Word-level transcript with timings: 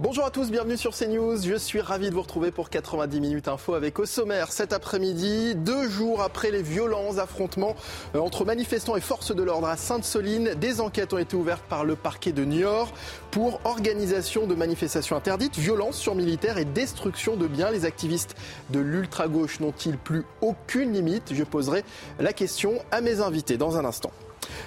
Bonjour 0.00 0.24
à 0.24 0.30
tous, 0.30 0.52
bienvenue 0.52 0.76
sur 0.76 0.96
CNews. 0.96 1.42
Je 1.42 1.56
suis 1.56 1.80
ravi 1.80 2.08
de 2.08 2.14
vous 2.14 2.22
retrouver 2.22 2.52
pour 2.52 2.70
90 2.70 3.20
minutes 3.20 3.48
info 3.48 3.74
avec 3.74 3.98
au 3.98 4.06
sommaire 4.06 4.52
cet 4.52 4.72
après-midi, 4.72 5.56
deux 5.56 5.88
jours 5.88 6.22
après 6.22 6.52
les 6.52 6.62
violents 6.62 7.18
affrontements 7.18 7.74
euh, 8.14 8.20
entre 8.20 8.44
manifestants 8.44 8.94
et 8.94 9.00
forces 9.00 9.34
de 9.34 9.42
l'ordre 9.42 9.66
à 9.66 9.76
Sainte-Soline. 9.76 10.54
Des 10.54 10.80
enquêtes 10.80 11.14
ont 11.14 11.18
été 11.18 11.34
ouvertes 11.34 11.64
par 11.68 11.84
le 11.84 11.96
parquet 11.96 12.30
de 12.30 12.44
Niort 12.44 12.92
pour 13.32 13.60
organisation 13.64 14.46
de 14.46 14.54
manifestations 14.54 15.16
interdites, 15.16 15.58
violence 15.58 15.96
sur 15.96 16.14
militaires 16.14 16.58
et 16.58 16.64
destruction 16.64 17.36
de 17.36 17.48
biens. 17.48 17.72
Les 17.72 17.84
activistes 17.84 18.36
de 18.70 18.78
l'ultra-gauche 18.78 19.58
n'ont-ils 19.58 19.98
plus 19.98 20.24
aucune 20.42 20.92
limite? 20.92 21.34
Je 21.34 21.42
poserai 21.42 21.82
la 22.20 22.32
question 22.32 22.74
à 22.92 23.00
mes 23.00 23.20
invités 23.20 23.56
dans 23.56 23.76
un 23.76 23.84
instant. 23.84 24.12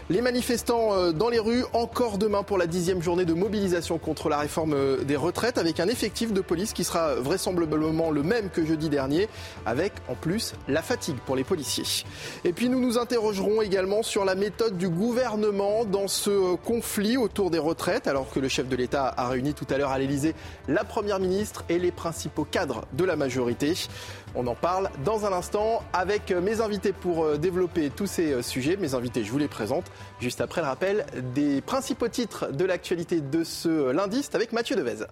Les 0.10 0.22
manifestants 0.22 0.94
euh, 0.94 1.12
dans 1.12 1.30
les 1.30 1.40
rues, 1.40 1.64
encore 1.74 2.18
demain 2.18 2.44
pour 2.44 2.58
la 2.58 2.68
dixième 2.68 3.02
journée 3.02 3.26
de 3.26 3.34
mobilisation 3.34 3.98
contre 3.98 4.30
la 4.30 4.40
réforme 4.40 4.74
euh, 4.74 5.04
des 5.04 5.16
retraites, 5.16 5.58
avec 5.58 5.80
un 5.80 5.88
effectif 5.88 6.34
de 6.34 6.42
police 6.42 6.74
qui 6.74 6.84
sera 6.84 7.16
vraisemblablement 7.16 8.12
le 8.12 8.24
même 8.24 8.50
que 8.50 8.66
jeudi 8.66 8.90
dernier, 8.90 9.30
avec 9.66 9.94
en 10.10 10.16
plus 10.16 10.54
la 10.68 10.82
fatigue 10.82 11.18
pour 11.26 11.36
les 11.36 11.44
policiers. 11.44 12.06
Et 12.44 12.54
puis 12.54 12.70
nous 12.70 12.80
nous 12.80 12.98
interrogerons 12.98 13.62
également 13.62 14.04
sur 14.04 14.26
la 14.26 14.36
méthode 14.36 14.78
du 14.78 14.90
gouvernement 14.90 15.86
dans 15.86 16.08
ce 16.08 16.30
euh, 16.30 16.56
conflit 16.58 17.18
autour 17.18 17.52
des 17.52 17.60
retraites, 17.60 18.08
alors 18.08 18.30
que 18.32 18.40
le 18.40 18.48
chef 18.48 18.68
de 18.68 18.76
l'État 18.76 19.14
a 19.16 19.28
réuni 19.30 19.54
tout 19.54 19.68
à 19.70 19.78
l'heure 19.78 19.92
à 19.92 20.00
l'Elysée 20.00 20.36
la 20.68 20.84
Première 20.84 21.20
ministre 21.20 21.64
et 21.70 21.80
les 21.80 21.92
principaux 21.92 22.44
cadres 22.44 22.86
de 22.94 23.06
la 23.06 23.16
majorité. 23.16 23.74
On 24.36 24.48
en 24.48 24.56
parle 24.56 24.90
dans 25.04 25.26
un 25.26 25.34
instant 25.34 25.84
avec 25.92 26.32
mes 26.32 26.62
invités 26.62 26.94
pour 26.94 27.38
développer 27.38 27.90
tous 27.90 28.08
ces 28.08 28.42
sujets. 28.42 28.78
Mes 28.78 28.96
invités, 28.96 29.24
je 29.24 29.32
vous 29.32 29.38
les 29.38 29.50
présente 29.50 29.86
juste 30.20 30.40
après 30.40 30.62
le 30.62 30.68
rappel 30.68 31.06
des 31.34 31.62
principaux 31.62 32.08
titres 32.08 32.52
de 32.52 32.64
l'actualité 32.64 33.20
de 33.20 33.44
ce 33.44 33.92
lundi. 33.92 34.22
C'est 34.24 34.36
avec 34.36 34.54
Mathieu 34.54 34.76
Devez. 34.76 35.06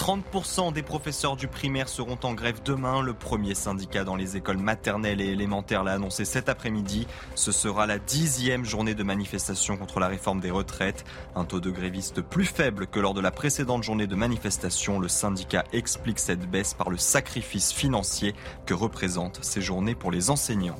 30% 0.00 0.72
des 0.72 0.82
professeurs 0.82 1.36
du 1.36 1.46
primaire 1.46 1.86
seront 1.86 2.16
en 2.22 2.32
grève 2.32 2.62
demain. 2.64 3.02
Le 3.02 3.12
premier 3.12 3.54
syndicat 3.54 4.02
dans 4.02 4.16
les 4.16 4.38
écoles 4.38 4.56
maternelles 4.56 5.20
et 5.20 5.26
élémentaires 5.26 5.84
l'a 5.84 5.92
annoncé 5.92 6.24
cet 6.24 6.48
après-midi. 6.48 7.06
Ce 7.34 7.52
sera 7.52 7.86
la 7.86 7.98
dixième 7.98 8.64
journée 8.64 8.94
de 8.94 9.02
manifestation 9.02 9.76
contre 9.76 10.00
la 10.00 10.08
réforme 10.08 10.40
des 10.40 10.50
retraites. 10.50 11.04
Un 11.36 11.44
taux 11.44 11.60
de 11.60 11.70
grévistes 11.70 12.22
plus 12.22 12.46
faible 12.46 12.86
que 12.86 12.98
lors 12.98 13.12
de 13.12 13.20
la 13.20 13.30
précédente 13.30 13.82
journée 13.82 14.06
de 14.06 14.16
manifestation. 14.16 14.98
Le 15.00 15.08
syndicat 15.08 15.64
explique 15.74 16.18
cette 16.18 16.50
baisse 16.50 16.72
par 16.72 16.88
le 16.88 16.96
sacrifice 16.96 17.70
financier 17.70 18.34
que 18.64 18.72
représentent 18.72 19.44
ces 19.44 19.60
journées 19.60 19.94
pour 19.94 20.10
les 20.10 20.30
enseignants. 20.30 20.78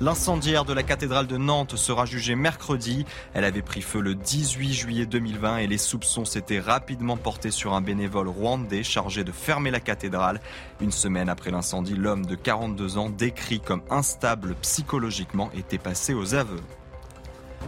L'incendiaire 0.00 0.64
de 0.64 0.72
la 0.72 0.84
cathédrale 0.84 1.26
de 1.26 1.36
Nantes 1.36 1.74
sera 1.74 2.06
jugée 2.06 2.36
mercredi. 2.36 3.04
Elle 3.34 3.42
avait 3.42 3.62
pris 3.62 3.82
feu 3.82 4.00
le 4.00 4.14
18 4.14 4.72
juillet 4.72 5.06
2020 5.06 5.58
et 5.58 5.66
les 5.66 5.76
soupçons 5.76 6.24
s'étaient 6.24 6.60
rapidement 6.60 7.16
portés 7.16 7.50
sur 7.50 7.74
un 7.74 7.80
bénévole 7.80 8.28
rwandais 8.28 8.84
chargé 8.84 9.24
de 9.24 9.32
fermer 9.32 9.72
la 9.72 9.80
cathédrale. 9.80 10.40
Une 10.80 10.92
semaine 10.92 11.28
après 11.28 11.50
l'incendie, 11.50 11.96
l'homme 11.96 12.26
de 12.26 12.36
42 12.36 12.96
ans, 12.96 13.10
décrit 13.10 13.58
comme 13.58 13.82
instable 13.90 14.54
psychologiquement, 14.62 15.50
était 15.52 15.78
passé 15.78 16.14
aux 16.14 16.36
aveux. 16.36 16.62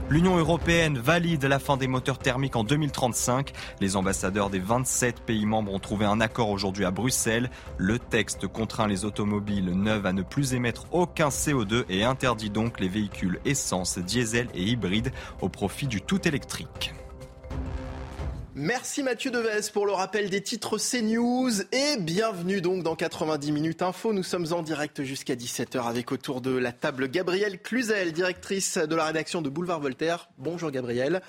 L'Union 0.08 0.36
européenne 0.36 0.98
valide 0.98 1.44
la 1.44 1.58
fin 1.58 1.76
des 1.76 1.86
moteurs 1.86 2.18
thermiques 2.18 2.56
en 2.56 2.64
2035. 2.64 3.52
Les 3.80 3.96
ambassadeurs 3.96 4.50
des 4.50 4.58
27 4.58 5.20
pays 5.20 5.46
membres 5.46 5.72
ont 5.72 5.78
trouvé 5.78 6.04
un 6.04 6.20
accord 6.20 6.50
aujourd'hui 6.50 6.84
à 6.84 6.90
Bruxelles. 6.90 7.50
Le 7.78 7.98
texte 7.98 8.46
contraint 8.48 8.88
les 8.88 9.04
automobiles 9.04 9.70
neuves 9.70 10.06
à 10.06 10.12
ne 10.12 10.22
plus 10.22 10.54
émettre 10.54 10.86
aucun 10.90 11.28
CO2 11.28 11.84
et 11.88 12.04
interdit 12.04 12.50
donc 12.50 12.80
les 12.80 12.88
véhicules 12.88 13.38
essence, 13.44 13.98
diesel 13.98 14.48
et 14.54 14.62
hybrides 14.62 15.12
au 15.40 15.48
profit 15.48 15.86
du 15.86 16.00
tout 16.00 16.26
électrique. 16.26 16.92
Merci 18.62 19.02
Mathieu 19.02 19.30
Deves 19.30 19.72
pour 19.72 19.86
le 19.86 19.92
rappel 19.92 20.28
des 20.28 20.42
titres 20.42 20.76
CNews 20.76 21.62
et 21.72 21.96
bienvenue 21.98 22.60
donc 22.60 22.82
dans 22.82 22.94
90 22.94 23.52
minutes 23.52 23.80
info. 23.80 24.12
Nous 24.12 24.22
sommes 24.22 24.52
en 24.52 24.60
direct 24.60 25.02
jusqu'à 25.02 25.34
17h 25.34 25.82
avec 25.88 26.12
autour 26.12 26.42
de 26.42 26.50
la 26.50 26.70
table 26.70 27.08
Gabrielle 27.08 27.58
Cluzel, 27.58 28.12
directrice 28.12 28.76
de 28.76 28.94
la 28.94 29.06
rédaction 29.06 29.40
de 29.40 29.48
Boulevard 29.48 29.80
Voltaire. 29.80 30.28
Bonjour 30.36 30.70
Gabrielle. 30.70 31.22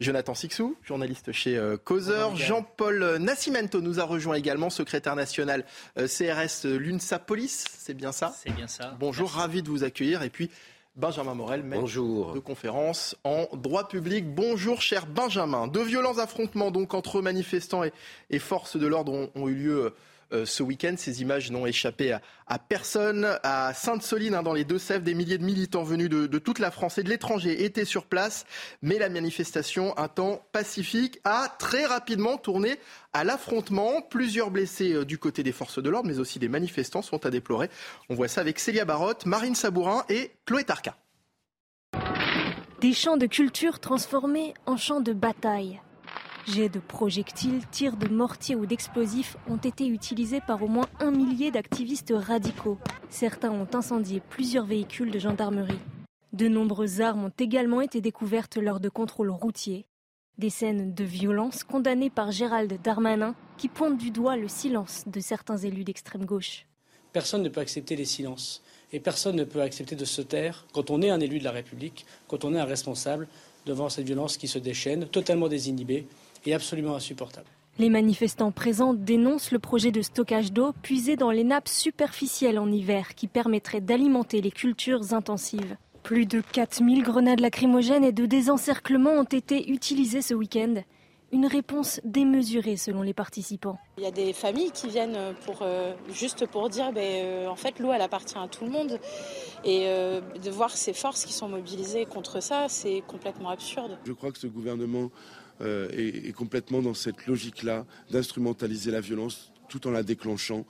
Jonathan 0.00 0.34
Sixou, 0.34 0.76
journaliste 0.82 1.32
chez 1.32 1.56
euh, 1.56 1.78
Causeur. 1.78 2.36
Jean-Paul 2.36 3.16
Nascimento 3.16 3.80
nous 3.80 3.98
a 3.98 4.04
rejoint 4.04 4.34
également, 4.34 4.68
secrétaire 4.68 5.16
national 5.16 5.64
euh, 5.98 6.06
CRS 6.06 6.66
l'UNSA 6.66 7.18
Police. 7.18 7.64
C'est 7.78 7.94
bien 7.94 8.12
ça? 8.12 8.36
C'est 8.44 8.52
bien 8.52 8.66
ça. 8.66 8.94
Bonjour, 9.00 9.30
ravi 9.30 9.62
de 9.62 9.70
vous 9.70 9.84
accueillir. 9.84 10.22
Et 10.22 10.28
puis 10.28 10.50
Benjamin 10.96 11.34
Morel, 11.34 11.64
maître 11.64 11.82
de 11.82 12.38
conférence 12.38 13.16
en 13.24 13.48
droit 13.52 13.88
public. 13.88 14.32
Bonjour, 14.32 14.80
cher 14.80 15.06
Benjamin. 15.06 15.66
De 15.66 15.80
violents 15.80 16.18
affrontements 16.18 16.70
donc 16.70 16.94
entre 16.94 17.20
manifestants 17.20 17.82
et, 18.30 18.38
forces 18.38 18.76
de 18.76 18.86
l'ordre 18.86 19.28
ont, 19.34 19.48
eu 19.48 19.54
lieu 19.54 19.84
euh, 19.86 19.90
ce 20.32 20.62
week-end. 20.62 20.94
Ces 20.96 21.22
images 21.22 21.50
n'ont 21.50 21.66
échappé 21.66 22.16
à, 22.46 22.58
personne. 22.58 23.38
À 23.42 23.72
Sainte-Soline, 23.74 24.34
hein, 24.34 24.42
dans 24.42 24.52
les 24.52 24.64
Deux-Sèvres, 24.64 25.04
des 25.04 25.14
milliers 25.14 25.38
de 25.38 25.44
militants 25.44 25.82
venus 25.82 26.08
de, 26.08 26.26
de, 26.26 26.38
toute 26.38 26.58
la 26.58 26.70
France 26.70 26.98
et 26.98 27.02
de 27.02 27.08
l'étranger 27.08 27.64
étaient 27.64 27.84
sur 27.84 28.06
place. 28.06 28.44
Mais 28.82 28.98
la 28.98 29.08
manifestation, 29.08 29.96
un 29.98 30.08
temps 30.08 30.46
pacifique, 30.52 31.20
a 31.24 31.54
très 31.58 31.86
rapidement 31.86 32.36
tourné 32.36 32.78
à 33.12 33.24
l'affrontement. 33.24 34.02
Plusieurs 34.02 34.50
blessés 34.50 34.92
euh, 34.92 35.04
du 35.04 35.18
côté 35.18 35.42
des 35.42 35.52
forces 35.52 35.82
de 35.82 35.88
l'ordre, 35.88 36.08
mais 36.08 36.18
aussi 36.18 36.38
des 36.38 36.48
manifestants 36.48 37.02
sont 37.02 37.24
à 37.24 37.30
déplorer. 37.30 37.70
On 38.08 38.14
voit 38.14 38.28
ça 38.28 38.40
avec 38.40 38.58
Célia 38.58 38.84
Barotte, 38.84 39.26
Marine 39.26 39.54
Sabourin 39.54 40.04
et 40.08 40.32
Chloé 40.46 40.64
Tarka. 40.64 40.96
Des 42.80 42.92
champs 42.92 43.16
de 43.16 43.26
culture 43.26 43.80
transformés 43.80 44.52
en 44.66 44.76
champs 44.76 45.00
de 45.00 45.12
bataille. 45.12 45.80
Jets 46.46 46.68
de 46.68 46.78
projectiles, 46.78 47.62
tirs 47.70 47.96
de 47.96 48.08
mortiers 48.08 48.54
ou 48.54 48.66
d'explosifs 48.66 49.36
ont 49.48 49.56
été 49.56 49.86
utilisés 49.86 50.42
par 50.46 50.62
au 50.62 50.68
moins 50.68 50.88
un 51.00 51.10
millier 51.10 51.50
d'activistes 51.50 52.12
radicaux. 52.14 52.78
Certains 53.08 53.50
ont 53.50 53.68
incendié 53.72 54.20
plusieurs 54.20 54.66
véhicules 54.66 55.10
de 55.10 55.18
gendarmerie. 55.18 55.78
De 56.34 56.46
nombreuses 56.46 57.00
armes 57.00 57.24
ont 57.24 57.32
également 57.38 57.80
été 57.80 58.02
découvertes 58.02 58.56
lors 58.56 58.78
de 58.78 58.90
contrôles 58.90 59.30
routiers. 59.30 59.86
Des 60.36 60.50
scènes 60.50 60.92
de 60.92 61.04
violence 61.04 61.64
condamnées 61.64 62.10
par 62.10 62.30
Gérald 62.30 62.78
Darmanin 62.82 63.34
qui 63.56 63.68
pointent 63.68 63.98
du 63.98 64.10
doigt 64.10 64.36
le 64.36 64.48
silence 64.48 65.04
de 65.06 65.20
certains 65.20 65.56
élus 65.56 65.84
d'extrême 65.84 66.26
gauche. 66.26 66.66
Personne 67.14 67.42
ne 67.42 67.48
peut 67.48 67.60
accepter 67.60 67.96
les 67.96 68.04
silences 68.04 68.62
et 68.92 69.00
personne 69.00 69.36
ne 69.36 69.44
peut 69.44 69.62
accepter 69.62 69.96
de 69.96 70.04
se 70.04 70.20
taire 70.20 70.66
quand 70.74 70.90
on 70.90 71.00
est 71.00 71.10
un 71.10 71.20
élu 71.20 71.38
de 71.38 71.44
la 71.44 71.52
République, 71.52 72.04
quand 72.28 72.44
on 72.44 72.54
est 72.54 72.60
un 72.60 72.64
responsable 72.64 73.28
devant 73.64 73.88
cette 73.88 74.04
violence 74.04 74.36
qui 74.36 74.48
se 74.48 74.58
déchaîne, 74.58 75.06
totalement 75.06 75.48
désinhibée 75.48 76.06
et 76.46 76.54
absolument 76.54 76.94
insupportable. 76.94 77.48
Les 77.76 77.90
manifestants 77.90 78.52
présents 78.52 78.94
dénoncent 78.94 79.50
le 79.50 79.58
projet 79.58 79.90
de 79.90 80.00
stockage 80.00 80.52
d'eau 80.52 80.72
puisé 80.82 81.16
dans 81.16 81.32
les 81.32 81.42
nappes 81.42 81.68
superficielles 81.68 82.60
en 82.60 82.70
hiver 82.70 83.16
qui 83.16 83.26
permettrait 83.26 83.80
d'alimenter 83.80 84.40
les 84.40 84.52
cultures 84.52 85.12
intensives. 85.12 85.76
Plus 86.04 86.24
de 86.26 86.40
4000 86.40 87.02
grenades 87.02 87.40
lacrymogènes 87.40 88.04
et 88.04 88.12
de 88.12 88.26
désencerclement 88.26 89.10
ont 89.10 89.24
été 89.24 89.72
utilisées 89.72 90.22
ce 90.22 90.34
week-end. 90.34 90.74
Une 91.32 91.46
réponse 91.46 92.00
démesurée 92.04 92.76
selon 92.76 93.02
les 93.02 93.12
participants. 93.12 93.76
Il 93.98 94.04
y 94.04 94.06
a 94.06 94.12
des 94.12 94.32
familles 94.32 94.70
qui 94.70 94.86
viennent 94.86 95.34
pour, 95.44 95.62
euh, 95.62 95.94
juste 96.12 96.46
pour 96.46 96.68
dire 96.68 96.92
ben, 96.92 97.02
euh, 97.02 97.48
en 97.48 97.56
fait 97.56 97.80
l'eau 97.80 97.90
elle 97.92 98.02
appartient 98.02 98.38
à 98.38 98.46
tout 98.46 98.64
le 98.64 98.70
monde 98.70 99.00
et 99.64 99.88
euh, 99.88 100.20
de 100.20 100.50
voir 100.50 100.70
ces 100.70 100.92
forces 100.92 101.24
qui 101.24 101.32
sont 101.32 101.48
mobilisées 101.48 102.06
contre 102.06 102.40
ça 102.40 102.66
c'est 102.68 103.02
complètement 103.08 103.48
absurde. 103.48 103.98
Je 104.04 104.12
crois 104.12 104.30
que 104.30 104.38
ce 104.38 104.46
gouvernement 104.46 105.10
est, 105.60 106.28
est 106.28 106.32
complètement 106.32 106.82
dans 106.82 106.94
cette 106.94 107.26
logique-là 107.26 107.84
d'instrumentaliser 108.10 108.90
la 108.90 109.00
violence 109.00 109.52
tout 109.68 109.86
en 109.86 109.90
la 109.90 110.02
déclenchant. 110.02 110.64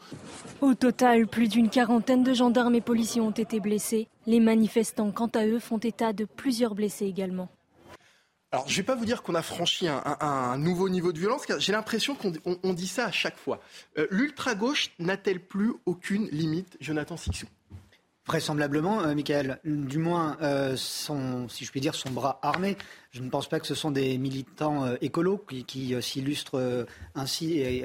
Au 0.61 0.75
total, 0.75 1.27
plus 1.27 1.49
d'une 1.49 1.69
quarantaine 1.69 2.25
de 2.25 2.33
gendarmes 2.33 2.75
et 2.75 2.81
policiers 2.81 3.21
ont 3.21 3.31
été 3.31 3.61
blessés. 3.61 4.09
Les 4.27 4.41
manifestants, 4.41 5.11
quant 5.11 5.31
à 5.35 5.47
eux, 5.47 5.59
font 5.59 5.79
état 5.79 6.13
de 6.13 6.25
plusieurs 6.25 6.75
blessés 6.75 7.07
également. 7.07 7.49
Alors, 8.53 8.69
je 8.69 8.73
ne 8.73 8.77
vais 8.77 8.83
pas 8.85 8.95
vous 8.95 9.05
dire 9.05 9.23
qu'on 9.25 9.35
a 9.35 9.43
franchi 9.43 9.89
un, 9.89 10.59
nouveau 10.59 10.89
niveau 10.89 11.13
de 11.13 11.19
violence, 11.19 11.45
car 11.45 11.59
j'ai 11.59 11.73
l'impression 11.73 12.15
qu'on 12.15 12.73
dit 12.73 12.87
ça 12.87 13.07
à 13.07 13.11
chaque 13.11 13.37
fois. 13.37 13.61
Euh, 13.99 14.07
l'ultra-gauche 14.11 14.93
n'a-t-elle 15.01 15.41
plus 15.41 15.73
aucune 15.87 16.29
limite, 16.29 16.77
Jonathan 16.81 17.17
Sixou? 17.17 17.47
Vraisemblablement, 18.27 19.03
euh, 19.03 19.15
Michael, 19.15 19.59
du 19.65 19.99
moins, 19.99 20.39
euh, 20.41 20.77
son, 20.77 21.47
si 21.51 21.67
je 21.67 21.71
puis 21.71 21.83
dire, 21.83 21.95
son 21.95 22.11
bras 22.11 22.39
armé. 22.41 22.79
Je 23.11 23.21
ne 23.21 23.29
pense 23.29 23.51
pas 23.51 23.61
que 23.61 23.67
ce 23.67 23.75
sont 23.75 23.91
des 23.91 24.17
militants 24.17 24.87
euh, 24.87 24.97
qui, 25.47 25.65
qui 25.65 26.03
s'illustrent 26.03 26.87
ainsi 27.15 27.83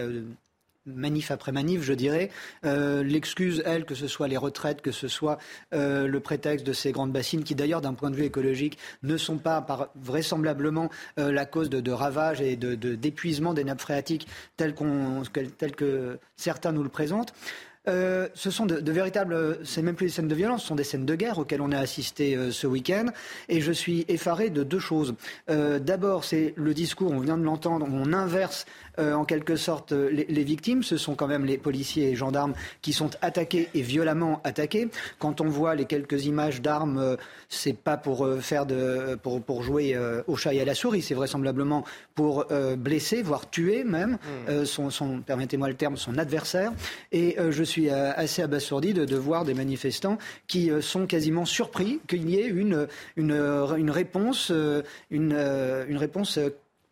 manif 0.85 1.29
après 1.29 1.51
manif, 1.51 1.83
je 1.83 1.93
dirais. 1.93 2.31
L'excuse, 2.63 3.61
elle, 3.65 3.85
que 3.85 3.95
ce 3.95 4.07
soit 4.07 4.27
les 4.27 4.37
retraites, 4.37 4.81
que 4.81 4.91
ce 4.91 5.07
soit 5.07 5.37
le 5.71 6.17
prétexte 6.19 6.65
de 6.65 6.73
ces 6.73 6.91
grandes 6.91 7.11
bassines, 7.11 7.43
qui 7.43 7.53
d'ailleurs, 7.53 7.81
d'un 7.81 7.93
point 7.93 8.09
de 8.09 8.15
vue 8.15 8.23
écologique, 8.23 8.77
ne 9.03 9.17
sont 9.17 9.37
pas 9.37 9.61
par, 9.61 9.89
vraisemblablement 9.95 10.89
la 11.17 11.45
cause 11.45 11.69
de, 11.69 11.79
de, 11.79 11.91
ravages 11.91 12.41
et 12.41 12.55
de, 12.55 12.73
d'épuisement 12.95 13.53
des 13.53 13.65
nappes 13.65 13.81
phréatiques 13.81 14.27
telles 14.57 14.73
que 14.73 16.17
certains 16.37 16.71
nous 16.71 16.83
le 16.83 16.89
présentent. 16.89 17.33
Euh, 17.89 18.27
ce 18.35 18.51
sont 18.51 18.65
de, 18.65 18.91
véritables, 18.91 19.59
c'est 19.63 19.81
même 19.81 19.95
plus 19.95 20.07
des 20.07 20.11
scènes 20.11 20.27
de 20.27 20.35
violence, 20.35 20.61
ce 20.61 20.67
sont 20.67 20.75
des 20.75 20.83
scènes 20.83 21.05
de 21.05 21.15
guerre 21.15 21.39
auxquelles 21.39 21.61
on 21.61 21.71
a 21.71 21.79
assisté 21.79 22.35
euh, 22.35 22.51
ce 22.51 22.67
week-end. 22.67 23.07
Et 23.47 23.61
je 23.61 23.71
suis 23.71 24.05
effaré 24.07 24.49
de 24.49 24.63
deux 24.63 24.79
choses. 24.79 25.15
Euh, 25.49 25.79
d'abord, 25.79 26.23
c'est 26.23 26.53
le 26.55 26.73
discours, 26.73 27.11
on 27.11 27.19
vient 27.19 27.37
de 27.37 27.43
l'entendre, 27.43 27.87
on 27.91 28.13
inverse 28.13 28.65
en 28.99 29.25
quelque 29.25 29.55
sorte 29.55 29.91
les, 29.91 30.43
victimes. 30.43 30.83
Ce 30.83 30.97
sont 30.97 31.15
quand 31.15 31.27
même 31.27 31.45
les 31.45 31.57
policiers 31.57 32.11
et 32.11 32.15
gendarmes 32.15 32.53
qui 32.81 32.93
sont 32.93 33.09
attaqués 33.21 33.69
et 33.73 33.81
violemment 33.81 34.41
attaqués. 34.43 34.89
Quand 35.19 35.41
on 35.41 35.49
voit 35.49 35.75
les 35.75 35.85
quelques 35.85 36.25
images 36.25 36.61
d'armes, 36.61 37.17
c'est 37.49 37.77
pas 37.77 37.97
pour 37.97 38.27
faire 38.41 38.65
de, 38.65 39.17
pour, 39.21 39.41
pour 39.41 39.63
jouer 39.63 39.97
au 40.27 40.35
chat 40.35 40.53
et 40.53 40.61
à 40.61 40.65
la 40.65 40.75
souris, 40.75 41.01
c'est 41.01 41.13
vraisemblablement 41.13 41.83
pour 42.15 42.45
blesser, 42.77 43.21
voire 43.21 43.49
tuer 43.49 43.83
même, 43.83 44.17
mmh. 44.47 44.65
son, 44.65 44.89
son 44.89 45.21
permettez-moi 45.21 45.69
le 45.69 45.75
terme, 45.75 45.97
son 45.97 46.17
adversaire. 46.17 46.71
Et 47.11 47.37
je 47.49 47.63
suis 47.63 47.89
euh, 47.89 48.11
assez 48.15 48.41
abasourdi 48.41 48.93
de, 48.93 49.15
voir 49.15 49.45
des 49.45 49.53
manifestants 49.53 50.17
qui 50.47 50.71
euh, 50.71 50.81
sont 50.81 51.05
quasiment 51.05 51.45
surpris 51.45 51.99
qu'il 52.07 52.29
y 52.29 52.39
ait 52.39 52.47
une, 52.47 52.87
une, 53.15 53.33
une 53.77 53.91
réponse, 53.91 54.51
euh, 54.51 54.81
une, 55.11 55.33
une 55.87 55.97
réponse 55.97 56.39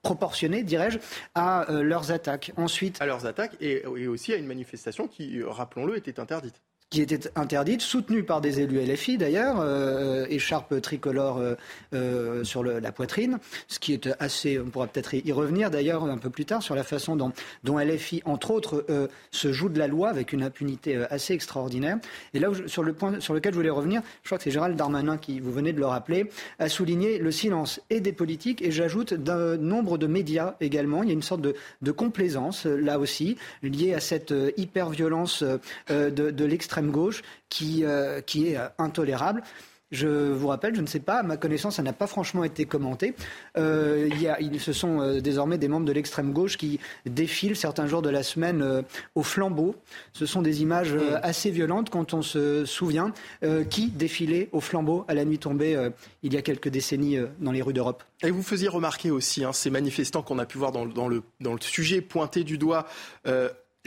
proportionnée, 0.07 0.63
dirais-je, 0.63 1.00
à 1.36 1.65
leurs 1.69 2.12
attaques. 2.12 2.54
Ensuite, 2.56 3.01
à 3.01 3.06
leurs 3.06 3.25
attaques 3.25 3.57
et, 3.59 3.83
et 3.98 4.07
aussi 4.07 4.33
à 4.33 4.38
une 4.38 4.48
manifestation 4.48 5.07
qui, 5.07 5.44
rappelons-le, 5.44 5.98
était 5.98 6.19
interdite 6.19 6.62
qui 6.89 7.01
était 7.01 7.30
interdite, 7.36 7.81
soutenue 7.81 8.24
par 8.24 8.39
des 8.39 8.62
élus 8.62 8.80
LFI 8.80 9.18
d'ailleurs, 9.18 9.57
euh, 9.60 10.25
écharpe 10.30 10.80
tricolore 10.81 11.38
euh, 11.38 11.56
euh, 11.94 12.45
sur 12.45 12.63
la 12.63 12.92
poitrine, 12.94 13.39
ce 13.68 13.80
qui 13.80 13.92
est 13.92 14.10
assez, 14.19 14.57
on 14.57 14.69
pourra 14.69 14.88
peut-être 14.88 15.13
y 15.13 15.31
revenir 15.34 15.69
d'ailleurs 15.69 16.06
un 16.06 16.18
peu 16.18 16.30
plus 16.30 16.45
tard 16.45 16.63
sur 16.63 16.75
la 16.75 16.84
façon 16.84 17.18
dont, 17.18 17.34
LFI, 17.78 18.22
entre 18.24 18.51
autres, 18.51 18.86
euh, 18.89 19.07
se 19.31 19.51
joue 19.51 19.68
de 19.68 19.78
la 19.78 19.88
loi 19.88 20.10
avec 20.10 20.31
une 20.31 20.44
impunité 20.44 20.95
assez 21.10 21.34
extraordinaire. 21.34 21.98
Et 22.34 22.39
là, 22.39 22.50
sur 22.68 22.84
le 22.84 22.94
point 22.94 23.19
sur 23.19 23.33
lequel 23.33 23.51
je 23.51 23.57
voulais 23.57 23.69
revenir, 23.69 24.01
je 24.24 24.30
crois 24.30 24.38
que 24.38 24.45
c'est 24.45 24.51
Gérald 24.51 24.78
Darmanin 24.78 25.18
qui, 25.18 25.42
vous 25.42 25.51
venez 25.51 25.74
de 25.74 25.80
le 25.80 25.86
rappeler, 25.86 26.30
a 26.60 26.69
souligné 26.69 27.18
le 27.18 27.31
silence 27.31 27.81
et 27.90 28.00
des 28.00 28.13
politiques 28.13 28.62
et 28.62 28.72
j'ajoute 28.72 29.13
d'un 29.13 29.57
nombre 29.57 29.98
de 29.98 30.07
médias 30.07 30.56
également. 30.62 31.04
Il 31.04 31.10
y 31.10 31.12
a 31.12 31.16
une 31.16 31.22
sorte 31.22 31.42
de, 31.42 31.54
de 31.81 31.92
complaisance 31.92 32.66
là 32.66 32.98
aussi 32.98 33.38
liée 33.62 33.94
à 33.94 34.00
cette 34.00 34.33
hyper-violence 34.56 35.44
de, 35.90 36.10
de 36.10 36.45
l'extrême 36.45 36.77
gauche 36.84 37.24
qui, 37.50 37.84
euh, 37.84 38.22
qui 38.22 38.50
est 38.50 38.58
euh, 38.58 38.68
intolérable. 38.78 39.44
Je 39.90 40.34
vous 40.34 40.50
rappelle, 40.50 40.76
je 40.76 40.82
ne 40.82 40.86
sais 40.86 41.00
pas, 41.00 41.20
à 41.20 41.24
ma 41.24 41.38
connaissance, 41.38 41.78
ça 41.78 41.82
n'a 41.82 41.94
pas 41.94 42.08
franchement 42.08 42.44
été 42.44 42.66
commenté. 42.66 43.16
Euh, 43.58 44.10
il 44.12 44.22
y 44.22 44.28
a, 44.28 44.38
ce 44.60 44.74
sont 44.74 45.22
désormais 45.22 45.58
des 45.58 45.70
membres 45.70 45.86
de 45.86 45.94
l'extrême 45.94 46.34
gauche 46.34 46.58
qui 46.58 46.82
défilent 47.06 47.56
certains 47.56 47.88
jours 47.88 48.02
de 48.02 48.10
la 48.10 48.22
semaine 48.22 48.84
au 49.16 49.24
flambeau. 49.24 49.78
Ce 50.12 50.26
sont 50.26 50.42
des 50.42 50.62
images 50.62 50.94
assez 51.24 51.52
violentes 51.52 51.90
quand 51.90 52.14
on 52.14 52.22
se 52.22 52.66
souvient 52.66 53.14
qui 53.70 53.88
défilait 53.88 54.50
au 54.52 54.60
flambeau 54.60 55.06
à 55.08 55.14
la 55.14 55.24
nuit 55.24 55.40
tombée 55.40 55.82
il 56.22 56.34
y 56.34 56.38
a 56.38 56.42
quelques 56.42 56.68
décennies 56.68 57.20
dans 57.40 57.54
les 57.54 57.62
rues 57.62 57.72
d'Europe. 57.72 58.04
Et 58.24 58.32
vous 58.32 58.44
faisiez 58.44 58.68
remarquer 58.68 59.10
aussi 59.10 59.46
hein, 59.46 59.54
ces 59.54 59.70
manifestants 59.70 60.22
qu'on 60.22 60.38
a 60.38 60.46
pu 60.46 60.58
voir 60.58 60.74
dans, 60.74 60.86
dans, 60.86 61.08
le, 61.08 61.24
dans 61.40 61.54
le 61.54 61.62
sujet 61.62 62.02
pointé 62.02 62.44
du 62.44 62.58
doigt. 62.58 62.88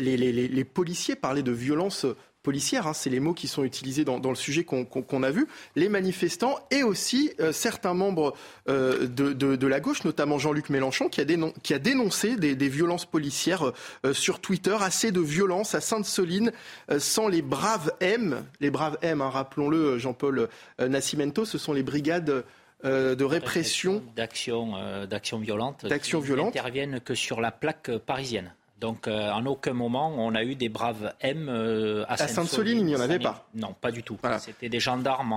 Les, 0.00 0.16
les, 0.16 0.32
les, 0.32 0.64
policiers 0.64 1.14
parlaient 1.14 1.42
de 1.42 1.52
violence 1.52 2.06
policière, 2.42 2.86
hein, 2.86 2.94
c'est 2.94 3.10
les 3.10 3.20
mots 3.20 3.34
qui 3.34 3.48
sont 3.48 3.64
utilisés 3.64 4.04
dans, 4.04 4.18
le 4.18 4.34
sujet 4.34 4.64
qu'on 4.64 5.22
a 5.22 5.30
vu, 5.30 5.46
les 5.76 5.88
manifestants 5.88 6.58
et 6.70 6.82
aussi 6.82 7.32
euh, 7.40 7.52
certains 7.52 7.94
membres 7.94 8.34
euh, 8.68 9.06
de, 9.06 9.66
la 9.66 9.80
gauche, 9.80 10.04
notamment 10.04 10.38
Jean-Luc 10.38 10.70
Mélenchon, 10.70 11.08
qui 11.08 11.20
a, 11.20 11.24
qui 11.62 11.74
a 11.74 11.78
dénoncé 11.78 12.36
des, 12.36 12.68
violences 12.68 13.04
policières 13.04 13.72
euh, 14.04 14.14
sur 14.14 14.40
Twitter, 14.40 14.76
assez 14.80 15.12
de 15.12 15.20
violence 15.20 15.74
à 15.74 15.80
Sainte-Soline, 15.80 16.52
sans 16.98 17.28
les 17.28 17.42
braves 17.42 17.92
M, 18.00 18.44
les 18.60 18.70
braves 18.70 18.98
M, 19.02 19.20
hein, 19.20 19.30
rappelons-le, 19.30 19.98
Jean-Paul 19.98 20.48
Nascimento, 20.78 21.44
ce 21.44 21.58
sont 21.58 21.72
les 21.72 21.82
brigades 21.82 22.44
de 22.82 23.24
répression 23.24 24.02
d'action 24.16 24.72
d'action 25.06 25.38
violente 25.38 25.84
d'action 25.84 26.20
violente. 26.20 26.56
interviennent 26.56 27.00
que 27.00 27.14
sur 27.14 27.40
la 27.40 27.50
plaque 27.50 27.90
parisienne 27.98 28.54
donc, 28.80 29.08
euh, 29.08 29.30
en 29.30 29.44
aucun 29.44 29.74
moment, 29.74 30.14
on 30.16 30.34
a 30.34 30.42
eu 30.42 30.54
des 30.54 30.70
braves 30.70 31.12
M 31.20 31.48
euh, 31.50 32.04
à, 32.08 32.16
Sainte-Soline. 32.16 32.78
il 32.78 32.84
n'y 32.86 32.96
en 32.96 33.00
avait 33.00 33.18
pas. 33.18 33.46
Non, 33.54 33.74
pas 33.78 33.90
du 33.90 34.02
tout. 34.02 34.18
C'était 34.38 34.70
des 34.70 34.80
gendarmes 34.80 35.34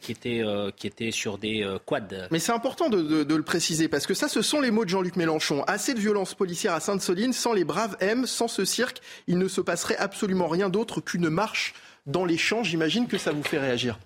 qui, 0.00 0.12
étaient, 0.12 0.42
euh, 0.42 0.70
qui 0.74 0.86
étaient 0.86 1.10
sur 1.10 1.36
des 1.36 1.66
quads. 1.84 2.28
Mais 2.30 2.38
c'est 2.38 2.52
important 2.52 2.88
de, 2.88 3.34
le 3.34 3.42
préciser, 3.42 3.88
parce 3.88 4.06
que 4.06 4.14
ça, 4.14 4.28
ce 4.28 4.40
sont 4.40 4.60
les 4.60 4.70
mots 4.70 4.84
de 4.84 4.90
Jean-Luc 4.90 5.16
Mélenchon. 5.16 5.64
Assez 5.64 5.92
de 5.92 6.00
violence 6.00 6.34
policière 6.34 6.72
à 6.72 6.80
Sainte-Soline, 6.80 7.34
sans 7.34 7.52
les 7.52 7.64
braves 7.64 7.96
M, 8.00 8.26
sans 8.26 8.48
ce 8.48 8.64
cirque, 8.64 9.00
il 9.26 9.36
ne 9.36 9.46
se 9.46 9.60
passerait 9.60 9.96
absolument 9.98 10.48
rien 10.48 10.70
d'autre 10.70 11.02
qu'une 11.02 11.28
marche 11.28 11.74
dans 12.06 12.24
les 12.24 12.38
champs. 12.38 12.64
J'imagine 12.64 13.06
que 13.06 13.18
ça 13.18 13.32
vous 13.32 13.42
fait 13.42 13.58
réagir. 13.58 13.98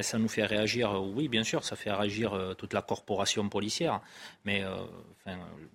Ça 0.00 0.18
nous 0.18 0.28
fait 0.28 0.46
réagir, 0.46 1.02
oui, 1.02 1.28
bien 1.28 1.44
sûr, 1.44 1.64
ça 1.64 1.76
fait 1.76 1.92
réagir 1.92 2.54
toute 2.56 2.72
la 2.72 2.80
corporation 2.80 3.48
policière. 3.48 4.00
Mais 4.44 4.64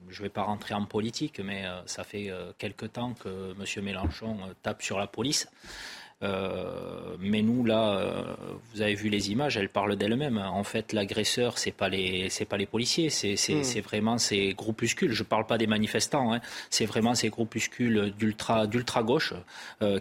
je 0.10 0.22
ne 0.22 0.24
vais 0.24 0.30
pas 0.30 0.44
rentrer 0.44 0.74
en 0.74 0.86
politique, 0.86 1.40
mais 1.40 1.66
euh, 1.66 1.86
ça 1.86 2.04
fait 2.04 2.30
euh, 2.30 2.52
quelque 2.58 2.86
temps 2.86 3.14
que 3.14 3.52
M. 3.52 3.84
Mélenchon 3.84 4.38
euh, 4.44 4.54
tape 4.62 4.82
sur 4.82 4.98
la 4.98 5.08
police. 5.08 5.50
Mais 6.22 7.42
nous, 7.42 7.64
là, 7.64 8.38
vous 8.74 8.82
avez 8.82 8.96
vu 8.96 9.10
les 9.10 9.32
images, 9.32 9.58
elles 9.58 9.70
parlent 9.70 9.96
d'elles-mêmes. 9.96 10.38
En 10.38 10.64
fait, 10.64 10.94
l'agresseur, 10.94 11.58
c'est 11.58 11.72
pas 11.72 11.90
les, 11.90 12.30
c'est 12.30 12.46
pas 12.46 12.58
les 12.58 12.66
policiers, 12.66 13.10
c'est, 13.10 13.36
hmm. 13.50 13.82
vraiment 13.82 14.18
ces 14.18 14.54
groupuscules. 14.54 15.12
Je 15.12 15.24
ne 15.24 15.28
parle 15.28 15.46
pas 15.46 15.58
des 15.58 15.68
manifestants, 15.68 16.34
hein. 16.34 16.42
c'est 16.70 16.86
vraiment 16.86 17.16
ces 17.16 17.30
groupuscules 17.30 18.14
d'ultra, 18.18 18.68
d'ultra 18.68 19.04
gauche 19.04 19.34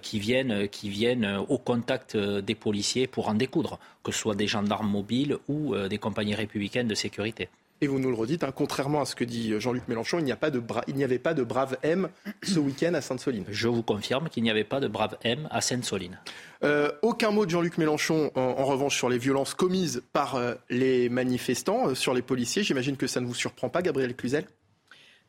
qui 0.02 0.18
viennent, 0.18 0.68
qui 0.68 0.88
viennent 0.88 1.44
au 1.48 1.58
contact 1.58 2.16
des 2.16 2.54
policiers 2.54 3.06
pour 3.06 3.28
en 3.28 3.34
découdre, 3.34 3.78
que 4.02 4.12
ce 4.12 4.18
soit 4.18 4.34
des 4.34 4.46
gendarmes 4.46 4.90
mobiles 4.90 5.36
ou 5.48 5.76
des 5.76 5.98
compagnies 5.98 6.34
républicaines 6.34 6.88
de 6.88 6.94
sécurité. 6.94 7.48
Et 7.80 7.86
vous 7.88 7.98
nous 7.98 8.08
le 8.08 8.16
redites, 8.16 8.42
hein, 8.42 8.52
contrairement 8.54 9.02
à 9.02 9.04
ce 9.04 9.14
que 9.14 9.24
dit 9.24 9.52
Jean-Luc 9.60 9.86
Mélenchon, 9.88 10.18
il 10.18 10.24
n'y, 10.24 10.32
avait 10.32 11.18
pas 11.18 11.34
de 11.34 11.42
brave 11.42 11.76
M 11.82 12.08
ce 12.42 12.58
week-end 12.58 12.94
à 12.94 13.02
Sainte-Soline. 13.02 13.44
Je 13.50 13.68
vous 13.68 13.82
confirme 13.82 14.30
qu'il 14.30 14.42
n'y 14.42 14.50
avait 14.50 14.64
pas 14.64 14.80
de 14.80 14.88
brave 14.88 15.18
M 15.24 15.46
à 15.50 15.60
Sainte-Soline. 15.60 16.18
Euh, 16.64 16.90
aucun 17.02 17.30
mot 17.30 17.44
de 17.44 17.50
Jean-Luc 17.50 17.76
Mélenchon, 17.76 18.30
en, 18.34 18.64
revanche, 18.64 18.96
sur 18.96 19.10
les 19.10 19.18
violences 19.18 19.52
commises 19.52 20.02
par 20.12 20.36
euh, 20.36 20.54
les 20.70 21.10
manifestants, 21.10 21.88
euh, 21.88 21.94
sur 21.94 22.14
les 22.14 22.22
policiers. 22.22 22.62
J'imagine 22.62 22.96
que 22.96 23.06
ça 23.06 23.20
ne 23.20 23.26
vous 23.26 23.34
surprend 23.34 23.68
pas, 23.68 23.82
Gabriel 23.82 24.16
Cluzel? 24.16 24.46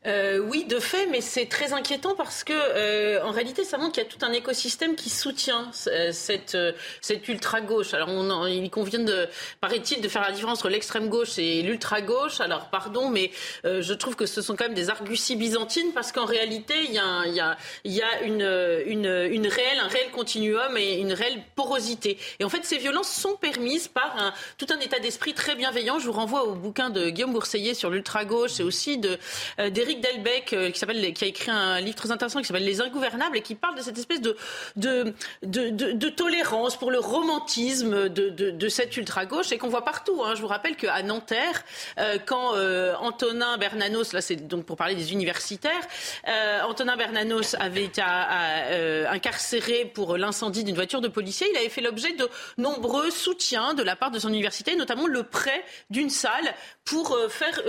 Euh, 0.06 0.38
oui, 0.38 0.64
de 0.64 0.78
fait, 0.78 1.06
mais 1.06 1.20
c'est 1.20 1.46
très 1.46 1.72
inquiétant 1.72 2.14
parce 2.14 2.44
que, 2.44 2.52
euh, 2.54 3.20
en 3.24 3.32
réalité, 3.32 3.64
ça 3.64 3.78
montre 3.78 3.92
qu'il 3.94 4.04
y 4.04 4.06
a 4.06 4.08
tout 4.08 4.24
un 4.24 4.32
écosystème 4.32 4.94
qui 4.94 5.10
soutient 5.10 5.72
euh, 5.88 6.12
cette, 6.12 6.56
cette 7.00 7.26
ultra 7.28 7.60
gauche. 7.60 7.94
Alors, 7.94 8.48
il 8.48 8.70
convient 8.70 9.04
paraît-il, 9.60 10.00
de 10.00 10.08
faire 10.08 10.22
la 10.22 10.30
différence 10.30 10.58
entre 10.58 10.68
l'extrême 10.68 11.08
gauche 11.08 11.38
et 11.38 11.62
l'ultra 11.62 12.00
gauche. 12.00 12.40
Alors, 12.40 12.70
pardon, 12.70 13.10
mais 13.10 13.30
je 13.64 13.92
trouve 13.92 14.14
que 14.14 14.26
ce 14.26 14.40
sont 14.40 14.56
quand 14.56 14.64
même 14.64 14.74
des 14.74 14.88
arguties 14.88 15.36
byzantines 15.36 15.92
parce 15.92 16.12
qu'en 16.12 16.24
réalité, 16.24 16.74
il 16.84 16.92
y 16.92 16.98
a, 16.98 17.50
a 17.50 18.22
une, 18.22 18.42
réelle, 19.46 19.78
un 19.80 19.88
réel 19.88 20.10
continuum 20.12 20.76
et 20.76 20.98
une 20.98 21.12
réelle 21.12 21.42
porosité. 21.56 22.18
Et 22.38 22.44
en 22.44 22.48
fait, 22.48 22.64
ces 22.64 22.78
violences 22.78 23.10
sont 23.10 23.36
permises 23.36 23.88
par 23.88 24.16
un, 24.16 24.32
tout 24.56 24.66
un 24.70 24.78
état 24.78 25.00
d'esprit 25.00 25.34
très 25.34 25.56
bienveillant. 25.56 25.98
Je 25.98 26.06
vous 26.06 26.12
renvoie 26.12 26.44
au 26.44 26.54
bouquin 26.54 26.88
de 26.88 27.10
Guillaume 27.10 27.32
Bourseillet 27.32 27.74
sur 27.74 27.90
l'ultra 27.90 28.24
gauche 28.24 28.60
et 28.60 28.62
aussi 28.62 28.98
de 28.98 29.18
d'Éric 29.88 30.00
Delbecq, 30.00 30.52
euh, 30.52 30.70
qui, 30.70 30.78
s'appelle, 30.78 31.12
qui 31.12 31.24
a 31.24 31.26
écrit 31.26 31.50
un 31.50 31.80
livre 31.80 31.96
très 31.96 32.10
intéressant 32.10 32.40
qui 32.40 32.46
s'appelle 32.46 32.64
Les 32.64 32.80
Ingouvernables 32.80 33.36
et 33.36 33.42
qui 33.42 33.54
parle 33.54 33.76
de 33.76 33.82
cette 33.82 33.96
espèce 33.96 34.20
de, 34.20 35.14
tolérance 36.10 36.76
pour 36.76 36.90
le 36.90 36.98
romantisme 36.98 38.08
de, 38.08 38.28
de, 38.28 38.68
cette 38.68 38.96
ultra-gauche 38.96 39.52
et 39.52 39.58
qu'on 39.58 39.68
voit 39.68 39.84
partout. 39.84 40.22
Hein. 40.22 40.34
Je 40.34 40.40
vous 40.42 40.46
rappelle 40.46 40.76
qu'à 40.76 41.02
Nanterre, 41.02 41.64
euh, 41.98 42.18
quand 42.24 42.54
euh, 42.54 42.94
Antonin 43.00 43.56
Bernanos, 43.56 44.12
là 44.12 44.20
c'est 44.20 44.36
donc 44.36 44.64
pour 44.66 44.76
parler 44.76 44.94
des 44.94 45.12
universitaires, 45.12 45.72
Antonin 46.66 46.96
Bernanos 46.96 47.54
avait 47.58 47.84
été 47.84 48.02
incarcéré 48.02 49.84
pour 49.86 50.16
l'incendie 50.16 50.64
d'une 50.64 50.74
voiture 50.74 51.00
de 51.00 51.08
policier, 51.08 51.46
il 51.50 51.56
avait 51.56 51.68
fait 51.68 51.80
l'objet 51.80 52.12
de 52.12 52.28
nombreux 52.58 53.10
soutiens 53.10 53.74
de 53.74 53.82
la 53.82 53.96
part 53.96 54.10
de 54.10 54.18
son 54.18 54.28
université, 54.28 54.76
notamment 54.76 55.06
le 55.06 55.22
prêt 55.22 55.64
d'une 55.90 56.10
salle 56.10 56.54
pour 56.84 57.18
faire 57.28 57.60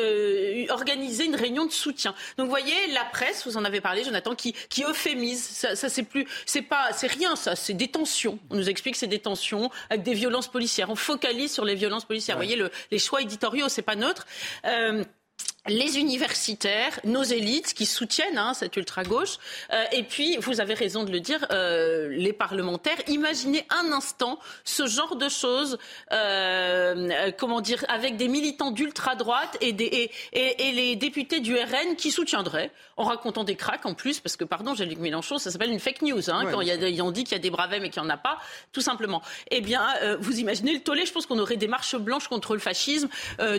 organiser 0.70 1.26
une 1.26 1.36
réunion 1.36 1.66
de 1.66 1.72
soutien. 1.72 2.09
Donc 2.38 2.46
vous 2.46 2.52
voyez, 2.52 2.88
la 2.94 3.06
presse, 3.06 3.46
vous 3.46 3.58
en 3.58 3.66
avez 3.66 3.82
parlé, 3.82 4.04
Jonathan, 4.04 4.36
qui, 4.36 4.54
qui 4.70 4.84
euphémise. 4.84 5.44
Ça, 5.44 5.76
ça 5.76 5.90
c'est 5.90 6.04
plus, 6.04 6.28
c'est 6.46 6.62
pas, 6.62 6.92
c'est 6.94 7.08
rien 7.08 7.36
ça, 7.36 7.56
c'est 7.56 7.74
des 7.74 7.88
tensions. 7.88 8.40
On 8.50 8.56
nous 8.56 8.70
explique 8.70 8.94
que 8.96 9.00
c'est 9.00 9.08
des 9.08 9.20
tensions 9.20 9.70
avec 9.90 10.04
des 10.04 10.14
violences 10.14 10.48
policières. 10.48 10.90
On 10.90 10.96
focalise 10.96 11.52
sur 11.52 11.66
les 11.66 11.76
violences 11.76 12.06
policières. 12.06 12.38
Vous 12.38 12.44
voyez, 12.44 12.56
le, 12.56 12.72
les 12.92 13.00
choix 13.00 13.22
éditoriaux, 13.22 13.70
c'est 13.70 13.82
pas 13.82 13.96
neutre. 13.96 14.26
Euh, 14.66 15.04
les 15.68 16.00
universitaires, 16.00 17.00
nos 17.04 17.24
élites 17.24 17.74
qui 17.74 17.86
soutiennent 17.86 18.38
hein, 18.38 18.54
cette 18.54 18.76
ultra-gauche, 18.78 19.38
euh, 19.74 19.84
et 19.92 20.04
puis, 20.04 20.38
vous 20.38 20.62
avez 20.62 20.74
raison 20.74 21.04
de 21.04 21.12
le 21.12 21.20
dire, 21.20 21.46
euh, 21.52 22.08
les 22.12 22.34
parlementaires. 22.34 22.98
Imaginez 23.08 23.66
un 23.70 23.92
instant 23.92 24.40
ce 24.64 24.88
genre 24.88 25.16
de 25.16 25.28
choses, 25.28 25.78
euh, 26.12 27.32
comment 27.38 27.62
dire, 27.62 27.84
avec 27.90 28.16
des 28.16 28.28
militants 28.28 28.72
d'ultra-droite 28.72 29.58
et, 29.62 29.70
et, 29.70 30.12
et, 30.34 30.72
les 30.72 30.96
députés 30.96 31.40
du 31.40 31.56
RN 31.56 31.96
qui 31.98 32.12
soutiendraient, 32.12 32.72
en 32.96 33.04
racontant 33.04 33.44
des 33.44 33.56
cracks 33.56 33.86
en 33.86 33.94
plus, 33.94 34.20
parce 34.20 34.38
que, 34.38 34.46
pardon, 34.46 34.76
Jean-Luc 34.76 35.00
Mélenchon, 35.00 35.38
ça 35.38 35.52
s'appelle 35.52 35.72
une 35.72 35.80
fake 35.80 36.02
news, 36.04 36.30
hein, 36.30 36.46
quand 36.52 36.62
il 36.62 36.68
y 36.68 37.00
a, 37.00 37.04
on 37.04 37.12
dit 37.12 37.24
qu'il 37.24 37.34
y 37.34 37.36
a 37.36 37.40
des 37.40 37.50
bravets 37.50 37.80
mais 37.80 37.90
qu'il 37.90 38.02
n'y 38.02 38.08
en 38.08 38.12
a 38.12 38.18
pas, 38.18 38.38
tout 38.72 38.82
simplement. 38.82 39.22
Eh 39.52 39.62
bien, 39.62 39.86
vous 40.20 40.40
imaginez 40.40 40.74
le 40.74 40.80
tollé, 40.80 41.06
je 41.06 41.12
pense 41.12 41.26
qu'on 41.26 41.40
aurait 41.40 41.58
des 41.58 41.68
marches 41.68 41.96
blanches 41.96 42.28
contre 42.28 42.54
le 42.54 42.60
fascisme 42.60 43.10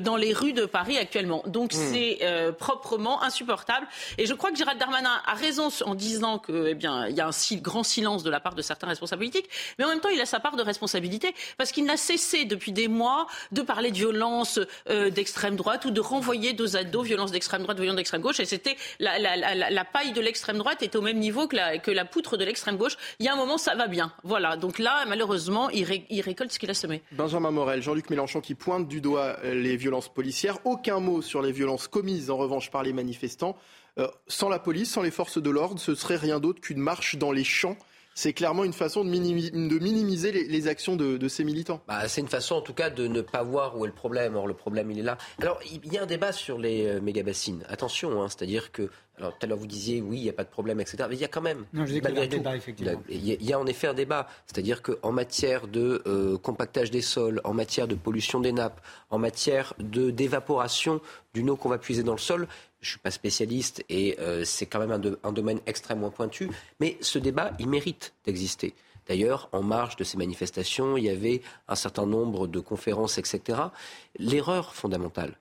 dans 0.01 0.17
les 0.17 0.33
rues 0.33 0.53
de 0.53 0.65
Paris 0.65 0.99
actuellement. 0.99 1.43
Donc, 1.47 1.75
hmm. 1.75 1.90
C'est 1.93 2.19
euh, 2.23 2.53
proprement 2.53 3.23
insupportable. 3.23 3.87
Et 4.19 4.27
je 4.27 4.35
crois 4.35 4.51
que 4.51 4.57
Gérald 4.57 4.79
Darmanin 4.79 5.21
a 5.27 5.35
raison 5.35 5.69
en 5.85 5.95
disant 5.95 6.39
que, 6.39 6.69
eh 6.69 6.75
bien, 6.75 7.07
il 7.09 7.17
y 7.17 7.21
a 7.21 7.27
un 7.27 7.33
si, 7.33 7.61
grand 7.61 7.83
silence 7.83 8.23
de 8.23 8.31
la 8.31 8.41
part 8.41 8.55
de 8.55 8.63
certains 8.63 8.87
responsables 8.87 9.21
politiques, 9.21 9.49
mais 9.79 9.85
en 9.85 9.89
même 9.89 10.01
temps, 10.01 10.09
il 10.09 10.21
a 10.21 10.27
sa 10.27 10.41
part 10.41 10.57
de 10.57 10.63
responsabilité 10.63 11.35
parce 11.59 11.73
qu'il 11.73 11.85
n'a 11.85 11.97
cessé 11.97 12.45
depuis 12.45 12.73
des 12.73 12.89
mois 12.89 13.27
de 13.53 13.63
parler 13.63 13.91
de 13.91 13.97
violence 13.97 14.61
euh, 14.89 15.11
d'extrême 15.11 15.57
droite 15.57 15.85
ou 15.85 15.91
de 15.91 16.01
renvoyer 16.01 16.53
dos 16.53 16.77
à 16.77 16.85
dos 16.85 17.03
violence 17.03 17.33
d'extrême 17.33 17.63
droite, 17.63 17.79
violence 17.79 17.97
d'extrême 17.97 18.21
gauche. 18.21 18.41
Et 18.41 18.45
c'était 18.45 18.77
la, 18.99 19.19
la, 19.19 19.37
la, 19.37 19.71
la, 19.71 19.85
paille 19.85 20.13
de 20.13 20.21
l'extrême 20.21 20.59
droite 20.59 20.83
est 20.83 20.95
au 20.97 21.03
même 21.03 21.19
niveau 21.19 21.47
que 21.47 21.57
la, 21.57 21.79
que 21.79 21.91
la 21.91 22.05
poutre 22.05 22.37
de 22.37 22.45
l'extrême 22.45 22.77
gauche. 22.77 22.97
Il 23.19 23.27
y 23.27 23.29
a 23.29 23.33
un 23.33 23.37
moment, 23.37 23.59
ça 23.59 23.75
va 23.75 23.87
bien. 23.87 24.13
Voilà. 24.23 24.57
Donc 24.57 24.79
là, 24.79 25.05
malheureusement, 25.07 25.71
il, 25.71 25.87
il 26.11 26.21
récolte 26.21 26.53
ce 26.53 26.59
qu'il 26.59 26.71
a 26.71 26.75
semé. 26.75 27.03
Benjamin 27.13 27.51
Morel, 27.51 27.83
Jean-Luc 27.83 28.11
Mélenchon 28.11 28.41
qui 28.41 28.55
pointe 28.55 28.89
du 28.89 29.01
doigt 29.01 29.37
les 29.45 29.77
violences 29.77 30.09
policières. 30.09 30.59
Aucun 30.65 31.01
mot 31.01 31.23
sur 31.23 31.43
les 31.43 31.53
violences 31.53 31.80
commises 31.89 32.31
en 32.31 32.37
revanche 32.37 32.71
par 32.71 32.83
les 32.83 32.93
manifestants. 32.93 33.57
Euh, 33.99 34.09
sans 34.29 34.49
la 34.49 34.59
police, 34.59 34.91
sans 34.91 35.03
les 35.03 35.11
forces 35.11 35.39
de 35.39 35.51
l'ordre, 35.51 35.81
ce 35.81 35.95
serait 35.95 36.17
rien 36.17 36.41
d'autre 36.41 36.61
qu'une 36.61 36.79
marche 36.79 37.17
dans 37.17 37.33
les 37.33 37.45
champs 37.45 37.77
c'est 38.15 38.33
clairement 38.33 38.65
une 38.65 38.73
façon 38.73 39.05
de, 39.05 39.11
minimiser, 39.11 40.33
les, 40.33 40.69
actions 40.69 40.97
de, 40.97 41.29
ces 41.29 41.45
militants. 41.45 41.81
Bah, 41.89 42.09
c'est 42.09 42.21
une 42.21 42.29
façon 42.29 42.57
en 42.57 42.61
tout 42.61 42.75
cas 42.75 42.91
de 42.91 43.07
ne 43.07 43.21
pas 43.21 43.43
voir 43.43 43.79
où 43.79 43.85
est 43.85 43.89
le 43.89 43.95
problème. 43.95 44.37
Or 44.37 44.47
le 44.47 44.55
problème 44.55 44.91
il 44.91 44.99
est 44.99 45.03
là. 45.03 45.17
Alors 45.41 45.61
il 45.65 45.93
y 45.93 45.99
a 45.99 46.03
un 46.03 46.07
débat 46.07 46.33
sur 46.33 46.59
les 46.59 46.87
euh, 46.87 47.01
méga-bassines. 47.01 47.65
Attention, 47.69 48.23
hein, 48.23 48.29
c'est-à-dire 48.29 48.73
que 48.73 48.91
alors 49.19 49.33
tout 49.33 49.45
à 49.45 49.47
l'heure 49.47 49.59
vous 49.59 49.67
disiez 49.67 50.01
oui, 50.01 50.19
il 50.19 50.23
n'y 50.23 50.31
a 50.31 50.33
pas 50.33 50.45
de 50.45 50.51
problème, 50.51 50.81
etc. 50.81 51.05
Mais 51.09 51.17
il 51.17 51.21
y 51.21 51.25
a 51.25 51.29
quand 51.29 51.41
même. 51.41 51.67
Non, 51.73 51.87
je 51.87 51.93
dis 51.93 52.01
qu'il 52.01 52.15
y 52.15 52.19
a 52.19 52.23
un 52.23 52.27
débat 52.27 52.57
effectivement. 52.57 53.03
Il 53.09 53.25
y, 53.25 53.53
a, 53.53 53.59
en 53.59 53.67
effet 53.67 53.87
un 53.87 53.95
débat, 53.95 54.27
c'est-à-dire 54.47 54.83
qu'en 54.83 55.13
matière 55.13 55.67
de 55.67 56.03
euh, 56.07 56.39
compactage 56.39 56.91
des 56.91 57.03
sols, 57.03 57.41
en 57.45 57.53
matière 57.53 57.87
de 57.87 57.95
pollution 57.95 58.41
des 58.41 58.53
nappes, 58.53 58.81
en 59.11 59.19
matière 59.19 59.75
de 59.79 60.11
d'évaporation 60.11 61.01
d'une 61.35 61.51
eau 61.51 61.57
qu'on 61.57 61.69
va 61.69 61.79
puiser 61.79 62.03
dans 62.03 62.13
le 62.13 62.19
sol, 62.19 62.49
je 62.81 62.89
ne 62.89 62.91
suis 62.93 62.99
pas 62.99 63.11
spécialiste 63.11 63.85
et 63.89 64.17
euh, 64.21 64.45
c'est 64.45 64.67
quand 64.67 64.79
même 64.79 65.17
un, 65.23 65.33
domaine 65.33 65.61
extrêmement 65.67 66.11
pointu, 66.11 66.51
mais 66.81 66.97
ce 67.01 67.19
débat, 67.19 67.53
il 67.59 67.69
mérite 67.69 68.15
d'exister. 68.25 68.75
D'ailleurs, 69.07 69.49
en 69.53 69.63
marge 69.63 69.97
de 69.97 70.05
ces 70.05 70.17
manifestations, 70.17 70.97
il 70.97 71.05
y 71.05 71.11
avait 71.11 71.43
un 71.69 71.75
certain 71.75 72.07
nombre 72.07 72.47
de 72.47 72.61
conférences, 72.61 73.19
etc. 73.19 73.61
L'erreur 74.19 74.75
fondamentale, 74.75 75.37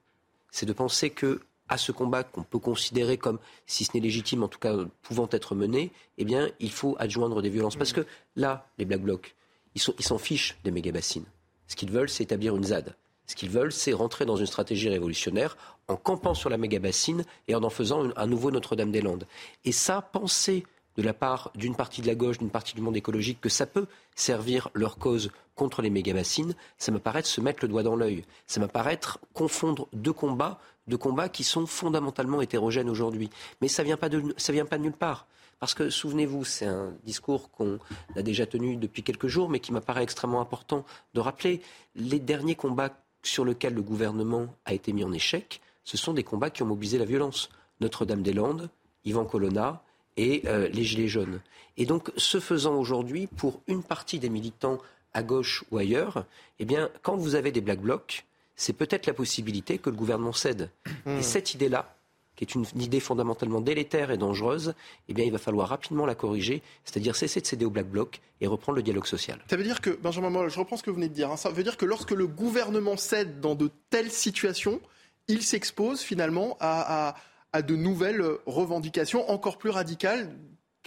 c'est 0.52 0.66
de 0.66 0.74
penser 0.74 1.12
que 1.12 1.42
à 1.70 1.78
ce 1.78 1.92
combat 1.92 2.24
qu'on 2.24 2.44
peut 2.44 2.58
considérer 2.58 3.18
comme, 3.18 3.38
si 3.68 3.86
ce 3.86 3.92
n'est 3.94 4.00
légitime, 4.00 4.42
en 4.42 4.48
tout 4.48 4.58
cas 4.58 4.76
pouvant 5.04 5.30
être 5.32 5.54
mené, 5.54 5.92
eh 6.18 6.26
bien, 6.26 6.50
il 6.60 6.72
faut 6.72 6.96
adjoindre 7.00 7.44
des 7.44 7.50
violences. 7.50 7.76
Parce 7.76 7.94
que 7.94 8.08
là, 8.36 8.68
les 8.80 8.86
Black 8.86 9.02
Blocs, 9.02 9.36
ils 9.76 9.82
s'en 9.82 10.18
fichent 10.18 10.58
des 10.64 10.72
méga-bassines. 10.72 11.26
Ce 11.68 11.76
qu'ils 11.76 11.92
veulent, 11.92 12.10
c'est 12.10 12.24
établir 12.24 12.56
une 12.56 12.64
ZAD. 12.64 12.96
Ce 13.30 13.36
qu'ils 13.36 13.52
veulent, 13.52 13.72
c'est 13.72 13.94
rentrer 13.94 14.26
dans 14.26 14.38
une 14.38 14.48
stratégie 14.48 14.90
révolutionnaire 14.90 15.56
en 15.88 15.96
campant 15.96 16.34
sur 16.34 16.50
la 16.50 16.58
méga-bassine 16.58 17.26
et 17.48 17.54
en 17.54 17.62
en 17.62 17.70
faisant 17.70 18.10
un 18.16 18.26
nouveau 18.26 18.50
Notre-Dame-des-Landes. 18.50 19.28
Et 19.66 19.72
ça, 19.72 20.02
penser 20.02 20.66
de 20.98 21.04
la 21.04 21.14
part 21.14 21.52
d'une 21.54 21.76
partie 21.76 22.02
de 22.02 22.08
la 22.08 22.16
gauche, 22.16 22.40
d'une 22.40 22.50
partie 22.50 22.74
du 22.74 22.82
monde 22.82 22.98
écologique, 22.98 23.40
que 23.40 23.48
ça 23.48 23.68
peut 23.68 23.86
servir 24.16 24.70
leur 24.74 24.98
cause 24.98 25.30
contre 25.54 25.84
les 25.84 25.92
méga-bassines, 25.92 26.56
ça 26.80 26.92
me 26.92 26.98
paraît 26.98 27.22
se 27.22 27.40
mettre 27.40 27.60
le 27.62 27.68
doigt 27.68 27.84
dans 27.84 27.96
l'œil. 27.96 28.26
Ça 28.48 28.60
me 28.60 28.68
paraît 28.68 29.00
confondre 29.36 29.88
deux 29.94 30.12
combats, 30.12 30.60
deux 30.88 30.98
combats 30.98 31.30
qui 31.30 31.44
sont 31.44 31.68
fondamentalement 31.68 32.42
hétérogènes 32.42 32.90
aujourd'hui. 32.90 33.30
Mais 33.62 33.68
ça 33.68 33.84
pas 33.84 33.86
vient 33.86 34.66
pas 34.66 34.78
de 34.80 34.82
nulle 34.82 34.94
part. 34.94 35.28
Parce 35.60 35.76
que 35.76 35.92
souvenez-vous, 35.92 36.46
c'est 36.46 36.66
un 36.66 36.94
discours 37.04 37.52
qu'on 37.52 37.78
a 38.16 38.24
déjà 38.24 38.48
tenu 38.48 38.76
depuis 38.76 39.04
quelques 39.04 39.28
jours, 39.28 39.50
mais 39.50 39.60
qui 39.60 39.72
m'apparaît 39.72 40.02
extrêmement 40.02 40.42
important 40.42 40.84
de 41.14 41.20
rappeler. 41.20 41.62
Les 41.94 42.20
derniers 42.20 42.56
combats 42.56 42.92
sur 43.24 43.46
lequel 43.46 43.74
le 43.74 43.82
gouvernement 43.82 44.48
a 44.66 44.74
été 44.74 44.94
mis 44.94 45.04
en 45.04 45.12
échec, 45.12 45.62
ce 45.84 45.98
sont 45.98 46.14
des 46.14 46.24
combats 46.24 46.50
qui 46.50 46.64
ont 46.64 46.68
mobilisé 46.68 46.98
la 46.98 47.06
violence. 47.06 47.50
Notre-Dame-des-Landes, 47.82 48.70
Yvan 49.06 49.26
Colonna 49.26 49.84
et 50.18 50.44
euh, 50.46 50.68
les 50.70 50.84
Gilets 50.84 51.08
jaunes. 51.08 51.42
Et 51.78 51.86
donc, 51.86 52.12
ce 52.18 52.40
faisant 52.40 52.76
aujourd'hui, 52.76 53.28
pour 53.28 53.62
une 53.68 53.84
partie 53.84 54.20
des 54.20 54.30
militants 54.30 54.80
à 55.14 55.24
gauche 55.24 55.64
ou 55.72 55.78
ailleurs, 55.78 56.26
eh 56.60 56.66
bien, 56.66 56.90
quand 57.02 57.16
vous 57.16 57.36
avez 57.36 57.52
des 57.52 57.62
black 57.62 57.82
blocs, 57.82 58.26
c'est 58.56 58.74
peut-être 58.74 59.08
la 59.08 59.14
possibilité 59.14 59.78
que 59.78 59.90
le 59.90 59.96
gouvernement 59.96 60.34
cède. 60.34 60.70
Et 61.06 61.20
mmh. 61.20 61.22
cette 61.22 61.54
idée-là, 61.54 61.96
qui 62.40 62.46
est 62.46 62.56
une, 62.56 62.66
idée 62.82 63.02
fondamentalement 63.02 63.60
délétère 63.60 64.12
et 64.12 64.18
dangereuse, 64.18 64.74
eh 65.10 65.14
bien, 65.14 65.26
il 65.26 65.32
va 65.32 65.40
falloir 65.40 65.68
rapidement 65.68 66.06
la 66.06 66.16
corriger, 66.16 66.62
c'est-à-dire 66.86 67.18
cesser 67.18 67.42
de 67.42 67.46
céder 67.46 67.66
au 67.66 67.70
Black 67.70 67.88
Bloc 67.88 68.22
et 68.40 68.48
reprendre 68.48 68.78
le 68.78 68.82
dialogue 68.82 69.08
social. 69.08 69.40
Ça 69.50 69.58
veut 69.58 69.64
dire 69.64 69.82
que, 69.82 69.90
Benjamin 69.90 70.30
Moll, 70.30 70.50
je 70.50 70.58
reprends 70.58 70.78
ce 70.78 70.84
que 70.84 70.90
vous 70.90 70.96
venez 70.96 71.10
de 71.10 71.14
dire, 71.14 71.30
hein, 71.30 71.36
ça 71.36 71.50
veut 71.50 71.64
dire 71.64 71.76
que 71.76 71.84
lorsque 71.84 72.12
le 72.12 72.28
gouvernement 72.28 72.96
cède 72.96 73.42
dans 73.42 73.56
de 73.56 73.70
telles 73.90 74.10
situations, 74.10 74.80
il 75.28 75.42
s'expose 75.42 76.00
finalement 76.00 76.56
à, 76.62 77.18
à, 77.52 77.62
de 77.62 77.76
nouvelles 77.76 78.24
revendications 78.46 79.30
encore 79.30 79.58
plus 79.58 79.70
radicales 79.70 80.34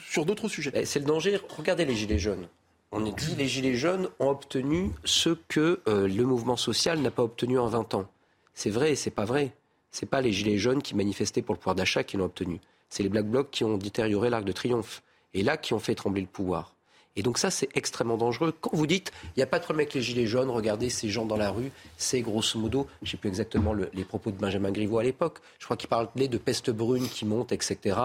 sur 0.09 0.25
d'autres 0.25 0.49
sujets. 0.49 0.71
Eh, 0.73 0.87
c'est 0.87 1.01
le 1.01 1.05
danger. 1.05 1.39
Regardez 1.55 1.85
les 1.85 1.95
Gilets 1.95 2.19
jaunes. 2.19 2.49
On 2.93 3.05
est 3.05 3.13
dit 3.13 3.35
les 3.37 3.47
Gilets 3.47 3.75
jaunes 3.75 4.09
ont 4.21 4.31
obtenu 4.31 4.91
ce 5.05 5.37
que 5.49 5.81
euh, 5.87 6.09
le 6.09 6.25
mouvement 6.25 6.57
social 6.57 6.99
n'a 7.01 7.11
pas 7.11 7.25
obtenu 7.25 7.59
en 7.59 7.67
20 7.67 7.93
ans. 7.93 8.09
C'est 8.55 8.71
vrai 8.71 8.93
et 8.93 8.97
c'est 8.97 9.11
pas 9.11 9.27
vrai 9.27 9.53
c'est 9.93 10.07
pas 10.07 10.21
les 10.21 10.33
gilets 10.33 10.59
jaunes 10.59 10.83
qui 10.83 10.97
manifestaient 10.97 11.43
pour 11.43 11.55
le 11.55 11.59
pouvoir 11.59 11.77
d'achat 11.77 12.03
qui 12.03 12.17
l'ont 12.17 12.25
obtenu. 12.25 12.61
C'est 12.89 13.03
les 13.03 13.09
Black 13.09 13.27
Blocs 13.27 13.51
qui 13.51 13.63
ont 13.65 13.79
détérioré 13.79 14.31
l'Arc 14.31 14.45
de 14.45 14.53
Triomphe. 14.53 15.03
Et 15.35 15.43
là, 15.43 15.57
qui 15.57 15.73
ont 15.73 15.79
fait 15.79 15.95
trembler 15.95 16.21
le 16.21 16.27
pouvoir. 16.27 16.75
Et 17.15 17.23
donc 17.23 17.39
ça, 17.39 17.51
c'est 17.51 17.69
extrêmement 17.75 18.17
dangereux. 18.17 18.55
Quand 18.59 18.75
vous 18.75 18.87
dites, 18.87 19.13
il 19.25 19.39
n'y 19.39 19.43
a 19.43 19.47
pas 19.47 19.59
de 19.59 19.65
problème 19.65 19.85
avec 19.85 19.95
les 19.95 20.03
gilets 20.03 20.27
jaunes, 20.27 20.49
regardez 20.49 20.89
ces 20.89 21.11
gens 21.11 21.27
dans 21.27 21.37
la 21.37 21.51
rue, 21.51 21.71
c'est 21.99 22.23
grosso 22.23 22.59
modo, 22.59 22.87
je 23.03 23.09
ne 23.09 23.11
sais 23.11 23.17
plus 23.19 23.29
exactement 23.29 23.75
les 23.75 24.05
propos 24.05 24.31
de 24.31 24.37
Benjamin 24.37 24.71
Griveaux 24.71 24.99
à 24.99 25.03
l'époque, 25.03 25.39
je 25.59 25.65
crois 25.67 25.77
qu'il 25.77 25.91
parlait 25.91 26.29
de 26.29 26.39
peste 26.39 26.71
brune 26.71 27.09
qui 27.09 27.27
monte, 27.27 27.53
etc., 27.53 27.99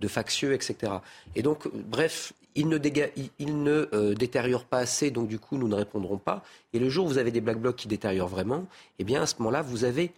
de 0.00 0.08
factieux, 0.08 0.54
etc. 0.54 0.92
Et 1.36 1.42
donc, 1.42 1.68
bref, 1.74 2.32
il 2.54 2.68
ne, 2.68 2.78
ne 2.78 3.88
euh, 3.92 4.14
détériore 4.14 4.64
pas 4.64 4.78
assez, 4.78 5.10
donc 5.10 5.28
du 5.28 5.38
coup, 5.38 5.58
nous 5.58 5.68
ne 5.68 5.74
répondrons 5.74 6.18
pas. 6.18 6.42
Et 6.72 6.78
le 6.78 6.88
jour 6.88 7.04
où 7.04 7.08
vous 7.08 7.18
avez 7.18 7.32
des 7.32 7.42
Black 7.42 7.58
Blocs 7.58 7.76
qui 7.76 7.88
détériorent 7.88 8.28
vraiment, 8.28 8.66
eh 8.98 9.04
bien, 9.04 9.22
à 9.22 9.26
ce 9.26 9.34
moment-là, 9.40 9.60
vous 9.60 9.84
avez 9.84 10.12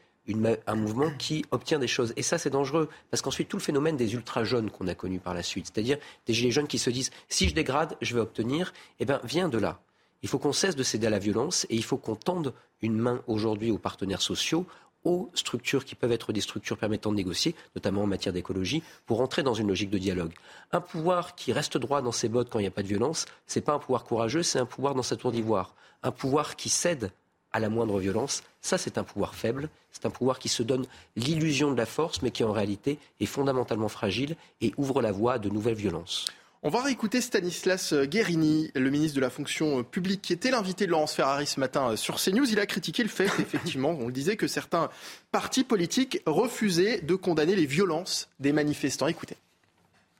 un 0.66 0.74
mouvement 0.74 1.10
qui 1.18 1.44
obtient 1.50 1.78
des 1.78 1.86
choses. 1.86 2.12
Et 2.16 2.22
ça, 2.22 2.38
c'est 2.38 2.50
dangereux, 2.50 2.88
parce 3.10 3.22
qu'ensuite, 3.22 3.48
tout 3.48 3.56
le 3.56 3.62
phénomène 3.62 3.96
des 3.96 4.14
ultra-jeunes 4.14 4.70
qu'on 4.70 4.88
a 4.88 4.94
connu 4.94 5.18
par 5.18 5.34
la 5.34 5.42
suite, 5.42 5.66
c'est-à-dire 5.72 5.98
des 6.26 6.34
gilets 6.34 6.50
jaunes 6.50 6.66
qui 6.66 6.78
se 6.78 6.90
disent, 6.90 7.10
si 7.28 7.48
je 7.48 7.54
dégrade, 7.54 7.96
je 8.00 8.14
vais 8.14 8.20
obtenir, 8.20 8.72
eh 9.00 9.04
bien, 9.04 9.20
vient 9.24 9.48
de 9.48 9.58
là. 9.58 9.80
Il 10.22 10.28
faut 10.28 10.38
qu'on 10.38 10.52
cesse 10.52 10.76
de 10.76 10.82
céder 10.82 11.06
à 11.06 11.10
la 11.10 11.18
violence 11.18 11.66
et 11.70 11.76
il 11.76 11.84
faut 11.84 11.98
qu'on 11.98 12.16
tende 12.16 12.52
une 12.82 12.96
main 12.96 13.22
aujourd'hui 13.26 13.70
aux 13.70 13.78
partenaires 13.78 14.22
sociaux, 14.22 14.66
aux 15.04 15.30
structures 15.34 15.84
qui 15.84 15.94
peuvent 15.94 16.10
être 16.10 16.32
des 16.32 16.40
structures 16.40 16.76
permettant 16.76 17.12
de 17.12 17.16
négocier, 17.16 17.54
notamment 17.76 18.02
en 18.02 18.06
matière 18.06 18.32
d'écologie, 18.32 18.82
pour 19.06 19.20
entrer 19.20 19.44
dans 19.44 19.54
une 19.54 19.68
logique 19.68 19.90
de 19.90 19.98
dialogue. 19.98 20.32
Un 20.72 20.80
pouvoir 20.80 21.36
qui 21.36 21.52
reste 21.52 21.78
droit 21.78 22.02
dans 22.02 22.12
ses 22.12 22.28
bottes 22.28 22.50
quand 22.50 22.58
il 22.58 22.62
n'y 22.62 22.68
a 22.68 22.72
pas 22.72 22.82
de 22.82 22.88
violence, 22.88 23.26
ce 23.46 23.58
n'est 23.58 23.64
pas 23.64 23.74
un 23.74 23.78
pouvoir 23.78 24.02
courageux, 24.04 24.42
c'est 24.42 24.58
un 24.58 24.66
pouvoir 24.66 24.94
dans 24.96 25.04
sa 25.04 25.14
tour 25.14 25.30
d'ivoire. 25.30 25.74
Un 26.02 26.10
pouvoir 26.10 26.56
qui 26.56 26.68
cède 26.68 27.12
à 27.56 27.58
la 27.58 27.68
moindre 27.70 27.98
violence. 27.98 28.42
Ça, 28.60 28.78
c'est 28.78 28.98
un 28.98 29.04
pouvoir 29.04 29.34
faible. 29.34 29.70
C'est 29.90 30.06
un 30.06 30.10
pouvoir 30.10 30.38
qui 30.38 30.48
se 30.48 30.62
donne 30.62 30.86
l'illusion 31.16 31.72
de 31.72 31.76
la 31.76 31.86
force, 31.86 32.20
mais 32.22 32.30
qui 32.30 32.44
en 32.44 32.52
réalité 32.52 32.98
est 33.18 33.26
fondamentalement 33.26 33.88
fragile 33.88 34.36
et 34.60 34.72
ouvre 34.76 35.00
la 35.00 35.10
voie 35.10 35.34
à 35.34 35.38
de 35.38 35.48
nouvelles 35.48 35.74
violences. 35.74 36.26
On 36.62 36.68
va 36.68 36.82
réécouter 36.82 37.20
Stanislas 37.20 37.94
Guérini, 37.94 38.70
le 38.74 38.90
ministre 38.90 39.16
de 39.16 39.20
la 39.20 39.30
fonction 39.30 39.84
publique, 39.84 40.20
qui 40.20 40.32
était 40.32 40.50
l'invité 40.50 40.84
de 40.84 40.90
Laurence 40.90 41.14
Ferrari 41.14 41.46
ce 41.46 41.60
matin 41.60 41.96
sur 41.96 42.16
CNews. 42.16 42.50
Il 42.50 42.60
a 42.60 42.66
critiqué 42.66 43.02
le 43.02 43.08
fait, 43.08 43.24
effectivement, 43.38 43.96
on 43.98 44.06
le 44.06 44.12
disait, 44.12 44.36
que 44.36 44.48
certains 44.48 44.90
partis 45.32 45.64
politiques 45.64 46.22
refusaient 46.26 47.00
de 47.00 47.14
condamner 47.14 47.56
les 47.56 47.66
violences 47.66 48.28
des 48.38 48.52
manifestants. 48.52 49.06
Écoutez. 49.06 49.36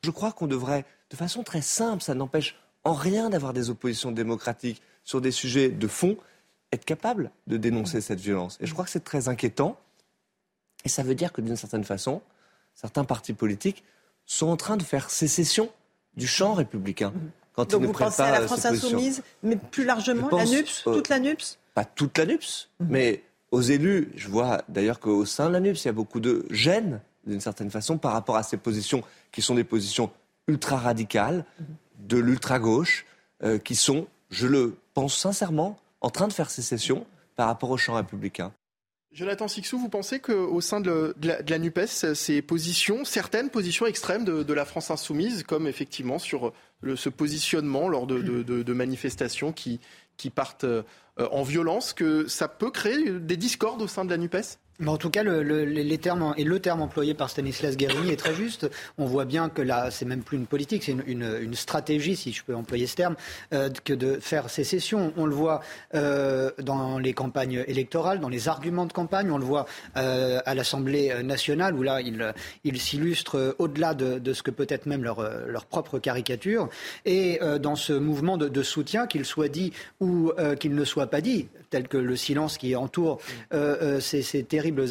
Je 0.03 0.11
crois 0.11 0.33
qu'on 0.33 0.47
devrait, 0.47 0.87
de 1.11 1.17
façon 1.17 1.43
très 1.43 1.63
simple, 1.63 2.03
ça 2.03 2.15
n'empêche 2.15 2.55
en 2.85 2.95
rien 2.95 3.29
d'avoir 3.29 3.53
des 3.53 3.69
oppositions 3.69 4.13
démocratiques 4.13 4.81
sur 5.05 5.21
des 5.21 5.33
sujets 5.33 5.69
de 5.69 5.89
fond, 5.89 6.17
être 6.73 6.85
capable 6.85 7.31
de 7.47 7.57
dénoncer 7.57 8.01
cette 8.01 8.21
violence. 8.21 8.59
Et 8.61 8.67
je 8.67 8.73
crois 8.73 8.85
que 8.85 8.91
c'est 8.91 9.05
très 9.05 9.29
inquiétant. 9.29 9.79
Et 10.85 10.89
ça 10.89 11.03
veut 11.03 11.15
dire 11.15 11.33
que 11.33 11.41
d'une 11.41 11.57
certaine 11.57 11.85
façon, 11.85 12.23
certains 12.75 13.05
partis 13.05 13.33
politiques 13.33 13.83
sont 14.27 14.49
en 14.49 14.57
train 14.57 14.77
de 14.77 14.83
faire 14.83 15.11
sécession 15.11 15.71
du 16.17 16.27
champ 16.27 16.55
républicain. 16.55 17.13
Quand 17.55 17.71
Donc 17.71 17.85
vous 17.85 17.93
pensez 17.93 18.23
à 18.23 18.33
la 18.33 18.43
France 18.43 18.65
insoumise, 18.67 19.23
mais 19.43 19.57
plus 19.57 19.85
largement, 19.85 20.29
la 20.31 20.45
NUPS, 20.45 20.83
toute 20.85 21.09
la 21.09 21.19
NUPS? 21.19 21.59
Pas 21.75 21.85
toute 21.85 22.19
la 22.19 22.27
NUPS, 22.27 22.69
mhm. 22.81 22.89
mais 22.91 23.23
aux 23.51 23.63
élus. 23.63 24.13
Je 24.15 24.29
vois 24.29 24.63
d'ailleurs 24.69 25.01
qu'au 25.01 25.25
sein 25.25 25.49
de 25.49 25.55
la 25.55 25.61
NUPS, 25.61 25.85
il 25.85 25.87
y 25.87 25.89
a 25.89 25.93
beaucoup 25.93 26.21
de 26.21 26.45
gêne, 26.51 27.01
d'une 27.27 27.41
certaine 27.41 27.71
façon, 27.71 27.97
par 27.97 28.13
rapport 28.13 28.37
à 28.37 28.43
ces 28.43 28.57
positions 28.57 29.03
qui 29.33 29.41
sont 29.41 29.55
des 29.55 29.65
positions 29.65 30.11
ultra-radicales, 30.49 31.45
mhm. 31.59 31.67
de 32.01 32.19
l'ultra-gauche, 32.19 33.07
euh, 33.43 33.59
qui 33.59 33.75
sont, 33.75 34.07
je 34.31 34.47
le 34.47 34.77
pense 34.95 35.17
sincèrement, 35.17 35.79
en 36.07 36.11
train 36.11 36.29
de 36.29 36.33
faire 36.33 36.51
sécession 36.51 37.05
par 37.35 37.49
rapport 37.49 37.71
au 37.71 37.77
champ 37.77 37.95
républicain. 37.95 38.55
Jonathan 39.11 39.49
Sixou, 39.49 39.77
vous 39.77 39.89
pensez 39.89 40.21
qu'au 40.21 40.61
sein 40.61 40.81
de, 40.81 41.17
la, 41.23 41.59
NUPES, 41.59 42.15
ces 42.15 42.43
positions, 42.43 43.05
certaines 43.05 43.51
positions 43.51 43.87
extrêmes 43.87 44.25
de, 44.25 44.53
la 44.53 44.65
France 44.65 44.93
insoumise, 44.93 45.43
comme 45.43 45.67
effectivement 45.67 46.21
sur 46.21 46.53
ce 46.85 47.09
positionnement 47.09 47.89
lors 47.89 48.07
de, 48.07 48.73
manifestations 48.73 49.53
qui, 49.53 49.81
qui 50.17 50.31
partent 50.31 50.65
euh, 50.65 50.83
en 51.19 51.43
violence, 51.43 51.93
que 51.93 52.29
ça 52.29 52.47
peut 52.47 52.71
créer 52.71 53.11
des 53.11 53.37
discordes 53.37 53.83
au 53.83 53.89
sein 53.89 54.05
de 54.05 54.11
la 54.11 54.19
NUPES? 54.19 54.59
En 54.85 54.97
tout 54.97 55.11
cas, 55.11 55.23
le, 55.23 55.43
les 55.65 55.99
termes 55.99 56.35
et 56.37 56.45
le 56.45 56.61
terme 56.61 56.83
employé 56.83 57.15
par 57.15 57.31
Stanislas 57.31 57.77
Guérini 57.77 58.11
est 58.11 58.17
très 58.17 58.35
juste. 58.35 58.69
On 58.99 59.07
voit 59.07 59.25
bien 59.25 59.49
que 59.49 59.63
là, 59.63 59.91
c'est 59.91 60.05
même 60.05 60.23
plus 60.23 60.37
une 60.37 60.47
politique, 60.47 60.85
c'est 60.85 60.97
une, 61.07 61.55
stratégie, 61.55 62.17
si 62.17 62.33
je 62.33 62.45
peux 62.45 62.55
employer 62.55 62.87
ce 62.87 62.97
terme, 62.97 63.17
euh, 63.55 63.71
que 63.85 63.95
de 63.95 64.19
faire 64.21 64.51
sécession. 64.51 65.13
On 65.17 65.27
le 65.27 65.35
voit 65.35 65.63
euh, 65.95 66.51
dans 66.59 66.99
les 66.99 67.15
campagnes 67.15 67.65
électorales, 67.67 68.21
dans 68.21 68.29
les 68.29 68.49
arguments 68.49 68.87
de 68.87 68.93
campagne. 68.93 69.31
On 69.31 69.39
le 69.39 69.45
voit 69.45 69.67
euh, 69.97 70.41
à 70.45 70.55
l'Assemblée 70.55 71.23
nationale, 71.23 71.75
où 71.75 71.83
là, 71.83 72.01
ils 72.01 72.35
il 72.65 72.81
s'illustrent 72.81 73.57
au-delà 73.59 73.95
de, 73.95 74.33
ce 74.33 74.43
que 74.43 74.51
peut 74.51 74.67
être 74.69 74.87
même 74.87 75.03
leur, 75.03 75.65
propre 75.67 75.99
caricature. 75.99 76.69
Et 77.05 77.41
dans 77.61 77.77
ce 77.77 77.93
mouvement 77.93 78.37
de, 78.37 78.63
soutien, 78.63 79.07
qu'il 79.07 79.25
soit 79.25 79.49
dit 79.49 79.73
ou 80.01 80.33
qu'il 80.59 80.75
ne 80.75 80.85
soit 80.85 81.07
pas 81.07 81.21
dit, 81.21 81.49
tel 81.71 81.89
que 81.89 81.97
le 81.97 82.17
silence 82.17 82.59
qui 82.59 82.77
entoure 82.77 83.21
ces, 84.01 84.23
ces 84.23 84.43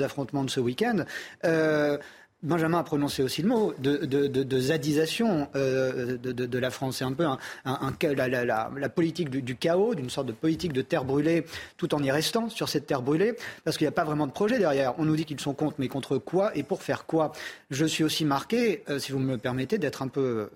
affrontements 0.01 0.44
de 0.44 0.50
ce 0.50 0.60
week-end. 0.60 1.05
Euh, 1.44 1.98
Benjamin 2.44 2.79
a 2.79 2.84
prononcé 2.84 3.24
aussi 3.24 3.41
le 3.41 3.48
mot 3.48 3.74
de, 3.79 4.60
zadisation 4.60 5.48
euh, 5.55 6.17
de, 6.17 6.60
la 6.60 6.70
France. 6.70 6.98
C'est 6.98 7.03
un 7.03 7.13
peu 7.13 7.25
un, 7.25 7.39
la, 7.65 8.89
politique 8.89 9.29
du, 9.29 9.55
chaos, 9.55 9.96
d'une 9.96 10.12
sorte 10.12 10.27
de 10.27 10.32
politique 10.32 10.72
de 10.72 10.84
terre 10.84 11.05
brûlée, 11.05 11.46
tout 11.77 11.96
en 11.96 12.03
y 12.03 12.12
restant 12.12 12.50
sur 12.50 12.70
cette 12.70 12.86
terre 12.86 13.01
brûlée, 13.01 13.34
parce 13.63 13.77
qu'il 13.77 13.86
n'y 13.86 13.89
a 13.89 13.94
pas 13.94 14.03
vraiment 14.03 14.27
de 14.27 14.32
projet 14.32 14.60
derrière. 14.60 14.94
On 15.00 15.05
nous 15.05 15.15
dit 15.15 15.25
qu'ils 15.25 15.39
sont 15.39 15.53
contre, 15.53 15.77
mais 15.79 15.88
contre 15.88 16.17
quoi 16.20 16.55
et 16.55 16.62
pour 16.62 16.84
faire 16.84 17.05
quoi? 17.05 17.32
Je 17.72 17.86
suis 17.86 18.03
aussi 18.03 18.25
marqué, 18.25 18.84
euh, 18.89 19.00
si 19.00 19.12
vous 19.12 19.20
me 19.20 19.38
permettez, 19.38 19.79
d'être 19.79 20.03
un 20.03 20.08
peu 20.08 20.50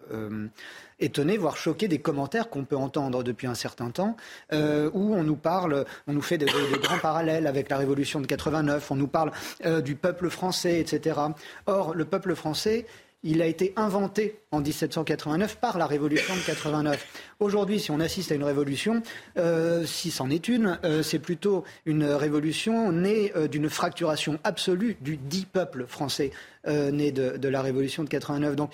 étonné, 1.00 1.38
voire 1.38 1.58
choqué 1.58 1.88
des 1.88 2.00
commentaires 2.00 2.50
qu'on 2.50 2.66
peut 2.66 2.78
entendre 2.78 3.24
depuis 3.24 3.48
un 3.48 3.56
certain 3.56 3.90
temps, 3.90 4.16
euh, 4.54 4.90
où 4.94 5.16
on 5.16 5.24
nous 5.24 5.36
parle, 5.36 5.86
on 6.08 6.14
nous 6.14 6.22
fait 6.22 6.38
des, 6.38 6.46
grands 6.46 7.00
parallèles 7.00 7.48
avec 7.48 7.70
la 7.70 7.78
Révolution 7.78 8.22
de 8.22 8.28
89, 8.28 8.92
on 8.92 8.96
nous 8.96 9.08
parle 9.08 9.32
euh, 9.66 9.82
du 9.82 9.96
peuple 9.96 10.30
français, 10.30 10.80
etc. 10.80 11.20
Or, 11.66 11.94
le 11.94 12.06
peuple 12.06 12.36
français, 12.36 12.86
il 13.24 13.42
a 13.42 13.46
été 13.46 13.74
inventé 13.76 14.40
en 14.52 14.62
1789 14.62 15.58
par 15.58 15.78
la 15.78 15.86
Révolution 15.86 16.36
de 16.36 16.42
89. 16.42 17.06
Aujourd'hui, 17.40 17.80
si 17.80 17.92
on 17.92 18.00
assiste 18.00 18.32
à 18.32 18.36
une 18.36 18.44
révolution, 18.44 19.04
euh, 19.38 19.86
si 19.86 20.10
c'en 20.10 20.30
est 20.30 20.48
une, 20.48 20.80
euh, 20.84 21.04
c'est 21.04 21.20
plutôt 21.20 21.64
une 21.86 22.04
révolution 22.04 22.92
née 22.92 23.32
euh, 23.36 23.48
d'une 23.48 23.70
fracturation 23.70 24.40
absolue 24.44 24.98
du 25.02 25.18
dit 25.18 25.46
peuple 25.46 25.86
français. 25.88 26.32
né 26.68 27.12
de, 27.14 27.48
la 27.48 27.62
révolution 27.62 28.04
de 28.04 28.10
89. 28.10 28.56
Donc, 28.56 28.72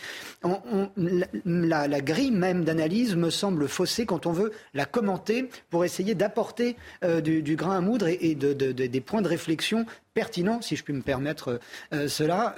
la, 1.45 2.01
grille 2.01 2.31
même 2.31 2.65
d'analyse 2.65 3.15
me 3.15 3.29
semble 3.29 3.67
faussée 3.67 4.07
quand 4.07 4.25
on 4.25 4.31
veut 4.31 4.51
la 4.73 4.85
commenter 4.85 5.49
pour 5.69 5.85
essayer 5.85 6.15
d'apporter 6.15 6.75
du, 7.23 7.55
grain 7.55 7.77
à 7.77 7.81
moudre 7.81 8.07
et, 8.07 8.33
des 8.35 9.01
points 9.01 9.21
de 9.21 9.27
réflexion 9.27 9.85
pertinents, 10.15 10.61
si 10.61 10.75
je 10.75 10.83
puis 10.83 10.93
me 10.93 11.03
permettre 11.03 11.59
cela, 12.07 12.55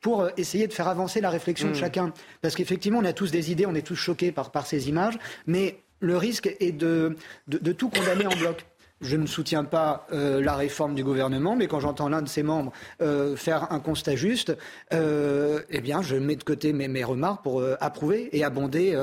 pour 0.00 0.28
essayer 0.36 0.68
de 0.68 0.72
faire 0.72 0.88
avancer 0.88 1.20
la 1.20 1.30
réflexion 1.30 1.68
de 1.68 1.72
mmh. 1.72 1.76
chacun. 1.76 2.12
Parce 2.42 2.56
qu'effectivement, 2.56 2.98
on 2.98 3.04
a 3.04 3.12
tous 3.12 3.30
des 3.30 3.52
idées, 3.52 3.66
on 3.66 3.74
est 3.74 3.86
tous 3.86 3.94
choqués 3.94 4.32
par, 4.32 4.66
ces 4.66 4.88
images, 4.88 5.18
mais 5.46 5.78
le 6.00 6.16
risque 6.16 6.54
est 6.58 6.72
de, 6.72 7.16
tout 7.78 7.88
condamner 7.88 8.26
en 8.26 8.36
bloc 8.36 8.66
je 9.04 9.16
ne 9.16 9.26
soutiens 9.26 9.64
pas 9.64 10.06
euh, 10.12 10.40
la 10.40 10.54
réforme 10.54 10.94
du 10.94 11.02
gouvernement, 11.02 11.56
mais 11.56 11.66
quand 11.66 11.80
j'entends 11.80 12.08
l'un 12.08 12.22
de 12.22 12.28
ses 12.28 12.44
membres 12.44 12.70
euh, 13.00 13.34
faire 13.34 13.72
un 13.72 13.80
constat 13.80 14.14
juste, 14.14 14.56
euh, 14.92 15.60
eh 15.70 15.80
bien, 15.80 16.02
je 16.02 16.14
mets 16.14 16.36
de 16.36 16.44
côté 16.44 16.72
mes, 16.72 16.86
mes 16.86 17.02
remarques 17.02 17.42
pour 17.42 17.64
approuver 17.80 18.28
et 18.30 18.44
abonder 18.44 18.96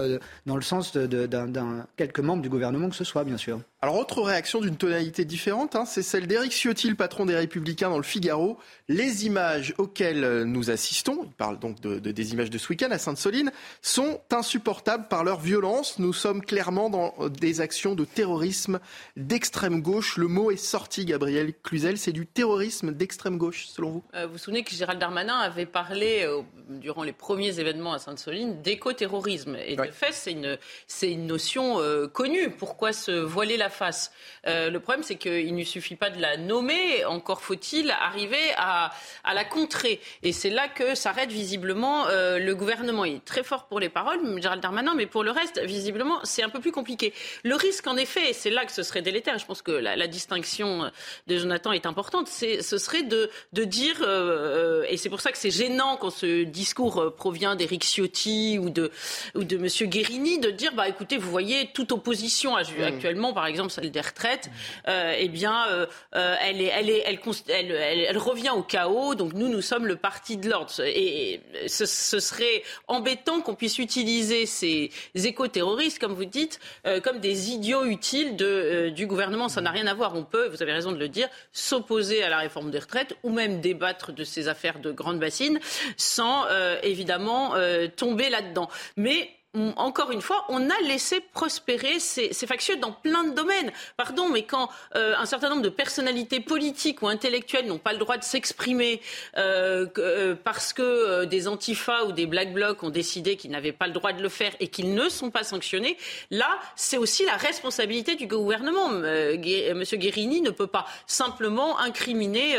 dans 0.46 0.56
le 0.56 0.62
sens 0.62 0.96
d'un 0.96 1.86
quelques 1.98 2.22
membres 2.22 2.42
du 2.42 2.48
gouvernement 2.48 2.88
que 2.88 2.96
ce 2.96 3.04
soit, 3.04 3.26
bien 3.26 3.36
sûr. 3.36 3.60
Alors, 3.82 3.98
autre 3.98 4.22
réaction 4.22 4.60
d'une 4.60 4.76
tonalité 4.76 5.24
différente, 5.24 5.78
hein, 5.78 5.86
c'est 5.86 6.02
celle 6.02 6.28
d'Éric 6.28 6.52
Ciotti, 6.52 6.90
le 6.90 6.96
patron 6.96 7.26
des 7.26 7.36
Républicains 7.36 7.90
dans 7.90 7.96
le 7.96 8.04
Figaro. 8.04 8.58
Les 8.90 9.26
images 9.26 9.74
auxquelles 9.78 10.44
nous 10.44 10.70
assistons, 10.70 11.22
il 11.24 11.32
parle 11.32 11.60
donc 11.60 11.80
de, 11.80 11.98
des 11.98 12.34
images 12.34 12.50
de 12.50 12.58
ce 12.58 12.68
week-end 12.68 12.90
à 12.92 12.98
Sainte-Soline, 12.98 13.54
sont 13.82 14.20
insupportables 14.32 15.08
par 15.08 15.24
leur 15.24 15.40
violence. 15.40 15.98
Nous 15.98 16.12
sommes 16.12 16.44
clairement 16.44 16.90
dans 16.90 17.14
des 17.30 17.62
actions 17.62 17.96
de 17.96 18.04
terrorisme 18.04 18.82
d'extrême 19.16 19.82
gauche. 19.82 20.18
Le 20.18 20.28
mot 20.28 20.52
est 20.52 20.58
sorti, 20.58 21.06
Gabriel 21.06 21.54
Cluzel, 21.64 21.98
c'est 21.98 22.12
du 22.12 22.28
terrorisme 22.28 22.92
d'extrême 22.92 23.38
gauche, 23.38 23.68
selon 23.68 23.92
vous? 23.92 24.04
Euh, 24.14 24.26
Vous 24.26 24.34
vous 24.34 24.38
souvenez 24.40 24.66
que 24.66 24.76
Gérald 24.76 25.00
Darmanin 25.00 25.38
avait 25.38 25.66
parlé, 25.66 26.24
euh, 26.26 26.42
durant 26.68 27.04
les 27.04 27.14
premiers 27.14 27.62
événements 27.62 27.94
à 27.94 28.00
Sainte-Soline, 28.00 28.62
d'éco-terrorisme. 28.62 29.56
Et 29.66 29.78
de 29.78 29.84
fait, 29.92 30.12
c'est 30.12 30.34
une, 30.34 30.58
une, 31.02 31.28
notion 31.28 31.80
euh, 31.80 32.08
connue. 32.08 32.50
Pourquoi 32.50 32.92
se 32.92 33.12
voiler 33.12 33.56
la 33.56 33.69
face. 33.70 34.12
Euh, 34.48 34.70
le 34.70 34.80
problème, 34.80 35.04
c'est 35.04 35.16
qu'il 35.16 35.56
ne 35.56 35.64
suffit 35.64 35.96
pas 35.96 36.10
de 36.10 36.22
la 36.22 36.38
nommer, 36.38 37.06
encore 37.06 37.42
faut-il 37.42 37.92
arriver 37.92 38.54
à, 38.58 38.92
la 39.34 39.46
contrer. 39.46 40.00
Et 40.24 40.32
c'est 40.32 40.50
là 40.50 40.68
que 40.68 40.96
s'arrête 40.96 41.32
visiblement 41.32 42.08
euh, 42.08 42.40
le 42.40 42.56
gouvernement. 42.56 43.06
Il 43.06 43.16
est 43.16 43.26
très 43.26 43.44
fort 43.44 43.68
pour 43.68 43.80
les 43.80 43.90
paroles, 43.90 44.20
Gérald 44.42 44.62
Darmanin, 44.62 44.94
mais 44.96 45.06
pour 45.06 45.24
le 45.24 45.32
reste, 45.32 45.60
visiblement, 45.64 46.20
c'est 46.24 46.44
un 46.44 46.50
peu 46.50 46.60
plus 46.60 46.72
compliqué. 46.72 47.14
Le 47.44 47.56
risque, 47.56 47.88
en 47.88 47.98
effet, 47.98 48.32
et 48.32 48.34
c'est 48.34 48.50
là 48.50 48.66
que 48.66 48.72
ce 48.72 48.84
serait 48.84 49.02
délétère, 49.02 49.38
je 49.38 49.46
pense 49.46 49.62
que 49.62 49.72
la, 49.72 50.08
distinction 50.08 50.92
de 51.28 51.38
Jonathan 51.38 51.72
est 51.72 51.86
importante, 51.86 52.28
c'est, 52.28 52.64
ce 52.64 52.80
serait 52.80 53.04
de, 53.04 53.30
dire, 53.54 53.98
euh, 54.02 54.84
et 54.90 54.98
c'est 54.98 55.10
pour 55.10 55.22
ça 55.22 55.32
que 55.32 55.38
c'est 55.38 55.52
gênant 55.52 55.98
quand 55.98 56.10
ce 56.10 56.44
discours 56.44 57.14
provient 57.16 57.56
d'Éric 57.56 57.84
Ciotti 57.84 58.58
ou 58.58 58.70
de, 58.70 58.92
ou 59.36 59.44
de 59.44 59.58
M. 59.58 59.90
Guérini, 59.90 60.40
de 60.40 60.50
dire, 60.50 60.74
bah, 60.74 60.88
écoutez, 60.88 61.18
vous 61.18 61.30
voyez, 61.30 61.70
toute 61.74 61.92
opposition 61.92 62.56
mmh. 62.56 62.84
actuellement, 62.84 63.34
par 63.34 63.46
exemple, 63.46 63.59
exemple 63.60 63.74
celle 63.74 63.92
des 63.92 64.02
retraites, 64.02 64.50
euh, 64.88 65.14
eh 65.18 65.28
bien, 65.28 65.68
euh, 65.68 65.86
euh, 66.16 66.36
elle, 66.42 66.62
est, 66.62 66.72
elle, 66.74 66.90
est, 66.90 67.04
elle, 67.50 67.72
elle, 67.72 68.18
revient 68.18 68.52
au 68.52 68.64
chaos. 68.64 69.16
Donc 69.16 69.34
nous, 69.34 69.48
nous 69.48 69.62
sommes 69.62 69.86
le 69.86 69.96
parti 69.96 70.38
de 70.38 70.50
l'ordre. 70.50 70.72
Et 70.86 71.42
ce, 71.68 71.86
serait 71.86 72.64
embêtant 72.88 73.42
qu'on 73.42 73.56
puisse 73.56 73.80
utiliser 73.80 74.46
ces 74.46 74.92
éco-terroristes, 75.16 76.00
comme 76.00 76.14
vous 76.14 76.26
dites, 76.26 76.60
comme 77.04 77.20
des 77.20 77.52
idiots 77.52 77.86
utiles 77.86 78.36
de, 78.36 78.90
du 78.90 79.08
gouvernement. 79.08 79.50
Ça 79.50 79.62
n'a 79.62 79.72
rien 79.72 79.88
à 79.88 79.94
voir. 79.94 80.16
On 80.16 80.24
peut, 80.24 80.48
vous 80.48 80.62
avez 80.62 80.74
raison 80.74 80.92
de 80.92 80.98
le 80.98 81.10
dire, 81.10 81.28
s'opposer 81.52 82.24
à 82.24 82.30
la 82.30 82.38
réforme 82.40 82.72
des 82.72 82.80
retraites 82.80 83.16
ou 83.24 83.30
même 83.30 83.62
débattre 83.62 84.12
de 84.12 84.24
ces 84.24 84.48
affaires 84.48 84.80
de 84.80 84.92
grande 84.92 85.20
bassine 85.20 85.60
sans 85.98 86.46
évidemment 86.84 87.54
tomber 87.96 88.30
là-dedans. 88.30 88.70
Mais 88.96 89.30
encore 89.56 90.12
une 90.12 90.22
fois, 90.22 90.46
on 90.50 90.70
a 90.70 90.80
laissé 90.84 91.22
prospérer 91.34 92.00
ces, 92.00 92.32
factieux 92.46 92.76
dans 92.76 92.92
plein 92.92 93.24
de 93.24 93.34
domaines. 93.34 93.72
Pardon, 93.98 94.30
mais 94.30 94.44
quand 94.44 94.70
euh, 94.96 95.16
un 95.18 95.26
certain 95.26 95.50
nombre 95.50 95.64
de 95.64 95.70
personnalités 95.70 96.40
politiques 96.40 97.02
ou 97.02 97.08
intellectuelles 97.08 97.66
n'ont 97.66 97.80
pas 97.80 97.94
le 97.94 97.98
droit 97.98 98.18
de 98.18 98.24
s'exprimer 98.24 99.02
euh, 99.38 99.88
euh, 99.98 100.36
parce 100.36 100.72
que 100.72 101.26
des 101.26 101.48
antifas 101.48 102.04
ou 102.04 102.12
des 102.12 102.28
black 102.28 102.54
blocs 102.54 102.84
ont 102.84 102.92
décidé 102.92 103.38
qu'ils 103.38 103.50
n'avaient 103.50 103.72
pas 103.72 103.88
le 103.88 103.94
droit 103.94 104.14
de 104.14 104.22
le 104.22 104.30
faire 104.30 104.52
et 104.60 104.68
qu'ils 104.68 104.94
ne 104.94 105.10
sont 105.10 105.32
pas 105.32 105.44
sanctionnés, 105.44 105.98
là, 106.30 106.60
c'est 106.76 106.98
aussi 106.98 107.26
la 107.26 107.36
responsabilité 107.36 108.16
du 108.16 108.28
gouvernement. 108.28 108.90
Monsieur 108.90 109.98
Guérini 109.98 110.42
ne 110.42 110.52
peut 110.52 110.68
pas 110.68 110.86
simplement 111.08 111.80
incriminer 111.80 112.56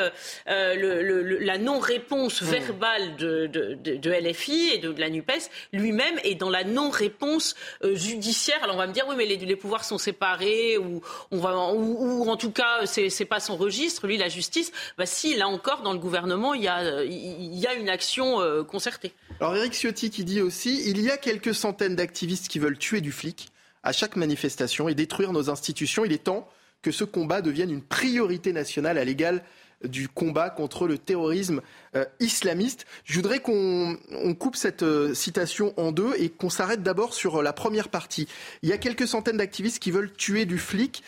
la 0.47 1.59
non-réponse 1.59 2.43
mmh. 2.43 2.47
verbale 2.47 3.17
de, 3.17 3.47
de, 3.47 4.11
LFI 4.11 4.71
et 4.75 4.79
de, 4.79 4.93
de 4.93 5.01
la 5.01 5.09
NUPES 5.09 5.51
lui-même 5.73 6.19
et 6.25 6.35
dans 6.35 6.51
la 6.51 6.65
non 6.65 6.80
réponse 6.89 7.55
euh, 7.85 7.95
judiciaire. 7.95 8.63
Alors 8.63 8.77
on 8.77 8.79
va 8.79 8.87
me 8.87 8.93
dire 8.93 9.05
oui, 9.09 9.17
mais 9.19 9.27
les, 9.27 9.57
pouvoirs 9.57 9.85
sont 9.85 9.99
séparés 9.99 10.79
ou 10.79 11.03
on 11.31 11.39
va 11.39 11.73
ou, 11.75 12.29
en 12.31 12.37
tout 12.37 12.51
cas 12.53 12.87
c'est 12.87 13.25
pas 13.27 13.41
son 13.41 13.57
registre. 13.57 14.07
Lui, 14.07 14.17
la 14.17 14.29
justice. 14.29 14.73
Bah 14.97 15.05
si, 15.05 15.37
là 15.37 15.49
encore, 15.49 15.83
dans 15.83 15.93
le 15.93 15.99
gouvernement, 15.99 16.55
il 16.55 16.63
y 16.63 16.69
a 16.69 17.05
il 17.05 17.59
y 17.59 17.67
a 17.67 17.75
une 17.75 17.91
action 17.91 18.41
euh, 18.41 18.63
concertée. 18.63 19.13
Alors 19.41 19.55
Eric 19.57 19.75
Ciotti 19.75 20.11
qui 20.11 20.25
dit 20.25 20.41
aussi 20.41 20.89
il 20.89 21.03
y 21.03 21.11
a 21.11 21.19
quelques 21.19 21.55
centaines 21.55 21.97
d'activistes 21.97 22.49
qui 22.49 22.59
veulent 22.59 22.79
tuer 22.79 23.01
du 23.01 23.13
flic 23.13 23.51
à 23.83 23.93
chaque 23.93 24.17
manifestation 24.17 24.89
et 24.89 24.95
détruire 24.95 25.33
nos 25.33 25.51
institutions. 25.51 26.05
Il 26.05 26.13
est 26.13 26.25
temps 26.25 26.49
que 26.83 26.93
ce 26.93 27.05
combat 27.05 27.43
devienne 27.43 27.71
une 27.71 27.83
priorité 27.83 28.53
nationale 28.53 28.99
à 28.99 29.05
l'égal 29.05 29.43
du 29.85 30.09
combat 30.09 30.51
contre 30.51 30.87
le 30.87 30.99
terrorisme 30.99 31.61
euh, 31.97 32.05
islamiste. 32.21 32.87
Je 33.05 33.17
voudrais 33.17 33.41
qu'on 33.41 33.97
coupe 34.39 34.57
cette 34.57 34.83
euh, 34.83 35.15
citation 35.15 35.75
en 35.77 35.93
deux 35.93 36.15
et 36.19 36.29
qu'on 36.29 36.51
s'arrête 36.51 36.83
d'abord 36.83 37.15
sur 37.15 37.43
la 37.43 37.53
première 37.53 37.89
partie. 37.89 38.29
Il 38.63 38.69
y 38.69 38.73
a 38.73 38.79
quelques 38.79 39.09
centaines 39.09 39.39
d'activistes 39.39 39.83
qui 39.83 39.91
veulent 39.91 40.13
tuer 40.13 40.45
du 40.45 40.59
flic. 40.59 41.03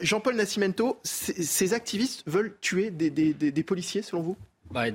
Jean-Paul 0.00 0.36
Nascimento, 0.36 0.98
ces 1.04 1.74
activistes 1.74 2.22
veulent 2.26 2.56
tuer 2.60 2.90
des, 2.90 3.62
policiers 3.62 4.02
selon 4.02 4.22
vous? 4.22 4.36
Bah, 4.70 4.86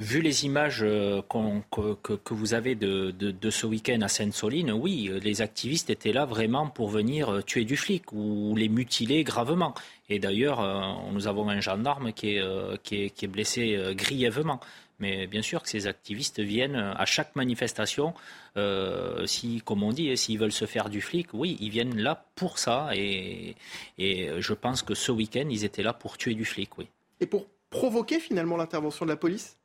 Vu 0.00 0.20
les 0.20 0.44
images 0.44 0.80
euh, 0.82 1.22
que, 1.70 2.34
vous 2.34 2.54
avez 2.54 2.74
de, 2.74 3.50
ce 3.50 3.66
week-end 3.66 4.00
à 4.00 4.08
Sainte-Soline, 4.08 4.72
oui, 4.72 5.10
les 5.22 5.40
activistes 5.40 5.88
étaient 5.88 6.12
là 6.12 6.24
vraiment 6.24 6.68
pour 6.68 6.88
venir 6.88 7.28
euh, 7.28 7.42
tuer 7.42 7.64
du 7.64 7.76
flic 7.76 8.12
ou 8.12 8.56
les 8.56 8.68
mutiler 8.68 9.22
gravement. 9.22 9.74
Et 10.08 10.18
d'ailleurs, 10.18 10.60
euh, 10.60 10.80
nous 11.12 11.28
avons 11.28 11.48
un 11.48 11.60
gendarme 11.60 12.12
qui 12.12 12.36
est, 12.36 13.26
blessé 13.26 13.94
grièvement. 13.94 14.60
Mais 15.00 15.26
bien 15.26 15.42
sûr 15.42 15.62
que 15.62 15.68
ces 15.68 15.86
activistes 15.86 16.40
viennent 16.40 16.76
à 16.76 17.04
chaque 17.04 17.34
manifestation, 17.34 18.14
comme 18.54 19.82
on 19.82 19.92
dit, 19.92 20.16
s'ils 20.16 20.38
veulent 20.38 20.52
se 20.52 20.66
faire 20.66 20.88
du 20.88 21.00
flic, 21.00 21.28
oui, 21.32 21.56
ils 21.60 21.70
viennent 21.70 22.00
là 22.00 22.24
pour 22.36 22.58
ça. 22.58 22.90
Et, 22.94 23.56
et 23.98 24.30
je 24.38 24.52
pense 24.54 24.82
que 24.82 24.94
ce 24.94 25.10
week-end, 25.10 25.46
ils 25.50 25.64
étaient 25.64 25.82
là 25.82 25.92
pour 25.92 26.16
tuer 26.16 26.34
du 26.34 26.44
flic, 26.44 26.78
oui. 26.78 26.86
Et 27.20 27.26
pour 27.26 27.46
provoquer 27.70 28.20
finalement 28.20 28.56
l'intervention 28.56 29.04
de 29.04 29.10
la 29.10 29.16
police? 29.16 29.56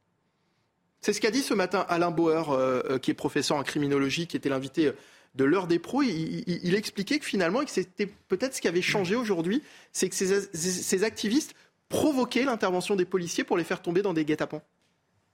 C'est 1.02 1.14
ce 1.14 1.22
qu'a 1.22 1.32
dit 1.32 1.42
ce 1.42 1.54
matin 1.54 1.86
Alain 1.88 2.12
Bauer, 2.12 2.52
euh, 2.52 2.82
euh, 2.90 3.00
qui 3.00 3.12
est 3.12 3.14
professeur 3.14 3.58
en 3.58 3.64
criminologie, 3.64 4.28
qui 4.28 4.36
était 4.36 4.50
l'invité 4.50 4.88
euh, 4.88 4.94
de 5.36 5.46
l'heure 5.46 5.68
des 5.68 5.80
pros. 5.80 6.02
Il, 6.04 6.76
expliquait 6.76 7.20
que 7.20 7.26
finalement, 7.26 7.64
que 7.64 7.72
c'était 7.72 8.08
peut-être 8.28 8.56
ce 8.56 8.62
qui 8.62 8.68
avait 8.68 8.82
changé 8.82 9.16
aujourd'hui, 9.16 9.64
c'est 9.94 10.10
que 10.10 10.16
ces, 10.16 11.04
activistes 11.04 11.54
provoquaient 11.88 12.44
l'intervention 12.44 12.96
des 12.96 13.06
policiers 13.06 13.44
pour 13.44 13.56
les 13.56 13.64
faire 13.64 13.82
tomber 13.82 14.02
dans 14.02 14.14
des 14.14 14.26
guet-apens. 14.26 14.62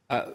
Ah, 0.09 0.27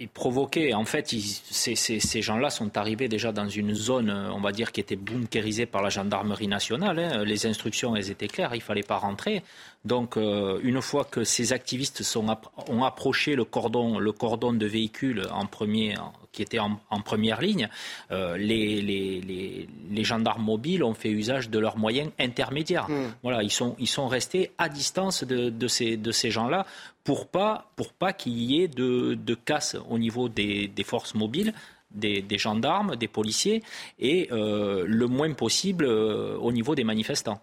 ils 0.00 0.08
provoquaient. 0.08 0.74
En 0.74 0.84
fait, 0.84 1.14
ces, 1.14 2.22
gens-là 2.22 2.50
sont 2.50 2.76
arrivés 2.76 3.08
déjà 3.08 3.30
dans 3.30 3.48
une 3.48 3.74
zone, 3.74 4.10
on 4.10 4.40
va 4.40 4.52
dire, 4.52 4.72
qui 4.72 4.80
était 4.80 4.96
bunkérisée 4.96 5.66
par 5.66 5.82
la 5.82 5.90
gendarmerie 5.90 6.48
nationale. 6.48 6.98
Hein. 6.98 7.24
Les 7.24 7.46
instructions, 7.46 7.94
elles 7.94 8.10
étaient 8.10 8.28
claires, 8.28 8.54
il 8.54 8.58
ne 8.58 8.62
fallait 8.62 8.82
pas 8.82 8.96
rentrer. 8.96 9.42
Donc, 9.84 10.16
euh, 10.16 10.60
une 10.62 10.80
fois 10.80 11.04
que 11.04 11.24
ces 11.24 11.52
activistes 11.52 12.02
ont 12.16 12.84
approché 12.84 13.34
le 13.34 13.44
cordon, 13.44 13.98
le 13.98 14.12
cordon 14.12 14.52
de 14.52 14.66
véhicules 14.66 15.26
en 15.32 15.46
premier, 15.46 15.96
qui 16.30 16.40
était 16.40 16.60
en, 16.60 16.78
première 17.04 17.40
ligne, 17.40 17.68
euh, 18.10 18.36
les, 18.36 19.68
gendarmes 20.04 20.44
mobiles 20.44 20.82
ont 20.84 20.94
fait 20.94 21.10
usage 21.10 21.50
de 21.50 21.58
leurs 21.58 21.76
moyens 21.76 22.10
intermédiaires. 22.18 22.88
Hmm. 22.88 23.12
Voilà, 23.22 23.42
ils 23.42 23.50
sont, 23.50 23.74
ils 23.78 23.88
sont 23.88 24.08
restés 24.08 24.52
à 24.56 24.68
distance 24.68 25.24
de, 25.24 25.68
ces, 25.68 25.96
de 25.96 26.12
ces 26.12 26.30
gens-là 26.30 26.64
pour 27.04 27.28
pas, 27.28 27.72
pour 27.76 27.92
pas 27.92 28.12
qu'il 28.12 28.38
y 28.38 28.62
ait 28.62 28.68
de, 28.68 29.34
casse 29.34 29.76
au 29.88 29.98
niveau 29.98 30.28
des, 30.28 30.70
forces 30.84 31.14
mobiles. 31.14 31.52
Des, 31.90 32.24
gendarmes, 32.38 32.96
des 32.96 33.06
policiers 33.06 33.62
et 33.98 34.28
euh, 34.32 34.84
le 34.86 35.06
moins 35.08 35.30
possible 35.34 35.84
au 35.84 36.50
niveau 36.50 36.74
des 36.74 36.84
manifestants. 36.84 37.42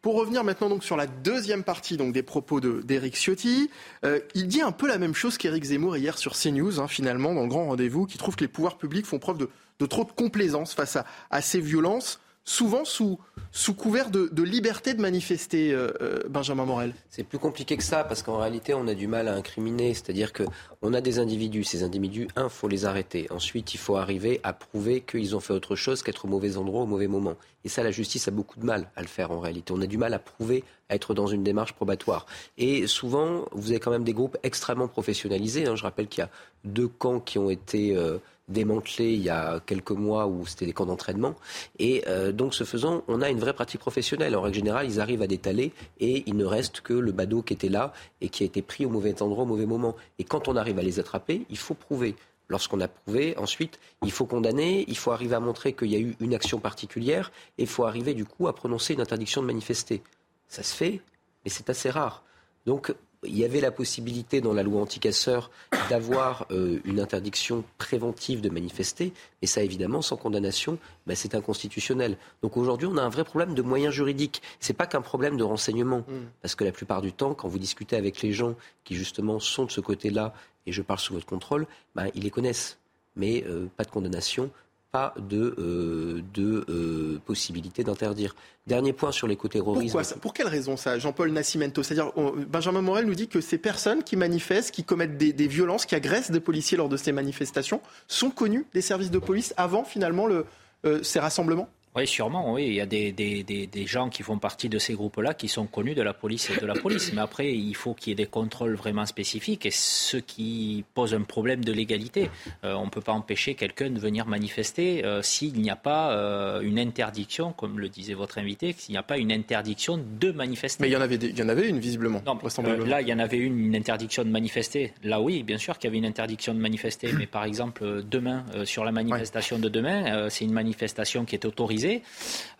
Pour 0.00 0.14
revenir 0.14 0.44
maintenant 0.44 0.68
donc 0.68 0.84
sur 0.84 0.96
la 0.96 1.08
deuxième 1.08 1.64
partie 1.64 1.96
donc 1.96 2.12
des 2.12 2.22
propos 2.22 2.60
d'Éric 2.60 3.16
Ciotti, 3.16 3.68
euh, 4.04 4.20
il 4.34 4.46
dit 4.46 4.62
un 4.62 4.70
peu 4.70 4.86
la 4.86 4.96
même 4.96 5.14
chose 5.14 5.36
qu'Éric 5.36 5.64
Zemmour 5.64 5.96
hier 5.96 6.16
sur 6.16 6.34
CNews, 6.34 6.78
hein, 6.78 6.86
finalement, 6.86 7.34
dans 7.34 7.42
le 7.42 7.48
grand 7.48 7.66
rendez-vous, 7.66 8.06
qui 8.06 8.16
trouve 8.16 8.36
que 8.36 8.44
les 8.44 8.48
pouvoirs 8.48 8.78
publics 8.78 9.06
font 9.06 9.18
preuve 9.18 9.38
de, 9.38 9.86
trop 9.86 10.04
de 10.04 10.12
complaisance 10.12 10.72
face 10.72 10.96
à 11.30 11.42
ces 11.42 11.60
violences 11.60 12.20
souvent 12.48 12.86
sous, 12.86 13.18
sous 13.52 13.74
couvert 13.74 14.10
de, 14.10 14.42
liberté 14.42 14.94
de 14.94 15.02
manifester, 15.02 15.70
euh, 15.70 15.90
euh, 16.00 16.20
Benjamin 16.30 16.64
Morel 16.64 16.94
C'est 17.10 17.22
plus 17.22 17.38
compliqué 17.38 17.76
que 17.76 17.82
ça, 17.82 18.04
parce 18.04 18.22
qu'en 18.22 18.38
réalité, 18.38 18.72
on 18.72 18.88
a 18.88 18.94
du 18.94 19.06
mal 19.06 19.28
à 19.28 19.34
incriminer. 19.34 19.92
C'est-à-dire 19.92 20.32
qu'on 20.32 20.94
a 20.94 21.00
des 21.02 21.18
individus. 21.18 21.64
Ces 21.64 21.82
individus, 21.82 22.26
un, 22.36 22.48
faut 22.48 22.66
les 22.66 22.86
arrêter. 22.86 23.26
Ensuite, 23.30 23.74
il 23.74 23.78
faut 23.78 23.96
arriver 23.96 24.40
à 24.44 24.54
prouver 24.54 25.02
qu'ils 25.02 25.36
ont 25.36 25.40
fait 25.40 25.52
autre 25.52 25.76
chose 25.76 26.02
qu'être 26.02 26.24
au 26.24 26.28
mauvais 26.28 26.56
endroit 26.56 26.82
au 26.82 26.86
mauvais 26.86 27.06
moment. 27.06 27.34
Et 27.64 27.68
ça, 27.68 27.82
la 27.82 27.90
justice 27.90 28.28
a 28.28 28.30
beaucoup 28.30 28.58
de 28.58 28.64
mal 28.64 28.90
à 28.96 29.02
le 29.02 29.08
faire 29.08 29.30
en 29.30 29.40
réalité. 29.40 29.74
On 29.76 29.82
a 29.82 29.86
du 29.86 29.98
mal 29.98 30.14
à 30.14 30.18
prouver, 30.18 30.64
à 30.88 30.94
être 30.94 31.12
dans 31.12 31.26
une 31.26 31.44
démarche 31.44 31.74
probatoire. 31.74 32.24
Et 32.56 32.86
souvent, 32.86 33.44
vous 33.52 33.72
avez 33.72 33.80
quand 33.80 33.90
même 33.90 34.04
des 34.04 34.14
groupes 34.14 34.38
extrêmement 34.42 34.88
professionnalisés. 34.88 35.66
Hein. 35.66 35.76
Je 35.76 35.82
rappelle 35.82 36.08
qu'il 36.08 36.22
y 36.22 36.24
a 36.24 36.30
deux 36.64 36.88
camps 36.88 37.20
qui 37.20 37.38
ont 37.38 37.50
été... 37.50 37.94
Euh, 37.94 38.16
démantelé 38.48 39.12
il 39.12 39.22
y 39.22 39.30
a 39.30 39.60
quelques 39.60 39.90
mois 39.90 40.26
où 40.26 40.46
c'était 40.46 40.66
des 40.66 40.72
camps 40.72 40.86
d'entraînement. 40.86 41.34
Et 41.78 42.04
euh, 42.06 42.32
donc, 42.32 42.54
ce 42.54 42.64
faisant, 42.64 43.04
on 43.08 43.22
a 43.22 43.28
une 43.28 43.38
vraie 43.38 43.52
pratique 43.52 43.80
professionnelle. 43.80 44.36
En 44.36 44.42
règle 44.42 44.56
générale, 44.56 44.86
ils 44.86 45.00
arrivent 45.00 45.22
à 45.22 45.26
détaler 45.26 45.72
et 46.00 46.24
il 46.26 46.36
ne 46.36 46.44
reste 46.44 46.80
que 46.80 46.94
le 46.94 47.12
badaud 47.12 47.42
qui 47.42 47.52
était 47.54 47.68
là 47.68 47.92
et 48.20 48.28
qui 48.28 48.42
a 48.42 48.46
été 48.46 48.62
pris 48.62 48.86
au 48.86 48.90
mauvais 48.90 49.22
endroit, 49.22 49.44
au 49.44 49.46
mauvais 49.46 49.66
moment. 49.66 49.96
Et 50.18 50.24
quand 50.24 50.48
on 50.48 50.56
arrive 50.56 50.78
à 50.78 50.82
les 50.82 50.98
attraper, 50.98 51.46
il 51.50 51.58
faut 51.58 51.74
prouver. 51.74 52.14
Lorsqu'on 52.48 52.80
a 52.80 52.88
prouvé, 52.88 53.36
ensuite, 53.36 53.78
il 54.02 54.10
faut 54.10 54.24
condamner, 54.24 54.86
il 54.88 54.96
faut 54.96 55.10
arriver 55.10 55.34
à 55.34 55.40
montrer 55.40 55.74
qu'il 55.74 55.90
y 55.90 55.96
a 55.96 55.98
eu 55.98 56.16
une 56.18 56.34
action 56.34 56.58
particulière 56.58 57.30
et 57.58 57.62
il 57.62 57.68
faut 57.68 57.84
arriver 57.84 58.14
du 58.14 58.24
coup 58.24 58.48
à 58.48 58.54
prononcer 58.54 58.94
une 58.94 59.02
interdiction 59.02 59.42
de 59.42 59.46
manifester. 59.46 60.02
Ça 60.48 60.62
se 60.62 60.74
fait, 60.74 61.02
mais 61.44 61.50
c'est 61.50 61.68
assez 61.68 61.90
rare. 61.90 62.24
Donc 62.64 62.94
il 63.24 63.36
y 63.36 63.44
avait 63.44 63.60
la 63.60 63.70
possibilité 63.70 64.40
dans 64.40 64.52
la 64.52 64.62
loi 64.62 64.80
anticasseur 64.80 65.50
d'avoir 65.90 66.46
euh, 66.50 66.80
une 66.84 67.00
interdiction 67.00 67.64
préventive 67.78 68.40
de 68.40 68.48
manifester, 68.48 69.12
et 69.42 69.46
ça 69.46 69.62
évidemment 69.62 70.02
sans 70.02 70.16
condamnation, 70.16 70.78
bah, 71.06 71.14
c'est 71.14 71.34
inconstitutionnel. 71.34 72.16
Donc 72.42 72.56
aujourd'hui, 72.56 72.88
on 72.90 72.96
a 72.96 73.02
un 73.02 73.08
vrai 73.08 73.24
problème 73.24 73.54
de 73.54 73.62
moyens 73.62 73.92
juridiques. 73.92 74.42
C'est 74.60 74.74
pas 74.74 74.86
qu'un 74.86 75.02
problème 75.02 75.36
de 75.36 75.44
renseignement, 75.44 76.00
mm. 76.00 76.26
parce 76.42 76.54
que 76.54 76.64
la 76.64 76.72
plupart 76.72 77.02
du 77.02 77.12
temps, 77.12 77.34
quand 77.34 77.48
vous 77.48 77.58
discutez 77.58 77.96
avec 77.96 78.22
les 78.22 78.32
gens 78.32 78.54
qui 78.84 78.94
justement 78.94 79.40
sont 79.40 79.64
de 79.64 79.70
ce 79.70 79.80
côté-là, 79.80 80.32
et 80.66 80.72
je 80.72 80.82
parle 80.82 81.00
sous 81.00 81.14
votre 81.14 81.26
contrôle, 81.26 81.66
bah, 81.94 82.04
ils 82.14 82.22
les 82.22 82.30
connaissent, 82.30 82.78
mais 83.16 83.44
euh, 83.48 83.66
pas 83.76 83.84
de 83.84 83.90
condamnation, 83.90 84.50
pas 84.90 85.14
de, 85.18 85.54
euh, 85.58 86.22
euh, 86.38 87.18
possibilité 87.26 87.84
d'interdire. 87.84 88.34
Dernier 88.66 88.92
point 88.92 89.12
sur 89.12 89.26
l'écoterrorisme. 89.26 90.00
Pour 90.20 90.34
quelle 90.34 90.48
raison 90.48 90.76
ça, 90.76 90.98
Jean-Paul 90.98 91.30
Nascimento? 91.30 91.82
C'est-à-dire, 91.82 92.12
Benjamin 92.48 92.82
Morel 92.82 93.06
nous 93.06 93.14
dit 93.14 93.28
que 93.28 93.40
ces 93.40 93.58
personnes 93.58 94.02
qui 94.02 94.16
manifestent, 94.16 94.70
qui 94.70 94.84
commettent 94.84 95.16
des, 95.16 95.48
violences, 95.48 95.86
qui 95.86 95.94
agressent 95.94 96.30
des 96.30 96.40
policiers 96.40 96.76
lors 96.76 96.88
de 96.88 96.96
ces 96.96 97.12
manifestations, 97.12 97.80
sont 98.08 98.30
connues 98.30 98.66
des 98.74 98.82
services 98.82 99.10
de 99.10 99.18
police 99.18 99.54
avant 99.56 99.84
finalement 99.84 100.26
le, 100.26 100.44
euh, 100.84 101.02
ces 101.02 101.18
rassemblements? 101.18 101.68
Oui, 101.98 102.06
sûrement, 102.06 102.52
oui. 102.52 102.66
Il 102.66 102.74
y 102.74 102.80
a 102.80 102.86
des, 102.86 103.12
des, 103.12 103.42
des, 103.42 103.86
gens 103.86 104.08
qui 104.08 104.22
font 104.22 104.38
partie 104.38 104.68
de 104.68 104.78
ces 104.78 104.94
groupes-là 104.94 105.34
qui 105.34 105.48
sont 105.48 105.66
connus 105.66 105.94
de 105.94 106.02
la 106.02 106.12
police 106.12 106.50
et 106.50 106.60
de 106.60 106.66
la 106.66 106.74
police. 106.74 107.12
Mais 107.12 107.20
après, 107.20 107.52
il 107.52 107.74
faut 107.74 107.94
qu'il 107.94 108.10
y 108.10 108.12
ait 108.12 108.16
des 108.16 108.26
contrôles 108.26 108.74
vraiment 108.74 109.04
spécifiques. 109.06 109.66
Et 109.66 109.70
ce 109.70 110.16
qui 110.16 110.84
pose 110.94 111.14
un 111.14 111.22
problème 111.22 111.64
de 111.64 111.72
légalité, 111.72 112.30
euh, 112.64 112.74
on 112.74 112.86
ne 112.86 112.90
peut 112.90 113.00
pas 113.00 113.12
empêcher 113.12 113.54
quelqu'un 113.54 113.90
de 113.90 113.98
venir 113.98 114.26
manifester 114.26 115.04
euh, 115.04 115.22
s'il 115.22 115.54
n'y 115.54 115.70
a 115.70 115.76
pas 115.76 116.12
euh, 116.12 116.60
une 116.60 116.78
interdiction, 116.78 117.52
comme 117.52 117.80
le 117.80 117.88
disait 117.88 118.14
votre 118.14 118.38
invité, 118.38 118.74
s'il 118.76 118.92
n'y 118.92 118.98
a 118.98 119.02
pas 119.02 119.18
une 119.18 119.32
interdiction 119.32 119.98
de 119.98 120.30
manifester. 120.30 120.82
Mais 120.82 120.88
il 120.88 120.92
y 120.92 120.96
en 120.96 121.00
avait, 121.00 121.16
il 121.16 121.38
y 121.38 121.42
en 121.42 121.48
avait 121.48 121.68
une, 121.68 121.80
visiblement. 121.80 122.22
Non, 122.24 122.38
là, 122.86 123.02
il 123.02 123.08
y 123.08 123.12
en 123.12 123.18
avait 123.18 123.38
une, 123.38 123.58
une 123.58 123.76
interdiction 123.76 124.24
de 124.24 124.30
manifester. 124.30 124.92
Là, 125.02 125.20
oui, 125.20 125.42
bien 125.42 125.58
sûr 125.58 125.78
qu'il 125.78 125.88
y 125.88 125.90
avait 125.90 125.98
une 125.98 126.06
interdiction 126.06 126.54
de 126.54 126.60
manifester. 126.60 127.12
mais 127.12 127.26
par 127.26 127.44
exemple, 127.44 128.04
demain, 128.08 128.44
sur 128.64 128.84
la 128.84 128.92
manifestation 128.92 129.58
de 129.58 129.68
demain, 129.68 130.28
c'est 130.30 130.44
une 130.44 130.52
manifestation 130.52 131.24
qui 131.24 131.34
est 131.34 131.44
autorisée 131.44 131.87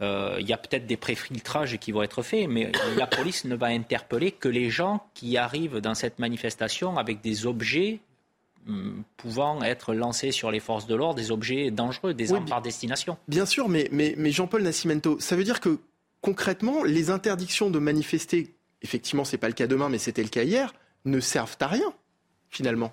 euh, 0.01 0.37
il 0.41 0.49
y 0.49 0.53
a 0.53 0.57
peut-être 0.57 0.87
des 0.87 0.97
préfiltrages 0.97 1.79
qui 1.79 1.93
vont 1.93 2.03
être 2.03 2.23
faits, 2.23 2.49
mais 2.49 2.73
la 2.97 3.07
police 3.07 3.45
ne 3.45 3.55
va 3.55 3.67
interpeller 3.67 4.33
que 4.33 4.49
les 4.49 4.71
gens 4.71 5.07
qui 5.15 5.37
arrivent 5.37 5.79
dans 5.79 5.95
cette 5.95 6.19
manifestation 6.19 6.99
avec 6.99 7.21
des 7.21 7.47
objets 7.47 8.01
hum, 8.67 9.03
pouvant 9.17 9.63
être 9.63 9.95
lancés 9.95 10.33
sur 10.33 10.51
les 10.51 10.61
forces 10.61 10.87
de 10.87 10.95
l'ordre, 10.95 11.17
des 11.17 11.31
objets 11.31 11.71
dangereux, 11.71 12.15
des 12.15 12.33
armes 12.33 12.47
par 12.47 12.63
destination. 12.63 13.17
Bien 13.29 13.47
sûr, 13.47 13.69
mais, 13.69 13.89
mais, 13.93 14.15
mais 14.17 14.31
Jean-Paul 14.31 14.63
Nascimento, 14.63 15.19
ça 15.21 15.37
veut 15.37 15.45
dire 15.45 15.61
que 15.61 15.79
concrètement, 16.21 16.85
les 16.85 17.11
interdictions 17.11 17.71
de 17.71 17.79
manifester, 17.79 18.55
effectivement, 18.83 19.25
ce 19.25 19.33
n'est 19.33 19.39
pas 19.39 19.49
le 19.49 19.55
cas 19.55 19.67
demain, 19.67 19.89
mais 19.89 19.99
c'était 19.99 20.23
le 20.23 20.29
cas 20.29 20.43
hier, 20.43 20.75
ne 21.05 21.21
servent 21.21 21.57
à 21.61 21.69
rien, 21.69 21.93
finalement. 22.51 22.93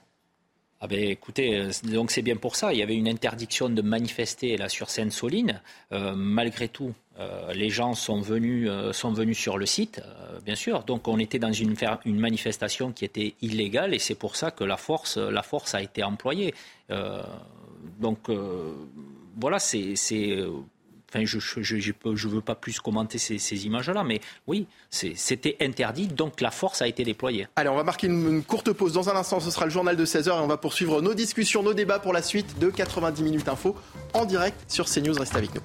Ah 0.85 0.87
ben, 0.87 1.03
écoutez, 1.03 1.57
euh, 1.57 1.71
donc 1.85 2.11
c'est 2.11 2.21
bien 2.21 2.35
pour 2.35 2.55
ça. 2.55 2.71
Il 2.71 2.77
y 2.77 2.83
avait 2.83 2.95
une 2.95 3.07
interdiction 3.07 3.69
de 3.69 3.81
manifester 3.81 4.55
là 4.55 4.69
sur 4.69 4.91
Seine-Soline. 4.91 5.59
Euh, 5.93 6.13
malgré 6.15 6.67
tout, 6.67 6.93
euh, 7.17 7.51
les 7.53 7.71
gens 7.71 7.95
sont 7.95 8.21
venus, 8.21 8.69
sont 8.91 9.11
venus 9.11 9.35
sur 9.35 9.57
le 9.57 9.65
site, 9.65 9.99
bien 10.45 10.53
sûr. 10.53 10.83
Donc 10.83 11.07
on 11.07 11.17
était 11.17 11.39
dans 11.39 11.51
une, 11.51 11.73
une, 12.05 12.19
manifestation 12.19 12.91
qui 12.91 13.03
était 13.03 13.33
illégale 13.41 13.95
et 13.95 13.99
c'est 13.99 14.13
pour 14.13 14.35
ça 14.35 14.51
que 14.51 14.63
la 14.63 14.77
force, 14.77 15.17
la 15.17 15.41
force 15.41 15.73
a 15.73 15.81
été 15.81 16.03
employée. 16.03 16.53
donc 17.99 18.29
voilà, 19.41 19.57
c'est 19.57 19.95
je 21.23 22.27
ne 22.27 22.33
veux 22.33 22.41
pas 22.41 22.55
plus 22.55 22.79
commenter 22.79 23.17
ces, 23.17 23.65
images-là, 23.65 24.03
mais 24.03 24.19
oui, 24.47 24.67
c'était 24.89 25.55
interdit, 25.61 26.07
donc 26.07 26.41
la 26.41 26.51
force 26.51 26.81
a 26.81 26.87
été 26.87 27.03
déployée. 27.03 27.47
Allez, 27.55 27.69
on 27.69 27.75
va 27.75 27.83
marquer 27.83 28.07
une, 28.07 28.43
courte 28.43 28.71
pause. 28.73 28.93
Dans 28.93 29.09
un 29.09 29.15
instant, 29.15 29.39
ce 29.39 29.51
sera 29.51 29.65
le 29.65 29.71
journal 29.71 29.95
de 29.95 30.05
16h 30.05 30.27
et 30.27 30.31
on 30.31 30.47
va 30.47 30.57
poursuivre 30.57 31.01
nos 31.01 31.13
discussions, 31.13 31.63
nos 31.63 31.73
débats 31.73 31.99
pour 31.99 32.13
la 32.13 32.21
suite 32.21 32.59
de 32.59 32.69
90 32.69 33.23
minutes 33.23 33.47
info 33.47 33.75
en 34.13 34.25
direct 34.25 34.59
sur 34.67 34.85
CNews. 34.85 35.13
Restez 35.13 35.37
avec 35.37 35.55
nous. 35.55 35.61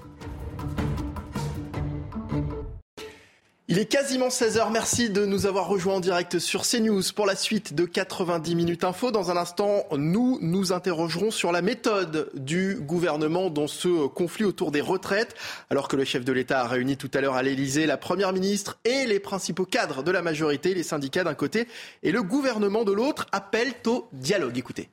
Il 3.73 3.79
est 3.79 3.87
quasiment 3.87 4.31
16h. 4.31 4.73
Merci 4.73 5.11
de 5.11 5.25
nous 5.25 5.47
avoir 5.47 5.69
rejoints 5.69 5.95
en 5.95 6.01
direct 6.01 6.41
sur 6.41 6.63
CNews 6.63 7.05
pour 7.15 7.25
la 7.25 7.37
suite 7.37 7.73
de 7.73 7.85
90 7.85 8.57
minutes 8.57 8.83
info. 8.83 9.13
Dans 9.13 9.31
un 9.31 9.37
instant, 9.37 9.85
nous 9.97 10.41
nous 10.43 10.73
interrogerons 10.73 11.31
sur 11.31 11.53
la 11.53 11.63
méthode 11.63 12.33
du 12.35 12.81
gouvernement 12.81 13.49
dans 13.49 13.69
ce 13.69 14.09
conflit 14.09 14.45
autour 14.45 14.73
des 14.73 14.81
retraites. 14.81 15.37
Alors 15.71 15.87
que 15.87 15.95
le 15.95 16.05
chef 16.05 16.25
de 16.25 16.33
l'État 16.33 16.63
a 16.63 16.67
réuni 16.67 16.97
tout 16.97 17.13
à 17.15 17.21
l'heure 17.21 17.37
à 17.37 17.45
l'Elysée 17.45 17.87
la 17.87 17.97
première 17.97 18.33
ministre 18.33 18.81
et 18.85 19.07
les 19.07 19.21
principaux 19.21 19.67
cadres 19.67 20.03
de 20.03 20.11
la 20.11 20.21
majorité, 20.21 20.75
les 20.75 20.83
syndicats 20.83 21.23
d'un 21.23 21.35
côté 21.35 21.69
et 22.03 22.11
le 22.11 22.25
gouvernement 22.25 22.83
de 22.83 22.91
l'autre, 22.91 23.27
appellent 23.31 23.75
au 23.87 24.09
dialogue. 24.13 24.59
Écoutez. 24.59 24.89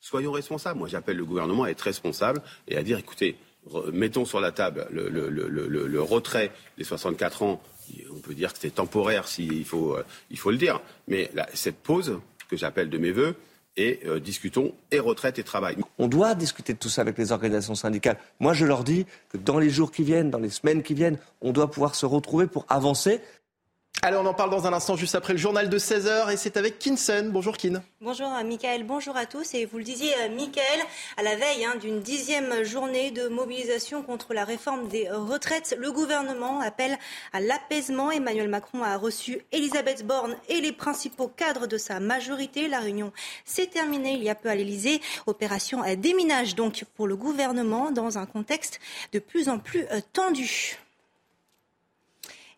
Soyons 0.00 0.32
responsables. 0.32 0.80
Moi, 0.80 0.88
j'appelle 0.88 1.16
le 1.16 1.24
gouvernement 1.24 1.62
à 1.62 1.68
être 1.68 1.82
responsable 1.82 2.42
et 2.66 2.76
à 2.76 2.82
dire, 2.82 2.98
écoutez, 2.98 3.36
mettons 3.92 4.24
sur 4.24 4.40
la 4.40 4.52
table 4.52 4.86
le, 4.90 6.00
retrait 6.00 6.50
des 6.76 6.84
64 6.84 7.42
ans. 7.42 7.60
On 8.14 8.20
peut 8.20 8.34
dire 8.34 8.52
que 8.52 8.58
c'est 8.60 8.74
temporaire 8.74 9.28
s'il 9.28 9.64
faut, 9.64 9.94
euh, 9.94 10.04
il 10.30 10.38
faut 10.38 10.50
le 10.50 10.58
dire. 10.58 10.80
Mais 11.06 11.30
cette 11.54 11.76
pause, 11.78 12.20
que 12.50 12.56
j'appelle 12.56 12.90
de 12.90 12.98
mes 12.98 13.12
voeux, 13.12 13.34
et 13.78 14.00
euh, 14.06 14.18
discutons 14.20 14.74
et 14.90 14.98
retraite 14.98 15.38
et 15.38 15.44
travail. 15.44 15.76
On 15.98 16.08
doit 16.08 16.34
discuter 16.34 16.74
de 16.74 16.78
tout 16.78 16.88
ça 16.88 17.00
avec 17.00 17.16
les 17.16 17.32
organisations 17.32 17.76
syndicales. 17.76 18.18
Moi, 18.40 18.52
je 18.52 18.66
leur 18.66 18.84
dis 18.84 19.06
que 19.30 19.38
dans 19.38 19.58
les 19.58 19.70
jours 19.70 19.92
qui 19.92 20.02
viennent, 20.02 20.30
dans 20.30 20.40
les 20.40 20.50
semaines 20.50 20.82
qui 20.82 20.94
viennent, 20.94 21.18
on 21.40 21.52
doit 21.52 21.70
pouvoir 21.70 21.94
se 21.94 22.04
retrouver 22.04 22.46
pour 22.46 22.66
avancer 22.68 23.20
Allez, 24.00 24.16
on 24.16 24.26
en 24.26 24.34
parle 24.34 24.50
dans 24.50 24.64
un 24.66 24.72
instant, 24.72 24.94
juste 24.94 25.16
après 25.16 25.32
le 25.32 25.40
journal 25.40 25.68
de 25.68 25.76
16h, 25.76 26.32
et 26.32 26.36
c'est 26.36 26.56
avec 26.56 26.78
Kinson. 26.78 27.30
Bonjour 27.32 27.56
Kin. 27.56 27.82
Bonjour 28.00 28.28
euh, 28.28 28.44
Michael, 28.44 28.84
bonjour 28.84 29.16
à 29.16 29.26
tous. 29.26 29.54
Et 29.54 29.66
vous 29.66 29.78
le 29.78 29.82
disiez, 29.82 30.14
euh, 30.20 30.28
Michael, 30.28 30.80
à 31.16 31.24
la 31.24 31.34
veille 31.34 31.64
hein, 31.64 31.74
d'une 31.80 32.00
dixième 32.00 32.62
journée 32.62 33.10
de 33.10 33.26
mobilisation 33.26 34.04
contre 34.04 34.34
la 34.34 34.44
réforme 34.44 34.86
des 34.86 35.10
retraites, 35.10 35.76
le 35.76 35.90
gouvernement 35.90 36.60
appelle 36.60 36.96
à 37.32 37.40
l'apaisement. 37.40 38.12
Emmanuel 38.12 38.48
Macron 38.48 38.84
a 38.84 38.96
reçu 38.96 39.40
Elisabeth 39.50 40.06
Borne 40.06 40.36
et 40.48 40.60
les 40.60 40.72
principaux 40.72 41.26
cadres 41.28 41.66
de 41.66 41.76
sa 41.76 41.98
majorité. 41.98 42.68
La 42.68 42.78
réunion 42.78 43.12
s'est 43.44 43.66
terminée 43.66 44.12
il 44.12 44.22
y 44.22 44.30
a 44.30 44.36
peu 44.36 44.48
à 44.48 44.54
l'Elysée. 44.54 45.00
Opération 45.26 45.82
à 45.82 45.96
déminage 45.96 46.54
donc 46.54 46.84
pour 46.94 47.08
le 47.08 47.16
gouvernement 47.16 47.90
dans 47.90 48.16
un 48.16 48.26
contexte 48.26 48.78
de 49.12 49.18
plus 49.18 49.48
en 49.48 49.58
plus 49.58 49.86
euh, 49.90 50.00
tendu. 50.12 50.78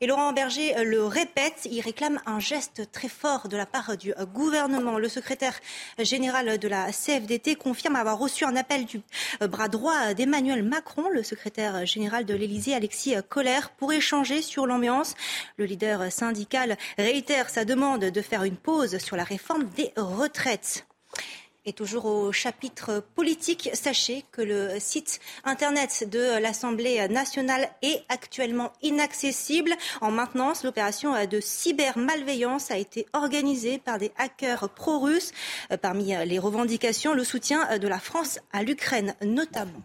Et 0.03 0.07
Laurent 0.07 0.33
Berger 0.33 0.75
euh, 0.79 0.83
le 0.83 1.05
répète, 1.05 1.69
il 1.71 1.83
réclame 1.83 2.23
un 2.25 2.41
geste 2.41 2.91
très 2.91 3.11
fort 3.11 3.49
de 3.49 3.57
la 3.59 3.67
part 3.67 3.99
du 3.99 4.15
euh, 4.15 4.25
gouvernement. 4.25 4.99
Le 4.99 5.11
secrétaire 5.11 5.61
général 5.99 6.57
de 6.57 6.69
la 6.69 6.91
CFDT 6.91 7.57
confirme 7.57 7.97
avoir 7.97 8.19
reçu 8.19 8.47
un 8.47 8.57
appel 8.57 8.87
du 8.87 9.03
euh, 9.43 9.47
bras 9.47 9.69
droit 9.69 10.15
d'Emmanuel 10.15 10.63
Macron, 10.63 11.11
le 11.11 11.23
secrétaire 11.23 11.85
général 11.85 12.25
de 12.25 12.33
l'Élysée, 12.33 12.75
Alexis 12.75 13.15
Collère, 13.29 13.73
pour 13.73 13.93
échanger 13.93 14.41
sur 14.41 14.67
l'ambiance. 14.67 15.17
Le 15.59 15.67
leader 15.67 16.11
syndical 16.11 16.79
réitère 16.97 17.51
sa 17.51 17.67
demande 17.67 18.07
de 18.07 18.23
faire 18.23 18.45
une 18.45 18.57
pause 18.57 18.97
sur 18.97 19.17
la 19.17 19.25
réforme 19.25 19.69
des 19.77 19.93
retraites. 19.99 20.87
Et 21.67 21.73
toujours 21.75 22.07
au 22.07 22.33
chapitre 22.33 23.05
politique, 23.15 23.69
sachez 23.75 24.25
que 24.33 24.41
le 24.41 24.81
site 24.81 25.21
internet 25.45 26.09
de 26.11 26.41
l'Assemblée 26.41 27.07
nationale 27.09 27.69
est 27.83 28.03
actuellement 28.09 28.73
inaccessible. 28.83 29.73
En 30.01 30.11
maintenance, 30.11 30.65
l'opération 30.65 31.13
de 31.27 31.41
cybermalveillance 31.41 32.71
a 32.71 32.79
été 32.79 33.07
organisée 33.13 33.79
par 33.79 33.99
des 33.99 34.11
hackers 34.17 34.71
pro-russes. 34.71 35.33
Parmi 35.83 36.15
les 36.25 36.39
revendications, 36.39 37.13
le 37.13 37.25
soutien 37.25 37.79
de 37.79 37.89
la 37.89 37.99
France 37.99 38.41
à 38.53 38.63
l'Ukraine 38.63 39.15
notamment. 39.23 39.83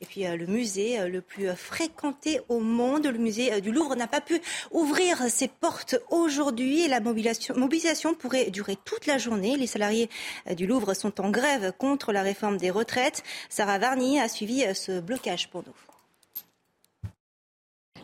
Et 0.00 0.06
puis 0.06 0.26
euh, 0.26 0.36
le 0.36 0.46
musée 0.46 1.00
euh, 1.00 1.08
le 1.08 1.20
plus 1.20 1.48
fréquenté 1.56 2.40
au 2.48 2.60
monde, 2.60 3.06
le 3.06 3.18
musée 3.18 3.52
euh, 3.52 3.60
du 3.60 3.72
Louvre, 3.72 3.96
n'a 3.96 4.06
pas 4.06 4.20
pu 4.20 4.40
ouvrir 4.70 5.18
ses 5.28 5.48
portes 5.48 5.96
aujourd'hui 6.10 6.86
la 6.86 7.00
mobilisation, 7.00 7.56
mobilisation 7.56 8.14
pourrait 8.14 8.50
durer 8.50 8.76
toute 8.84 9.06
la 9.06 9.18
journée. 9.18 9.56
Les 9.56 9.66
salariés 9.66 10.08
du 10.56 10.66
Louvre 10.66 10.94
sont 10.94 11.20
en 11.20 11.30
grève 11.30 11.72
contre 11.78 12.12
la 12.12 12.22
réforme 12.22 12.58
des 12.58 12.70
retraites. 12.70 13.24
Sarah 13.48 13.78
Varny 13.78 14.20
a 14.20 14.28
suivi 14.28 14.64
ce 14.74 15.00
blocage 15.00 15.50
pour 15.50 15.62
nous. 15.66 15.74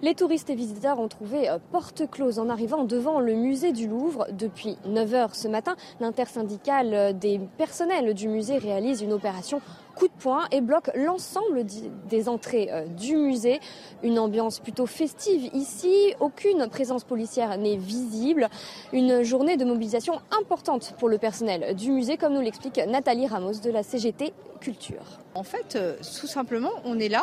Les 0.03 0.15
touristes 0.15 0.51
et 0.51 0.55
visiteurs 0.55 0.99
ont 0.99 1.09
trouvé 1.09 1.49
porte 1.71 2.11
close 2.11 2.39
en 2.39 2.49
arrivant 2.49 2.85
devant 2.85 3.21
le 3.21 3.35
musée 3.35 3.73
du 3.73 3.87
Louvre. 3.87 4.27
Depuis 4.33 4.77
9h 4.87 5.35
ce 5.35 5.49
matin, 5.49 5.77
l'intersyndicale 6.01 7.19
des 7.19 7.41
personnels 7.57 8.13
du 8.13 8.29
musée 8.29 8.59
réalise 8.59 9.01
une 9.01 9.13
opération 9.13 9.63
coup 9.95 10.09
de 10.09 10.13
poing 10.13 10.47
et 10.51 10.61
bloque 10.61 10.91
l'ensemble 10.95 11.65
des 12.09 12.29
entrées 12.29 12.69
euh, 12.71 12.87
du 12.87 13.17
musée. 13.17 13.61
Une 14.03 14.19
ambiance 14.19 14.61
plutôt 14.61 14.87
festive 14.87 15.51
ici, 15.55 16.15
aucune 16.21 16.67
présence 16.69 17.05
policière 17.05 17.57
n'est 17.59 17.77
visible. 17.77 18.49
Une 18.93 19.23
journée 19.23 19.57
de 19.57 19.65
mobilisation 19.65 20.21
importante 20.39 20.95
pour 20.99 21.09
le 21.09 21.19
personnel 21.19 21.75
du 21.75 21.91
musée, 21.91 22.17
comme 22.17 22.35
nous 22.35 22.41
l'explique 22.41 22.81
Nathalie 22.87 23.27
Ramos 23.27 23.61
de 23.63 23.71
la 23.71 23.83
CGT 23.83 24.33
Culture. 24.61 25.21
En 25.35 25.43
fait, 25.43 25.77
euh, 25.77 25.97
tout 26.21 26.27
simplement, 26.27 26.71
on 26.85 26.99
est 26.99 27.09
là 27.09 27.23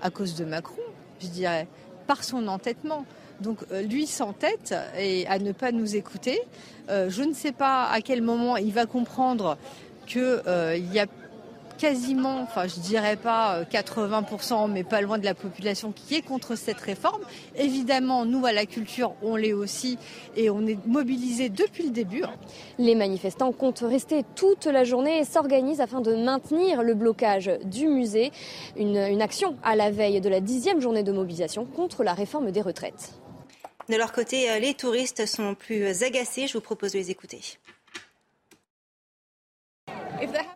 à 0.00 0.10
cause 0.10 0.34
de 0.34 0.44
Macron, 0.44 0.82
je 1.20 1.28
dirais, 1.28 1.68
par 2.06 2.24
son 2.24 2.48
entêtement. 2.48 3.04
Donc 3.40 3.58
euh, 3.72 3.82
lui 3.82 4.06
s'entête 4.06 4.74
et 4.98 5.26
à 5.26 5.38
ne 5.38 5.52
pas 5.52 5.72
nous 5.72 5.96
écouter. 5.96 6.40
je 6.88 7.22
ne 7.22 7.32
sais 7.32 7.52
pas 7.52 7.84
à 7.84 8.00
quel 8.00 8.22
moment 8.22 8.56
il 8.56 8.72
va 8.72 8.86
comprendre 8.86 9.56
qu'il 10.06 10.42
y 10.92 10.98
a 10.98 11.06
quasiment, 11.76 12.40
enfin 12.42 12.66
je 12.66 12.80
dirais 12.80 13.16
pas 13.16 13.62
80%, 13.64 14.64
euh, 14.64 14.66
mais 14.68 14.84
pas 14.84 15.00
loin 15.00 15.18
de 15.18 15.24
la 15.24 15.34
population 15.34 15.92
qui 15.92 16.14
est 16.14 16.22
contre 16.22 16.56
cette 16.56 16.80
réforme. 16.80 17.22
Évidemment, 17.56 18.24
nous 18.24 18.46
à 18.46 18.52
la 18.52 18.66
culture, 18.66 19.14
on 19.22 19.36
l'est 19.36 19.52
aussi 19.52 19.98
et 20.36 20.50
on 20.50 20.66
est 20.66 20.78
mobilisés 20.86 21.48
depuis 21.48 21.84
le 21.84 21.90
début. 21.90 22.24
Les 22.78 22.94
manifestants 22.94 23.52
comptent 23.52 23.84
rester 23.86 24.24
toute 24.34 24.66
la 24.66 24.84
journée 24.84 25.18
et 25.18 25.24
s'organisent 25.24 25.80
afin 25.80 26.00
de 26.00 26.14
maintenir 26.14 26.82
le 26.82 26.94
blocage 26.94 27.50
du 27.64 27.88
musée. 27.88 28.32
Une, 28.76 28.96
une 28.96 29.22
action 29.22 29.56
à 29.62 29.76
la 29.76 29.90
veille 29.90 30.20
de 30.20 30.28
la 30.28 30.40
dixième 30.40 30.80
journée 30.80 31.02
de 31.02 31.12
mobilisation 31.12 31.64
contre 31.64 32.04
la 32.04 32.14
réforme 32.14 32.50
des 32.50 32.62
retraites. 32.62 33.12
De 33.88 33.96
leur 33.96 34.12
côté, 34.12 34.50
euh, 34.50 34.58
les 34.58 34.74
touristes 34.74 35.26
sont 35.26 35.54
plus 35.54 36.02
agacés. 36.02 36.46
Je 36.46 36.54
vous 36.54 36.60
propose 36.60 36.92
de 36.92 36.98
les 36.98 37.10
écouter. 37.10 37.40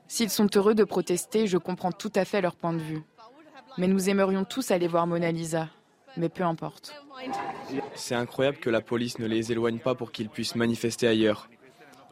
S'ils 0.08 0.30
sont 0.30 0.48
heureux 0.54 0.74
de 0.74 0.84
protester, 0.84 1.46
je 1.46 1.58
comprends 1.58 1.92
tout 1.92 2.12
à 2.14 2.24
fait 2.24 2.40
leur 2.40 2.56
point 2.56 2.72
de 2.72 2.82
vue. 2.82 3.02
Mais 3.78 3.88
nous 3.88 4.08
aimerions 4.08 4.44
tous 4.44 4.70
aller 4.70 4.88
voir 4.88 5.06
Mona 5.06 5.30
Lisa. 5.32 5.68
Mais 6.16 6.28
peu 6.28 6.44
importe. 6.44 6.94
C'est 7.94 8.14
incroyable 8.14 8.58
que 8.58 8.70
la 8.70 8.80
police 8.80 9.18
ne 9.18 9.26
les 9.26 9.52
éloigne 9.52 9.78
pas 9.78 9.94
pour 9.94 10.12
qu'ils 10.12 10.30
puissent 10.30 10.54
manifester 10.54 11.06
ailleurs. 11.06 11.48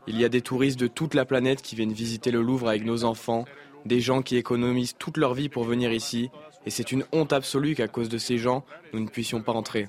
Il 0.07 0.19
y 0.19 0.25
a 0.25 0.29
des 0.29 0.43
touristes 0.43 0.79
de 0.79 0.87
toute 0.87 1.15
la 1.15 1.25
planète 1.25 1.63
qui 1.63 1.77
viennent 1.77 1.93
visiter 1.93 2.31
le 2.31 2.43
Louvre 2.43 2.69
avec 2.69 2.85
nos 2.85 3.05
enfants, 3.05 3.47
des 3.87 4.01
gens 4.01 4.21
qui 4.21 4.37
économisent 4.37 4.97
toute 4.99 5.17
leur 5.17 5.33
vie 5.33 5.49
pour 5.49 5.65
venir 5.65 5.93
ici, 5.93 6.31
et 6.67 6.71
c'est 6.71 6.93
une 6.93 7.05
honte 7.13 7.33
absolue 7.33 7.75
qu'à 7.75 7.89
cause 7.89 8.09
de 8.11 8.19
ces 8.19 8.37
gens, 8.37 8.65
nous 8.93 9.01
ne 9.01 9.09
puissions 9.09 9.43
pas 9.43 9.53
entrer. 9.53 9.89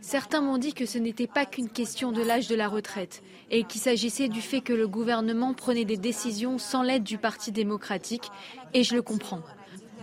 Certains 0.00 0.40
m'ont 0.40 0.58
dit 0.58 0.72
que 0.72 0.86
ce 0.86 0.98
n'était 0.98 1.26
pas 1.26 1.44
qu'une 1.44 1.68
question 1.68 2.10
de 2.10 2.22
l'âge 2.22 2.48
de 2.48 2.54
la 2.54 2.68
retraite 2.68 3.22
et 3.50 3.64
qu'il 3.64 3.80
s'agissait 3.80 4.28
du 4.28 4.40
fait 4.40 4.60
que 4.60 4.72
le 4.72 4.88
gouvernement 4.88 5.54
prenait 5.54 5.84
des 5.84 5.96
décisions 5.96 6.58
sans 6.58 6.82
l'aide 6.82 7.02
du 7.02 7.18
Parti 7.18 7.52
démocratique 7.52 8.30
et 8.72 8.82
je 8.82 8.94
le 8.94 9.02
comprends. 9.02 9.42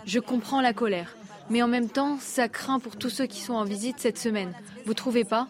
Je 0.05 0.19
comprends 0.19 0.61
la 0.61 0.73
colère. 0.73 1.15
Mais 1.49 1.61
en 1.61 1.67
même 1.67 1.89
temps, 1.89 2.17
ça 2.19 2.49
craint 2.49 2.79
pour 2.79 2.97
tous 2.97 3.09
ceux 3.09 3.25
qui 3.25 3.39
sont 3.39 3.53
en 3.53 3.63
visite 3.63 3.99
cette 3.99 4.17
semaine. 4.17 4.53
Vous 4.85 4.93
trouvez 4.93 5.23
pas? 5.23 5.47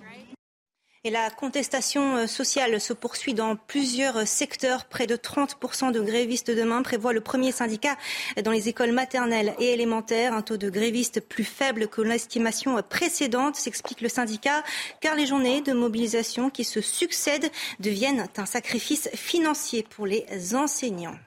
Et 1.04 1.10
la 1.10 1.30
contestation 1.30 2.18
euh, 2.18 2.28
sociale 2.28 2.80
se 2.80 2.94
poursuit 2.94 3.34
dans 3.34 3.56
plusieurs 3.56 4.28
secteurs. 4.28 4.86
Près 4.86 5.08
de 5.08 5.16
30% 5.16 5.92
de 5.92 6.02
grévistes 6.02 6.52
demain 6.52 6.82
prévoit 6.82 7.14
le 7.14 7.22
premier 7.22 7.52
syndicat 7.52 7.96
dans 8.44 8.52
les 8.52 8.70
écoles 8.70 8.92
maternelles 8.92 9.54
et 9.60 9.74
élémentaires. 9.74 10.34
Un 10.34 10.42
taux 10.42 10.58
de 10.58 10.70
grévistes 10.70 11.22
plus 11.22 11.44
faible 11.44 11.88
que 11.88 12.02
l'estimation 12.02 12.82
précédente, 12.82 13.56
s'explique 13.56 14.02
le 14.02 14.10
syndicat, 14.10 14.64
car 15.02 15.16
les 15.16 15.26
journées 15.26 15.62
de 15.62 15.74
mobilisation 15.74 16.50
qui 16.50 16.64
se 16.64 16.82
succèdent 16.82 17.52
deviennent 17.80 18.28
un 18.38 18.46
sacrifice 18.46 19.10
financier 19.14 19.84
pour 19.84 20.06
les 20.06 20.26
enseignants. 20.56 21.18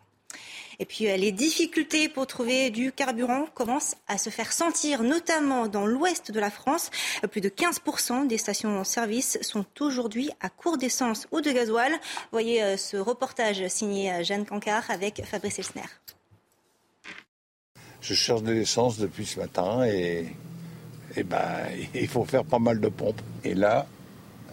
Et 0.81 0.87
puis 0.87 1.09
euh, 1.09 1.17
les 1.17 1.31
difficultés 1.31 2.09
pour 2.09 2.27
trouver 2.27 2.71
du 2.71 2.91
carburant 2.91 3.45
commencent 3.55 3.97
à 4.09 4.17
se 4.17 4.31
faire 4.31 4.51
sentir, 4.51 5.03
notamment 5.03 5.69
dans 5.69 5.87
l'ouest 5.87 6.33
de 6.33 6.41
la 6.41 6.51
France. 6.51 6.91
Plus 7.31 7.43
de 7.43 7.51
15% 7.51 8.27
des 8.27 8.39
stations-service 8.39 9.39
sont 9.43 9.67
aujourd'hui 9.79 10.31
à 10.41 10.49
court 10.49 10.79
d'essence 10.79 11.29
ou 11.33 11.43
de 11.43 11.51
gasoil. 11.51 11.93
Voyez 12.33 12.63
euh, 12.63 12.77
ce 12.79 12.97
reportage 12.97 13.69
signé 13.69 14.11
euh, 14.11 14.25
Jeanne 14.25 14.47
Cancard 14.47 14.91
avec 14.91 15.23
Fabrice 15.27 15.59
Elsner. 15.59 15.83
Je 18.01 18.15
cherche 18.15 18.43
de 18.43 18.53
l'essence 18.53 18.97
depuis 18.97 19.27
ce 19.27 19.39
matin 19.39 19.85
et, 19.85 20.35
ben, 21.25 21.67
il 21.95 22.09
faut 22.09 22.25
faire 22.25 22.45
pas 22.45 22.59
mal 22.59 22.81
de 22.81 22.89
pompes. 22.89 23.21
Et 23.45 23.53
là, 23.53 23.87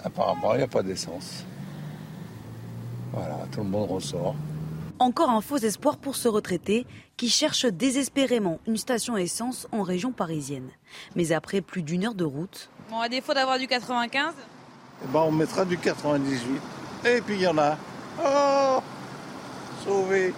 apparemment, 0.03 0.55
il 0.55 0.57
n'y 0.57 0.63
a 0.63 0.67
pas 0.67 0.83
d'essence. 0.83 1.45
Voilà, 3.13 3.47
tout 3.49 3.61
le 3.61 3.69
monde 3.69 3.89
ressort. 3.89 4.35
Encore 4.99 5.29
un 5.29 5.41
faux 5.41 5.57
espoir 5.57 5.97
pour 5.97 6.15
ce 6.15 6.27
retraité 6.27 6.87
qui 7.17 7.29
cherche 7.29 7.65
désespérément 7.65 8.59
une 8.65 8.77
station 8.77 9.15
essence 9.15 9.67
en 9.71 9.83
région 9.83 10.11
parisienne. 10.11 10.69
Mais 11.15 11.31
après 11.31 11.61
plus 11.61 11.83
d'une 11.83 12.05
heure 12.05 12.15
de 12.15 12.23
route. 12.23 12.71
Bon, 12.89 12.99
à 12.99 13.07
défaut 13.07 13.35
d'avoir 13.35 13.59
du 13.59 13.67
95 13.67 14.33
eh 15.03 15.07
ben, 15.13 15.19
On 15.19 15.31
mettra 15.31 15.65
du 15.65 15.77
98. 15.77 16.61
Et 17.05 17.21
puis 17.21 17.35
il 17.35 17.41
y 17.41 17.47
en 17.47 17.59
a. 17.59 17.77
Oh 18.25 18.81
Sauvé 19.85 20.33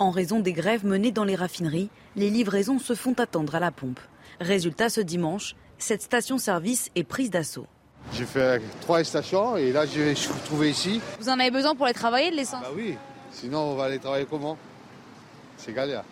En 0.00 0.10
raison 0.10 0.40
des 0.40 0.52
grèves 0.52 0.84
menées 0.84 1.12
dans 1.12 1.24
les 1.24 1.36
raffineries, 1.36 1.90
les 2.16 2.30
livraisons 2.30 2.80
se 2.80 2.94
font 2.94 3.14
attendre 3.14 3.54
à 3.54 3.60
la 3.60 3.70
pompe. 3.70 4.00
Résultat, 4.40 4.88
ce 4.88 5.00
dimanche, 5.00 5.54
cette 5.78 6.02
station-service 6.02 6.90
est 6.96 7.04
prise 7.04 7.30
d'assaut. 7.30 7.66
J'ai 8.12 8.26
fait 8.26 8.60
trois 8.80 9.04
stations 9.04 9.56
et 9.56 9.72
là 9.72 9.86
je 9.86 10.14
suis 10.14 10.32
retrouvé 10.32 10.70
ici. 10.70 11.00
Vous 11.20 11.28
en 11.28 11.38
avez 11.38 11.52
besoin 11.52 11.76
pour 11.76 11.86
aller 11.86 11.94
travailler 11.94 12.32
de 12.32 12.36
l'essence? 12.36 12.62
Bah 12.62 12.72
oui, 12.74 12.96
sinon 13.34 13.58
on 13.58 13.74
va 13.74 13.84
aller 13.84 13.98
travailler 13.98 14.26
comment? 14.28 14.56
C'est 15.56 15.72
galère. 15.72 16.04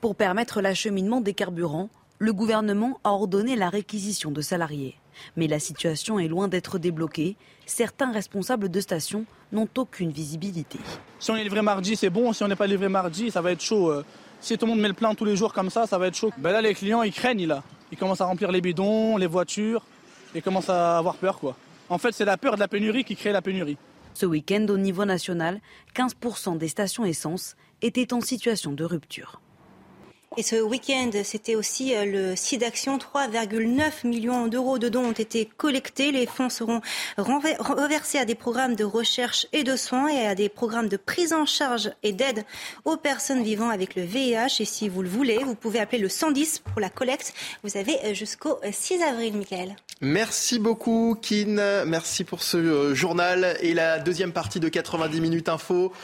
Pour 0.00 0.14
permettre 0.14 0.60
l'acheminement 0.60 1.20
des 1.20 1.34
carburants, 1.34 1.88
le 2.18 2.32
gouvernement 2.32 3.00
a 3.04 3.10
ordonné 3.10 3.56
la 3.56 3.68
réquisition 3.68 4.30
de 4.30 4.40
salariés. 4.40 4.96
Mais 5.36 5.46
la 5.46 5.58
situation 5.58 6.18
est 6.18 6.28
loin 6.28 6.48
d'être 6.48 6.78
débloquée. 6.78 7.36
Certains 7.64 8.12
responsables 8.12 8.68
de 8.68 8.80
stations 8.80 9.24
n'ont 9.52 9.68
aucune 9.76 10.10
visibilité. 10.10 10.78
Si 11.18 11.30
on 11.30 11.36
est 11.36 11.42
livré 11.42 11.62
mardi, 11.62 11.96
c'est 11.96 12.10
bon. 12.10 12.32
Si 12.32 12.42
on 12.42 12.48
n'est 12.48 12.56
pas 12.56 12.66
livré 12.66 12.88
mardi, 12.88 13.30
ça 13.30 13.40
va 13.40 13.52
être 13.52 13.62
chaud. 13.62 13.90
Euh. 13.90 14.04
Si 14.40 14.56
tout 14.58 14.66
le 14.66 14.72
monde 14.72 14.80
met 14.80 14.88
le 14.88 14.94
plein 14.94 15.14
tous 15.14 15.24
les 15.24 15.36
jours 15.36 15.52
comme 15.52 15.70
ça, 15.70 15.86
ça 15.86 15.98
va 15.98 16.08
être 16.08 16.14
chaud. 16.14 16.30
Ben 16.38 16.52
là, 16.52 16.60
les 16.60 16.74
clients, 16.74 17.02
ils 17.02 17.12
craignent 17.12 17.46
là. 17.46 17.62
Ils 17.90 17.98
commencent 17.98 18.20
à 18.20 18.26
remplir 18.26 18.52
les 18.52 18.60
bidons, 18.60 19.16
les 19.16 19.26
voitures, 19.26 19.82
et 20.34 20.42
commencent 20.42 20.70
à 20.70 20.98
avoir 20.98 21.14
peur 21.14 21.38
quoi. 21.38 21.56
En 21.88 21.98
fait, 21.98 22.12
c'est 22.12 22.24
la 22.24 22.36
peur 22.36 22.56
de 22.56 22.60
la 22.60 22.68
pénurie 22.68 23.04
qui 23.04 23.16
crée 23.16 23.32
la 23.32 23.42
pénurie. 23.42 23.78
Ce 24.18 24.24
week-end, 24.24 24.64
au 24.70 24.78
niveau 24.78 25.04
national, 25.04 25.60
15% 25.94 26.56
des 26.56 26.68
stations 26.68 27.04
essence 27.04 27.54
étaient 27.82 28.14
en 28.14 28.22
situation 28.22 28.72
de 28.72 28.82
rupture. 28.82 29.42
Et 30.38 30.42
ce 30.42 30.56
week-end, 30.56 31.10
c'était 31.24 31.54
aussi 31.54 31.94
euh, 31.94 32.04
le 32.04 32.36
site 32.36 32.60
d'action. 32.60 32.98
3,9 32.98 34.06
millions 34.06 34.48
d'euros 34.48 34.78
de 34.78 34.90
dons 34.90 35.06
ont 35.06 35.12
été 35.12 35.48
collectés. 35.56 36.12
Les 36.12 36.26
fonds 36.26 36.50
seront 36.50 36.82
reversés 37.16 38.18
à 38.18 38.26
des 38.26 38.34
programmes 38.34 38.76
de 38.76 38.84
recherche 38.84 39.46
et 39.54 39.64
de 39.64 39.76
soins 39.76 40.08
et 40.08 40.26
à 40.26 40.34
des 40.34 40.50
programmes 40.50 40.88
de 40.88 40.98
prise 40.98 41.32
en 41.32 41.46
charge 41.46 41.90
et 42.02 42.12
d'aide 42.12 42.44
aux 42.84 42.98
personnes 42.98 43.42
vivant 43.42 43.70
avec 43.70 43.94
le 43.94 44.02
VIH. 44.02 44.60
Et 44.60 44.66
si 44.66 44.90
vous 44.90 45.00
le 45.00 45.08
voulez, 45.08 45.38
vous 45.38 45.54
pouvez 45.54 45.80
appeler 45.80 46.02
le 46.02 46.10
110 46.10 46.58
pour 46.58 46.82
la 46.82 46.90
collecte. 46.90 47.32
Vous 47.64 47.78
avez 47.78 47.96
euh, 48.04 48.12
jusqu'au 48.12 48.58
6 48.70 49.02
avril, 49.02 49.38
Michael. 49.38 49.74
Merci 50.02 50.58
beaucoup, 50.58 51.16
Kin. 51.22 51.84
Merci 51.86 52.24
pour 52.24 52.42
ce 52.42 52.58
euh, 52.58 52.94
journal 52.94 53.56
et 53.60 53.72
la 53.72 53.98
deuxième 54.00 54.32
partie 54.32 54.60
de 54.60 54.68
90 54.68 55.18
minutes 55.22 55.48
info. 55.48 55.94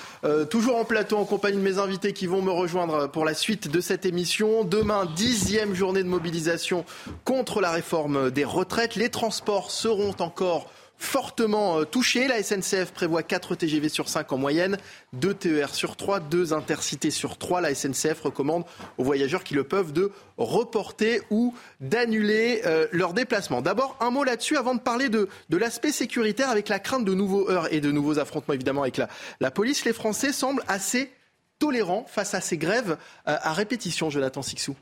toujours 0.48 0.76
en 0.76 0.86
plateau 0.86 1.18
en 1.18 1.26
compagnie 1.26 1.58
de 1.58 1.62
mes 1.62 1.78
invités 1.78 2.14
qui 2.14 2.26
vont 2.26 2.40
me 2.40 2.50
rejoindre 2.50 3.08
pour 3.08 3.26
la 3.26 3.34
suite 3.34 3.68
de 3.68 3.82
cette 3.82 4.06
émission. 4.06 4.21
Demain, 4.22 5.06
dixième 5.16 5.74
journée 5.74 6.04
de 6.04 6.08
mobilisation 6.08 6.84
contre 7.24 7.60
la 7.60 7.72
réforme 7.72 8.30
des 8.30 8.44
retraites. 8.44 8.94
Les 8.94 9.08
transports 9.08 9.72
seront 9.72 10.14
encore 10.20 10.70
fortement 10.96 11.80
euh, 11.80 11.84
touchés. 11.84 12.28
La 12.28 12.40
SNCF 12.40 12.92
prévoit 12.92 13.24
4 13.24 13.56
TGV 13.56 13.88
sur 13.88 14.08
5 14.08 14.30
en 14.30 14.38
moyenne, 14.38 14.78
2 15.14 15.34
TER 15.34 15.74
sur 15.74 15.96
3, 15.96 16.20
2 16.20 16.52
intercités 16.52 17.10
sur 17.10 17.36
3. 17.36 17.62
La 17.62 17.74
SNCF 17.74 18.20
recommande 18.22 18.62
aux 18.96 19.02
voyageurs 19.02 19.42
qui 19.42 19.54
le 19.54 19.64
peuvent 19.64 19.92
de 19.92 20.12
reporter 20.38 21.22
ou 21.30 21.52
d'annuler 21.80 22.62
euh, 22.64 22.86
leur 22.92 23.14
déplacement. 23.14 23.60
D'abord, 23.60 23.96
un 23.98 24.10
mot 24.10 24.22
là-dessus 24.22 24.56
avant 24.56 24.76
de 24.76 24.80
parler 24.80 25.08
de, 25.08 25.28
l'aspect 25.50 25.90
sécuritaire 25.90 26.48
avec 26.48 26.68
la 26.68 26.78
crainte 26.78 27.04
de 27.04 27.14
nouveaux 27.14 27.50
heurts 27.50 27.72
et 27.72 27.80
de 27.80 27.90
nouveaux 27.90 28.20
affrontements 28.20 28.54
évidemment 28.54 28.82
avec 28.82 28.98
la, 28.98 29.08
la 29.40 29.50
police. 29.50 29.84
Les 29.84 29.92
Français 29.92 30.32
semblent 30.32 30.62
assez 30.68 31.10
tolérant 31.62 32.04
face 32.08 32.34
à 32.34 32.40
ces 32.40 32.58
grèves 32.58 32.96
euh, 33.28 33.36
à 33.40 33.52
répétition, 33.52 34.10
Jonathan 34.10 34.42
Sixou 34.42 34.74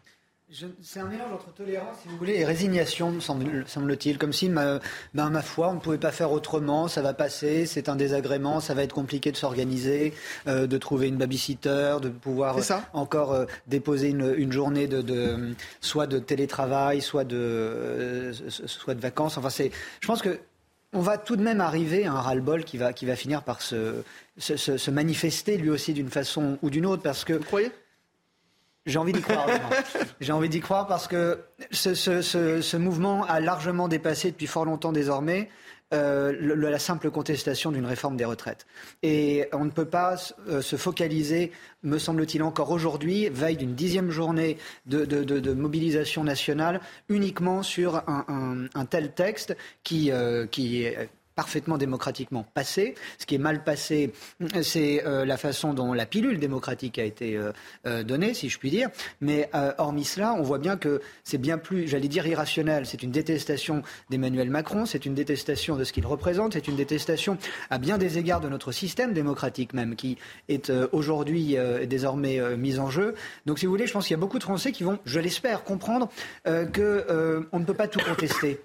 c'est 0.83 0.99
un 0.99 1.07
mélange 1.07 1.33
entre 1.33 1.55
tolérance, 1.55 1.99
si 2.03 2.09
vous 2.09 2.17
voulez, 2.17 2.41
et 2.41 2.45
résignation, 2.45 3.21
semble-t-il. 3.21 4.19
Comme 4.19 4.33
si, 4.33 4.49
ma, 4.49 4.81
ben, 5.15 5.31
ma 5.31 5.43
foi, 5.43 5.69
on 5.69 5.75
ne 5.75 5.79
pouvait 5.79 5.97
pas 5.97 6.11
faire 6.11 6.33
autrement, 6.33 6.89
ça 6.89 7.03
va 7.03 7.15
passer, 7.15 7.67
c'est 7.67 7.89
un 7.89 7.95
désagrément, 7.95 8.59
ça 8.59 8.75
va 8.75 8.83
être 8.83 8.93
compliqué 8.93 9.31
de 9.31 9.37
s'organiser, 9.37 10.13
euh, 10.49 10.67
de 10.67 10.77
trouver 10.77 11.07
une 11.07 11.19
babysitter, 11.19 11.99
de 12.03 12.09
pouvoir 12.09 12.57
encore 12.95 13.33
euh, 13.33 13.47
déposer 13.69 14.09
une, 14.09 14.51
journée 14.51 14.89
de, 14.89 15.55
soit 15.81 16.09
de 16.09 16.19
télétravail, 16.19 17.01
soit 17.01 17.23
de, 17.23 18.33
soit 18.49 18.97
de 18.97 19.01
vacances. 19.01 19.39
Enfin, 19.39 19.51
c'est, 19.51 19.71
je 20.01 20.07
pense 20.09 20.21
que 20.21 20.41
on 20.93 21.01
va 21.01 21.19
tout 21.19 21.37
de 21.37 21.43
même 21.43 21.61
arriver 21.61 22.07
à 22.07 22.13
un 22.13 22.21
ras-le-bol 22.21 22.65
qui 22.65 22.77
va, 22.77 22.93
qui 22.93 23.07
va 23.07 23.15
finir 23.15 23.45
par 23.45 23.63
se, 23.63 24.03
se, 24.41 24.91
manifester 24.91 25.57
lui 25.57 25.71
aussi 25.71 25.93
d'une 25.93 26.11
façon 26.11 26.59
ou 26.63 26.71
d'une 26.71 26.87
autre. 26.87 27.03
Parce 27.03 27.25
que, 27.25 27.35
Vous 27.35 27.45
croyez? 27.45 27.71
J'ai 28.87 28.99
envie 28.99 29.13
d'y 29.13 29.21
croire. 29.21 29.47
J'ai 30.21 30.33
envie 30.33 30.49
d'y 30.49 30.61
croire 30.61 30.87
parce 30.87 31.07
que 31.07 31.39
ce, 31.71 31.95
ce, 31.95 32.77
mouvement 32.77 33.25
a 33.25 33.41
largement 33.41 33.89
dépassé 33.89 34.31
depuis 34.31 34.47
fort 34.47 34.65
longtemps 34.65 34.93
désormais 34.93 35.51
euh, 35.93 36.33
la 36.57 36.79
simple 36.79 37.11
contestation 37.11 37.73
d'une 37.73 37.85
réforme 37.85 38.17
des 38.17 38.25
retraites. 38.25 38.65
Et 39.03 39.49
on 39.53 39.65
ne 39.65 39.71
peut 39.71 39.87
pas 39.87 40.15
euh, 40.49 40.63
se 40.63 40.77
focaliser, 40.77 41.51
me 41.83 41.99
semble-t-il 41.99 42.45
encore 42.45 42.71
aujourd'hui, 42.71 43.29
veille 43.29 43.57
d'une 43.57 43.75
dixième 43.75 44.11
journée 44.11 44.57
de, 44.87 45.53
mobilisation 45.53 46.23
nationale, 46.23 46.81
uniquement 47.09 47.65
sur 47.65 48.05
un, 48.07 48.85
tel 48.89 49.13
texte 49.13 49.57
qui, 49.83 50.13
euh, 50.13 50.47
qui 50.47 50.87
parfaitement 51.41 51.79
démocratiquement 51.79 52.45
passé. 52.53 52.95
Ce 53.17 53.25
qui 53.25 53.35
est 53.35 53.39
mal 53.39 53.65
passé, 53.65 54.13
c'est 54.61 55.07
euh, 55.07 55.25
la 55.25 55.39
façon 55.39 55.73
dont 55.73 55.95
la 55.95 56.05
pilule 56.05 56.39
démocratique 56.39 56.99
a 56.99 57.05
été 57.05 57.35
euh, 57.35 57.53
euh, 57.87 58.03
donnée, 58.03 58.35
si 58.35 58.51
je 58.51 58.59
puis 58.59 58.69
dire. 58.69 58.91
Mais 59.23 59.49
hormis 59.79 60.05
cela, 60.05 60.35
on 60.35 60.43
voit 60.43 60.59
bien 60.59 60.77
que 60.77 61.01
c'est 61.25 61.39
bien 61.39 61.57
plus, 61.57 61.89
j'allais 61.89 62.09
dire, 62.09 62.27
irrationnel. 62.27 62.85
C'est 62.85 63.03
une 63.03 63.11
détestation 63.11 63.83
d'Emmanuel 64.11 64.51
Macron, 64.51 64.85
c'est 64.85 65.07
une 65.07 65.15
détestation 65.15 65.77
de 65.77 65.85
ce 65.85 65.95
qu'il 65.95 66.07
représente, 66.07 66.53
c'est 66.53 66.69
une 66.69 66.77
détestation 66.77 67.39
à 67.71 67.79
bien 67.79 67.97
des 67.97 68.19
égards 68.19 68.43
de 68.43 68.51
notre 68.51 68.71
système 68.71 69.15
démocratique 69.15 69.73
même, 69.73 69.97
qui 69.97 70.19
est 70.51 70.71
aujourd'hui 70.93 71.57
désormais 71.87 72.39
mis 72.59 72.79
en 72.79 72.91
jeu. 72.91 73.15
Donc, 73.47 73.59
si 73.59 73.65
vous 73.65 73.73
voulez, 73.73 73.87
je 73.87 73.95
pense 73.95 74.07
qu'il 74.07 74.15
y 74.15 74.21
a 74.21 74.21
beaucoup 74.21 74.39
de 74.39 74.45
Français 74.45 74.73
qui 74.73 74.83
vont, 74.83 74.99
je 75.07 75.21
l'espère, 75.21 75.65
comprendre 75.65 76.11
qu'on 76.45 77.59
ne 77.59 77.65
peut 77.65 77.75
pas 77.75 77.89
tout 77.89 78.01
contester. 78.01 78.61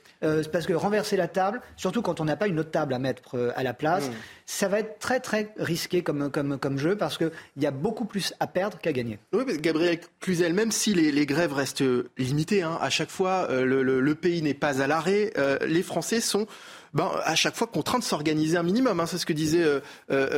Parce 0.52 0.66
que 0.66 0.74
renverser 0.74 1.18
la 1.18 1.28
table, 1.28 1.62
surtout 1.78 2.02
quand 2.02 2.20
on 2.20 2.26
n'a 2.26 2.36
pas 2.36 2.48
une 2.48 2.64
table 2.64 2.94
à 2.94 3.00
mettre 3.00 3.36
euh, 3.36 3.52
à 3.56 3.64
la 3.64 3.74
place. 3.74 4.10
Mm. 4.10 4.14
Ça 4.46 4.68
va 4.68 4.80
être 4.80 5.00
très 5.00 5.20
très 5.20 5.54
risqué 5.58 6.04
comme, 6.04 6.30
comme, 6.30 6.60
comme 6.60 6.78
jeu 6.78 6.96
parce 6.96 7.18
qu'il 7.18 7.32
y 7.58 7.66
a 7.66 7.72
beaucoup 7.72 8.06
plus 8.06 8.34
à 8.40 8.48
perdre 8.48 8.78
qu'à 8.78 8.92
gagner. 8.92 9.18
Oui, 9.34 9.44
mais 9.46 9.58
Gabriel 9.58 10.00
Cluzel, 10.20 10.54
même 10.54 10.72
si 10.72 10.94
les, 10.94 11.12
les 11.12 11.26
grèves 11.26 11.54
restent 11.54 11.84
limitées, 12.18 12.62
hein, 12.62 12.78
à 12.80 12.90
chaque 12.90 13.10
fois 13.10 13.48
euh, 13.50 13.66
le, 13.66 13.82
le, 13.84 14.16
pays 14.16 14.42
n'est 14.42 14.54
pas 14.54 14.82
à 14.82 14.88
l'arrêt, 14.88 15.34
euh, 15.38 15.58
les 15.66 15.82
Français 15.82 16.22
sont 16.22 16.46
ben, 16.94 17.12
à 17.24 17.36
chaque 17.36 17.56
fois 17.56 17.68
contraints 17.68 18.00
de 18.00 18.04
s'organiser 18.04 18.56
un 18.56 18.64
minimum. 18.64 19.00
Hein. 19.00 19.06
C'est 19.06 19.18
ce 19.18 19.26
que 19.26 19.34
disait 19.34 19.66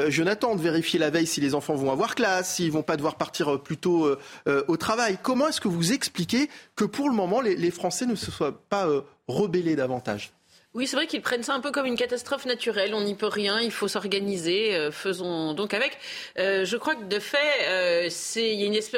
Jonathan, 0.07 0.55
de 0.55 0.61
vérifier 0.61 0.97
la 0.99 1.11
veille 1.11 1.27
si 1.27 1.39
les 1.39 1.53
enfants 1.53 1.75
vont 1.75 1.91
avoir 1.91 2.15
classe, 2.15 2.55
s'ils 2.55 2.71
vont 2.71 2.81
pas 2.81 2.95
devoir 2.95 3.15
partir 3.15 3.61
plus 3.61 3.77
tôt 3.77 4.09
au 4.47 4.77
travail. 4.77 5.19
Comment 5.21 5.49
est-ce 5.49 5.61
que 5.61 5.67
vous 5.67 5.93
expliquez 5.93 6.49
que 6.75 6.85
pour 6.85 7.09
le 7.09 7.15
moment, 7.15 7.41
les, 7.41 7.55
les 7.55 7.69
Français 7.69 8.07
ne 8.07 8.15
se 8.15 8.31
soient 8.31 8.59
pas 8.69 8.87
rebellés 9.27 9.75
davantage 9.75 10.31
oui, 10.73 10.85
c'est 10.85 10.95
vrai 10.95 11.07
qu'ils 11.07 11.21
prennent 11.21 11.41
ça 11.41 11.53
un 11.55 11.59
peu 11.59 11.71
comme 11.71 11.87
une 11.87 11.95
catastrophe 11.95 12.45
naturelle. 12.45 12.93
On 12.93 13.01
n'y 13.01 13.15
peut 13.15 13.25
rien, 13.25 13.59
il 13.59 13.71
faut 13.71 13.87
s'organiser. 13.87 14.75
Euh, 14.75 14.91
faisons 14.91 15.53
donc 15.53 15.73
avec. 15.73 15.97
Euh, 16.37 16.65
je 16.65 16.77
crois 16.77 16.93
que 16.93 17.05
de 17.05 17.19
fait, 17.19 17.37
euh. 17.67 18.09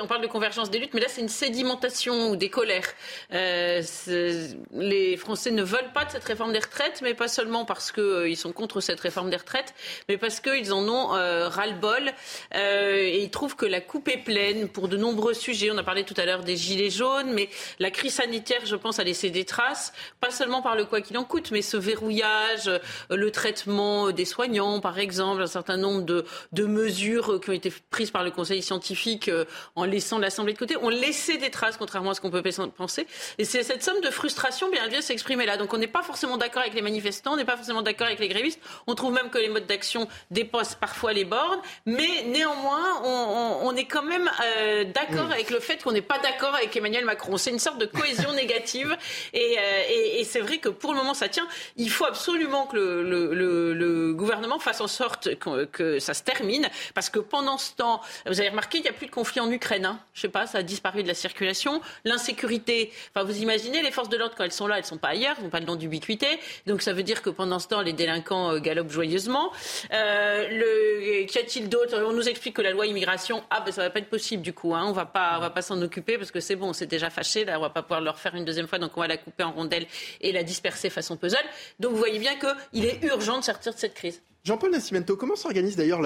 On 0.01 0.07
parle 0.07 0.21
de 0.21 0.27
convergence 0.27 0.69
des 0.71 0.79
luttes, 0.79 0.93
mais 0.93 0.99
là 0.99 1.07
c'est 1.07 1.21
une 1.21 1.29
sédimentation 1.29 2.31
ou 2.31 2.35
des 2.35 2.49
colères. 2.49 2.93
les 3.31 5.17
Français 5.17 5.51
ne 5.51 5.63
veulent 5.63 5.93
pas 5.93 6.05
de 6.05 6.11
cette 6.11 6.23
réforme 6.25 6.51
des 6.51 6.59
retraites, 6.59 7.01
mais 7.01 7.13
pas 7.13 7.27
seulement 7.27 7.63
parce 7.63 7.91
qu'ils 7.91 8.35
sont 8.35 8.51
contre 8.51 8.81
cette 8.81 8.99
réforme 8.99 9.29
des 9.29 9.37
retraites, 9.37 9.73
mais 10.09 10.17
parce 10.17 10.39
qu'ils 10.39 10.73
en 10.73 10.87
ont 10.89 11.07
ras-le-bol 11.07 12.11
et 12.55 13.21
ils 13.21 13.29
trouvent 13.29 13.55
que 13.55 13.65
la 13.65 13.79
coupe 13.79 14.07
est 14.09 14.23
pleine 14.23 14.67
pour 14.67 14.87
de 14.87 14.97
nombreux 14.97 15.33
sujets. 15.33 15.69
On 15.71 15.77
a 15.77 15.83
parlé 15.83 16.03
tout 16.03 16.15
à 16.17 16.25
l'heure 16.25 16.43
des 16.43 16.57
gilets 16.57 16.89
jaunes, 16.89 17.31
mais 17.31 17.49
la 17.79 17.91
crise 17.91 18.15
sanitaire, 18.15 18.65
je 18.65 18.75
pense, 18.75 18.99
a 18.99 19.03
laissé 19.03 19.29
des 19.29 19.45
traces, 19.45 19.93
pas 20.19 20.31
seulement 20.31 20.61
par 20.61 20.75
le 20.75 20.85
quoi 20.85 21.01
qu'il 21.01 21.17
en 21.17 21.23
coûte, 21.23 21.51
mais 21.51 21.58
ce 21.61 21.77
verrouillage, 21.77 22.67
euh, 22.67 22.79
le 23.09 23.31
traitement 23.31 24.11
des 24.11 24.25
soignants, 24.25 24.79
par 24.79 24.99
exemple, 24.99 25.41
un 25.41 25.47
certain 25.47 25.77
nombre 25.77 26.01
de, 26.01 26.25
de 26.51 26.65
mesures 26.65 27.39
qui 27.41 27.49
ont 27.49 27.53
été 27.53 27.73
prises 27.89 28.11
par 28.11 28.23
le 28.23 28.31
Conseil 28.31 28.61
scientifique 28.61 29.29
euh, 29.29 29.45
en 29.75 29.85
laissant 29.85 30.19
l'Assemblée 30.19 30.53
de 30.53 30.57
côté, 30.57 30.77
ont 30.77 30.89
laissé 30.89 31.37
des 31.37 31.49
traces, 31.49 31.77
contrairement 31.77 32.11
à 32.11 32.13
ce 32.13 32.21
qu'on 32.21 32.31
peut 32.31 32.43
penser. 32.75 33.07
Et 33.37 33.45
c'est 33.45 33.63
cette 33.63 33.83
somme 33.83 34.01
de 34.01 34.09
frustration 34.09 34.69
bien 34.69 34.87
vient 34.87 35.01
s'exprimer 35.01 35.45
là. 35.45 35.57
Donc 35.57 35.73
on 35.73 35.77
n'est 35.77 35.87
pas 35.87 36.03
forcément 36.03 36.37
d'accord 36.37 36.61
avec 36.61 36.73
les 36.73 36.81
manifestants, 36.81 37.33
on 37.33 37.37
n'est 37.37 37.45
pas 37.45 37.57
forcément 37.57 37.81
d'accord 37.81 38.07
avec 38.07 38.19
les 38.19 38.27
grévistes. 38.27 38.59
On 38.87 38.95
trouve 38.95 39.13
même 39.13 39.29
que 39.29 39.37
les 39.37 39.49
modes 39.49 39.67
d'action 39.67 40.07
dépassent 40.31 40.75
parfois 40.75 41.13
les 41.13 41.25
bornes, 41.25 41.61
mais 41.85 42.23
néanmoins, 42.27 43.01
on, 43.03 43.59
on, 43.63 43.75
est 43.75 43.85
quand 43.85 44.03
même 44.03 44.29
euh, 44.57 44.83
d'accord 44.85 45.31
avec 45.31 45.49
le 45.49 45.59
fait 45.59 45.81
qu'on 45.83 45.91
n'est 45.91 46.01
pas 46.01 46.19
d'accord 46.19 46.55
avec 46.55 46.75
Emmanuel 46.75 47.05
Macron. 47.05 47.37
C'est 47.37 47.51
une 47.51 47.59
sorte 47.59 47.79
de 47.79 47.85
cohésion 47.85 48.33
négative, 48.43 48.95
et, 49.33 49.57
et, 49.89 50.19
et 50.19 50.23
c'est 50.23 50.39
vrai 50.39 50.57
que 50.57 50.69
pour 50.69 50.93
le 50.93 50.97
moment, 50.97 51.13
ça 51.13 51.29
tient. 51.29 51.47
Il 51.77 51.89
faut 51.89 52.05
absolument 52.05 52.65
que 52.67 52.77
le, 52.77 54.13
gouvernement 54.13 54.59
fasse 54.59 54.81
en 54.81 54.87
sorte 54.87 55.35
que, 55.35 55.99
ça 55.99 56.13
se 56.13 56.23
termine, 56.23 56.69
parce 56.93 57.09
que 57.09 57.19
pendant 57.19 57.57
ce 57.57 57.73
temps, 57.73 58.01
vous 58.25 58.39
avez 58.39 58.49
remarqué, 58.49 58.79
il 58.79 58.81
n'y 58.81 58.89
a 58.89 58.93
plus 58.93 59.07
de 59.07 59.11
conflit 59.11 59.39
en 59.39 59.51
Ukraine. 59.51 59.85
Hein. 59.85 59.99
Je 60.13 60.21
sais 60.21 60.29
pas, 60.29 60.47
ça 60.47 60.59
a 60.59 60.63
disparu 60.63 61.03
de 61.03 61.07
la 61.07 61.13
circulation. 61.13 61.81
L'insécurité, 62.05 62.91
enfin, 63.13 63.25
vous 63.25 63.41
imaginez, 63.41 63.81
les 63.81 63.91
forces 63.91 64.09
de 64.09 64.17
l'ordre, 64.17 64.35
quand 64.37 64.43
elles 64.43 64.51
sont 64.51 64.67
là, 64.67 64.77
elles 64.77 64.85
sont 64.85 64.97
pas 64.97 65.09
ailleurs, 65.09 65.35
elles 65.37 65.43
n'ont 65.43 65.49
pas 65.49 65.59
le 65.59 65.65
nom 65.65 65.75
d'ubiquité. 65.75 66.27
Donc 66.67 66.81
ça 66.81 66.93
veut 66.93 67.03
dire 67.03 67.21
que 67.21 67.29
pendant 67.29 67.59
ce 67.59 67.67
temps, 67.67 67.81
les 67.81 67.93
délinquants 67.93 68.51
euh, 68.51 68.59
galopent 68.59 68.91
joyeusement. 68.91 69.51
Euh, 69.93 71.25
Qu'y 71.25 71.39
a-t-il 71.39 71.69
d'autre? 71.69 71.97
On 72.05 72.13
nous 72.13 72.27
explique 72.27 72.55
que 72.55 72.61
la 72.61 72.71
loi 72.71 72.85
immigration, 72.85 73.43
ah 73.49 73.61
ben 73.61 73.71
ça 73.71 73.83
va 73.83 73.89
pas 73.89 73.99
être 73.99 74.09
possible 74.09 74.41
du 74.41 74.53
coup. 74.53 74.75
Hein. 74.75 74.85
On 74.87 74.99
on 74.99 75.39
va 75.39 75.49
pas 75.49 75.61
s'en 75.61 75.81
occuper 75.81 76.17
parce 76.17 76.31
que 76.31 76.39
c'est 76.39 76.55
bon, 76.55 76.73
c'est 76.73 76.85
déjà 76.85 77.09
fâché. 77.09 77.45
Là, 77.45 77.57
on 77.57 77.61
va 77.61 77.69
pas 77.69 77.81
pouvoir 77.81 78.01
le 78.01 78.09
refaire 78.09 78.35
une 78.35 78.45
deuxième 78.45 78.67
fois, 78.67 78.79
donc 78.79 78.91
on 78.95 79.01
va 79.01 79.07
la 79.07 79.17
couper 79.17 79.43
en 79.43 79.51
rondelles 79.51 79.87
et 80.21 80.31
la 80.31 80.43
disperser 80.43 80.89
façon 80.89 81.17
puzzle. 81.17 81.37
Donc 81.79 81.91
vous 81.91 81.97
voyez 81.97 82.19
bien 82.19 82.33
qu'il 82.35 82.85
est 82.85 83.03
urgent 83.03 83.39
de 83.39 83.43
sortir 83.43 83.73
de 83.73 83.79
cette 83.79 83.93
crise. 83.93 84.21
Jean-Paul 84.43 84.71
Nascimento, 84.71 85.15
comment 85.15 85.35
s'organise 85.35 85.75
d'ailleurs 85.75 86.01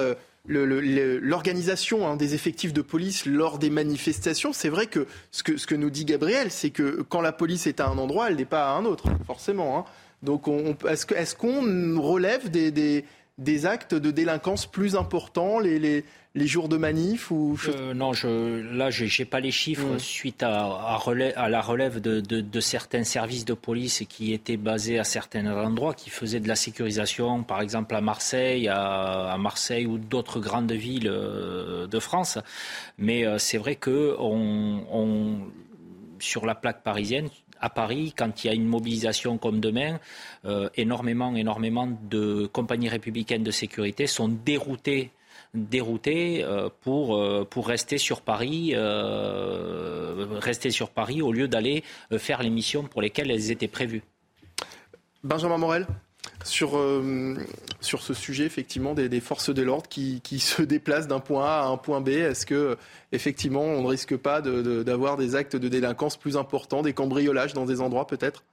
l'organisation 0.46 2.06
hein, 2.06 2.16
des 2.16 2.34
effectifs 2.34 2.72
de 2.72 2.82
police 2.82 3.26
lors 3.26 3.58
des 3.58 3.70
manifestations? 3.70 4.52
C'est 4.52 4.68
vrai 4.68 4.86
que 4.86 5.06
ce, 5.30 5.42
que 5.42 5.74
nous 5.74 5.90
dit 5.90 6.04
Gabriel, 6.04 6.50
c'est 6.50 6.70
que 6.70 7.02
quand 7.08 7.20
la 7.20 7.32
police 7.32 7.66
est 7.66 7.80
à 7.80 7.86
un 7.86 7.96
endroit, 7.96 8.28
elle 8.28 8.36
n'est 8.36 8.44
pas 8.44 8.70
à 8.70 8.72
un 8.72 8.84
autre, 8.84 9.04
forcément. 9.26 9.78
Hein. 9.78 9.84
Donc 10.22 10.46
est-ce 10.88 11.34
qu'on 11.36 12.00
relève 12.00 12.50
des, 12.50 13.66
actes 13.66 13.94
de 13.94 14.10
délinquance 14.10 14.66
plus 14.66 14.96
importants 14.96 15.60
jours 16.42 16.68
de 16.68 16.76
manif 16.76 17.30
ou 17.30 17.56
euh, 17.68 17.94
Non, 17.94 18.12
je, 18.12 18.60
là, 18.76 18.90
je 18.90 19.04
n'ai 19.04 19.24
pas 19.24 19.38
les 19.38 19.52
chiffres 19.52 19.98
suite 19.98 20.42
à, 20.42 20.64
à, 20.66 21.48
la 21.48 21.60
relève 21.60 22.00
de, 22.00 22.60
certains 22.60 23.04
services 23.04 23.44
de 23.44 23.54
police 23.54 24.02
qui 24.08 24.32
étaient 24.32 24.56
basés 24.56 24.98
à 24.98 25.04
certains 25.04 25.46
endroits, 25.46 25.94
qui 25.94 26.10
faisaient 26.10 26.40
de 26.40 26.48
la 26.48 26.56
sécurisation, 26.56 27.44
par 27.44 27.60
exemple 27.60 27.94
à 27.94 28.00
Marseille, 28.00 28.68
à, 28.68 29.36
Marseille 29.38 29.86
ou 29.86 29.98
d'autres 29.98 30.40
grandes 30.40 30.72
villes 30.72 31.08
euh, 31.08 31.86
de 31.86 31.98
France. 32.00 32.38
Mais 32.98 33.24
euh, 33.24 33.38
c'est 33.38 33.58
vrai 33.58 33.76
que 33.76 34.16
on, 34.18 35.38
sur 36.18 36.46
la 36.46 36.56
plaque 36.56 36.82
parisienne, 36.82 37.28
à 37.60 37.70
Paris, 37.70 38.12
quand 38.16 38.42
il 38.42 38.48
y 38.48 38.50
a 38.50 38.54
une 38.54 38.66
mobilisation 38.66 39.38
comme 39.38 39.60
demain, 39.60 39.98
énormément, 40.76 41.34
énormément 41.34 41.88
de 42.10 42.46
compagnies 42.46 42.90
républicaines 42.90 43.44
de 43.44 43.50
sécurité 43.50 44.06
sont 44.06 44.28
déroutées 44.28 45.10
déroutés 45.54 46.42
euh, 46.44 46.68
pour, 46.82 47.16
euh, 47.16 47.44
pour 47.48 47.68
rester 47.68 47.96
sur 47.98 48.20
Paris, 48.20 48.72
euh, 48.74 50.26
rester 50.40 50.70
sur 50.70 50.90
Paris 50.90 51.22
au 51.22 51.32
lieu 51.32 51.48
d'aller 51.48 51.84
faire 52.18 52.42
les 52.42 52.50
missions 52.50 52.82
pour 52.84 53.00
lesquelles 53.00 53.30
elles 53.30 53.50
étaient 53.50 53.68
prévues. 53.68 54.02
Benjamin 55.22 55.58
Morel 55.58 55.86
sur, 56.42 56.78
ce 57.80 58.14
sujet 58.14 58.44
effectivement 58.44 58.94
des, 58.94 59.20
forces 59.20 59.52
de 59.52 59.62
l'ordre 59.62 59.88
qui, 59.88 60.20
se 60.38 60.62
déplacent 60.62 61.06
d'un 61.06 61.20
point 61.20 61.44
A 61.46 61.62
à 61.62 61.66
un 61.66 61.76
point 61.76 62.00
B, 62.00 62.08
est-ce 62.08 62.44
que 62.44 62.76
effectivement 63.12 63.62
on 63.62 63.82
ne 63.82 63.86
risque 63.86 64.16
pas 64.16 64.42
d'avoir 64.42 65.16
des 65.16 65.36
actes 65.36 65.56
de 65.56 65.68
délinquance 65.68 66.16
plus 66.18 66.36
importants, 66.36 66.82
des 66.82 66.92
cambriolages 66.92 67.54
dans 67.54 67.64
des 67.64 67.80
endroits 67.80 68.06
peut-être? 68.06 68.44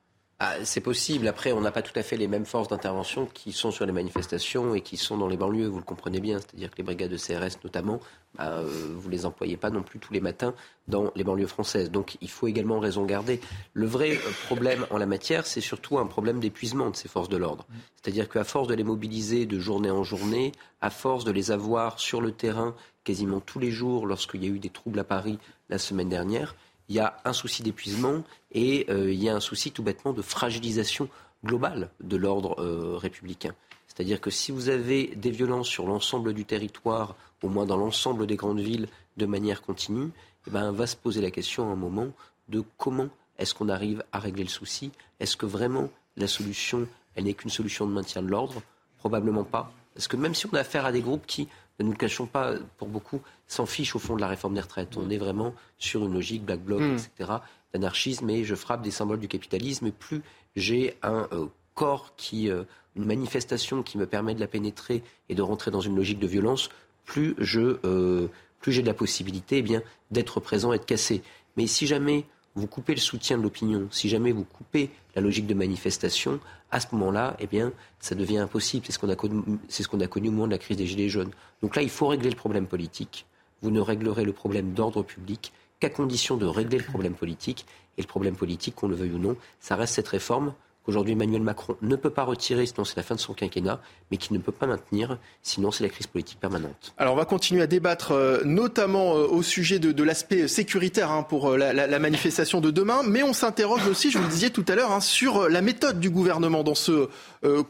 Ah, 0.43 0.55
c'est 0.63 0.81
possible. 0.81 1.27
Après, 1.27 1.51
on 1.51 1.61
n'a 1.61 1.69
pas 1.69 1.83
tout 1.83 1.93
à 1.99 2.01
fait 2.01 2.17
les 2.17 2.27
mêmes 2.27 2.47
forces 2.47 2.67
d'intervention 2.67 3.27
qui 3.27 3.51
sont 3.51 3.69
sur 3.69 3.85
les 3.85 3.91
manifestations 3.91 4.73
et 4.73 4.81
qui 4.81 4.97
sont 4.97 5.15
dans 5.15 5.27
les 5.27 5.37
banlieues. 5.37 5.67
Vous 5.67 5.77
le 5.77 5.83
comprenez 5.83 6.19
bien. 6.19 6.39
C'est-à-dire 6.39 6.71
que 6.71 6.77
les 6.77 6.83
brigades 6.83 7.11
de 7.11 7.17
CRS, 7.17 7.59
notamment, 7.63 7.99
bah, 8.33 8.45
euh, 8.47 8.95
vous 8.95 9.07
les 9.07 9.27
employez 9.27 9.55
pas 9.55 9.69
non 9.69 9.83
plus 9.83 9.99
tous 9.99 10.11
les 10.13 10.19
matins 10.19 10.55
dans 10.87 11.11
les 11.15 11.23
banlieues 11.23 11.45
françaises. 11.45 11.91
Donc, 11.91 12.17
il 12.21 12.29
faut 12.31 12.47
également 12.47 12.79
raison 12.79 13.05
garder. 13.05 13.39
Le 13.73 13.85
vrai 13.85 14.13
euh, 14.13 14.31
problème 14.47 14.87
en 14.89 14.97
la 14.97 15.05
matière, 15.05 15.45
c'est 15.45 15.61
surtout 15.61 15.99
un 15.99 16.07
problème 16.07 16.39
d'épuisement 16.39 16.89
de 16.89 16.95
ces 16.95 17.07
forces 17.07 17.29
de 17.29 17.37
l'ordre. 17.37 17.67
C'est-à-dire 18.01 18.27
qu'à 18.27 18.43
force 18.43 18.67
de 18.67 18.73
les 18.73 18.83
mobiliser 18.83 19.45
de 19.45 19.59
journée 19.59 19.91
en 19.91 20.03
journée, 20.03 20.53
à 20.81 20.89
force 20.89 21.23
de 21.23 21.31
les 21.31 21.51
avoir 21.51 21.99
sur 21.99 22.19
le 22.19 22.31
terrain 22.31 22.73
quasiment 23.03 23.41
tous 23.41 23.59
les 23.59 23.69
jours 23.69 24.07
lorsqu'il 24.07 24.43
y 24.43 24.47
a 24.47 24.49
eu 24.49 24.57
des 24.57 24.69
troubles 24.71 24.97
à 24.97 25.03
Paris 25.03 25.37
la 25.69 25.77
semaine 25.77 26.09
dernière, 26.09 26.55
il 26.91 26.95
y 26.95 26.99
a 26.99 27.15
un 27.23 27.31
souci 27.31 27.63
d'épuisement 27.63 28.21
et 28.51 28.85
euh, 28.89 29.13
il 29.13 29.23
y 29.23 29.29
a 29.29 29.33
un 29.33 29.39
souci 29.39 29.71
tout 29.71 29.81
bêtement 29.81 30.11
de 30.11 30.21
fragilisation 30.21 31.07
globale 31.45 31.89
de 32.01 32.17
l'ordre 32.17 32.59
euh, 32.59 32.97
républicain. 32.97 33.55
C'est-à-dire 33.87 34.19
que 34.19 34.29
si 34.29 34.51
vous 34.51 34.67
avez 34.67 35.07
des 35.15 35.31
violences 35.31 35.69
sur 35.69 35.87
l'ensemble 35.87 36.33
du 36.33 36.43
territoire, 36.43 37.15
au 37.43 37.47
moins 37.47 37.65
dans 37.65 37.77
l'ensemble 37.77 38.27
des 38.27 38.35
grandes 38.35 38.59
villes, 38.59 38.89
de 39.15 39.25
manière 39.25 39.61
continue, 39.61 40.09
eh 40.47 40.51
ben, 40.51 40.73
va 40.73 40.85
se 40.85 40.97
poser 40.97 41.21
la 41.21 41.31
question 41.31 41.69
à 41.69 41.71
un 41.71 41.77
moment 41.77 42.09
de 42.49 42.61
comment 42.77 43.07
est-ce 43.37 43.55
qu'on 43.55 43.69
arrive 43.69 44.03
à 44.11 44.19
régler 44.19 44.43
le 44.43 44.49
souci? 44.49 44.91
Est-ce 45.21 45.37
que 45.37 45.45
vraiment 45.45 45.89
la 46.17 46.27
solution, 46.27 46.89
elle 47.15 47.23
n'est 47.23 47.35
qu'une 47.35 47.49
solution 47.49 47.87
de 47.87 47.93
maintien 47.93 48.21
de 48.21 48.27
l'ordre? 48.27 48.61
Probablement 48.97 49.45
pas. 49.45 49.71
Parce 49.93 50.09
que 50.09 50.17
même 50.17 50.35
si 50.35 50.45
on 50.47 50.53
a 50.55 50.59
affaire 50.59 50.85
à 50.85 50.91
des 50.91 51.01
groupes 51.01 51.25
qui 51.25 51.47
ne 51.81 51.87
nous 51.87 51.91
le 51.91 51.97
cachons 51.97 52.25
pas, 52.25 52.55
pour 52.77 52.87
beaucoup, 52.87 53.21
s'en 53.47 53.65
fichent 53.65 53.95
au 53.95 53.99
fond 53.99 54.15
de 54.15 54.21
la 54.21 54.27
réforme 54.27 54.53
des 54.53 54.61
retraites. 54.61 54.97
On 54.97 55.09
est 55.09 55.17
vraiment 55.17 55.53
sur 55.77 56.05
une 56.05 56.13
logique 56.13 56.43
black 56.43 56.61
bloc, 56.61 56.81
hmm. 56.81 56.93
etc., 56.93 57.31
d'anarchisme, 57.73 58.29
et 58.29 58.43
je 58.43 58.55
frappe 58.55 58.81
des 58.81 58.91
symboles 58.91 59.19
du 59.19 59.27
capitalisme, 59.27 59.87
et 59.87 59.91
plus 59.91 60.21
j'ai 60.55 60.97
un 61.03 61.27
euh, 61.31 61.45
corps 61.73 62.13
qui, 62.17 62.49
euh, 62.49 62.63
une 62.95 63.05
manifestation 63.05 63.83
qui 63.83 63.97
me 63.97 64.05
permet 64.05 64.35
de 64.35 64.39
la 64.39 64.47
pénétrer 64.47 65.03
et 65.29 65.35
de 65.35 65.41
rentrer 65.41 65.71
dans 65.71 65.81
une 65.81 65.95
logique 65.95 66.19
de 66.19 66.27
violence, 66.27 66.69
plus 67.05 67.35
je, 67.37 67.77
euh, 67.85 68.27
plus 68.59 68.71
j'ai 68.71 68.81
de 68.81 68.87
la 68.87 68.93
possibilité, 68.93 69.59
eh 69.59 69.61
bien, 69.61 69.81
d'être 70.11 70.39
présent 70.39 70.73
et 70.73 70.79
de 70.79 70.83
casser. 70.83 71.23
Mais 71.57 71.67
si 71.67 71.87
jamais 71.87 72.25
vous 72.55 72.67
coupez 72.67 72.93
le 72.93 72.99
soutien 72.99 73.37
de 73.37 73.43
l'opinion, 73.43 73.87
si 73.91 74.09
jamais 74.09 74.31
vous 74.31 74.43
coupez 74.43 74.89
la 75.15 75.21
logique 75.21 75.47
de 75.47 75.53
manifestation, 75.53 76.39
à 76.69 76.79
ce 76.79 76.87
moment-là, 76.93 77.35
eh 77.39 77.47
bien, 77.47 77.71
ça 77.99 78.15
devient 78.15 78.39
impossible. 78.39 78.85
C'est 78.85 78.91
ce 78.91 78.99
qu'on 78.99 79.09
a, 79.09 79.15
connu, 79.15 79.41
ce 79.69 79.87
qu'on 79.87 79.99
a 79.99 80.07
connu 80.07 80.29
au 80.29 80.31
moment 80.31 80.47
de 80.47 80.51
la 80.51 80.57
crise 80.57 80.77
des 80.77 80.85
Gilets 80.85 81.09
jaunes. 81.09 81.31
Donc 81.61 81.75
là, 81.75 81.81
il 81.81 81.89
faut 81.89 82.07
régler 82.07 82.29
le 82.29 82.35
problème 82.35 82.67
politique. 82.67 83.25
Vous 83.61 83.71
ne 83.71 83.79
réglerez 83.79 84.25
le 84.25 84.33
problème 84.33 84.73
d'ordre 84.73 85.03
public 85.03 85.53
qu'à 85.79 85.89
condition 85.89 86.37
de 86.37 86.45
régler 86.45 86.77
le 86.77 86.83
problème 86.83 87.13
politique. 87.13 87.65
Et 87.97 88.01
le 88.01 88.07
problème 88.07 88.35
politique, 88.35 88.75
qu'on 88.75 88.87
le 88.87 88.95
veuille 88.95 89.11
ou 89.11 89.19
non, 89.19 89.35
ça 89.59 89.75
reste 89.75 89.95
cette 89.95 90.07
réforme 90.07 90.53
qu'aujourd'hui 90.85 91.13
Emmanuel 91.13 91.41
Macron 91.41 91.75
ne 91.81 91.95
peut 91.95 92.09
pas 92.09 92.23
retirer, 92.23 92.65
sinon 92.65 92.85
c'est 92.85 92.97
la 92.97 93.03
fin 93.03 93.15
de 93.15 93.19
son 93.19 93.33
quinquennat, 93.33 93.81
mais 94.09 94.17
qui 94.17 94.33
ne 94.33 94.39
peut 94.39 94.51
pas 94.51 94.67
maintenir, 94.67 95.17
sinon 95.43 95.71
c'est 95.71 95.83
la 95.83 95.89
crise 95.89 96.07
politique 96.07 96.39
permanente. 96.39 96.93
Alors 96.97 97.13
on 97.13 97.17
va 97.17 97.25
continuer 97.25 97.61
à 97.61 97.67
débattre, 97.67 98.11
euh, 98.11 98.41
notamment 98.45 99.15
euh, 99.15 99.27
au 99.27 99.43
sujet 99.43 99.79
de, 99.79 100.03
l'aspect 100.03 100.47
sécuritaire 100.47 101.11
hein, 101.11 101.23
pour 101.23 101.49
euh, 101.49 101.57
la, 101.57 101.99
manifestation 101.99 102.61
de 102.61 102.71
demain, 102.71 103.01
mais 103.05 103.23
on 103.23 103.33
s'interroge 103.33 103.87
aussi, 103.87 104.11
je 104.11 104.17
vous 104.17 104.23
le 104.23 104.29
disais 104.29 104.49
tout 104.49 104.65
à 104.67 104.75
l'heure, 104.75 104.91
hein, 104.91 105.01
sur 105.01 105.49
la 105.49 105.61
méthode 105.61 105.99
du 105.99 106.09
gouvernement 106.09 106.63
dans 106.63 106.75
ce 106.75 107.09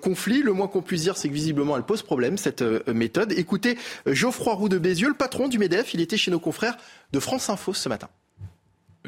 conflit. 0.01 0.41
Le 0.41 0.53
moins 0.53 0.67
qu'on 0.67 0.81
puisse 0.81 1.01
dire, 1.01 1.17
c'est 1.17 1.27
que 1.27 1.33
visiblement 1.33 1.75
elle 1.75 1.83
pose 1.83 2.01
problème, 2.01 2.37
cette 2.37 2.61
méthode. 2.87 3.33
Écoutez, 3.33 3.77
Geoffroy 4.05 4.53
Roux 4.53 4.69
de 4.69 4.77
Bézieux, 4.77 5.09
le 5.09 5.13
patron 5.13 5.47
du 5.47 5.59
MEDEF, 5.59 5.93
il 5.93 6.01
était 6.01 6.17
chez 6.17 6.31
nos 6.31 6.39
confrères 6.39 6.77
de 7.11 7.19
France 7.19 7.49
Info 7.49 7.73
ce 7.73 7.89
matin. 7.89 8.07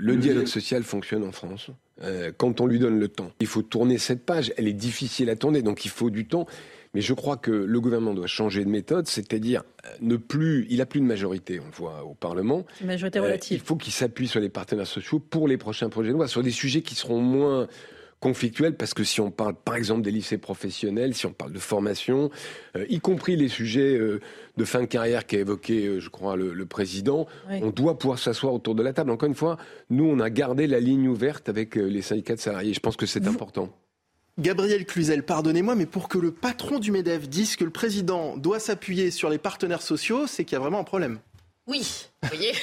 Le 0.04 0.18
dialogue 0.18 0.48
social 0.48 0.84
fonctionne 0.84 1.24
en 1.24 1.32
France 1.32 1.70
euh, 2.02 2.32
quand 2.36 2.60
on 2.60 2.68
lui 2.68 2.80
donne 2.80 3.00
le 3.00 3.08
temps. 3.08 3.32
Il 3.40 3.48
faut 3.48 3.62
tourner 3.62 3.98
cette 3.98 4.26
page. 4.26 4.54
Elle 4.58 4.68
est 4.68 4.74
difficile 4.74 5.30
à 5.30 5.36
tourner, 5.36 5.62
donc 5.62 5.86
il 5.86 5.92
faut 5.92 6.10
du 6.10 6.28
temps. 6.28 6.46
Mais 6.94 7.02
je 7.02 7.14
crois 7.14 7.38
que 7.38 7.52
le 7.52 7.82
gouvernement 7.82 8.14
doit 8.14 8.28
changer 8.28 8.64
de 8.64 8.70
méthode, 8.70 9.08
c'est-à-dire 9.08 9.64
euh, 9.86 9.90
ne 10.02 10.16
plus, 10.16 10.68
il 10.70 10.80
a 10.82 10.86
plus 10.86 11.00
de 11.00 11.06
majorité, 11.06 11.60
on 11.60 11.66
le 11.66 11.72
voit 11.72 12.04
au 12.04 12.14
Parlement. 12.14 12.66
majorité 12.84 13.18
euh, 13.18 13.24
relative. 13.24 13.60
il 13.62 13.66
faut 13.66 13.76
qu'il 13.76 13.94
s'appuie 13.94 14.28
sur 14.28 14.40
les 14.40 14.50
partenaires 14.50 14.86
sociaux 14.86 15.20
pour 15.20 15.48
les 15.48 15.58
prochains 15.58 15.90
projets 15.90 16.10
de 16.10 16.14
loi, 16.14 16.28
sur 16.28 16.44
des 16.44 16.52
sujets 16.52 16.82
qui 16.82 16.94
seront 16.94 17.20
moins 17.20 17.68
conflictuel 18.24 18.78
parce 18.78 18.94
que 18.94 19.04
si 19.04 19.20
on 19.20 19.32
parle 19.32 19.54
par 19.54 19.76
exemple 19.76 20.02
des 20.02 20.12
lycées 20.12 20.38
professionnels, 20.38 21.14
si 21.14 21.26
on 21.26 21.34
parle 21.34 21.52
de 21.52 21.60
formation, 21.60 22.32
euh, 22.78 22.86
y 22.88 23.02
compris 23.02 23.36
les 23.36 23.50
sujets 23.50 23.98
euh, 23.98 24.22
de 24.56 24.64
fin 24.64 24.80
de 24.80 24.86
carrière 24.86 25.28
qu'a 25.28 25.40
évoqué, 25.40 25.86
euh, 25.86 26.00
je 26.00 26.10
crois, 26.10 26.38
le, 26.38 26.66
président, 26.66 27.28
on 27.50 27.72
doit 27.72 27.98
pouvoir 28.00 28.20
s'asseoir 28.20 28.54
autour 28.54 28.76
de 28.76 28.82
la 28.82 28.94
table. 28.94 29.12
Encore 29.12 29.28
une 29.28 29.36
fois, 29.36 29.58
nous, 29.90 30.06
on 30.06 30.22
a 30.22 30.30
gardé 30.30 30.68
la 30.68 30.80
ligne 30.80 31.10
ouverte 31.10 31.50
avec 31.50 31.76
les 31.76 32.02
syndicats 32.02 32.36
de 32.36 32.40
salariés. 32.40 32.74
Je 32.74 32.80
pense 32.80 32.96
que 32.96 33.06
c'est 33.06 33.28
important. 33.28 33.70
Gabriel 34.40 34.86
Cluzel, 34.86 35.24
pardonnez-moi, 35.24 35.76
mais 35.76 35.86
pour 35.86 36.08
que 36.08 36.18
le 36.18 36.32
patron 36.32 36.80
du 36.80 36.92
MEDEF 36.92 37.28
dise 37.28 37.58
que 37.58 37.66
le 37.66 37.72
président 37.72 38.38
doit 38.38 38.60
s'appuyer 38.60 39.12
sur 39.12 39.30
les 39.30 39.38
partenaires 39.38 39.82
sociaux, 39.82 40.28
c'est 40.28 40.46
qu'il 40.46 40.54
y 40.54 40.56
a 40.56 40.60
vraiment 40.60 40.80
un 40.80 40.86
problème. 40.86 41.20
Oui, 41.68 42.08
vous 42.24 42.30
voyez, 42.30 42.54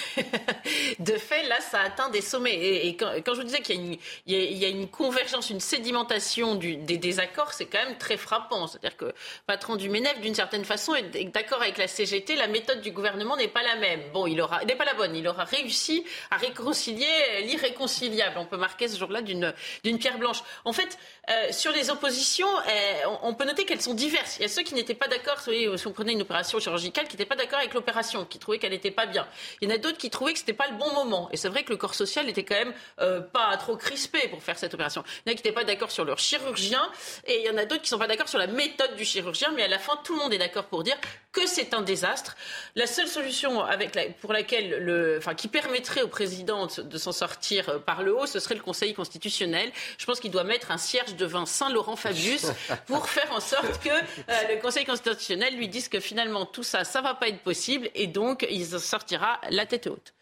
de 0.99 1.13
fait, 1.17 1.43
là, 1.45 1.61
ça 1.61 1.81
atteint 1.81 2.09
des 2.09 2.21
sommets. 2.21 2.55
Et, 2.87 2.97
quand, 2.97 3.13
je 3.27 3.41
vous 3.41 3.45
disais 3.45 3.61
qu'il 3.61 3.99
y, 4.27 4.65
a 4.65 4.69
une 4.69 4.89
convergence, 4.89 5.51
une 5.51 5.61
sédimentation 5.61 6.55
des 6.55 6.97
désaccords, 6.97 7.53
c'est 7.53 7.67
quand 7.67 7.85
même 7.85 7.99
très 7.99 8.17
frappant. 8.17 8.67
C'est-à-dire 8.67 8.97
que 8.97 9.13
patron 9.47 9.77
du 9.77 9.89
MENEF, 9.89 10.21
d'une 10.21 10.35
certaine 10.35 10.65
façune, 10.65 10.95
est 11.15 11.25
d'accord 11.27 11.63
avec 11.63 11.79
la 11.79 11.87
CGT. 11.87 12.37
La 12.37 12.49
méthode 12.49 12.81
du 12.81 12.91
gouvernement 12.91 13.37
n'est 13.37 13.49
pas 13.49 13.63
la 13.63 13.77
même. 13.77 14.01
Bon, 14.13 14.27
il 14.27 14.37
n'est 14.67 14.77
pas 14.77 14.85
la 14.85 14.95
bonne. 14.95 15.15
Il 15.15 15.29
aura 15.29 15.45
réussi 15.45 16.05
à 16.31 16.37
réconcilier 16.37 17.43
l'irréconciliable. 17.43 18.39
On 18.39 18.47
peut 18.47 18.57
marquer 18.57 18.89
ce 18.89 18.99
jour-là 18.99 19.21
d'une 19.23 19.99
pierre 19.99 20.19
blanche. 20.19 20.43
En 20.65 20.73
fait, 20.73 20.99
euh, 21.31 21.53
sur 21.53 21.71
les 21.73 21.91
oppositions, 21.91 22.49
euh, 22.49 23.17
on, 23.23 23.35
peut 23.35 23.45
noter 23.45 23.65
qu'elles 23.65 23.81
sont 23.81 23.95
diverses. 23.95 24.39
Il 24.39 24.43
y 24.43 24.45
a 24.47 24.49
ceux 24.49 24.63
qui 24.63 24.75
n'étaient 24.75 24.95
pas 24.95 25.07
d'accord, 25.07 25.41
si 25.41 25.69
on 25.87 25.93
prenait 25.93 26.13
une 26.13 26.23
opération 26.23 26.59
chirurgicale, 26.59 27.07
qui 27.07 27.17
n'étaient 27.17 27.29
pas 27.29 27.37
d'accord 27.37 27.59
avec 27.59 27.73
l'opération, 27.75 28.25
qui 28.25 28.39
trouvaient 28.39 28.59
qu'elle 28.59 28.73
n'était 28.73 28.91
pas 28.91 29.07
bien. 29.07 29.27
Il 29.61 29.69
y 29.69 29.73
en 29.73 29.75
a 29.75 29.79
d'autres 29.79 29.99
qui 29.99 30.11
trouvaient 30.11 30.33
que 30.33 30.39
c'était 30.39 30.53
pas 30.53 30.69
le 30.69 30.77
bon 30.77 30.93
moment. 30.93 31.29
Et 31.33 31.37
c'est 31.37 31.49
vrai 31.49 31.63
que 31.63 31.71
le 31.71 31.77
corps 31.77 31.95
social 31.95 32.27
n'était 32.27 32.45
quand 32.45 32.57
même 32.57 32.75
euh, 33.01 33.21
pas 33.21 33.57
trop 33.57 33.77
crispé 33.77 34.29
pour 34.29 34.43
faire 34.43 34.59
cette 34.59 34.75
opération. 34.75 35.03
Il 35.27 35.31
y 35.31 35.31
en 35.31 35.33
a 35.33 35.37
qui 35.37 35.43
n'étaient 35.43 35.53
pas 35.53 35.65
d'accord 35.65 35.91
sur 35.91 36.05
leur 36.05 36.19
chirurgien 36.19 36.83
et 37.27 37.41
il 37.41 37.47
y 37.47 37.51
en 37.51 37.57
a 37.57 37.65
d'autres 37.65 37.83
qui 37.83 37.89
sont 37.89 37.99
pas 37.99 38.07
d'accord 38.07 38.29
sur 38.29 38.39
la 38.39 38.47
méthode 38.47 38.97
du 38.97 39.05
chirurgien. 39.05 39.53
Mais 39.55 39.65
à 39.65 39.69
la 39.69 39.79
fin, 39.79 39.99
tout 40.05 40.15
le 40.15 40.21
monde 40.21 40.33
est 40.33 40.39
d'accord 40.39 40.65
pour 40.65 40.83
dire 40.83 40.97
que 41.33 41.47
c'est 41.47 41.75
un 41.75 41.83
désastre. 41.83 42.37
La 42.75 42.87
seule 42.87 43.09
solution 43.09 43.63
avec 43.63 43.97
pour 44.21 44.33
laquelle 44.33 44.79
le, 44.83 45.19
enfin, 45.19 45.35
qui 45.35 45.49
permettrait 45.49 46.03
au 46.03 46.09
président 46.09 46.67
de 46.67 46.99
s'en 46.99 47.13
sortir 47.13 47.69
euh, 47.69 47.79
par 47.79 48.03
le 48.03 48.17
haut, 48.17 48.27
ce 48.27 48.41
serait 48.41 48.55
le 48.55 48.61
Conseil 48.61 48.95
constitutionnel. 48.95 49.71
Je 49.99 50.07
pense 50.07 50.21
qu'il 50.21 50.31
doit 50.31 50.45
mettre 50.45 50.71
un 50.71 50.79
cierge 50.79 51.15
devant 51.17 51.47
Saint-Laurent 51.47 51.97
Fabius 51.97 52.47
pour 52.87 53.09
faire 53.09 53.33
en 53.33 53.41
sorte 53.41 53.83
que 53.83 53.91
euh, 53.91 54.55
le 54.55 54.61
Conseil 54.61 54.85
constitutionnel 54.85 55.57
lui 55.57 55.69
dise 55.69 55.89
que 55.89 56.01
finalement 56.01 56.47
tout 56.47 56.63
ça, 56.63 56.85
ça 56.85 57.01
va 57.01 57.15
pas 57.15 57.29
être 57.29 57.41
possible 57.41 57.91
et 57.95 58.07
donc 58.07 58.47
il 58.51 58.67
sortira 58.79 59.40
la 59.51 59.67
tête 59.67 59.87
haute. 59.87 60.15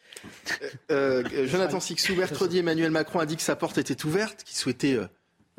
Euh, 0.90 1.46
Jonathan 1.46 1.80
Sixou, 1.80 2.14
mercredi, 2.14 2.58
Emmanuel 2.58 2.90
Macron 2.90 3.20
a 3.20 3.26
dit 3.26 3.36
que 3.36 3.42
sa 3.42 3.56
porte 3.56 3.78
était 3.78 4.04
ouverte, 4.04 4.44
qu'il 4.44 4.56
souhaitait 4.56 4.94
euh, 4.94 5.06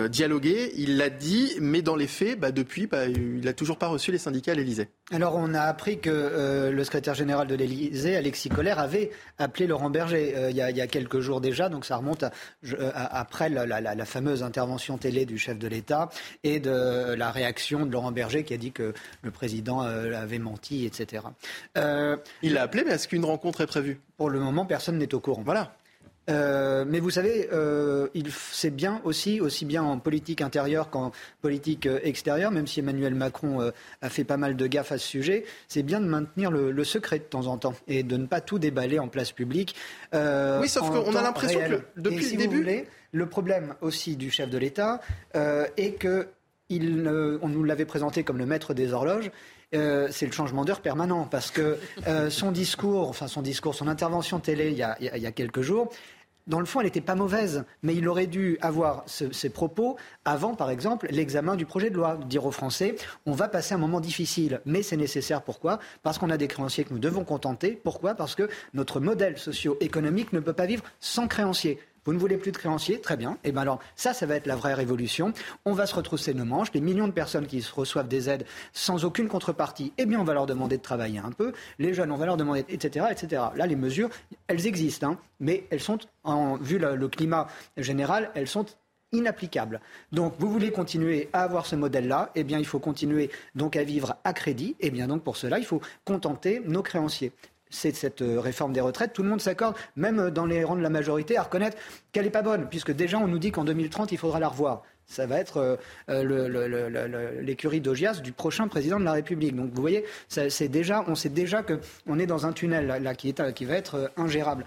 dialoguer. 0.07 0.71
Il 0.77 0.97
l'a 0.97 1.09
dit, 1.09 1.53
mais 1.59 1.81
dans 1.81 1.95
les 1.95 2.07
faits, 2.07 2.39
bah, 2.39 2.51
depuis, 2.51 2.87
bah, 2.87 3.05
il 3.05 3.41
n'a 3.41 3.53
toujours 3.53 3.77
pas 3.77 3.87
reçu 3.87 4.11
les 4.11 4.17
syndicats 4.17 4.53
à 4.53 4.55
l'Elysée. 4.55 4.87
Alors, 5.11 5.35
on 5.35 5.53
a 5.53 5.61
appris 5.61 5.99
que 5.99 6.09
euh, 6.09 6.71
le 6.71 6.83
secrétaire 6.83 7.15
général 7.15 7.47
de 7.47 7.55
l'Elysée, 7.55 8.15
Alexis 8.15 8.49
Collère, 8.49 8.79
avait 8.79 9.11
appelé 9.37 9.67
Laurent 9.67 9.89
Berger 9.89 10.33
euh, 10.35 10.51
il, 10.51 10.57
y 10.57 10.61
a, 10.61 10.87
quelques 10.87 11.19
jours 11.19 11.41
déjà. 11.41 11.69
Donc, 11.69 11.85
ça 11.85 11.97
remonte 11.97 12.23
après 12.93 13.49
la, 13.49 14.05
fameuse 14.05 14.43
intervention 14.43 14.97
télé 14.97 15.25
du 15.25 15.37
chef 15.37 15.57
de 15.57 15.67
l'État 15.67 16.09
et 16.43 16.59
de 16.59 17.13
la 17.13 17.31
réaction 17.31 17.85
de 17.85 17.91
Laurent 17.91 18.11
Berger 18.11 18.43
qui 18.43 18.53
a 18.53 18.57
dit 18.57 18.71
que 18.71 18.93
le 19.21 19.31
président 19.31 19.81
avait 19.81 20.39
menti, 20.39 20.85
etc. 20.85 21.23
il 21.75 22.53
l'a 22.53 22.63
appelé, 22.63 22.83
mais 22.85 22.93
est-ce 22.93 23.07
qu'une 23.07 23.25
rencontre 23.25 23.61
est 23.61 23.67
prévue? 23.67 23.99
Pour 24.17 24.29
le 24.29 24.39
moment, 24.39 24.65
personne 24.65 24.97
n'est 24.97 25.13
au 25.13 25.19
courant. 25.19 25.43
Voilà. 25.43 25.73
Euh, 26.29 26.85
mais 26.87 26.99
vous 26.99 27.09
savez, 27.09 27.49
euh, 27.51 28.07
c'est 28.51 28.69
bien 28.69 29.01
aussi, 29.03 29.41
aussi 29.41 29.65
bien 29.65 29.83
en 29.83 29.97
politique 29.97 30.41
intérieure 30.41 30.89
qu'en 30.89 31.11
politique 31.41 31.85
euh, 31.85 31.99
extérieure, 32.03 32.51
même 32.51 32.67
si 32.67 32.79
Emmanuel 32.79 33.15
Macron 33.15 33.71
a 34.01 34.09
fait 34.09 34.23
pas 34.23 34.37
mal 34.37 34.55
de 34.55 34.67
gaffes 34.67 34.91
à 34.91 34.97
ce 34.97 35.07
sujet, 35.07 35.45
c'est 35.67 35.83
bien 35.83 35.99
de 35.99 36.05
maintenir 36.05 36.51
le, 36.51 36.83
secret 36.83 37.19
de 37.19 37.23
temps 37.23 37.47
en 37.47 37.57
temps 37.57 37.75
et 37.87 38.03
de 38.03 38.17
ne 38.17 38.25
pas 38.25 38.41
tout 38.41 38.57
déballer 38.57 38.99
en 38.99 39.07
place 39.07 39.31
publique. 39.31 39.75
oui, 40.13 40.69
sauf 40.69 40.89
qu'on 40.89 41.15
a 41.15 41.21
l'impression 41.21 41.59
que 41.59 41.81
depuis 41.97 42.31
le 42.31 42.37
début. 42.37 42.85
le 43.11 43.25
problème 43.25 43.75
aussi 43.81 44.15
du 44.15 44.31
chef 44.31 44.49
de 44.49 44.57
l'État 44.57 45.01
est 45.33 45.97
que 45.99 46.27
on 46.71 47.47
nous 47.47 47.63
l'avait 47.63 47.85
présenté 47.85 48.23
comme 48.23 48.37
le 48.37 48.45
maître 48.45 48.73
des 48.73 48.93
horloges. 48.93 49.31
c'est 49.71 50.25
le 50.25 50.31
changement 50.31 50.65
d'heure 50.65 50.81
permanent 50.81 51.25
parce 51.25 51.51
que 51.51 51.77
son 52.29 52.51
discours, 52.51 53.09
enfin 53.09 53.27
son 53.27 53.41
discours, 53.41 53.75
son 53.75 53.87
intervention 53.87 54.39
télé 54.39 54.69
il 54.71 54.77
y 54.77 54.83
a, 54.83 54.97
il 54.99 55.21
y 55.21 55.27
a 55.27 55.31
quelques 55.31 55.61
jours, 55.61 55.91
dans 56.49 56.59
le 56.59 56.65
fond, 56.65 56.81
elle 56.81 56.87
n'était 56.87 56.99
pas 56.99 57.15
mauvaise, 57.15 57.63
mais 57.83 57.95
il 57.95 58.07
aurait 58.09 58.27
dû 58.27 58.57
avoir 58.61 59.03
ces 59.05 59.49
propos 59.49 59.95
avant, 60.25 60.55
par 60.55 60.71
exemple, 60.71 61.07
l'examen 61.11 61.55
du 61.55 61.65
projet 61.65 61.89
de 61.91 61.95
loi. 61.95 62.17
Dire 62.27 62.45
aux 62.45 62.51
Français, 62.51 62.95
on 63.25 63.33
va 63.33 63.47
passer 63.47 63.75
un 63.75 63.77
moment 63.77 64.01
difficile, 64.01 64.59
mais 64.65 64.81
c'est 64.81 64.97
nécessaire. 64.97 65.43
Pourquoi? 65.43 65.79
Parce 66.03 66.17
qu'on 66.17 66.29
a 66.31 66.37
des 66.37 66.47
créanciers 66.47 66.83
que 66.83 66.93
nous 66.93 66.99
devons 66.99 67.23
contenter. 67.23 67.79
Pourquoi? 67.83 68.15
Parce 68.15 68.33
que 68.33 68.49
notre 68.73 68.99
modèle 68.99 69.37
socio-économique 69.37 70.33
ne 70.33 70.39
peut 70.39 70.53
pas 70.53 70.65
vivre 70.65 70.83
sans 70.99 71.27
créanciers. 71.27 71.79
Vous 72.05 72.13
ne 72.13 72.17
voulez 72.17 72.37
plus 72.37 72.51
de 72.51 72.57
créanciers 72.57 72.99
Très 73.01 73.17
bien. 73.17 73.31
Et 73.43 73.49
eh 73.49 73.51
bien 73.51 73.61
alors, 73.61 73.79
ça, 73.95 74.13
ça 74.13 74.25
va 74.25 74.35
être 74.35 74.47
la 74.47 74.55
vraie 74.55 74.73
révolution. 74.73 75.33
On 75.65 75.73
va 75.73 75.85
se 75.85 75.95
retrousser 75.95 76.33
nos 76.33 76.45
manches. 76.45 76.71
Les 76.73 76.81
millions 76.81 77.07
de 77.07 77.13
personnes 77.13 77.47
qui 77.47 77.63
reçoivent 77.75 78.07
des 78.07 78.29
aides 78.29 78.45
sans 78.73 79.05
aucune 79.05 79.27
contrepartie, 79.27 79.93
eh 79.97 80.05
bien, 80.05 80.19
on 80.19 80.23
va 80.23 80.33
leur 80.33 80.45
demander 80.45 80.77
de 80.77 80.81
travailler 80.81 81.19
un 81.19 81.31
peu. 81.31 81.53
Les 81.77 81.93
jeunes, 81.93 82.11
on 82.11 82.17
va 82.17 82.25
leur 82.25 82.37
demander, 82.37 82.65
etc., 82.69 83.07
etc. 83.11 83.43
Là, 83.55 83.67
les 83.67 83.75
mesures, 83.75 84.09
elles 84.47 84.67
existent, 84.67 85.11
hein, 85.11 85.17
mais 85.39 85.65
elles 85.69 85.81
sont, 85.81 85.99
vu 86.61 86.79
le, 86.79 87.07
climat 87.07 87.47
général, 87.77 88.31
elles 88.35 88.47
sont 88.47 88.65
inapplicables. 89.11 89.81
Donc, 90.11 90.35
vous 90.37 90.51
voulez 90.51 90.71
continuer 90.71 91.29
à 91.33 91.43
avoir 91.43 91.65
ce 91.65 91.75
modèle-là, 91.75 92.31
eh 92.35 92.43
bien, 92.43 92.59
il 92.59 92.65
faut 92.65 92.79
continuer 92.79 93.31
donc 93.55 93.75
à 93.75 93.83
vivre 93.83 94.15
à 94.23 94.33
crédit. 94.33 94.75
Eh 94.79 94.91
bien, 94.91 95.07
donc, 95.07 95.23
pour 95.23 95.37
cela, 95.37 95.59
il 95.59 95.65
faut 95.65 95.81
contenter 96.05 96.61
nos 96.65 96.83
créanciers 96.83 97.31
c'est 97.69 97.95
cette 97.95 98.21
euh, 98.21 98.39
réforme 98.39 98.73
des 98.73 98.81
retraites. 98.81 99.13
Tout 99.13 99.23
le 99.23 99.29
monde 99.29 99.41
s'accorde, 99.41 99.75
même 99.95 100.19
euh, 100.19 100.31
dans 100.31 100.45
les 100.45 100.63
rangs 100.63 100.75
de 100.75 100.81
la 100.81 100.89
majorité, 100.89 101.37
à 101.37 101.43
reconnaître 101.43 101.77
qu'elle 102.11 102.25
n'est 102.25 102.31
pas 102.31 102.41
bonne, 102.41 102.67
puisque 102.67 102.91
déjà 102.91 103.17
on 103.17 103.27
nous 103.27 103.39
dit 103.39 103.51
qu'en 103.51 103.63
2030, 103.63 104.11
il 104.11 104.17
faudra 104.17 104.39
la 104.39 104.47
revoir. 104.47 104.83
Ça 105.05 105.25
va 105.25 105.39
être 105.39 105.77
euh, 106.09 107.41
l'écurie 107.41 107.81
d'Ogias 107.81 108.21
du 108.21 108.31
prochain 108.31 108.67
président 108.67 108.99
de 108.99 109.05
la 109.05 109.13
République. 109.13 109.55
Donc 109.55 109.71
vous 109.73 109.81
voyez, 109.81 110.05
déjà, 110.69 111.03
on 111.07 111.15
sait 111.15 111.29
déjà 111.29 111.63
qu'on 111.63 112.19
est 112.19 112.27
dans 112.27 112.45
un 112.45 112.53
tunnel 112.53 112.85
là, 113.01 113.15
qui, 113.15 113.29
est, 113.29 113.53
qui 113.53 113.65
va 113.65 113.73
être 113.73 114.11
ingérable. 114.17 114.65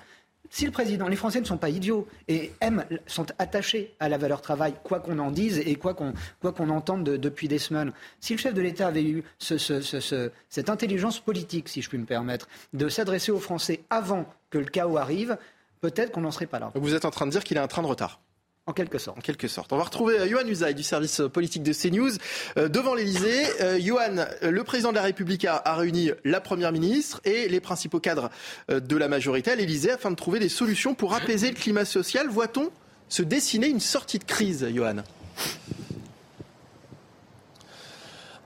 Si 0.51 0.67
le 0.67 0.71
président, 0.71 1.09
les 1.09 1.17
Français 1.17 1.41
ne 1.41 1.47
sont 1.47 1.57
pas 1.57 1.71
idiots 1.71 2.07
et 2.29 2.53
aiment, 2.61 2.85
sont 3.07 3.27
attachés 3.39 3.95
à 4.01 4.09
la 4.09 4.19
valeur 4.19 4.43
travail, 4.43 4.75
quoi 4.83 5.01
qu'on 5.01 5.19
en 5.19 5.31
dise 5.31 5.59
et 5.59 5.77
quoi 5.77 5.95
qu'on 5.95 6.69
entende 6.69 7.05
depuis 7.05 7.49
des 7.49 7.59
semaines. 7.59 7.93
Si 8.21 8.35
le 8.35 8.39
chef 8.39 8.53
de 8.53 8.61
l'État 8.61 8.89
avait 8.89 9.05
eu 9.05 9.25
cette 9.39 10.69
intelligence 10.69 11.21
politique, 11.21 11.69
si 11.69 11.81
je 11.81 11.89
puis 11.89 11.99
me 11.99 12.05
permettre, 12.05 12.49
de 12.75 12.89
s'adresser 12.89 13.33
aux 13.33 13.41
Français 13.41 13.85
avant 13.89 14.27
que 14.51 14.59
le 14.59 14.67
chaos 14.67 14.99
arrive, 14.99 15.39
peut-être 15.81 16.13
qu'on 16.13 16.21
n'en 16.21 16.31
serait 16.31 16.47
pas 16.47 16.59
là. 16.59 16.71
vous 16.75 16.95
êtes 16.95 17.07
en 17.07 17.11
train 17.11 17.27
de 17.27 17.31
dire 17.31 17.45
qu'il 17.45 17.57
a 17.57 17.63
un 17.63 17.69
train 17.69 17.83
de 17.83 17.87
retard. 17.87 18.21
En 18.67 18.73
quelque 18.73 18.99
sorte. 18.99 19.19
En 19.19 19.21
quelque 19.21 19.49
sorte. 19.49 19.73
On 19.73 19.77
va 19.77 19.83
retrouver 19.83 20.21
euh, 20.21 20.29
Johan 20.29 20.47
Usaï 20.47 20.73
du 20.73 20.85
service 20.85 21.19
euh, 21.19 21.29
politique 21.29 21.65
de 21.65 21.73
CNews 21.73 22.13
euh, 22.57 22.69
devant 22.69 22.95
l'Elysée. 22.95 23.43
Johan, 23.81 24.25
le 24.43 24.63
président 24.63 24.91
de 24.91 24.97
la 24.97 25.03
République 25.03 25.45
a, 25.45 25.75
réuni 25.75 26.13
la 26.25 26.41
première 26.41 26.71
ministre 26.71 27.21
et 27.25 27.49
les 27.49 27.61
principaux 27.61 27.99
cadres 27.99 28.31
de 28.69 28.97
la 28.97 29.09
majorité 29.09 29.51
à 29.51 29.57
l'Elysée 29.57 29.91
afin 29.91 30.11
de 30.11 30.17
trouver 30.17 30.39
des 30.39 30.49
solutions 30.49 30.95
pour 30.95 31.15
apaiser 31.15 31.49
le 31.51 31.57
climat 31.57 31.85
social. 31.85 32.29
Voit-on 32.29 32.71
se 33.09 33.23
dessiner 33.23 33.69
une 33.69 33.81
sortie 33.81 34.19
de 34.19 34.25
crise, 34.25 34.67
Johan 34.73 35.03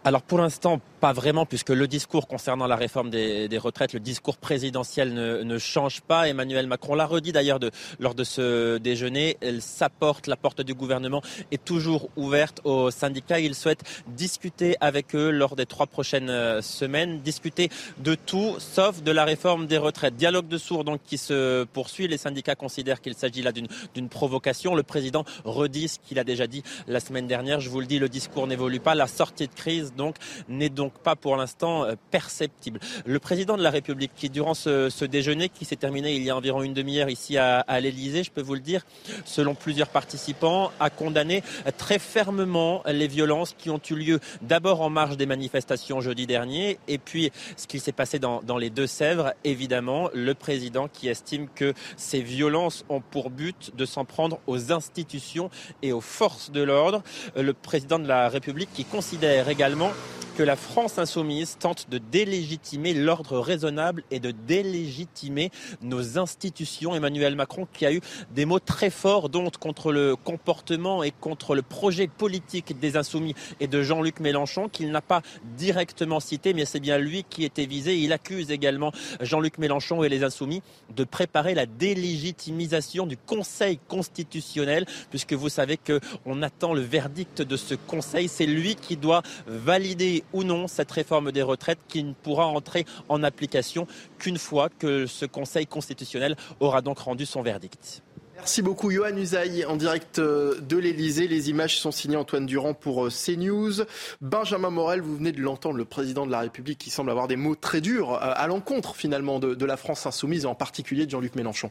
alors 0.07 0.23
pour 0.23 0.39
l'instant, 0.39 0.81
pas 1.01 1.13
vraiment, 1.13 1.47
puisque 1.47 1.71
le 1.71 1.87
discours 1.87 2.27
concernant 2.27 2.67
la 2.67 2.77
réforme 2.77 3.11
des, 3.11 3.59
retraites, 3.59 3.93
le 3.93 4.01
discours 4.01 4.37
présidentiel 4.37 5.13
ne, 5.15 5.59
change 5.59 6.01
pas. 6.01 6.29
Emmanuel 6.29 6.67
Macron 6.67 6.95
l'a 6.95 7.07
redit 7.07 7.33
d'ailleurs 7.33 7.59
lors 7.99 8.15
de 8.15 8.25
ce 8.25 8.79
déjeuner. 8.79 9.37
Sa 9.61 9.89
porte, 9.89 10.27
la 10.27 10.37
porte 10.37 10.61
du 10.61 10.75
gouvernement, 10.75 11.23
est 11.51 11.65
toujours 11.65 12.09
ouverte 12.17 12.61
aux 12.65 12.91
syndicats. 12.91 13.41
Il 13.41 13.55
souhaite 13.55 13.83
discuter 14.09 14.77
avec 14.81 15.15
eux 15.15 15.31
lors 15.31 15.57
des 15.57 15.67
trois 15.67 15.87
prochaines 15.87 16.31
euh, 16.31 16.63
semaines, 16.63 17.21
discuter 17.21 17.71
de 17.99 18.15
tout, 18.15 18.57
sauf 18.59 19.03
de 19.03 19.13
la 19.13 19.25
réforme 19.25 19.67
des 19.67 19.79
retraites. 19.79 20.17
Dialogue 20.17 20.49
de 20.49 20.59
sourds 20.59 20.85
donc 20.85 21.01
qui 21.05 21.19
se 21.19 21.65
poursuit. 21.65 22.09
Les 22.09 22.19
syndicats 22.19 22.55
considèrent 22.55 23.01
qu'il 23.01 23.15
s'agit 23.15 23.43
là 23.43 23.53
d'une 23.53 24.09
provocation. 24.09 24.75
Le 24.75 24.83
président 24.83 25.25
redit 25.45 25.89
ce 25.89 25.99
qu'il 25.99 26.19
a 26.19 26.25
déjà 26.25 26.47
dit 26.47 26.63
la 26.87 27.01
semaine 27.01 27.27
dernière. 27.27 27.61
Je 27.61 27.71
vous 27.71 27.81
le 27.81 27.87
dis, 27.87 27.99
le 27.99 28.09
discours 28.09 28.47
n'évolue 28.47 28.81
pas. 28.81 28.95
La 28.95 29.07
sortie 29.07 29.47
de 29.47 29.55
crise 29.55 29.95
donc 29.95 30.17
n'est 30.49 30.69
donc 30.69 30.93
pas 30.99 31.17
pour 31.17 31.37
l'instant 31.37 31.85
euh, 31.85 31.95
perceptible. 32.11 32.81
Le 33.05 33.19
président 33.19 33.57
de 33.57 33.63
la 33.63 33.71
République, 33.71 34.13
qui 34.15 34.31
durant 34.31 34.55
ce, 34.55 35.05
déjeuner, 35.05 35.49
qui 35.49 35.65
s'est 35.65 35.77
terminé 35.77 36.15
il 36.15 36.23
y 36.23 36.31
a 36.31 36.37
environ 36.37 36.63
une 36.63 36.75
demi-heure 36.75 37.09
ici 37.09 37.37
à, 37.39 37.61
à 37.61 37.81
l'Elysée, 37.81 38.25
je 38.25 38.31
peux 38.31 38.43
vous 38.43 38.55
le 38.55 38.61
dire, 38.61 38.85
selon 39.25 39.55
plusieurs 39.55 39.89
participants, 39.89 40.73
a 40.81 40.91
condamné 40.91 41.43
très 41.77 41.99
fermement 41.99 42.83
les 42.87 43.09
violences 43.09 43.55
qui 43.57 43.71
ont 43.71 43.81
eu 43.91 43.95
lieu 43.95 44.21
d'abord 44.43 44.81
en 44.81 44.91
marge 44.91 45.17
des 45.17 45.27
manifestations 45.27 46.01
jeudi 46.01 46.27
dernier, 46.27 46.79
et 46.89 46.99
puis 46.99 47.31
ce 47.57 47.67
qui 47.67 47.81
s'est 47.81 47.93
passé 47.93 48.19
dans, 48.19 48.43
dans 48.43 48.59
les 48.59 48.71
Deux-Sèvres, 48.71 49.33
évidemment, 49.45 50.11
le 50.15 50.35
président 50.35 50.89
qui 50.89 51.09
estime 51.09 51.49
que 51.55 51.75
ces 51.97 52.21
violences 52.21 52.85
ont 52.89 53.01
pour 53.01 53.31
but 53.31 53.73
de 53.77 53.85
s'en 53.85 54.05
prendre 54.05 54.41
aux 54.47 54.73
institutions 54.73 55.51
et 55.83 55.93
aux 55.93 56.01
forces 56.01 56.51
de 56.51 56.63
l'ordre. 56.63 57.03
Le 57.37 57.53
président 57.53 57.99
de 57.99 58.09
la 58.09 58.29
République 58.29 58.71
qui 58.73 58.85
considère 58.85 59.49
également 59.49 59.91
que 60.37 60.43
la 60.43 60.57
France 60.57 60.99
insoumise 60.99 61.57
tente 61.59 61.89
de 61.89 61.97
délégitimer 61.97 62.93
l'ordre 62.93 63.39
raisonnable 63.39 64.05
et 64.11 64.21
de 64.21 64.33
délégitimer 64.33 65.51
nos 65.81 66.19
institutions. 66.19 66.95
Emmanuel 66.95 67.35
Macron 67.37 67.67
qui 67.73 67.87
a 67.87 67.93
eu 67.93 68.03
des 68.35 68.45
mots 68.45 68.59
très 68.59 68.91
forts 68.91 69.31
dont 69.31 69.49
contre 69.59 69.93
le 69.93 70.15
comportement 70.15 71.03
et 71.03 71.11
contre 71.11 71.55
le 71.55 71.63
projet 71.63 72.07
politique 72.07 72.79
des 72.79 72.99
insoumis 72.99 73.35
et 73.61 73.67
de 73.67 73.83
Jean-Luc 73.83 74.21
Mélenchon 74.21 74.69
qu'il 74.69 74.91
n'a 74.91 75.01
pas 75.01 75.23
directement 75.57 76.21
cité 76.21 76.53
mais 76.53 76.67
c'est 76.67 76.81
bien 76.81 76.99
lui 76.99 77.25
qui 77.25 77.45
était 77.45 77.65
visé. 77.65 77.97
Il 77.97 78.13
accuse 78.13 78.51
également 78.51 78.93
Jean-Luc 79.23 79.57
Mélenchon 79.57 80.05
et 80.05 80.11
les 80.11 80.23
insoumis 80.23 80.63
de 80.95 81.05
préparer 81.05 81.55
la 81.55 81.65
délégitimisation 81.65 83.07
du 83.07 83.17
Conseil 83.17 83.79
constitutionnel 83.89 84.85
puisque 85.09 85.33
vous 85.33 85.49
savez 85.49 85.79
qu'on 85.79 86.43
attend 86.43 86.75
le 86.75 86.83
verdict 86.83 87.41
de 87.41 87.57
ce 87.57 87.75
Conseil. 87.75 88.29
C'est 88.29 88.45
lui 88.45 88.75
qui 88.75 88.99
doit 88.99 89.23
valider 89.47 90.25
ou 90.33 90.45
non 90.45 90.69
cette 90.69 90.91
réforme 90.91 91.33
des 91.33 91.43
retraites 91.43 91.79
qui 91.89 92.03
ne 92.03 92.13
pourra 92.13 92.47
entrer 92.47 92.85
en 93.09 93.23
application 93.23 93.87
qu'une 94.19 94.39
fois 94.39 94.69
que 94.69 95.07
ce 95.07 95.27
Conseil 95.27 95.67
constitutionnel 95.67 96.37
aura 96.61 96.83
donc 96.83 96.99
rendu 96.99 97.27
son 97.27 97.43
verdict. 97.43 98.03
Merci 98.37 98.61
beaucoup, 98.61 98.91
Johan 98.91 99.17
Usaï, 99.17 99.65
en 99.65 99.77
direct 99.77 100.19
euh, 100.19 100.61
de 100.61 100.77
l'Elysée. 100.77 101.27
Les 101.27 101.49
images 101.49 101.79
sont 101.79 101.91
signées 101.91 102.17
Antoine 102.17 102.45
Durand 102.45 102.75
pour 102.75 103.07
euh, 103.07 103.09
CNews. 103.09 103.85
Benjamin 104.21 104.69
Morel, 104.69 105.01
vous 105.01 105.17
venez 105.17 105.33
de 105.33 105.41
l'entendre, 105.41 105.79
le 105.79 105.87
président 105.87 106.27
de 106.27 106.31
la 106.31 106.41
République 106.41 106.79
qui 106.79 106.91
semble 106.91 107.11
avoir 107.11 107.29
des 107.29 107.37
mots 107.37 107.55
très 107.55 107.81
durs 107.81 108.13
euh, 108.13 108.19
à 108.21 108.47
l'encontre 108.47 108.95
finalement 108.95 109.39
de, 109.39 109.65
la 109.65 109.79
France 109.79 110.05
insoumise, 110.05 110.45
en 110.45 110.55
particulier 110.55 111.07
de 111.07 111.11
Jean-Luc 111.11 111.35
Mélenchon. 111.35 111.71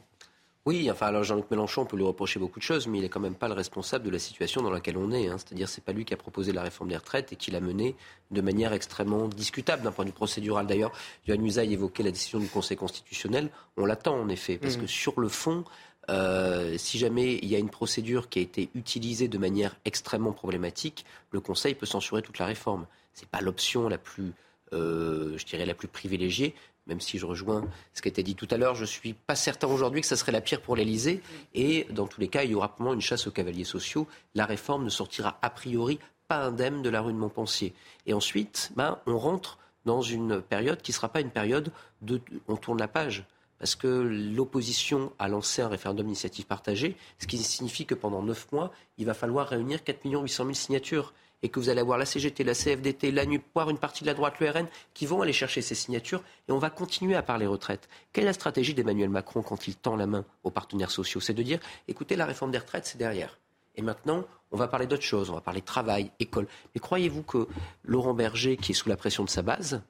Oui, 0.66 0.90
enfin, 0.90 1.06
alors 1.06 1.24
Jean-Luc 1.24 1.52
Mélenchon, 1.52 1.84
on 1.84 1.86
peut 1.86 1.96
lui 1.96 2.04
reprocher 2.04 2.40
beaucoup 2.40 2.58
de 2.58 2.64
choses, 2.64 2.88
mais 2.88 2.98
il 2.98 3.02
n'est 3.02 3.10
quand 3.10 3.20
même 3.20 3.36
pas 3.36 3.48
le 3.48 3.54
responsable 3.54 4.04
de 4.04 4.10
la 4.10 4.18
situation 4.18 4.64
dans 4.64 4.72
laquelle 4.72 4.98
on 4.98 5.12
est. 5.12 5.28
Hein. 5.28 5.38
C'est-à-dire, 5.38 5.70
c'est 5.70 5.84
pas 5.84 5.92
lui 5.92 6.06
qui 6.06 6.14
a 6.16 6.18
proposé 6.18 6.54
la 6.54 6.64
réforme 6.64 6.90
des 6.90 6.98
retraites 6.98 7.32
et 7.32 7.36
qui 7.36 7.52
l'a 7.52 7.60
menée 7.60 7.96
de 8.32 8.42
manière 8.42 8.74
extrêmement 8.74 9.28
discutable 9.28 9.84
d'un 9.84 9.92
point 9.92 10.06
de 10.06 10.10
vue 10.10 10.16
procédural. 10.16 10.66
D'ailleurs, 10.66 10.92
Johan 11.28 11.44
Usaï 11.44 11.74
évoquait 11.74 12.02
la 12.02 12.10
décision 12.10 12.40
du 12.40 12.48
Conseil 12.48 12.78
constitutionnel. 12.78 13.52
On 13.78 13.86
l'attend 13.86 14.20
en 14.20 14.28
effet, 14.28 14.58
parce 14.58 14.78
mmh. 14.78 14.82
que 14.82 14.88
sur 14.88 15.20
le 15.20 15.28
fond, 15.28 15.66
euh, 16.10 16.80
si 16.80 16.98
jamais 16.98 17.36
il 17.36 17.48
y 17.48 17.56
a 17.56 17.60
une 17.60 17.70
procédure 17.70 18.28
qui 18.28 18.40
a 18.40 18.42
été 18.42 18.70
utilisée 18.74 19.28
de 19.28 19.38
manière 19.38 19.76
extrêmement 19.86 20.34
problématique, 20.34 21.06
le 21.30 21.42
Conseil 21.42 21.76
peut 21.76 21.86
censurer 21.86 22.24
toute 22.24 22.40
la 22.40 22.48
réforme. 22.48 22.88
Ce 23.14 23.22
n'est 23.22 23.28
pas 23.28 23.42
l'option 23.42 23.88
la 23.88 24.00
plus, 24.00 24.34
euh, 24.74 25.38
je 25.38 25.46
dirais, 25.46 25.68
la 25.68 25.76
plus 25.76 25.88
privilégiée, 25.88 26.56
même 26.88 27.02
si 27.02 27.18
je 27.18 27.26
rejoins 27.26 27.64
ce 27.94 28.02
qui 28.02 28.08
a 28.08 28.12
été 28.12 28.24
dit 28.24 28.36
tout 28.36 28.48
à 28.52 28.58
l'heure, 28.58 28.76
je 28.76 28.82
ne 28.82 28.88
suis 28.88 29.14
pas 29.14 29.36
certain 29.36 29.68
aujourd'hui 29.68 30.02
que 30.02 30.08
ça 30.08 30.16
serait 30.16 30.32
la 30.32 30.42
pire 30.42 30.62
pour 30.62 30.76
l'Elysée. 30.76 31.22
Et 31.54 31.88
dans 31.90 32.08
tous 32.08 32.22
les 32.22 32.28
cas, 32.28 32.44
il 32.44 32.52
y 32.52 32.56
aura 32.56 32.70
probablement 32.70 32.94
une 32.94 33.02
chasse 33.02 33.28
aux 33.28 33.32
cavaliers 33.32 33.64
sociaux. 33.64 34.08
La 34.34 34.46
réforme 34.46 34.84
ne 34.84 34.90
sortira 34.90 35.38
a 35.42 35.50
priori 35.50 36.00
pas 36.28 36.38
indemne 36.38 36.82
de 36.82 36.90
la 36.90 37.02
rue 37.02 37.14
de 37.14 37.18
Montpensier. 37.18 37.74
Et 38.06 38.14
ensuite, 38.14 38.72
ben, 38.76 39.00
on 39.06 39.18
rentre 39.18 39.60
dans 39.86 40.02
une 40.02 40.42
période 40.42 40.82
qui 40.82 40.92
ne 40.92 40.96
sera 40.96 41.10
pas 41.10 41.22
une 41.22 41.30
période 41.30 41.72
de... 42.02 42.22
On 42.48 42.56
tourne 42.56 42.80
la 42.80 42.88
page 42.88 43.26
parce 43.60 43.76
que 43.76 43.88
l'opposition 43.88 45.14
a 45.18 45.28
lancé 45.28 45.62
un 45.62 45.70
référendum 45.70 46.06
d'initiative 46.06 46.46
partagée, 46.46 46.98
ce 47.20 47.28
qui 47.28 47.38
signifie 47.38 47.86
que 47.86 47.96
pendant 47.96 48.22
neuf 48.22 48.52
mois, 48.52 48.72
il 48.98 49.06
va 49.06 49.14
falloir 49.14 49.48
réunir 49.48 49.84
4 49.84 50.02
800 50.04 50.44
000 50.44 50.54
signatures 50.54 51.14
et 51.46 51.50
que 51.50 51.60
vous 51.60 51.70
allez 51.70 51.82
avoir 51.82 52.00
la 52.00 52.08
CGT, 52.08 52.44
la 52.44 52.56
CFDT, 52.56 53.12
la 53.12 53.24
NUP, 53.24 53.44
voire 53.54 53.70
une 53.70 53.78
partie 53.78 54.04
de 54.04 54.08
la 54.08 54.16
droite, 54.16 54.40
le 54.40 54.50
RN, 54.50 54.66
qui 54.96 55.06
vont 55.06 55.22
aller 55.22 55.32
chercher 55.32 55.62
ces 55.62 55.76
signatures, 55.76 56.24
et 56.50 56.52
on 56.52 56.58
va 56.58 56.72
continuer 56.72 57.16
à 57.16 57.22
parler 57.22 57.46
retraite. 57.46 57.88
Quelle 58.12 58.24
est 58.24 58.28
la 58.28 58.34
stratégie 58.34 58.74
d'Emmanuel 58.74 59.10
Macron 59.10 59.44
quand 59.44 59.68
il 59.68 59.76
tend 59.76 59.96
la 59.96 60.08
main 60.08 60.26
aux 60.44 60.50
partenaires 60.50 60.90
sociaux? 60.90 61.22
C'est 61.22 61.36
de 61.36 61.44
dire, 61.44 61.60
écoutez, 61.88 62.16
la 62.16 62.26
réforme 62.26 62.50
des 62.50 62.58
retraites, 62.58 62.88
c'est 62.88 62.98
derrière. 62.98 63.38
Et 63.76 63.84
maintenant, 63.84 64.24
on 64.52 64.58
va 64.58 64.68
parler 64.68 64.88
d'autre 64.88 65.04
chose, 65.04 65.30
on 65.30 65.36
va 65.36 65.42
parler 65.42 65.62
travail, 65.62 66.10
école. 66.20 66.48
Mais 66.74 66.82
croyez-vous 66.82 67.22
que 67.22 67.48
Laurent 67.84 68.16
Berger, 68.16 68.58
qui 68.58 68.72
est 68.72 68.76
sous 68.76 68.90
la 68.90 68.98
pression 68.98 69.24
de 69.24 69.30
sa 69.30 69.44
base, 69.44 69.84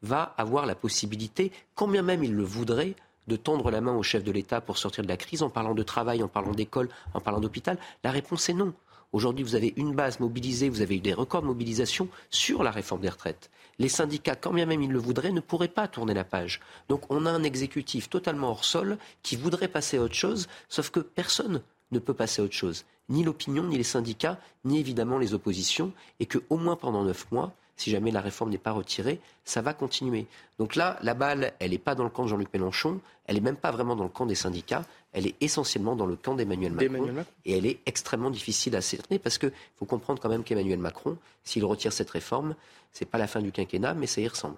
va 0.00 0.34
avoir 0.38 0.64
la 0.64 0.74
possibilité, 0.74 1.52
quand 1.74 1.88
bien 1.88 2.00
même 2.02 2.24
il 2.24 2.34
le 2.34 2.42
voudrait, 2.42 2.94
de 3.26 3.36
tendre 3.36 3.70
la 3.70 3.82
main 3.82 3.94
au 3.94 4.02
chef 4.02 4.24
de 4.24 4.32
l'État 4.32 4.62
pour 4.62 4.78
sortir 4.78 5.04
de 5.04 5.08
la 5.08 5.18
crise 5.18 5.42
en 5.42 5.50
parlant 5.50 5.74
de 5.74 5.82
travail, 5.82 6.22
en 6.22 6.28
parlant 6.28 6.52
d'école, 6.52 6.88
en 7.12 7.20
parlant 7.20 7.40
d'hôpital? 7.40 7.76
La 8.02 8.10
réponse 8.10 8.48
est 8.48 8.54
non. 8.54 8.72
Aujourd'hui, 9.12 9.44
vous 9.44 9.54
avez 9.54 9.74
une 9.76 9.94
base 9.94 10.20
mobilisée, 10.20 10.70
vous 10.70 10.80
avez 10.80 10.96
eu 10.96 11.00
des 11.00 11.12
records 11.12 11.42
de 11.42 11.46
mobilisation 11.46 12.08
sur 12.30 12.62
la 12.62 12.70
réforme 12.70 13.02
des 13.02 13.10
retraites. 13.10 13.50
Les 13.78 13.90
syndicats, 13.90 14.36
quand 14.36 14.54
bien 14.54 14.64
même 14.64 14.82
ils 14.82 14.90
le 14.90 14.98
voudraient, 14.98 15.32
ne 15.32 15.40
pourraient 15.40 15.68
pas 15.68 15.86
tourner 15.86 16.14
la 16.14 16.24
page. 16.24 16.60
Donc 16.88 17.02
on 17.10 17.26
a 17.26 17.30
un 17.30 17.42
exécutif 17.42 18.08
totalement 18.08 18.48
hors 18.48 18.64
sol 18.64 18.96
qui 19.22 19.36
voudrait 19.36 19.68
passer 19.68 19.98
à 19.98 20.02
autre 20.02 20.14
chose, 20.14 20.48
sauf 20.70 20.90
que 20.90 21.00
personne 21.00 21.62
ne 21.90 21.98
peut 21.98 22.14
passer 22.14 22.40
à 22.40 22.44
autre 22.46 22.54
chose. 22.54 22.86
Ni 23.10 23.22
l'opinion, 23.22 23.64
ni 23.64 23.76
les 23.76 23.82
syndicats, 23.82 24.38
ni 24.64 24.78
évidemment 24.78 25.18
les 25.18 25.34
oppositions, 25.34 25.92
et 26.18 26.26
que 26.26 26.38
au 26.48 26.56
moins 26.56 26.76
pendant 26.76 27.04
neuf 27.04 27.30
mois, 27.30 27.52
si 27.76 27.90
jamais 27.90 28.10
la 28.10 28.20
réforme 28.20 28.50
n'est 28.50 28.58
pas 28.58 28.72
retirée, 28.72 29.20
ça 29.44 29.60
va 29.60 29.74
continuer. 29.74 30.26
Donc 30.58 30.76
là, 30.76 30.98
la 31.02 31.14
balle, 31.14 31.52
elle 31.58 31.72
n'est 31.72 31.78
pas 31.78 31.94
dans 31.94 32.04
le 32.04 32.10
camp 32.10 32.24
de 32.24 32.28
Jean-Luc 32.28 32.52
Mélenchon, 32.54 33.00
elle 33.26 33.34
n'est 33.34 33.40
même 33.40 33.56
pas 33.56 33.72
vraiment 33.72 33.96
dans 33.96 34.04
le 34.04 34.10
camp 34.10 34.26
des 34.26 34.34
syndicats, 34.34 34.84
elle 35.12 35.26
est 35.26 35.34
essentiellement 35.40 35.94
dans 35.94 36.06
le 36.06 36.16
camp 36.16 36.34
d'Emmanuel 36.34 36.72
Macron, 36.72 37.24
Et 37.44 37.56
elle 37.56 37.66
est 37.66 37.80
extrêmement 37.86 38.30
difficile 38.30 38.74
à 38.76 38.80
cerner 38.80 39.18
parce 39.18 39.38
qu'il 39.38 39.52
faut 39.78 39.84
comprendre 39.84 40.20
quand 40.20 40.28
même 40.28 40.42
qu'Emmanuel 40.42 40.78
Macron, 40.78 41.18
s'il 41.44 41.64
retire 41.64 41.92
cette 41.92 42.10
réforme, 42.10 42.54
ce 42.92 43.04
n'est 43.04 43.10
pas 43.10 43.18
la 43.18 43.26
fin 43.26 43.40
du 43.40 43.52
quinquennat, 43.52 43.94
mais 43.94 44.06
ça 44.06 44.20
y 44.20 44.28
ressemble. 44.28 44.56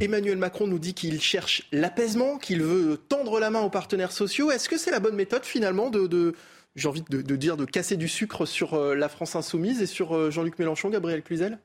Emmanuel 0.00 0.38
Macron 0.38 0.66
nous 0.66 0.78
dit 0.78 0.94
qu'il 0.94 1.20
cherche 1.20 1.64
l'apaisement, 1.70 2.38
qu'il 2.38 2.62
veut 2.62 2.98
tendre 3.08 3.40
la 3.40 3.50
main 3.50 3.60
aux 3.60 3.70
partenaires 3.70 4.12
sociaux. 4.12 4.50
Est-ce 4.50 4.68
que 4.68 4.78
c'est 4.78 4.90
la 4.90 5.00
bonne 5.00 5.16
méthode 5.16 5.44
finalement 5.44 5.90
de, 5.90 6.34
j'ai 6.76 6.88
envie 6.88 7.04
de, 7.08 7.36
dire, 7.36 7.56
de 7.56 7.64
casser 7.64 7.96
du 7.96 8.08
sucre 8.08 8.46
sur 8.46 8.74
euh, 8.74 8.94
la 8.94 9.08
France 9.10 9.36
insoumise 9.36 9.82
et 9.82 9.86
sur 9.86 10.16
euh, 10.16 10.30
Jean-Luc 10.30 10.58
Mélenchon, 10.58 10.88
Gabriel 10.88 11.22
Cluzel? 11.22 11.58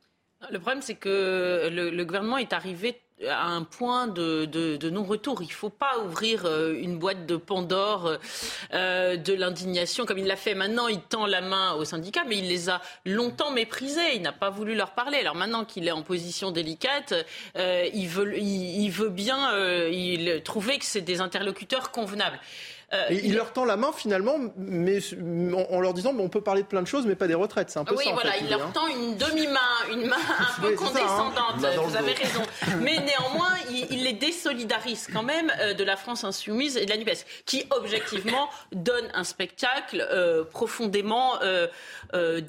Le 0.52 0.60
problème, 0.60 0.82
c'est 0.82 0.96
que 0.96 1.70
le, 1.72 2.04
gouvernement 2.04 2.38
est 2.38 2.54
arrivé 2.54 3.00
à 3.26 3.48
un 3.48 3.64
point 3.64 4.08
de, 4.08 4.90
non-retour. 4.90 5.42
Il 5.42 5.48
ne 5.48 5.52
faut 5.52 5.70
pas 5.70 6.00
ouvrir 6.06 6.46
euh, 6.46 6.76
une 6.80 7.00
boîte 7.00 7.26
de 7.26 7.36
Pandore 7.36 8.18
euh, 8.74 9.18
de 9.18 9.34
l'indignation 9.34 10.06
comme 10.06 10.20
il 10.20 10.28
l'a 10.28 10.36
fait. 10.36 10.54
Maintenant, 10.54 10.88
il 10.88 11.02
tend 11.02 11.26
la 11.26 11.42
main 11.42 11.74
aux 11.74 11.86
syndicats, 11.86 12.26
mais 12.28 12.38
il 12.38 12.48
les 12.48 12.70
a 12.70 12.82
longtemps 13.06 13.52
méprisés. 13.52 14.16
Il 14.16 14.22
n'a 14.22 14.32
pas 14.32 14.50
voulu 14.50 14.76
leur 14.76 14.92
parler. 14.92 15.18
Alors 15.18 15.36
maintenant 15.36 15.66
qu'il 15.66 15.88
est 15.88 15.92
en 15.92 16.04
position 16.04 16.52
délicate, 16.52 17.14
euh, 17.58 17.88
il, 17.94 18.08
veut, 18.08 19.10
bien 19.10 19.58
il, 19.90 20.42
trouver 20.44 20.78
que 20.78 20.86
c'est 20.86 21.02
des 21.02 21.22
interlocuteurs 21.22 21.92
convenables. 21.92 22.40
Euh, 22.94 23.08
il, 23.10 23.36
leur 23.36 23.52
tend 23.52 23.66
la 23.66 23.76
main 23.76 23.92
finalement, 23.92 24.36
mais 24.56 25.00
en, 25.70 25.82
leur 25.82 25.94
disant 25.94 26.16
on 26.18 26.30
peut 26.30 26.40
parler 26.40 26.62
de 26.62 26.68
plein 26.68 26.82
de 26.82 26.88
choses, 26.88 27.06
mais 27.06 27.16
pas 27.16 27.28
des 27.28 27.34
retraites. 27.34 27.70
C'est 27.70 27.80
un 27.80 27.84
peu 27.84 27.96
oui, 27.96 28.06
ça. 28.06 28.12
Oui, 28.12 28.16
voilà, 28.22 28.38
il 28.38 28.50
leur 28.50 28.62
hein. 28.62 28.72
tend 28.74 28.88
une 28.88 29.18
demi-main, 29.18 29.60
une 29.92 30.08
main 30.08 30.16
un 30.40 30.62
peu 30.62 30.72
hein. 30.72 30.76
condescendante. 30.78 31.58
vous 31.58 31.96
avez 31.98 32.14
raison. 32.14 32.42
Mais 32.82 32.98
néanmoins, 33.00 33.54
il, 33.92 34.04
les 34.04 34.14
désolidarise 34.14 35.10
quand 35.12 35.24
même 35.24 35.52
euh, 35.60 35.74
de 35.74 35.84
la 35.84 35.98
France 35.98 36.24
insoumise 36.24 36.78
et 36.78 36.86
de 36.86 36.90
la 36.90 36.96
Nupes, 36.96 37.26
qui 37.46 37.66
objectivement 37.72 38.50
donne 38.72 39.10
un 39.14 39.26
spectacle 39.26 40.08
euh. 42.14 42.42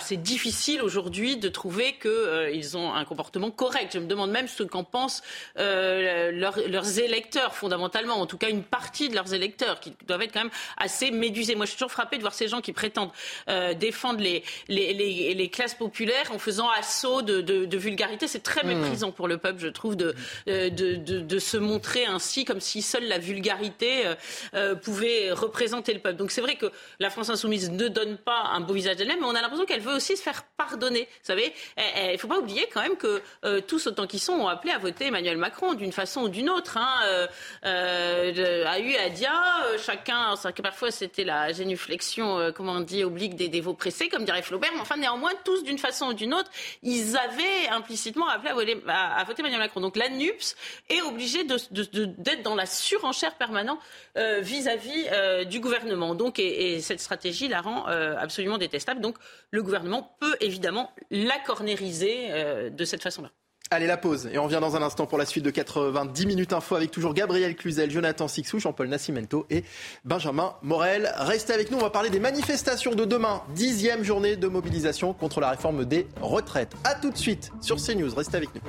C'est 0.00 0.22
difficile 0.22 0.82
aujourd'hui 0.82 1.36
de 1.36 1.48
trouver 1.48 1.96
qu'ils 2.00 2.76
ont 2.76 2.92
un 2.92 3.04
comportement 3.04 3.50
correct. 3.50 3.92
Je 3.94 3.98
me 3.98 4.06
demande 4.06 4.30
même 4.30 4.48
ce 4.48 4.62
qu'en 4.62 4.84
pensent 4.84 5.22
leurs 5.56 6.98
électeurs 6.98 7.54
fondamentalement, 7.54 8.14
en 8.14 8.26
tout 8.26 8.38
cas 8.38 8.48
une 8.48 8.62
partie 8.62 9.08
de 9.08 9.14
leurs 9.14 9.34
électeurs 9.34 9.80
qui 9.80 9.92
doivent 10.06 10.22
être 10.22 10.32
quand 10.32 10.44
même 10.44 10.50
assez 10.76 11.10
médusés. 11.10 11.54
Moi, 11.54 11.64
je 11.64 11.70
suis 11.70 11.78
toujours 11.78 11.92
frappée 11.92 12.16
de 12.16 12.22
voir 12.22 12.34
ces 12.34 12.48
gens 12.48 12.60
qui 12.60 12.72
prétendent 12.72 13.10
euh, 13.48 13.74
défendre 13.74 14.20
les, 14.20 14.42
les, 14.68 14.92
les, 15.34 15.48
classes 15.48 15.74
populaires 15.74 16.32
en 16.32 16.38
faisant 16.38 16.68
assaut 16.70 17.22
de, 17.22 17.40
de, 17.40 17.76
vulgarité. 17.76 18.28
C'est 18.28 18.42
très 18.42 18.64
mmh. 18.64 18.68
méprisant 18.68 19.12
pour 19.12 19.28
le 19.28 19.38
peuple, 19.38 19.60
je 19.60 19.68
trouve, 19.68 19.96
de, 19.96 20.14
de, 20.46 20.68
de, 20.96 21.38
se 21.38 21.56
montrer 21.56 22.06
ainsi 22.06 22.44
comme 22.44 22.60
si 22.60 22.82
seule 22.82 23.06
la 23.06 23.18
vulgarité 23.18 24.06
euh, 24.06 24.14
euh, 24.54 24.74
pouvait 24.74 25.32
représenter 25.32 25.92
le 25.92 26.00
peuple. 26.00 26.16
Donc 26.16 26.30
c'est 26.30 26.40
vrai 26.40 26.56
que 26.56 26.66
la 26.98 27.10
France 27.10 27.30
insoumise 27.30 27.70
ne 27.70 27.88
donne 27.88 28.16
pas 28.16 28.50
un 28.52 28.60
beau 28.60 28.74
visage 28.74 28.95
mais 29.04 29.16
on 29.22 29.34
a 29.34 29.40
l'impression 29.40 29.66
qu'elle 29.66 29.80
veut 29.80 29.94
aussi 29.94 30.16
se 30.16 30.22
faire 30.22 30.44
pardonner. 30.56 31.02
Vous 31.02 31.26
savez, 31.26 31.52
il 31.76 32.12
ne 32.12 32.16
faut 32.16 32.28
pas 32.28 32.38
oublier 32.38 32.68
quand 32.72 32.82
même 32.82 32.96
que 32.96 33.22
tous 33.60 33.86
autant 33.86 34.06
qu'ils 34.06 34.20
sont 34.20 34.32
ont 34.32 34.48
appelé 34.48 34.72
à 34.72 34.78
voter 34.78 35.06
Emmanuel 35.06 35.36
Macron 35.36 35.74
d'une 35.74 35.92
façon 35.92 36.22
ou 36.22 36.28
d'une 36.28 36.50
autre. 36.50 36.76
Hein, 36.76 37.28
a 37.62 38.78
eu 38.80 38.94
à 38.94 39.08
dire 39.08 39.30
euh, 39.64 39.78
chacun, 39.78 40.34
que 40.54 40.62
parfois 40.62 40.90
c'était 40.90 41.24
la 41.24 41.52
génuflexion, 41.52 42.38
euh, 42.38 42.52
comment 42.52 42.72
on 42.72 42.80
dit, 42.80 43.04
oblique 43.04 43.36
des 43.36 43.48
dévots 43.48 43.74
pressés, 43.74 44.08
comme 44.08 44.24
dirait 44.24 44.42
Flaubert, 44.42 44.70
mais 44.74 44.80
enfin 44.80 44.96
néanmoins, 44.96 45.32
tous 45.44 45.62
d'une 45.62 45.78
façon 45.78 46.06
ou 46.06 46.12
d'une 46.12 46.34
autre, 46.34 46.50
ils 46.82 47.16
avaient 47.16 47.68
implicitement 47.70 48.28
appelé 48.28 48.50
à 48.88 49.24
voter, 49.24 49.40
Emmanuel 49.40 49.60
Macron. 49.60 49.80
Donc 49.80 49.96
la 49.96 50.08
NUPS 50.08 50.56
est 50.88 51.02
obligée 51.02 51.44
d'être 51.44 52.42
dans 52.42 52.54
la 52.54 52.66
surenchère 52.66 53.34
permanente 53.34 53.78
euh, 54.16 54.40
vis-à-vis 54.40 55.06
du 55.46 55.60
gouvernement. 55.60 56.14
Donc, 56.14 56.38
et, 56.38 56.80
cette 56.80 57.00
stratégie 57.00 57.48
la 57.48 57.60
rend 57.60 57.86
absolument 57.86 58.58
détestable. 58.58 58.85
Donc 58.94 59.16
le 59.50 59.62
gouvernement 59.62 60.16
peut 60.20 60.36
évidemment 60.40 60.90
la 61.10 61.38
cornériser 61.44 62.70
de 62.70 62.84
cette 62.84 63.02
façon-là. 63.02 63.30
Allez, 63.72 63.88
la 63.88 63.96
pause. 63.96 64.28
Et 64.32 64.38
on 64.38 64.44
revient 64.44 64.60
dans 64.60 64.76
un 64.76 64.82
instant 64.82 65.06
pour 65.06 65.18
la 65.18 65.26
suite 65.26 65.44
de 65.44 65.50
90 65.50 66.26
minutes 66.26 66.52
info 66.52 66.76
avec 66.76 66.92
toujours 66.92 67.14
Gabriel 67.14 67.56
Cluzel, 67.56 67.90
Jonathan 67.90 68.28
Sixou, 68.28 68.60
Jean-Paul 68.60 68.86
Nascimento 68.86 69.44
et 69.50 69.64
Benjamin 70.04 70.54
Morel. 70.62 71.12
Restez 71.16 71.52
avec 71.52 71.72
nous, 71.72 71.78
on 71.78 71.80
va 71.80 71.90
parler 71.90 72.10
des 72.10 72.20
manifestations 72.20 72.94
de 72.94 73.04
demain. 73.04 73.42
Dixième 73.56 74.04
journée 74.04 74.36
de 74.36 74.46
mobilisation 74.46 75.14
contre 75.14 75.40
la 75.40 75.50
réforme 75.50 75.84
des 75.84 76.06
retraites. 76.20 76.74
A 76.84 76.94
tout 76.94 77.10
de 77.10 77.18
suite 77.18 77.50
sur 77.60 77.76
CNews. 77.76 78.14
Restez 78.14 78.36
avec 78.36 78.50
nous. 78.54 78.60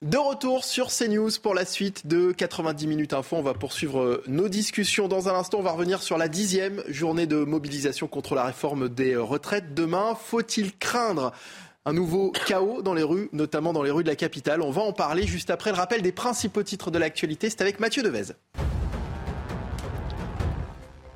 De 0.00 0.16
retour 0.16 0.64
sur 0.64 0.90
CNews 0.92 1.30
pour 1.42 1.56
la 1.56 1.64
suite 1.64 2.06
de 2.06 2.30
90 2.30 2.86
minutes 2.86 3.14
info. 3.14 3.34
On 3.34 3.42
va 3.42 3.52
poursuivre 3.52 4.00
euh, 4.00 4.22
nos 4.28 4.48
discussions 4.48 5.08
dans 5.08 5.28
un 5.28 5.34
instant. 5.34 5.58
On 5.58 5.62
va 5.62 5.72
revenir 5.72 6.02
sur 6.02 6.16
la 6.18 6.28
dixième 6.28 6.84
journée 6.86 7.26
de 7.26 7.38
mobilisation 7.38 8.06
contre 8.06 8.36
la 8.36 8.44
réforme 8.44 8.88
des 8.88 9.16
retraites. 9.16 9.74
Demain, 9.74 10.14
faut-il 10.14 10.78
craindre 10.78 11.32
un 11.84 11.92
nouveau 11.92 12.30
chaos 12.46 12.80
dans 12.80 12.94
les 12.94 13.02
rues, 13.02 13.28
notamment 13.32 13.72
dans 13.72 13.82
les 13.82 13.90
rues 13.90 14.04
de 14.04 14.08
la 14.08 14.14
capitale? 14.14 14.62
On 14.62 14.70
va 14.70 14.82
en 14.82 14.92
parler 14.92 15.26
juste 15.26 15.50
après 15.50 15.72
le 15.72 15.76
rappel 15.76 16.00
des 16.00 16.12
principaux 16.12 16.62
titres 16.62 16.92
de 16.92 16.98
l'actualité. 17.00 17.50
C'est 17.50 17.60
avec 17.60 17.80
Mathieu 17.80 18.04
Devez. 18.04 18.34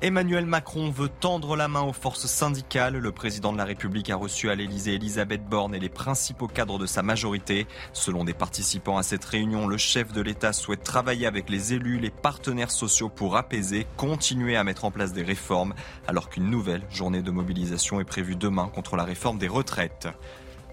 Emmanuel 0.03 0.45
Macron 0.45 0.89
veut 0.89 1.07
tendre 1.07 1.55
la 1.55 1.69
main 1.69 1.83
aux 1.83 1.93
forces 1.93 2.25
syndicales. 2.25 2.97
Le 2.97 3.11
président 3.13 3.53
de 3.53 3.57
la 3.57 3.63
République 3.63 4.09
a 4.09 4.17
reçu 4.17 4.49
à 4.49 4.55
l'Elysée 4.55 4.95
Elisabeth 4.95 5.45
Borne 5.45 5.73
et 5.73 5.79
les 5.79 5.87
principaux 5.87 6.49
cadres 6.49 6.77
de 6.77 6.85
sa 6.85 7.01
majorité. 7.01 7.67
Selon 7.93 8.25
des 8.25 8.33
participants 8.33 8.97
à 8.97 9.03
cette 9.03 9.23
réunion, 9.23 9.65
le 9.65 9.77
chef 9.77 10.11
de 10.11 10.19
l'État 10.19 10.51
souhaite 10.51 10.83
travailler 10.83 11.25
avec 11.25 11.49
les 11.49 11.71
élus, 11.71 11.99
les 11.99 12.09
partenaires 12.09 12.69
sociaux 12.69 13.07
pour 13.07 13.37
apaiser, 13.37 13.87
continuer 13.95 14.57
à 14.57 14.65
mettre 14.65 14.83
en 14.83 14.91
place 14.91 15.13
des 15.13 15.23
réformes, 15.23 15.73
alors 16.05 16.27
qu'une 16.27 16.49
nouvelle 16.49 16.83
journée 16.91 17.21
de 17.21 17.31
mobilisation 17.31 18.01
est 18.01 18.03
prévue 18.03 18.35
demain 18.35 18.69
contre 18.75 18.97
la 18.97 19.05
réforme 19.05 19.37
des 19.37 19.47
retraites. 19.47 20.09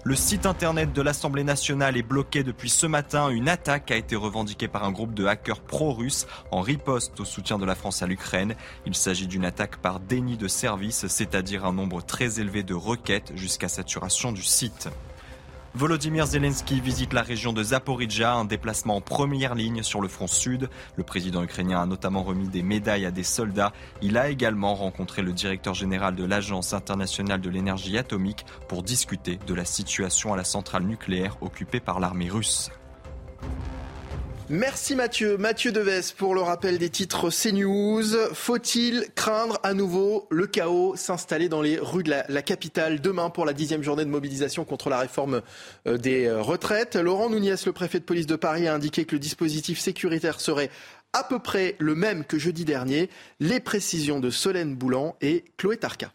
Le 0.03 0.15
site 0.15 0.47
internet 0.47 0.93
de 0.93 1.01
l'Assemblée 1.03 1.43
nationale 1.43 1.95
est 1.95 2.01
bloqué 2.01 2.41
depuis 2.41 2.71
ce 2.71 2.87
matin. 2.87 3.29
Une 3.29 3.47
attaque 3.47 3.91
a 3.91 3.95
été 3.95 4.15
revendiquée 4.15 4.67
par 4.67 4.83
un 4.83 4.91
groupe 4.91 5.13
de 5.13 5.27
hackers 5.27 5.61
pro-russes 5.61 6.25
en 6.49 6.61
riposte 6.61 7.19
au 7.19 7.25
soutien 7.25 7.59
de 7.59 7.65
la 7.65 7.75
France 7.75 8.01
à 8.01 8.07
l'Ukraine. 8.07 8.55
Il 8.87 8.95
s'agit 8.95 9.27
d'une 9.27 9.45
attaque 9.45 9.77
par 9.77 9.99
déni 9.99 10.37
de 10.37 10.47
service, 10.47 11.05
c'est-à-dire 11.05 11.65
un 11.65 11.73
nombre 11.73 12.01
très 12.01 12.39
élevé 12.39 12.63
de 12.63 12.73
requêtes 12.73 13.31
jusqu'à 13.35 13.67
saturation 13.67 14.31
du 14.31 14.41
site. 14.41 14.89
Volodymyr 15.73 16.25
Zelensky 16.25 16.81
visite 16.81 17.13
la 17.13 17.21
région 17.21 17.53
de 17.53 17.63
Zaporizhia, 17.63 18.33
un 18.33 18.43
déplacement 18.43 18.97
en 18.97 19.01
première 19.01 19.55
ligne 19.55 19.83
sur 19.83 20.01
le 20.01 20.09
front 20.09 20.27
sud. 20.27 20.69
Le 20.97 21.03
président 21.03 21.43
ukrainien 21.43 21.81
a 21.81 21.85
notamment 21.85 22.23
remis 22.23 22.49
des 22.49 22.61
médailles 22.61 23.05
à 23.05 23.11
des 23.11 23.23
soldats. 23.23 23.71
Il 24.01 24.17
a 24.17 24.29
également 24.29 24.75
rencontré 24.75 25.21
le 25.21 25.31
directeur 25.31 25.73
général 25.73 26.15
de 26.15 26.25
l'Agence 26.25 26.73
internationale 26.73 27.39
de 27.39 27.49
l'énergie 27.49 27.97
atomique 27.97 28.45
pour 28.67 28.83
discuter 28.83 29.39
de 29.47 29.53
la 29.53 29.63
situation 29.63 30.33
à 30.33 30.37
la 30.37 30.43
centrale 30.43 30.83
nucléaire 30.83 31.37
occupée 31.39 31.79
par 31.79 32.01
l'armée 32.01 32.29
russe. 32.29 32.69
Merci 34.51 34.97
Mathieu. 34.97 35.37
Mathieu 35.37 35.71
Deves 35.71 36.13
pour 36.17 36.35
le 36.35 36.41
rappel 36.41 36.77
des 36.77 36.89
titres 36.89 37.29
CNews. 37.29 38.03
Faut-il 38.33 39.05
craindre 39.15 39.57
à 39.63 39.73
nouveau 39.73 40.27
le 40.29 40.45
chaos 40.45 40.97
s'installer 40.97 41.47
dans 41.47 41.61
les 41.61 41.79
rues 41.79 42.03
de 42.03 42.11
la, 42.27 42.41
capitale 42.41 42.99
demain 42.99 43.29
pour 43.29 43.45
la 43.45 43.53
dixième 43.53 43.81
journée 43.81 44.03
de 44.03 44.09
mobilisation 44.09 44.65
contre 44.65 44.89
la 44.89 44.99
réforme 44.99 45.41
euh, 45.87 45.97
des 45.97 46.25
euh, 46.25 46.41
retraites? 46.41 46.97
Laurent 46.97 47.29
Nouniès, 47.29 47.65
le 47.65 47.71
préfet 47.71 48.01
de 48.01 48.03
police 48.03 48.27
de 48.27 48.35
Paris, 48.35 48.67
a 48.67 48.73
indiqué 48.73 49.05
que 49.05 49.15
le 49.15 49.19
dispositif 49.19 49.79
sécuritaire 49.79 50.41
serait 50.41 50.69
à 51.13 51.23
peu 51.23 51.39
près 51.39 51.77
le 51.79 51.95
même 51.95 52.25
que 52.25 52.37
jeudi 52.37 52.65
dernier. 52.65 53.09
Les 53.39 53.61
précisions 53.61 54.19
de 54.19 54.29
Solène 54.29 54.75
Boulan 54.75 55.15
et 55.21 55.45
Chloé 55.55 55.77
Tarka. 55.77 56.11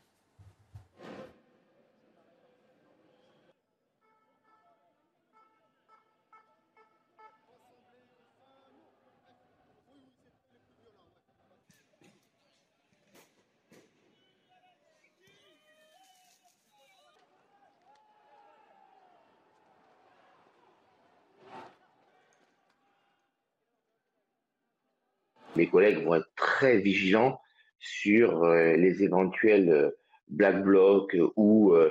Mes 25.57 25.69
collègues 25.69 26.05
vont 26.05 26.15
être 26.15 26.31
très 26.37 26.79
vigilants 26.79 27.41
sur 27.79 28.45
euh, 28.45 28.77
les 28.77 29.03
éventuels 29.03 29.71
euh, 29.71 29.91
black 30.29 30.63
blocs 30.63 31.17
ou, 31.37 31.73
euh, 31.73 31.91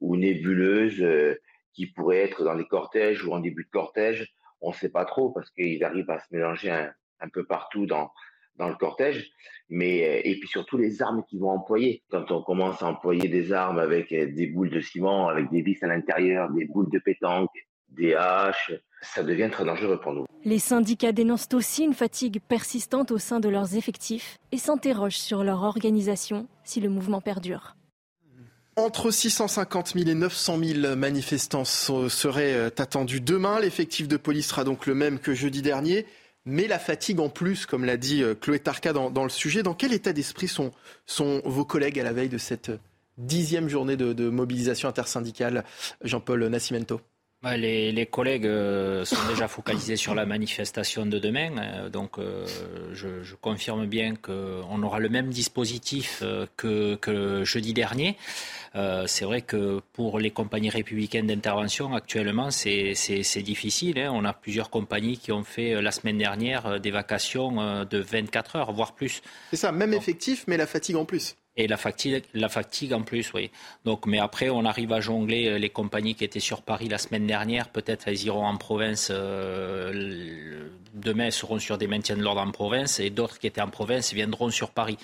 ou 0.00 0.16
nébuleuses 0.16 1.04
qui 1.72 1.86
pourraient 1.86 2.22
être 2.22 2.44
dans 2.44 2.54
les 2.54 2.66
cortèges 2.66 3.24
ou 3.24 3.32
en 3.32 3.40
début 3.40 3.64
de 3.64 3.70
cortège. 3.70 4.34
On 4.60 4.70
ne 4.70 4.74
sait 4.74 4.88
pas 4.88 5.04
trop 5.04 5.30
parce 5.30 5.50
qu'ils 5.50 5.84
arrivent 5.84 6.10
à 6.10 6.18
se 6.18 6.26
mélanger 6.30 6.70
un, 6.70 7.28
peu 7.32 7.44
partout 7.44 7.86
dans, 7.86 8.10
dans 8.56 8.68
le 8.68 8.76
cortège. 8.76 9.30
Mais, 9.68 10.22
et 10.24 10.38
puis 10.38 10.48
surtout 10.48 10.78
les 10.78 11.02
armes 11.02 11.24
qu'ils 11.28 11.40
vont 11.40 11.50
employer. 11.50 12.02
Quand 12.10 12.30
on 12.30 12.42
commence 12.42 12.82
à 12.82 12.86
employer 12.86 13.28
des 13.28 13.52
armes 13.52 13.78
avec 13.78 14.10
des 14.10 14.46
boules 14.46 14.70
de 14.70 14.80
ciment, 14.80 15.28
avec 15.28 15.50
des 15.50 15.62
vis 15.62 15.82
à 15.82 15.88
l'intérieur, 15.88 16.50
des 16.52 16.66
boules 16.66 16.90
de 16.90 16.98
pétanque, 16.98 17.50
des 17.88 18.14
haches, 18.14 18.72
ça 19.14 19.22
devient 19.22 19.48
très 19.50 19.64
dangereux 19.64 20.00
pour 20.00 20.12
nous. 20.12 20.24
Les 20.44 20.58
syndicats 20.58 21.12
dénoncent 21.12 21.48
aussi 21.54 21.84
une 21.84 21.94
fatigue 21.94 22.40
persistante 22.48 23.10
au 23.10 23.18
sein 23.18 23.40
de 23.40 23.48
leurs 23.48 23.76
effectifs 23.76 24.38
et 24.52 24.58
s'interrogent 24.58 25.18
sur 25.18 25.42
leur 25.42 25.62
organisation 25.62 26.48
si 26.64 26.80
le 26.80 26.88
mouvement 26.88 27.20
perdure. 27.20 27.76
Entre 28.76 29.10
650 29.12 29.94
000 29.94 30.08
et 30.08 30.14
900 30.14 30.58
000 30.58 30.96
manifestants 30.96 31.64
seraient 31.64 32.54
euh, 32.54 32.70
attendus 32.76 33.20
demain. 33.20 33.60
L'effectif 33.60 34.08
de 34.08 34.16
police 34.16 34.48
sera 34.48 34.64
donc 34.64 34.86
le 34.86 34.94
même 34.94 35.20
que 35.20 35.32
jeudi 35.32 35.62
dernier. 35.62 36.06
Mais 36.44 36.66
la 36.66 36.78
fatigue 36.78 37.20
en 37.20 37.28
plus, 37.28 37.66
comme 37.66 37.84
l'a 37.84 37.96
dit 37.96 38.22
euh, 38.22 38.34
Chloé 38.34 38.58
Tarka 38.58 38.92
dans, 38.92 39.22
le 39.22 39.30
sujet, 39.30 39.62
dans 39.62 39.74
quel 39.74 39.92
état 39.92 40.12
d'esprit 40.12 40.48
sont, 40.48 40.72
sont, 41.06 41.40
vos 41.44 41.64
collègues 41.64 42.00
à 42.00 42.02
la 42.02 42.12
veille 42.12 42.28
de 42.28 42.36
cette 42.36 42.72
dixième 43.16 43.68
journée 43.68 43.96
de, 43.96 44.12
de 44.12 44.28
mobilisation 44.28 44.88
intersyndicale 44.88 45.64
Jean-Paul 46.02 46.44
Nascimento? 46.48 47.00
Les, 47.52 48.06
collègues 48.06 48.46
euh, 48.46 49.04
sont 49.04 49.28
déjà 49.28 49.48
focalisés 49.48 49.96
sur 49.96 50.14
la 50.14 50.26
manifestation 50.26 51.06
de 51.06 51.18
demain, 51.18 51.50
euh, 51.58 51.88
donc 51.88 52.18
euh, 52.18 52.46
je, 52.92 53.34
confirme 53.40 53.86
bien 53.86 54.14
qu'on 54.16 54.82
aura 54.82 54.98
le 54.98 55.08
même 55.08 55.28
dispositif 55.28 56.22
que, 56.56 57.42
jeudi 57.44 57.74
dernier. 57.74 58.16
c'est 59.06 59.24
vrai 59.24 59.42
que 59.42 59.80
pour 59.92 60.18
les 60.18 60.30
compagnies 60.30 60.70
républicaines 60.70 61.26
d'intervention, 61.26 61.94
actuellement, 61.94 62.50
c'est 62.50 63.42
difficile. 63.42 63.98
Hein. 63.98 64.10
On 64.14 64.24
a 64.24 64.32
plusieurs 64.32 64.70
compagnies 64.70 65.18
qui 65.18 65.32
ont 65.32 65.44
fait 65.44 65.82
la 65.82 65.90
semaine 65.90 66.16
dernière 66.16 66.80
des 66.80 66.90
vacations 66.90 67.84
de 67.84 67.98
24 67.98 68.56
heures, 68.56 68.72
voire 68.72 68.94
plus. 68.94 69.20
C'est 69.50 69.56
ça, 69.56 69.72
même 69.72 69.92
effectif, 69.92 70.44
mais 70.46 70.56
la 70.56 70.66
fatigue 70.66 70.96
en 70.96 71.04
plus. 71.04 71.36
Et 71.56 71.68
la 71.68 71.76
fatigue, 71.76 72.24
la 72.34 72.48
fatigue 72.48 72.92
en 72.92 73.02
plus, 73.02 73.32
oui. 73.32 73.50
Donc, 73.84 74.06
mais 74.06 74.18
après, 74.18 74.50
on 74.50 74.64
arrive 74.64 74.92
à 74.92 75.00
jongler 75.00 75.46
euh, 75.46 75.58
les 75.58 75.70
compagnies 75.70 76.16
qui 76.16 76.24
étaient 76.24 76.40
sur 76.40 76.62
Paris 76.62 76.88
la 76.88 76.98
semaine 76.98 77.26
dernière. 77.26 77.68
Peut-être 77.68 78.08
elles 78.08 78.24
iront 78.24 78.44
en 78.44 78.56
province. 78.56 79.08
Euh, 79.12 80.68
demain, 80.94 81.26
elles 81.26 81.32
seront 81.32 81.60
sur 81.60 81.78
des 81.78 81.86
maintiens 81.86 82.16
de 82.16 82.22
l'ordre 82.22 82.40
en 82.40 82.50
province, 82.50 82.98
et 82.98 83.10
d'autres 83.10 83.38
qui 83.38 83.46
étaient 83.46 83.60
en 83.60 83.68
province 83.68 84.12
viendront 84.12 84.50
sur 84.50 84.70
Paris. 84.70 84.98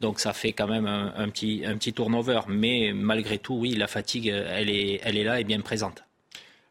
Donc, 0.00 0.18
ça 0.18 0.32
fait 0.32 0.52
quand 0.52 0.66
même 0.66 0.86
un, 0.86 1.28
petit, 1.28 1.62
un 1.64 1.76
petit 1.76 1.92
turnover. 1.92 2.40
Mais 2.48 2.92
malgré 2.92 3.38
tout, 3.38 3.54
oui, 3.54 3.74
la 3.74 3.86
fatigue, 3.86 4.26
elle 4.26 4.70
est, 4.70 5.00
elle 5.04 5.16
est 5.16 5.22
là 5.24 5.38
et 5.38 5.44
bien 5.44 5.60
présente. 5.60 6.02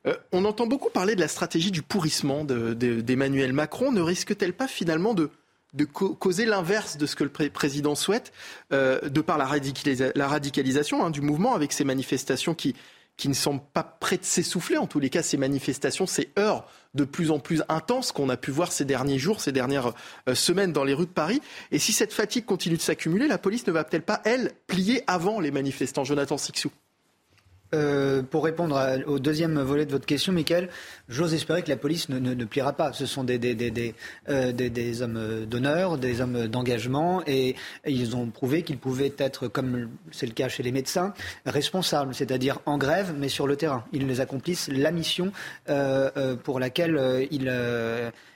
Euh, 0.08 0.16
on 0.32 0.46
entend 0.46 0.68
beaucoup 0.68 0.90
parler 0.90 1.16
de 1.16 1.22
la 1.22 1.28
stratégie 1.28 1.72
du 1.72 1.82
pourrissement 1.84 2.44
d'Emmanuel 2.44 3.54
Macron. 3.54 3.92
Ne 3.92 4.02
risque-t-elle 4.02 4.54
pas 4.54 4.68
finalement 4.68 5.14
de 5.14 5.30
de 5.74 5.86
causer 5.86 6.46
l'inverse 6.46 6.98
de 6.98 7.06
ce 7.06 7.16
que 7.16 7.24
le 7.24 7.50
président 7.50 7.96
souhaite, 7.96 8.34
euh, 8.74 9.00
de 9.10 9.22
par 9.22 9.38
la, 9.38 9.46
radicalisation 9.46 11.06
hein, 11.06 11.10
du 11.10 11.22
mouvement, 11.22 11.54
avec 11.56 11.72
ces 11.72 11.86
manifestations 11.86 12.54
qui, 12.54 12.76
qui 13.18 13.30
ne 13.30 13.34
semblent 13.34 13.62
pas 13.74 13.84
prêtes 13.84 14.22
de 14.22 14.26
s'essouffler. 14.26 14.78
En 14.78 14.88
tous 14.88 15.00
les 15.00 15.10
cas, 15.10 15.24
ces 15.24 15.38
manifestations, 15.38 16.06
ces 16.06 16.30
heures 16.38 16.68
de 16.94 17.06
plus 17.06 17.32
en 17.32 17.40
plus 17.40 17.64
intenses 17.70 18.12
qu'on 18.12 18.30
a 18.30 18.38
pu 18.38 18.52
voir 18.52 18.72
ces 18.72 18.84
derniers 18.84 19.20
jours, 19.20 19.40
ces 19.40 19.52
dernières 19.52 19.94
euh, 20.28 20.36
semaines 20.36 20.74
dans 20.74 20.84
les 20.84 20.94
rues 20.94 21.06
de 21.06 21.12
Paris. 21.12 21.42
Et 21.72 21.80
si 21.80 21.94
cette 21.94 22.14
fatigue 22.14 22.46
continue 22.46 22.78
de 22.78 22.82
s'accumuler, 22.82 23.28
la 23.28 23.38
police 23.38 23.66
ne 23.68 23.72
va 23.72 23.84
peut-être 23.84 24.06
pas, 24.06 24.22
elle, 24.26 24.52
plier 24.68 25.04
avant 25.08 25.40
les 25.40 25.52
manifestants? 25.52 26.04
Jonathan 26.04 26.38
Sixou. 26.38 26.72
Euh, 27.74 28.22
pour 28.22 28.44
répondre 28.44 28.78
au 29.08 29.20
deuxième 29.20 29.60
volet 29.62 29.86
de 29.86 29.92
votre 29.92 30.06
question, 30.06 30.34
Michael, 30.34 30.70
j'ose 31.08 31.34
espérer 31.34 31.62
que 31.62 31.70
la 31.70 31.78
police 31.78 32.10
ne, 32.10 32.46
pliera 32.46 32.74
pas. 32.74 32.92
Ce 32.92 33.06
sont 33.06 33.24
des, 33.24 33.40
des, 33.40 33.96
euh, 34.30 34.52
hommes 35.02 35.46
d'honneur, 35.46 35.98
des 35.98 36.22
hommes 36.22 36.48
d'engagement, 36.48 37.22
et, 37.28 37.56
ils 37.86 38.16
ont 38.16 38.28
prouvé 38.28 38.64
qu'ils 38.64 38.78
pouvaient 38.78 39.14
être, 39.18 39.48
comme 39.48 39.90
c'est 40.12 40.26
le 40.26 40.34
cas 40.34 40.50
chez 40.50 40.64
les 40.64 40.72
médecins, 40.72 41.14
responsables, 41.46 42.14
c'est-à-dire 42.14 42.60
en 42.66 42.78
grève, 42.78 43.14
mais 43.18 43.30
sur 43.30 43.48
le 43.48 43.56
terrain. 43.56 43.86
Ils 43.94 44.20
accomplissent 44.20 44.68
la 44.68 44.92
mission 44.92 45.32
euh, 45.70 46.36
pour 46.36 46.60
laquelle 46.60 47.28
ils 47.32 47.52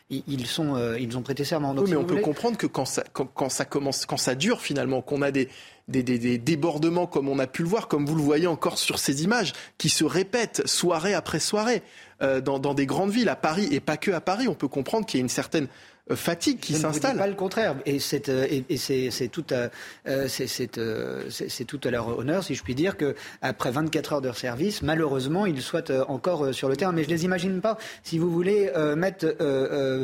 ils, 0.10 0.46
sont, 0.46 0.96
ils 1.00 1.18
ont 1.18 1.22
prêté 1.24 1.44
serment. 1.44 1.74
oui, 1.76 1.90
mais 1.90 1.96
on 1.96 2.04
peut 2.04 2.22
comprendre 2.22 2.58
que 2.58 2.68
quand 2.68 2.86
ça, 2.86 3.04
quand, 3.12 3.50
ça 3.50 3.66
commence, 3.66 4.06
quand 4.06 4.18
ça 4.18 4.36
dure 4.36 4.62
finalement, 4.62 5.02
qu'on 5.02 5.22
a 5.24 5.32
des, 5.32 5.50
des, 5.88 6.38
débordements 6.38 7.08
comme 7.08 7.30
on 7.30 7.40
a 7.40 7.48
pu 7.48 7.62
le 7.64 7.70
voir, 7.70 7.88
comme 7.88 8.06
vous 8.06 8.16
le 8.16 8.22
voyez 8.22 8.48
encore 8.48 8.78
sur 8.78 9.00
ces 9.00 9.24
images, 9.24 9.54
qui 9.78 9.90
se 9.90 10.04
répètent 10.04 10.68
soirée 10.68 11.14
après 11.14 11.40
soirée 11.40 11.84
euh, 12.22 12.42
dans, 12.42 12.60
dans, 12.60 12.74
des 12.74 12.86
grandes 12.86 13.12
villes, 13.12 13.30
à 13.30 13.36
Paris 13.36 13.68
et 13.72 13.80
pas 13.80 13.98
que 13.98 14.12
à 14.12 14.22
Paris. 14.22 14.48
On 14.48 14.56
peut 14.56 14.68
comprendre 14.68 15.06
qu'il 15.06 15.20
y 15.20 15.22
a 15.22 15.24
une 15.24 15.30
certaine 15.30 15.68
fatigue 16.14 16.60
qui 16.60 16.74
s'installe. 16.74 17.18
Pas 17.18 17.28
le 17.28 17.34
contraire, 17.34 17.76
et 17.86 18.00
c'est 18.00 18.30
euh, 18.30 18.46
et, 18.70 18.78
c'est 18.78 19.28
tout 19.30 19.46
à 19.50 19.70
euh, 20.08 20.28
c'est 20.28 21.66
tout 21.66 21.82
à 21.84 21.90
leur 21.90 22.20
honneur, 22.20 22.44
si 22.44 22.54
je 22.54 22.64
puis 22.64 22.76
dire, 22.76 22.98
que 22.98 23.16
après 23.42 23.72
24 23.72 24.14
heures 24.14 24.22
de 24.22 24.32
service, 24.32 24.82
malheureusement, 24.82 25.46
ils 25.46 25.62
soient 25.62 25.90
encore 26.08 26.54
sur 26.54 26.70
le 26.70 26.76
terrain. 26.76 26.92
Mais 26.92 27.04
je 27.04 27.10
les 27.10 27.26
imagine 27.26 27.62
pas, 27.62 27.78
si 28.04 28.20
vous 28.20 28.30
voulez, 28.30 28.72
mettre 28.96 29.36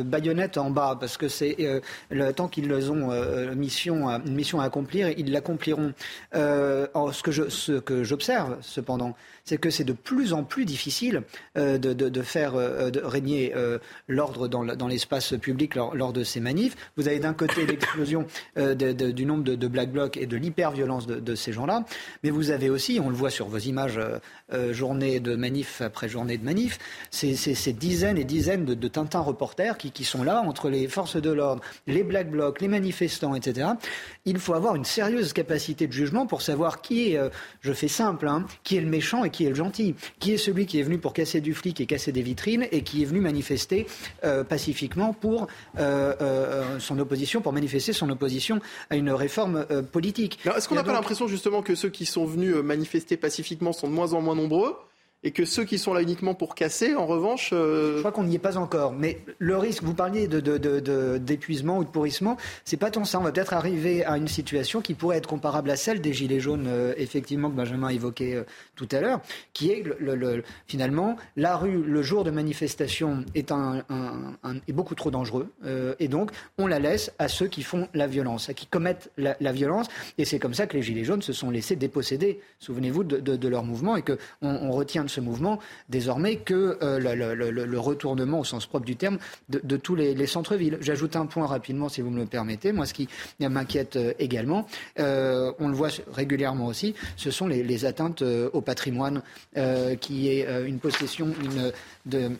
baïonnette 0.03 0.57
en 0.57 0.71
bas, 0.71 0.97
parce 0.99 1.17
que 1.17 1.27
c'est 1.27 1.55
le 2.09 2.31
temps 2.31 2.47
qu'ils 2.47 2.71
ont 2.91 3.55
mission 3.55 4.09
une 4.09 4.33
mission 4.33 4.59
à 4.59 4.65
accomplir, 4.65 5.09
ils 5.17 5.31
l'accompliront. 5.31 5.93
ce 6.33 7.23
que 7.23 7.31
je 7.31 7.49
ce 7.49 7.73
que 7.73 8.03
j'observe, 8.03 8.57
cependant, 8.61 9.15
c'est 9.51 9.57
que 9.57 9.69
c'est 9.69 9.83
de 9.83 9.91
plus 9.91 10.31
en 10.31 10.45
plus 10.45 10.63
difficile 10.63 11.23
de, 11.55 11.75
de, 11.75 12.21
faire 12.21 12.53
régner 13.03 13.53
l'ordre 14.07 14.47
dans, 14.47 14.87
l'espace 14.87 15.33
public 15.33 15.75
lors, 15.75 16.13
de 16.13 16.23
ces 16.23 16.39
manifs. 16.39 16.77
Vous 16.95 17.09
avez 17.09 17.19
d'un 17.19 17.33
côté 17.33 17.65
l'explosion 17.65 18.25
du 18.55 19.25
nombre 19.25 19.43
de, 19.43 19.67
black 19.67 19.91
blocs 19.91 20.15
et 20.15 20.25
de 20.25 20.37
l'hyper-violence 20.37 21.05
de, 21.05 21.35
ces 21.35 21.51
gens-là, 21.51 21.83
mais 22.23 22.29
vous 22.29 22.51
avez 22.51 22.69
aussi, 22.69 23.01
on 23.03 23.09
le 23.09 23.15
voit 23.15 23.29
sur 23.29 23.47
vos 23.47 23.57
images, 23.57 23.99
journée 24.71 25.19
de 25.19 25.35
manif 25.35 25.81
après 25.81 26.07
journée 26.07 26.37
de 26.37 26.45
manif, 26.45 26.79
ces, 27.09 27.73
dizaines 27.73 28.17
et 28.17 28.23
dizaines 28.23 28.63
de, 28.63 28.87
Tintin 28.87 29.19
reporters 29.19 29.77
qui, 29.77 30.03
sont 30.05 30.23
là 30.23 30.41
entre 30.41 30.69
les 30.69 30.87
forces 30.87 31.17
de 31.17 31.31
l'ordre, 31.31 31.61
les 31.87 32.03
black 32.03 32.29
blocs, 32.29 32.61
les 32.61 32.69
manifestants, 32.69 33.35
etc. 33.35 33.67
Il 34.23 34.39
faut 34.39 34.53
avoir 34.53 34.75
une 34.75 34.85
sérieuse 34.85 35.33
capacité 35.33 35.87
de 35.87 35.91
jugement 35.91 36.25
pour 36.25 36.41
savoir 36.41 36.81
qui 36.81 37.11
est, 37.11 37.17
euh, 37.17 37.29
je 37.61 37.73
fais 37.73 37.87
simple, 37.87 38.27
hein, 38.27 38.45
qui 38.63 38.77
est 38.77 38.81
le 38.81 38.89
méchant 38.89 39.23
et 39.23 39.29
qui 39.29 39.40
est 39.45 39.49
le 39.49 39.55
gentil, 39.55 39.95
qui 40.19 40.33
est 40.33 40.37
celui 40.37 40.65
qui 40.65 40.79
est 40.79 40.83
venu 40.83 40.97
pour 40.97 41.13
casser 41.13 41.41
du 41.41 41.53
flic 41.53 41.79
et 41.81 41.85
casser 41.85 42.11
des 42.11 42.21
vitrines 42.21 42.67
et 42.71 42.83
qui 42.83 43.01
est 43.01 43.05
venu 43.05 43.19
manifester 43.21 43.87
euh, 44.23 44.43
pacifiquement 44.43 45.13
pour 45.13 45.47
euh, 45.77 46.79
son 46.79 46.99
opposition, 46.99 47.41
pour 47.41 47.53
manifester 47.53 47.93
son 47.93 48.09
opposition 48.09 48.59
à 48.89 48.95
une 48.95 49.11
réforme 49.11 49.65
politique. 49.91 50.39
Est-ce 50.45 50.67
qu'on 50.67 50.75
n'a 50.75 50.83
pas 50.83 50.93
l'impression 50.93 51.27
justement 51.27 51.61
que 51.61 51.75
ceux 51.75 51.89
qui 51.89 52.05
sont 52.05 52.25
venus 52.25 52.55
manifester 52.55 53.17
pacifiquement 53.17 53.73
sont 53.73 53.87
de 53.87 53.93
moins 53.93 54.13
en 54.13 54.21
moins 54.21 54.35
nombreux? 54.35 54.75
Et 55.23 55.31
que 55.31 55.45
ceux 55.45 55.65
qui 55.65 55.77
sont 55.77 55.93
là 55.93 56.01
uniquement 56.01 56.33
pour 56.33 56.55
casser, 56.55 56.95
en 56.95 57.05
revanche... 57.05 57.51
Euh, 57.53 57.95
Je 57.95 57.99
crois 57.99 58.11
qu'on 58.11 58.23
n'y 58.23 58.35
est 58.35 58.39
pas 58.39 58.57
encore. 58.57 58.91
Mais 58.91 59.19
le 59.37 59.55
risque, 59.57 59.83
vous 59.83 59.93
parliez 59.93 60.27
d'épuisement 60.27 61.73
de, 61.73 61.79
de, 61.79 61.81
ou 61.81 61.85
de 61.85 61.89
pourrissement, 61.89 62.37
c'est 62.65 62.77
pas 62.77 62.89
tant 62.89 63.05
ça. 63.05 63.19
On 63.19 63.23
va 63.23 63.31
peut-être 63.31 63.53
arriver 63.53 64.03
à 64.03 64.17
une 64.17 64.27
situation 64.27 64.81
qui 64.81 64.95
pourrait 64.95 65.17
être 65.17 65.27
comparable 65.27 65.69
à 65.69 65.75
celle 65.75 66.01
des 66.01 66.13
Gilets 66.13 66.39
jaunes, 66.39 66.65
euh, 66.67 66.93
effectivement, 66.97 67.51
que 67.51 67.55
Benjamin 67.55 67.89
évoquait 67.89 68.33
euh, 68.33 68.43
tout 68.75 68.87
à 68.91 68.99
l'heure, 68.99 69.21
qui 69.53 69.71
est 69.71 69.83
le, 69.99 70.43
finalement, 70.65 71.17
la 71.35 71.55
rue, 71.55 71.83
le 71.83 72.01
jour 72.01 72.23
de 72.23 72.31
manifestation, 72.31 73.23
est, 73.35 73.51
beaucoup 74.69 74.95
trop 74.95 75.11
dangereux. 75.11 75.51
et 75.99 76.07
donc, 76.07 76.31
on 76.57 76.65
la 76.65 76.79
laisse 76.79 77.11
à 77.19 77.27
ceux 77.27 77.47
qui 77.47 77.61
font 77.61 77.87
la 77.93 78.07
violence, 78.07 78.49
à 78.49 78.53
qui 78.53 78.65
commettent 78.65 79.11
la, 79.17 79.51
violence. 79.51 79.87
Et 80.17 80.25
c'est 80.25 80.39
comme 80.39 80.53
ça 80.53 80.65
que 80.65 80.75
les 80.75 80.81
Gilets 80.81 81.03
jaunes 81.03 81.21
se 81.21 81.33
sont 81.33 81.51
laissés 81.51 81.75
déposséder, 81.75 82.39
souvenez-vous, 82.59 83.03
de, 83.03 83.47
leur 83.47 83.63
mouvement, 83.63 83.95
et 83.95 84.01
qu'on 84.01 84.17
on 84.41 84.71
retient 84.71 85.03
ce 85.11 85.21
mouvement 85.21 85.59
désormais 85.89 86.37
que 86.37 86.77
euh, 86.81 86.99
le, 86.99 87.79
retournement 87.79 88.39
au 88.39 88.43
sens 88.43 88.65
propre 88.65 88.85
du 88.85 88.95
terme 88.95 89.17
de, 89.49 89.77
tous 89.77 89.95
les, 89.95 90.25
centres-villes. 90.25 90.77
J'ajoute 90.81 91.15
un 91.15 91.25
point 91.25 91.45
rapidement, 91.45 91.89
si 91.89 92.01
vous 92.01 92.09
me 92.09 92.19
le 92.19 92.25
permettez. 92.25 92.71
Moi, 92.71 92.85
ce 92.85 92.93
qui 92.93 93.07
m'inquiète 93.39 93.95
euh, 93.95 94.13
également, 94.19 94.67
euh, 94.99 95.51
on 95.59 95.67
le 95.67 95.75
voit 95.75 95.89
régulièrement 96.13 96.67
aussi, 96.67 96.95
ce 97.17 97.31
sont 97.31 97.47
les, 97.47 97.85
atteintes 97.85 98.21
au 98.21 98.61
patrimoine, 98.61 99.23
qui 100.01 100.29
est 100.29 100.45
une 100.67 100.77
possession 100.77 101.33
une, 101.43 101.71
de 102.05 102.31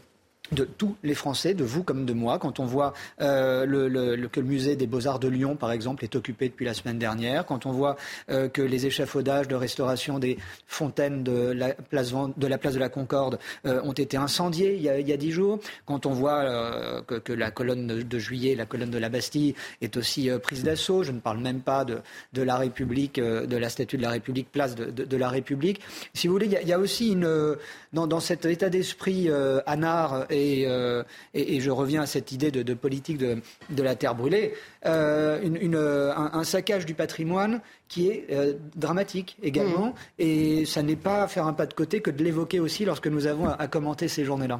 de 0.51 0.65
tous 0.65 0.95
les 1.03 1.15
Français, 1.15 1.53
de 1.53 1.63
vous 1.63 1.83
comme 1.83 2.05
de 2.05 2.13
moi, 2.13 2.37
quand 2.37 2.59
on 2.59 2.65
voit 2.65 2.93
euh, 3.21 3.65
le, 3.65 4.27
que 4.27 4.39
le 4.39 4.45
musée 4.45 4.75
des 4.75 4.87
Beaux-Arts 4.87 5.19
de 5.19 5.27
Lyon, 5.27 5.55
par 5.55 5.71
exemple, 5.71 6.03
est 6.03 6.15
occupé 6.15 6.49
depuis 6.49 6.65
la 6.65 6.73
semaine 6.73 6.99
dernière, 6.99 7.45
quand 7.45 7.65
on 7.65 7.71
voit 7.71 7.95
euh, 8.29 8.49
que 8.49 8.61
les 8.61 8.85
échafaudages 8.85 9.47
de 9.47 9.55
restauration 9.55 10.19
des 10.19 10.37
fontaines 10.67 11.23
de 11.23 11.51
la 11.51 11.73
place 11.73 12.11
de 12.11 12.47
la, 12.47 12.57
place 12.57 12.73
de 12.73 12.79
la 12.79 12.89
Concorde 12.89 13.39
euh, 13.65 13.81
ont 13.83 13.93
été 13.93 14.17
incendiés 14.17 14.75
il 14.75 14.81
y 14.81 14.89
a, 14.89 15.17
dix 15.17 15.31
jours, 15.31 15.59
quand 15.85 16.05
on 16.05 16.11
voit 16.11 17.01
que, 17.03 17.33
la 17.33 17.51
colonne 17.51 17.87
de, 17.87 18.19
juillet, 18.19 18.55
la 18.55 18.65
colonne 18.65 18.89
de 18.89 18.97
la 18.97 19.09
Bastille, 19.09 19.55
est 19.81 19.95
aussi 19.97 20.29
prise 20.41 20.63
d'assaut, 20.63 21.03
je 21.03 21.11
ne 21.11 21.19
parle 21.19 21.39
même 21.39 21.61
pas 21.61 21.85
de, 21.85 22.41
la 22.41 22.57
République, 22.57 23.19
de 23.19 23.57
la 23.57 23.69
statue 23.69 23.97
de 23.97 24.01
la 24.01 24.09
République, 24.09 24.51
place 24.51 24.75
de, 24.75 25.17
la 25.17 25.29
République. 25.29 25.81
Si 26.13 26.27
vous 26.27 26.33
voulez, 26.33 26.49
il 26.61 26.67
y 26.67 26.73
a, 26.73 26.79
aussi 26.79 27.11
une, 27.11 27.55
dans, 27.93 28.19
cet 28.19 28.45
état 28.45 28.69
d'esprit 28.69 29.29
anard 29.65 30.25
euh, 30.65 31.03
et, 31.33 31.59
je 31.59 31.71
reviens 31.71 32.01
à 32.03 32.05
cette 32.05 32.31
idée 32.31 32.51
de, 32.51 32.73
politique 32.73 33.17
de, 33.17 33.83
la 33.83 33.95
terre 33.95 34.15
brûlée, 34.15 34.53
euh, 34.85 36.13
un, 36.15 36.43
saccage 36.43 36.85
du 36.85 36.93
patrimoine 36.93 37.61
qui 37.87 38.09
est 38.09 38.27
euh, 38.31 38.53
dramatique 38.75 39.37
également. 39.43 39.87
Mmh. 39.87 39.93
Et 40.19 40.65
ça 40.65 40.83
n'est 40.83 40.95
pas 40.95 41.27
faire 41.27 41.47
un 41.47 41.53
pas 41.53 41.65
de 41.65 41.73
côté 41.73 42.01
que 42.01 42.11
de 42.11 42.23
l'évoquer 42.23 42.59
aussi 42.59 42.85
lorsque 42.85 43.07
nous 43.07 43.27
avons 43.27 43.49
à 43.49 43.67
commenter 43.67 44.07
ces 44.07 44.25
journées-là. 44.25 44.59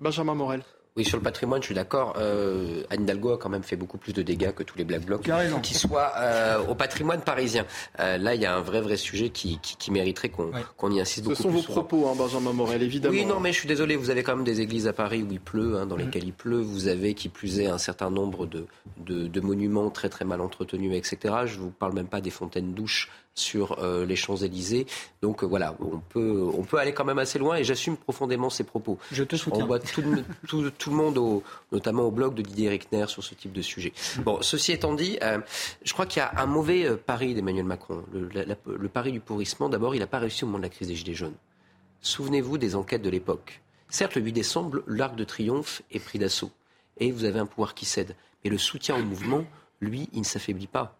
Benjamin 0.00 0.34
Morel. 0.34 0.62
Oui, 0.96 1.04
sur 1.04 1.18
le 1.18 1.22
patrimoine, 1.22 1.60
je 1.60 1.66
suis 1.66 1.74
d'accord. 1.74 2.14
Euh, 2.16 2.82
Anne 2.88 3.02
Hidalgo 3.02 3.32
a 3.32 3.38
quand 3.38 3.50
même 3.50 3.62
fait 3.62 3.76
beaucoup 3.76 3.98
plus 3.98 4.14
de 4.14 4.22
dégâts 4.22 4.52
que 4.52 4.62
tous 4.62 4.78
les 4.78 4.84
Black 4.84 5.04
Blocs 5.04 5.28
qui 5.62 5.74
soient 5.74 6.12
euh, 6.16 6.58
au 6.66 6.74
patrimoine 6.74 7.20
parisien. 7.20 7.66
Euh, 8.00 8.16
là, 8.16 8.34
il 8.34 8.40
y 8.40 8.46
a 8.46 8.56
un 8.56 8.62
vrai, 8.62 8.80
vrai 8.80 8.96
sujet 8.96 9.28
qui, 9.28 9.58
qui, 9.60 9.90
mériterait 9.90 10.30
qu'on 10.30 10.90
y 10.90 11.00
insiste 11.00 11.24
beaucoup 11.24 11.36
Ce 11.36 11.42
sont 11.42 11.50
vos 11.50 11.62
propos, 11.62 12.08
hein, 12.08 12.14
Benjamin 12.16 12.52
Morel, 12.54 12.82
évidemment. 12.82 13.14
Oui, 13.14 13.26
non, 13.26 13.40
mais 13.40 13.52
je 13.52 13.58
suis 13.58 13.68
désolé. 13.68 13.96
Vous 13.96 14.08
avez 14.08 14.22
quand 14.22 14.36
même 14.36 14.44
des 14.44 14.62
églises 14.62 14.86
à 14.86 14.94
Paris 14.94 15.22
où 15.22 15.30
il 15.30 15.40
pleut, 15.40 15.76
hein, 15.76 15.84
dans 15.84 15.96
lesquelles 15.96 16.24
il 16.24 16.32
pleut. 16.32 16.60
Vous 16.60 16.88
avez, 16.88 17.12
qui 17.12 17.28
plus 17.28 17.60
est, 17.60 17.66
un 17.66 17.78
certain 17.78 18.10
nombre 18.10 18.46
de, 18.46 18.66
de, 18.98 19.26
de 19.26 19.40
monuments 19.40 19.90
très, 19.90 20.08
très 20.08 20.24
mal 20.24 20.40
entretenus, 20.40 20.96
etc. 20.96 21.34
Je 21.44 21.58
vous 21.58 21.70
parle 21.70 21.92
même 21.92 22.08
pas 22.08 22.22
des 22.22 22.30
fontaines 22.30 22.72
douches 22.72 23.10
sur 23.36 23.78
euh, 23.78 24.04
les 24.04 24.16
Champs-Élysées. 24.16 24.86
Donc 25.22 25.42
euh, 25.42 25.46
voilà, 25.46 25.76
on 25.80 25.98
peut, 25.98 26.50
on 26.54 26.62
peut 26.64 26.78
aller 26.78 26.92
quand 26.92 27.04
même 27.04 27.18
assez 27.18 27.38
loin 27.38 27.56
et 27.56 27.64
j'assume 27.64 27.96
profondément 27.96 28.50
ces 28.50 28.64
propos. 28.64 28.98
Je 29.12 29.22
te 29.22 29.36
soutiens. 29.36 29.64
On 29.64 29.66
voit 29.66 29.78
tout, 29.78 30.02
tout, 30.46 30.90
le 30.90 30.96
monde, 30.96 31.18
au, 31.18 31.42
notamment 31.70 32.04
au 32.04 32.10
blog 32.10 32.34
de 32.34 32.42
Didier 32.42 32.70
Reckner, 32.70 33.06
sur 33.08 33.22
ce 33.22 33.34
type 33.34 33.52
de 33.52 33.62
sujet. 33.62 33.92
Bon, 34.24 34.38
ceci 34.40 34.72
étant 34.72 34.94
dit, 34.94 35.18
euh, 35.22 35.38
je 35.84 35.92
crois 35.92 36.06
qu'il 36.06 36.20
y 36.20 36.22
a 36.22 36.32
un 36.40 36.46
mauvais 36.46 36.96
pari 36.96 37.34
d'Emmanuel 37.34 37.64
Macron. 37.64 38.02
Le, 38.12 38.28
le 38.66 38.88
pari 38.88 39.12
du 39.12 39.20
pourrissement, 39.20 39.68
d'abord, 39.68 39.94
il 39.94 39.98
n'a 39.98 40.06
pas 40.06 40.18
réussi 40.18 40.44
au 40.44 40.46
moment 40.46 40.58
de 40.58 40.64
la 40.64 40.70
crise 40.70 40.88
des 40.88 40.96
Gilets 40.96 41.14
jaunes. 41.14 41.36
Souvenez-vous 42.00 42.58
des 42.58 42.74
enquêtes 42.74 43.02
de 43.02 43.10
l'époque. 43.10 43.60
Certes, 43.88 44.16
le 44.16 44.22
8 44.22 44.32
décembre, 44.32 44.82
l'arc 44.86 45.14
de 45.14 45.24
triomphe 45.24 45.82
est 45.90 45.98
pris 46.00 46.18
d'assaut. 46.18 46.50
Et 46.98 47.12
vous 47.12 47.24
avez 47.24 47.38
un 47.38 47.46
pouvoir 47.46 47.74
qui 47.74 47.84
cède. 47.84 48.16
Mais 48.42 48.50
le 48.50 48.58
soutien 48.58 48.96
au 48.96 49.02
mouvement, 49.02 49.44
lui, 49.80 50.08
il 50.12 50.20
ne 50.20 50.24
s'affaiblit 50.24 50.66
pas. 50.66 50.98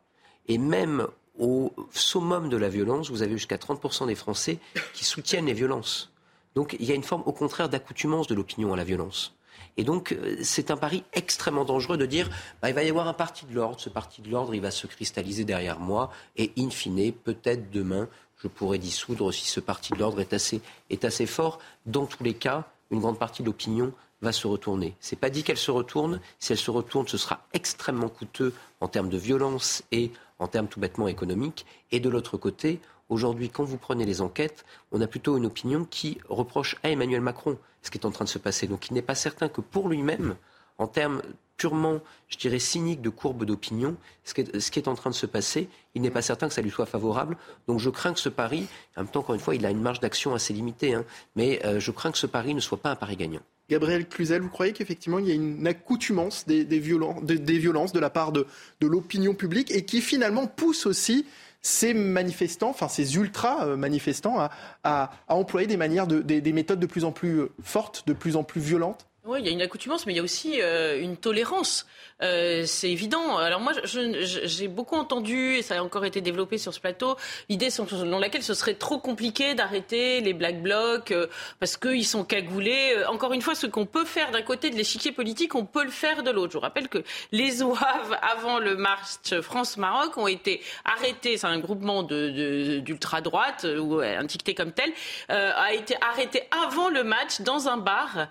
Et 0.48 0.58
même 0.58 1.06
au 1.38 1.72
summum 1.92 2.48
de 2.48 2.56
la 2.56 2.68
violence, 2.68 3.10
vous 3.10 3.22
avez 3.22 3.32
jusqu'à 3.32 3.56
30% 3.56 4.06
des 4.06 4.14
Français 4.14 4.58
qui 4.94 5.04
soutiennent 5.04 5.46
les 5.46 5.54
violences. 5.54 6.12
Donc 6.54 6.76
il 6.78 6.86
y 6.86 6.92
a 6.92 6.94
une 6.94 7.02
forme, 7.02 7.22
au 7.26 7.32
contraire, 7.32 7.68
d'accoutumance 7.68 8.26
de 8.26 8.34
l'opinion 8.34 8.72
à 8.72 8.76
la 8.76 8.84
violence. 8.84 9.34
Et 9.76 9.84
donc, 9.84 10.12
euh, 10.12 10.36
c'est 10.42 10.70
un 10.70 10.76
pari 10.76 11.04
extrêmement 11.12 11.64
dangereux 11.64 11.98
de 11.98 12.06
dire 12.06 12.30
bah, 12.62 12.70
il 12.70 12.74
va 12.74 12.82
y 12.82 12.88
avoir 12.88 13.08
un 13.08 13.12
parti 13.12 13.44
de 13.46 13.54
l'ordre, 13.54 13.78
ce 13.80 13.88
parti 13.88 14.22
de 14.22 14.30
l'ordre, 14.30 14.54
il 14.54 14.60
va 14.60 14.70
se 14.70 14.86
cristalliser 14.86 15.44
derrière 15.44 15.78
moi, 15.78 16.10
et 16.36 16.52
in 16.58 16.70
fine, 16.70 17.12
peut-être 17.12 17.70
demain, 17.70 18.08
je 18.42 18.48
pourrais 18.48 18.78
dissoudre 18.78 19.32
si 19.32 19.46
ce 19.46 19.60
parti 19.60 19.92
de 19.92 19.98
l'ordre 19.98 20.20
est 20.20 20.32
assez, 20.32 20.60
est 20.90 21.04
assez 21.04 21.26
fort. 21.26 21.58
Dans 21.84 22.06
tous 22.06 22.22
les 22.22 22.34
cas, 22.34 22.64
une 22.90 23.00
grande 23.00 23.18
partie 23.18 23.42
de 23.42 23.48
l'opinion 23.48 23.92
va 24.22 24.32
se 24.32 24.46
retourner. 24.46 24.94
C'est 25.00 25.18
pas 25.18 25.30
dit 25.30 25.42
qu'elle 25.42 25.58
se 25.58 25.70
retourne. 25.70 26.20
Si 26.38 26.52
elle 26.52 26.58
se 26.58 26.70
retourne, 26.70 27.06
ce 27.06 27.18
sera 27.18 27.46
extrêmement 27.52 28.08
coûteux 28.08 28.54
en 28.80 28.88
termes 28.88 29.08
de 29.08 29.18
violence 29.18 29.82
et 29.92 30.10
en 30.38 30.48
termes 30.48 30.68
tout 30.68 30.80
bêtement 30.80 31.08
économiques. 31.08 31.66
Et 31.92 32.00
de 32.00 32.08
l'autre 32.08 32.36
côté, 32.36 32.80
aujourd'hui, 33.08 33.50
quand 33.50 33.64
vous 33.64 33.78
prenez 33.78 34.04
les 34.04 34.20
enquêtes, 34.20 34.64
on 34.92 35.00
a 35.00 35.06
plutôt 35.06 35.36
une 35.36 35.46
opinion 35.46 35.84
qui 35.84 36.18
reproche 36.28 36.76
à 36.82 36.90
Emmanuel 36.90 37.20
Macron 37.20 37.58
ce 37.86 37.90
qui 37.90 37.98
est 37.98 38.06
en 38.06 38.10
train 38.10 38.24
de 38.24 38.30
se 38.30 38.38
passer. 38.38 38.66
Donc 38.66 38.88
il 38.90 38.94
n'est 38.94 39.02
pas 39.02 39.14
certain 39.14 39.48
que 39.48 39.60
pour 39.60 39.88
lui-même, 39.88 40.36
en 40.78 40.86
termes 40.88 41.22
purement, 41.56 42.00
je 42.28 42.36
dirais, 42.36 42.58
cyniques 42.58 43.00
de 43.00 43.08
courbe 43.08 43.44
d'opinion, 43.44 43.96
ce, 44.24 44.34
qui 44.34 44.78
est 44.78 44.88
en 44.88 44.94
train 44.94 45.08
de 45.08 45.14
se 45.14 45.24
passer, 45.24 45.70
il 45.94 46.02
n'est 46.02 46.10
pas 46.10 46.20
certain 46.20 46.48
que 46.48 46.54
ça 46.54 46.60
lui 46.60 46.70
soit 46.70 46.84
favorable. 46.84 47.38
Donc 47.66 47.78
je 47.78 47.88
crains 47.88 48.12
que 48.12 48.20
ce 48.20 48.28
pari, 48.28 48.66
en 48.96 49.02
même 49.02 49.10
temps, 49.10 49.20
encore 49.20 49.34
une 49.34 49.40
fois, 49.40 49.54
il 49.54 49.64
a 49.64 49.70
une 49.70 49.80
marge 49.80 50.00
d'action 50.00 50.34
assez 50.34 50.52
limitée, 50.52 50.94
hein, 50.94 51.04
mais 51.34 51.64
euh, 51.64 51.80
je 51.80 51.90
crains 51.92 52.12
que 52.12 52.18
ce 52.18 52.26
pari 52.26 52.52
ne 52.54 52.60
soit 52.60 52.78
pas 52.78 52.90
un 52.90 52.96
pari 52.96 53.16
gagnant. 53.16 53.40
Gabriel 53.68 54.06
Cluzel, 54.06 54.42
vous 54.42 54.48
croyez 54.48 54.72
qu'effectivement 54.72 55.18
il 55.18 55.26
y 55.26 55.32
a 55.32 55.34
une 55.34 55.66
accoutumance 55.66 56.46
des, 56.46 56.64
violences 56.78 57.92
de 57.92 58.00
la 58.00 58.10
part 58.10 58.32
de, 58.32 58.46
l'opinion 58.80 59.34
publique 59.34 59.70
et 59.70 59.84
qui 59.84 60.00
finalement 60.00 60.46
pousse 60.46 60.86
aussi 60.86 61.26
ces 61.62 61.94
manifestants, 61.94 62.70
enfin 62.70 62.88
ces 62.88 63.16
ultra 63.16 63.76
manifestants, 63.76 64.48
à, 64.84 65.10
employer 65.28 65.66
des 65.66 65.76
manières, 65.76 66.06
des 66.06 66.52
méthodes 66.52 66.80
de 66.80 66.86
plus 66.86 67.04
en 67.04 67.12
plus 67.12 67.42
fortes, 67.62 68.04
de 68.06 68.12
plus 68.12 68.36
en 68.36 68.44
plus 68.44 68.60
violentes? 68.60 69.06
Oui, 69.26 69.40
il 69.40 69.46
y 69.46 69.48
a 69.48 69.52
une 69.52 69.62
accoutumance, 69.62 70.06
mais 70.06 70.12
il 70.12 70.16
y 70.16 70.20
a 70.20 70.22
aussi 70.22 70.62
euh, 70.62 71.00
une 71.02 71.16
tolérance. 71.16 71.86
Euh, 72.22 72.64
c'est 72.66 72.90
évident. 72.90 73.36
Alors 73.36 73.60
moi, 73.60 73.72
j'ai 73.84 74.68
beaucoup 74.68 74.96
entendu, 74.96 75.56
et 75.56 75.62
ça 75.62 75.78
a 75.78 75.82
encore 75.82 76.04
été 76.04 76.20
développé 76.20 76.58
sur 76.58 76.72
ce 76.72 76.80
plateau, 76.80 77.16
l'idée 77.48 77.70
selon 77.70 78.18
laquelle 78.18 78.42
ce 78.42 78.54
serait 78.54 78.74
trop 78.74 78.98
compliqué 78.98 79.54
d'arrêter 79.54 80.20
les 80.20 80.32
black 80.32 80.62
blocs 80.62 81.10
euh, 81.10 81.26
parce 81.60 81.76
qu'ils 81.76 82.06
sont 82.06 82.24
cagoulés. 82.24 82.94
Euh, 82.96 83.08
encore 83.08 83.32
une 83.32 83.42
fois, 83.42 83.54
ce 83.54 83.66
qu'on 83.66 83.86
peut 83.86 84.04
faire 84.04 84.30
d'un 84.30 84.42
côté 84.42 84.70
de 84.70 84.76
l'échiquier 84.76 85.12
politique, 85.12 85.54
on 85.54 85.64
peut 85.64 85.84
le 85.84 85.90
faire 85.90 86.22
de 86.22 86.30
l'autre. 86.30 86.52
Je 86.52 86.58
vous 86.58 86.62
rappelle 86.62 86.88
que 86.88 87.02
les 87.32 87.62
OAV, 87.62 88.16
avant 88.22 88.58
le 88.58 88.76
marche 88.76 89.40
France-Maroc, 89.42 90.16
ont 90.16 90.26
été 90.26 90.62
arrêtés. 90.84 91.36
C'est 91.36 91.46
un 91.46 91.58
groupement 91.58 92.02
d'ultra-droite, 92.02 93.66
de, 93.66 93.78
ou 93.78 94.00
un 94.00 94.26
comme 94.56 94.72
tel, 94.72 94.90
a 95.28 95.72
été 95.72 95.96
arrêté 96.00 96.42
avant 96.64 96.88
le 96.88 97.04
match 97.04 97.40
dans 97.40 97.68
un 97.68 97.76
bar 97.76 98.28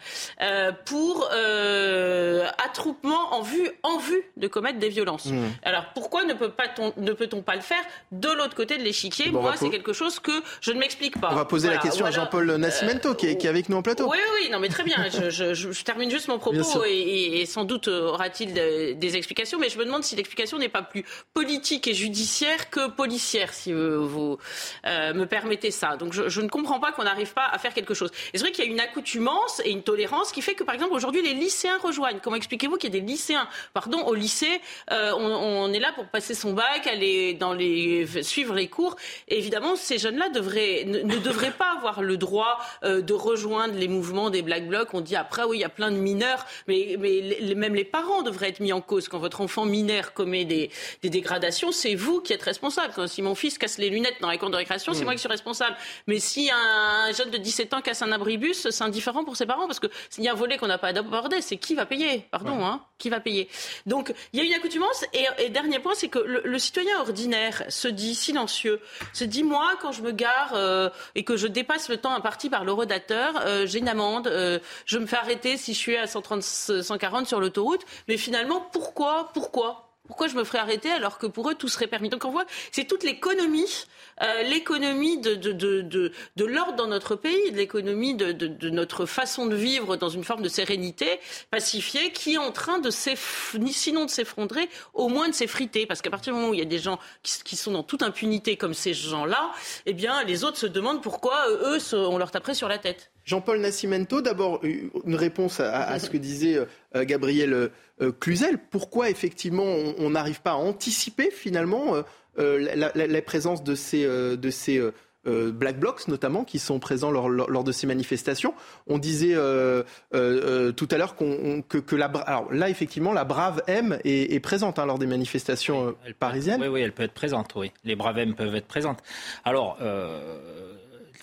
pour 0.86 1.30
euh, 1.34 2.48
attroupement 2.64 3.34
en 3.34 3.42
vue, 3.42 3.70
en 3.86 3.98
vue 3.98 4.22
de 4.38 4.48
commettre 4.48 4.80
des 4.80 4.90
violences. 4.90 5.26
Mmh. 5.26 5.44
Alors 5.64 5.86
pourquoi 5.94 6.24
ne, 6.24 6.34
peut 6.34 6.50
pas 6.50 6.66
ne 6.98 7.14
peut-on 7.14 7.42
pas 7.42 7.56
le 7.56 7.62
faire 7.62 7.84
de 8.12 8.30
l'autre 8.30 8.56
côté 8.56 8.78
de 8.78 8.84
l'échiquier 8.84 9.32
Moi, 9.32 9.54
c'est 9.56 9.70
quelque 9.70 9.94
chose 9.94 10.20
que 10.20 10.32
je 10.62 10.72
ne 10.72 10.80
m'explique 10.80 11.20
pas. 11.20 11.30
On 11.32 11.36
va 11.36 11.46
poser 11.46 11.70
la 11.70 11.78
question 11.78 12.06
à 12.06 12.12
Jean-Paul 12.12 12.56
Nascimento, 12.56 13.16
qui, 13.16 13.28
est, 13.28 13.38
qui, 13.38 13.48
est, 13.48 13.50
avec 13.50 13.70
nous 13.70 13.78
en 13.78 13.82
plateau. 13.82 14.10
Oui, 14.10 14.18
oui, 14.42 14.50
non, 14.52 14.60
mais 14.60 14.70
très 14.70 14.84
bien. 14.84 14.98
je, 15.10 15.30
je, 15.30 15.54
je, 15.54 15.84
termine 15.84 16.10
juste 16.10 16.28
mon 16.28 16.40
propos 16.40 16.84
et, 16.86 17.42
et, 17.42 17.46
sans 17.46 17.64
doute 17.64 17.88
aura-t-il 17.88 18.54
des 18.54 19.18
explications, 19.18 19.60
mais 19.60 19.70
je 19.70 19.78
me 19.78 19.86
demande 19.86 20.04
si 20.04 20.16
l'explication 20.16 20.58
n'est 20.58 20.70
pas 20.70 20.82
plus 20.82 21.06
politique 21.34 21.88
et 21.88 21.94
judiciaire 21.94 22.70
que 22.70 22.90
policière, 22.90 23.54
si 23.54 23.74
vous, 23.74 24.38
euh, 24.86 25.14
me 25.14 25.26
permettez 25.26 25.72
ça. 25.72 25.98
Donc 25.98 26.14
je, 26.14 26.30
je 26.30 26.42
ne 26.42 26.48
comprends 26.48 26.80
pas 26.80 26.92
qu'on 26.92 27.04
n'arrive 27.04 27.34
pas 27.34 27.48
à 27.52 27.58
faire 27.58 27.74
quelque 27.74 27.94
chose. 27.94 28.12
Et 28.34 28.38
c'est 28.38 28.44
vrai 28.44 28.52
qu'il 28.52 28.66
y 28.66 28.68
a 28.68 28.72
une 28.72 28.80
accoutumance 28.80 29.62
et 29.64 29.72
une 29.72 29.84
tolérance 29.84 30.32
qui 30.32 30.42
fait 30.42 30.56
que, 30.56 30.64
par 30.64 30.76
exemple, 30.76 30.94
aujourd'hui, 30.94 31.22
les 31.22 31.34
lycéens 31.34 31.78
rejoignent. 31.82 32.20
Comment 32.22 32.36
expliquez-vous 32.36 32.78
qu'il 32.78 32.94
y 32.94 32.98
a 32.98 33.00
des 33.00 33.06
lycéens, 33.06 33.48
pardon, 33.76 34.06
au 34.06 34.16
lycée, 34.16 34.62
euh, 34.92 35.12
on, 35.18 35.66
on, 35.66 35.74
est 35.74 35.80
là 35.80 35.92
pour 35.94 36.06
passer 36.06 36.34
son 36.34 36.54
bac, 36.54 36.88
aller 36.88 37.34
dans 37.34 37.52
les, 37.52 38.08
suivre 38.24 38.56
les 38.56 38.70
cours. 38.70 38.96
Et 39.28 39.38
évidemment, 39.38 39.76
ces 39.76 39.98
jeunes-là 39.98 40.30
devraient, 40.30 40.86
ne, 40.88 41.00
ne, 41.00 41.18
devraient 41.18 41.52
pas 41.52 41.74
avoir 41.78 42.02
le 42.02 42.16
droit 42.16 42.58
euh, 42.86 43.02
de 43.02 43.14
rejoindre 43.14 43.76
les 43.76 43.90
mouvements 43.90 44.30
des 44.30 44.42
Black 44.44 44.66
Blocs. 44.66 44.94
On 44.94 45.02
dit 45.02 45.18
après, 45.18 45.44
oui, 45.44 45.58
il 45.58 45.60
y 45.60 45.66
a 45.66 45.70
plein 45.70 45.92
de 45.92 45.98
mineurs, 45.98 46.46
mais, 46.70 46.96
mais 46.98 47.20
les, 47.20 47.54
même 47.54 47.76
les 47.76 47.84
parents 47.84 48.24
devraient 48.24 48.48
être 48.48 48.62
mis 48.62 48.72
en 48.72 48.80
cause. 48.80 49.10
Quand 49.10 49.20
votre 49.20 49.42
enfant 49.42 49.66
mineur 49.66 50.14
commet 50.14 50.46
des, 50.46 50.72
des 51.04 51.10
dégradations, 51.10 51.74
c'est 51.74 51.96
vous 51.96 52.22
qui 52.22 52.32
êtes 52.32 52.44
responsable. 52.44 52.94
Quand, 52.96 53.08
si 53.08 53.22
mon 53.22 53.36
fils 53.36 53.58
casse 53.58 53.78
les 53.78 53.90
lunettes 53.90 54.22
dans 54.22 54.30
les 54.32 54.38
cours 54.38 54.52
de 54.52 54.56
récréation, 54.56 54.94
c'est 54.94 55.02
mmh. 55.02 55.04
moi 55.04 55.14
qui 55.16 55.20
suis 55.20 55.28
responsable. 55.28 55.76
Mais 56.08 56.20
si 56.20 56.50
un 56.50 57.12
jeune 57.12 57.30
de 57.30 57.38
17 57.38 57.74
ans 57.74 57.82
casse 57.82 58.02
un 58.02 58.14
abribus, 58.14 58.70
c'est 58.70 58.84
indifférent 58.84 59.26
pour 59.26 59.36
ses 59.36 59.46
parents 59.46 59.68
parce 59.68 59.82
que 59.82 59.88
s'il 60.10 60.24
y 60.24 60.30
a 60.30 60.32
un 60.32 60.36
volet 60.36 60.58
qu'on 60.58 60.68
n'a 60.68 60.78
pas 60.78 60.98
abordé, 60.98 61.42
c'est 61.42 61.58
qui 61.58 61.76
va 61.76 61.86
payer? 61.86 62.26
Pardon, 62.32 62.66
hein 62.66 62.82
Qui 62.98 63.10
va 63.10 63.20
payer? 63.20 63.50
Donc, 63.86 64.14
il 64.34 64.39
y 64.39 64.41
a 64.41 64.45
une 64.45 64.53
accoutumance. 64.53 65.06
Et, 65.14 65.49
dernier 65.49 65.80
point, 65.80 65.93
c'est 65.95 66.08
que 66.08 66.20
le, 66.20 66.60
citoyen 66.60 66.99
ordinaire 66.99 67.64
se 67.70 67.88
dit 67.88 68.16
silencieux, 68.16 68.82
se 69.14 69.24
dit 69.24 69.43
moi, 69.43 69.78
quand 69.82 69.91
je 69.91 70.01
me 70.01 70.12
gare 70.12 70.53
euh, 70.53 70.89
et 71.16 71.24
que 71.24 71.38
je 71.38 71.47
dépasse 71.47 71.89
le 71.89 71.97
temps 71.97 72.14
imparti 72.14 72.49
par 72.49 72.64
le 72.64 72.72
redateur, 72.72 73.41
euh, 73.45 73.66
j'ai 73.66 73.80
une 73.80 73.89
amende, 73.89 74.28
euh, 74.28 74.60
je 74.86 74.97
me 74.97 75.06
fais 75.06 75.18
arrêter 75.18 75.58
si 75.58 75.74
je 75.74 75.80
suis 75.80 75.97
à 75.97 76.08
130, 76.08 76.41
140 76.41 77.28
sur 77.28 77.39
l'autoroute. 77.39 77.82
Mais 78.08 78.18
finalement, 78.18 78.62
pourquoi 78.72 79.32
Pourquoi? 79.34 79.85
Pourquoi 80.08 80.28
je 80.28 80.36
me 80.36 80.43
ferais 80.43 80.60
arrêter 80.60 80.91
alors 80.91 81.18
que 81.18 81.28
pour 81.28 81.49
eux 81.49 81.56
tout 81.56 81.68
serait 81.68 81.88
permis? 81.88 82.10
Donc 82.10 82.26
on 82.26 82.32
voit, 82.32 82.45
c'est 82.72 82.86
toute 82.86 83.03
l'économie, 83.03 83.86
euh, 84.22 84.43
l'économie 84.43 85.20
de, 85.20 85.36
de, 85.36 85.51
de, 85.51 86.12
de, 86.36 86.45
l'ordre 86.45 86.76
dans 86.76 86.88
notre 86.88 87.16
pays, 87.16 87.51
de 87.51 87.58
l'économie 87.58 88.16
de, 88.16 88.32
de, 88.32 88.70
notre 88.70 89.06
façon 89.06 89.45
de 89.45 89.56
vivre 89.56 89.97
dans 89.97 90.10
une 90.10 90.24
forme 90.24 90.41
de 90.41 90.49
sérénité 90.49 91.20
pacifiée 91.51 92.12
qui 92.12 92.36
est 92.36 92.38
en 92.38 92.51
train 92.51 92.80
de 92.80 92.89
sinon 92.89 94.06
de 94.06 94.10
s'effondrer, 94.10 94.70
au 94.93 95.08
moins 95.08 95.30
de 95.30 95.34
s'effriter. 95.34 95.86
Parce 95.86 96.01
qu'à 96.01 96.10
partir 96.10 96.34
du 96.34 96.39
moment 96.39 96.51
où 96.51 96.53
il 96.53 96.60
y 96.60 96.64
a 96.64 96.66
des 96.66 96.80
gens 96.80 96.99
qui, 97.24 97.43
qui 97.43 97.56
sont 97.56 97.72
dans 97.72 97.84
toute 97.84 98.03
impunité 98.03 98.58
comme 98.58 98.74
ces 98.74 98.93
gens-là, 98.93 99.51
eh 99.86 99.93
bien 99.93 100.24
les 100.24 100.43
autres 100.43 100.58
se 100.58 100.68
demandent 100.68 101.01
pourquoi 101.01 101.47
eux, 101.49 101.80
on 101.93 102.18
leur 102.18 102.32
taperait 102.32 102.53
sur 102.53 102.68
la 102.68 102.78
tête. 102.78 103.12
Jean-Paul 103.26 103.60
Nascimento, 103.60 104.22
d'abord 104.22 104.62
une 104.64 105.16
réponse 105.16 105.60
à, 105.60 105.98
ce 106.00 106.10
que 106.10 106.18
disait 106.18 106.60
euh, 106.96 107.06
Gabriel 107.06 107.72
euh, 108.02 108.12
Cluzel. 108.12 108.60
Pourquoi 108.70 109.10
effectivement 109.10 109.66
on 109.98 110.12
n'arrive 110.12 110.42
pas 110.42 110.52
à 110.52 110.56
anticiper 110.56 111.32
finalement 111.32 111.96
euh, 112.38 112.92
la, 112.96 113.22
présence 113.24 113.64
de 113.64 113.74
ces, 113.74 114.06
de 114.06 114.50
ces 114.52 114.80
Black 115.26 115.80
Blocs 115.80 116.08
notamment 116.08 116.44
qui 116.44 116.60
sont 116.60 116.78
présents 116.78 117.10
lors, 117.10 117.64
de 117.64 117.72
ces 117.72 117.88
manifestations? 117.88 118.54
On 118.86 119.00
disait 119.00 119.34
tout 119.34 120.88
à 120.92 120.98
l'heure 120.98 121.16
que, 121.16 121.96
la, 121.96 122.06
alors 122.06 122.54
là 122.54 122.70
effectivement 122.70 123.12
la 123.12 123.24
Brave 123.24 123.64
M 123.66 123.98
est, 124.04 124.40
présente 124.40 124.78
hein, 124.78 124.86
lors 124.86 125.00
des 125.00 125.08
manifestations 125.08 125.96
parisiennes. 126.20 126.62
oui, 126.62 126.68
oui, 126.68 126.82
elle 126.82 126.94
peut 126.94 127.04
être 127.04 127.14
présente. 127.14 127.56
Oui, 127.56 127.72
les 127.86 127.96
Braves 127.96 128.20
M 128.20 128.36
peuvent 128.36 128.56
être 128.56 128.68
présentes. 128.68 129.02
Alors 129.44 129.80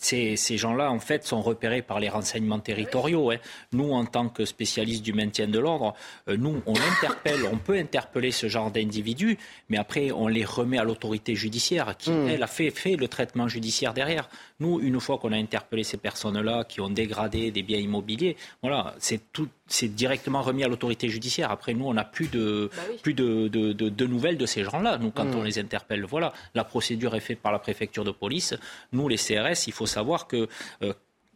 ces, 0.05 0.57
gens-là, 0.57 0.91
en 0.91 0.99
fait, 0.99 1.25
sont 1.25 1.43
repérés 1.43 1.83
par 1.83 2.01
les 2.01 2.09
renseignements 2.09 2.59
territoriaux. 2.59 3.31
Hein. 3.31 3.37
Nous, 3.73 3.93
en 3.93 4.05
tant 4.05 4.29
que 4.29 4.45
spécialistes 4.45 5.03
du 5.03 5.13
maintien 5.13 5.47
de 5.47 5.59
l'ordre, 5.59 5.95
euh, 6.29 6.37
nous, 6.37 6.63
on 6.67 6.75
interpelle, 6.75 7.41
on 7.53 7.57
peut 7.57 7.79
interpeller 7.79 8.31
ce 8.31 8.49
genre 8.49 8.71
d'individus, 8.71 9.39
mais 9.69 9.79
après, 9.79 10.11
on 10.11 10.29
les 10.29 10.45
remet 10.45 10.79
à 10.79 10.85
l'autorité 10.85 11.35
judiciaire, 11.35 11.97
qui, 11.97 12.11
hmm. 12.11 12.29
elle, 12.29 12.43
a 12.43 12.47
fait, 12.47 12.71
fait 12.71 12.97
le 12.97 13.09
traitement 13.09 13.49
judiciaire 13.49 13.95
derrière. 13.95 14.29
Nous, 14.63 14.81
une 14.81 15.01
fois 15.01 15.19
qu'on 15.19 15.33
a 15.33 15.37
interpellé 15.37 15.83
ces 15.83 15.97
personnes-là 15.97 16.65
qui 16.65 16.81
ont 16.81 16.89
dégradé 16.89 17.51
des 17.51 17.65
biens 17.65 17.79
immobiliers, 17.79 18.37
voilà, 18.63 18.95
c'est 18.99 19.21
tout, 19.33 19.49
c'est 19.67 19.89
directement 19.89 20.41
remis 20.41 20.63
à 20.63 20.69
l'autorité 20.69 21.09
judiciaire. 21.09 21.51
Après, 21.51 21.75
nous, 21.75 21.87
on 21.87 21.95
n'a 21.95 22.05
plus 22.05 22.29
de, 22.29 22.71
bah 22.77 22.83
plus 23.03 23.15
de, 23.15 23.49
de, 23.49 23.73
de, 23.73 24.07
nouvelles 24.07 24.39
de 24.39 24.47
ces 24.47 24.63
gens-là. 24.63 24.99
Nous, 24.99 25.11
quand 25.11 25.25
mmh. 25.25 25.39
on 25.41 25.43
les 25.43 25.59
interpelle, 25.59 26.05
voilà, 26.05 26.33
la 26.55 26.65
procédure 26.65 27.15
est 27.17 27.21
faite 27.29 27.41
par 27.41 27.51
la 27.51 27.59
préfecture 27.59 28.05
de 28.05 28.13
police. 28.13 28.55
Nous, 28.93 29.09
les 29.09 29.17
CRS, 29.17 29.67
il 29.67 29.73
faut 29.73 29.87
savoir 29.87 30.29
que 30.29 30.49
euh, 30.83 30.93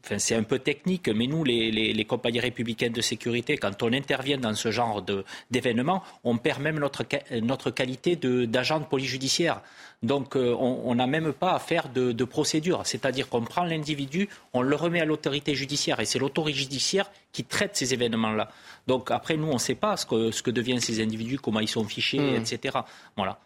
Enfin, 0.07 0.21
c'est 0.21 0.37
un 0.37 0.45
peu 0.45 0.61
technique, 0.61 1.09
mais 1.09 1.27
nous, 1.27 1.43
les, 1.43 1.73
les, 1.73 1.93
les, 1.93 2.05
compagnies 2.05 2.39
républicaines 2.39 2.93
de 2.93 3.01
sécurité, 3.01 3.57
quand 3.57 3.83
on 3.83 3.93
intervient 3.93 4.39
dans 4.39 4.55
ce 4.55 4.71
genre 4.71 5.05
d'événements, 5.51 6.01
on 6.23 6.39
perd 6.39 6.63
même 6.63 6.79
notre, 6.79 7.05
notre 7.43 7.73
qualité 7.73 8.15
d'agent 8.15 8.79
de, 8.79 8.85
police 8.85 9.11
judiciaire. 9.11 9.63
Donc, 10.05 10.37
euh, 10.37 10.55
on 10.55 10.95
n'a 10.95 11.09
même 11.09 11.33
pas 11.33 11.55
à 11.55 11.59
faire 11.59 11.89
de, 11.89 12.13
de 12.13 12.25
procédure. 12.25 12.83
C'est-à-dire 12.85 13.29
qu'on 13.29 13.43
prend 13.43 13.65
l'individu, 13.65 14.29
on 14.53 14.63
le 14.63 14.77
remet 14.77 15.01
à 15.01 15.05
l'autorité 15.05 15.57
judiciaire, 15.57 15.99
et 15.99 16.05
c'est 16.05 16.21
l'autorité 16.21 16.61
judiciaire 16.61 17.11
qui 17.33 17.43
traite 17.43 17.77
ces 17.77 17.93
événements-là. 17.93 18.49
Donc, 18.87 19.11
après, 19.11 19.37
nous, 19.37 19.49
on 19.49 19.55
ne 19.55 19.59
sait 19.59 19.75
pas 19.75 19.97
ce 19.97 20.07
que, 20.07 20.31
ce 20.31 20.41
que 20.41 20.53
deviennent 20.53 20.79
ces 20.79 21.03
individus, 21.03 21.41
comment 21.41 21.59
ils 21.59 21.67
sont 21.67 21.85
fichés, 21.85 22.21
mmh. 22.21 22.37
etc. 22.37 22.79
Voilà. 23.17 23.41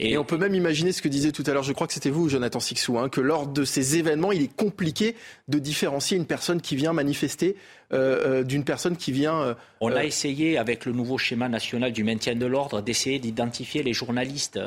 Et, 0.00 0.16
on 0.16 0.24
peut 0.24 0.36
même 0.36 0.54
imaginer 0.54 0.92
ce 0.92 1.02
que 1.02 1.08
disait 1.08 1.32
tout 1.32 1.42
à 1.46 1.52
l'heure, 1.52 1.64
je 1.64 1.72
crois 1.72 1.86
que 1.86 1.92
c'était 1.92 2.10
vous, 2.10 2.28
Jonathan 2.28 2.60
Sixou, 2.60 2.98
hein, 2.98 3.08
que 3.08 3.20
lors 3.20 3.48
de 3.48 3.64
ces 3.64 3.96
événements, 3.96 4.30
il 4.30 4.42
est 4.42 4.54
compliqué 4.54 5.16
de 5.48 5.58
différencier 5.58 6.16
une 6.16 6.26
personne 6.26 6.60
qui 6.60 6.76
vient 6.76 6.92
manifester 6.92 7.56
euh, 7.90 8.40
euh, 8.40 8.44
d'une 8.44 8.64
personne 8.64 8.98
qui 8.98 9.12
vient. 9.12 9.40
Euh, 9.40 9.54
On 9.80 9.90
a 9.92 10.04
essayé 10.04 10.58
avec 10.58 10.84
le 10.84 10.92
nouveau 10.92 11.16
schéma 11.16 11.48
national 11.48 11.90
du 11.92 12.04
maintien 12.04 12.34
de 12.34 12.44
l'ordre 12.44 12.82
d'essayer 12.82 13.18
d'identifier 13.18 13.82
les 13.82 13.94
journalistes, 13.94 14.60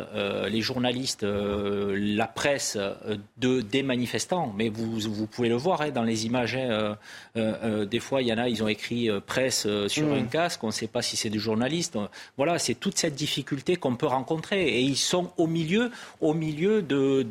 les 0.49 0.61
journalistes, 0.61 1.23
la 1.23 2.27
presse 2.27 2.77
de 3.37 3.59
des 3.59 3.83
manifestants. 3.83 4.53
Mais 4.57 4.69
vous, 4.69 4.99
vous 4.99 5.27
pouvez 5.27 5.49
le 5.49 5.55
voir 5.55 5.81
hein, 5.81 5.89
dans 5.89 6.03
les 6.03 6.25
images. 6.25 6.55
Hein, 6.55 6.97
des 7.35 7.99
fois, 7.99 8.21
il 8.21 8.29
y 8.29 8.33
en 8.33 8.37
a, 8.37 8.47
ils 8.47 8.63
ont 8.63 8.69
écrit 8.69 9.09
presse 9.27 9.67
sur 9.87 10.07
mm. 10.07 10.13
un 10.13 10.23
casque. 10.23 10.63
On 10.63 10.67
ne 10.67 10.71
sait 10.71 10.87
pas 10.87 11.01
si 11.01 11.17
c'est 11.17 11.29
des 11.29 11.39
journalistes. 11.39 11.97
Voilà, 12.37 12.57
c'est 12.57 12.75
toute 12.75 12.97
cette 12.97 13.15
difficulté 13.15 13.75
qu'on 13.75 13.97
peut 13.97 14.07
rencontrer. 14.07 14.65
Et 14.65 14.79
ils 14.79 14.95
sont 14.95 15.31
au 15.37 15.47
milieu, 15.47 15.91
au 16.21 16.33
milieu 16.33 16.81
de, 16.81 17.23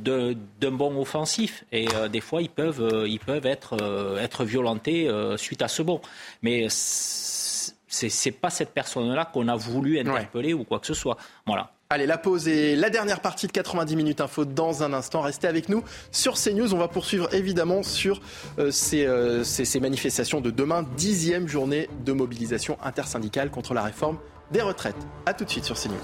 d'un 0.60 0.70
bon 0.70 1.00
offensif. 1.00 1.64
Et 1.72 1.86
des 2.12 2.20
fois, 2.20 2.42
ils 2.42 2.50
peuvent, 2.50 3.06
ils 3.08 3.20
peuvent 3.20 3.46
être, 3.46 4.18
être 4.20 4.44
violentés 4.44 5.10
suite 5.38 5.62
à 5.62 5.68
ce 5.68 5.79
bon. 5.82 6.00
Mais 6.42 6.66
c'est 6.70 8.30
pas 8.30 8.50
cette 8.50 8.70
personne-là 8.70 9.30
qu'on 9.32 9.48
a 9.48 9.56
voulu 9.56 9.98
interpeller 9.98 10.54
ou 10.54 10.64
quoi 10.64 10.78
que 10.78 10.86
ce 10.86 10.94
soit. 10.94 11.16
Voilà. 11.46 11.72
Allez, 11.92 12.06
la 12.06 12.18
pause 12.18 12.46
et 12.46 12.76
la 12.76 12.88
dernière 12.88 13.18
partie 13.18 13.48
de 13.48 13.52
90 13.52 13.96
minutes 13.96 14.20
info 14.20 14.44
dans 14.44 14.84
un 14.84 14.92
instant. 14.92 15.22
Restez 15.22 15.48
avec 15.48 15.68
nous 15.68 15.82
sur 16.12 16.34
CNews. 16.34 16.72
On 16.72 16.78
va 16.78 16.86
poursuivre 16.86 17.34
évidemment 17.34 17.82
sur 17.82 18.20
euh, 18.60 18.70
ces, 18.70 19.04
euh, 19.06 19.42
ces, 19.42 19.64
ces, 19.64 19.80
manifestations 19.80 20.40
de 20.40 20.52
demain, 20.52 20.84
dixième 20.96 21.48
journée 21.48 21.90
de 22.04 22.12
mobilisation 22.12 22.78
intersyndicale 22.84 23.50
contre 23.50 23.74
la 23.74 23.82
réforme 23.82 24.18
des 24.52 24.62
retraites. 24.62 24.94
A 25.26 25.34
tout 25.34 25.44
de 25.44 25.50
suite 25.50 25.64
sur 25.64 25.74
CNews. 25.74 25.96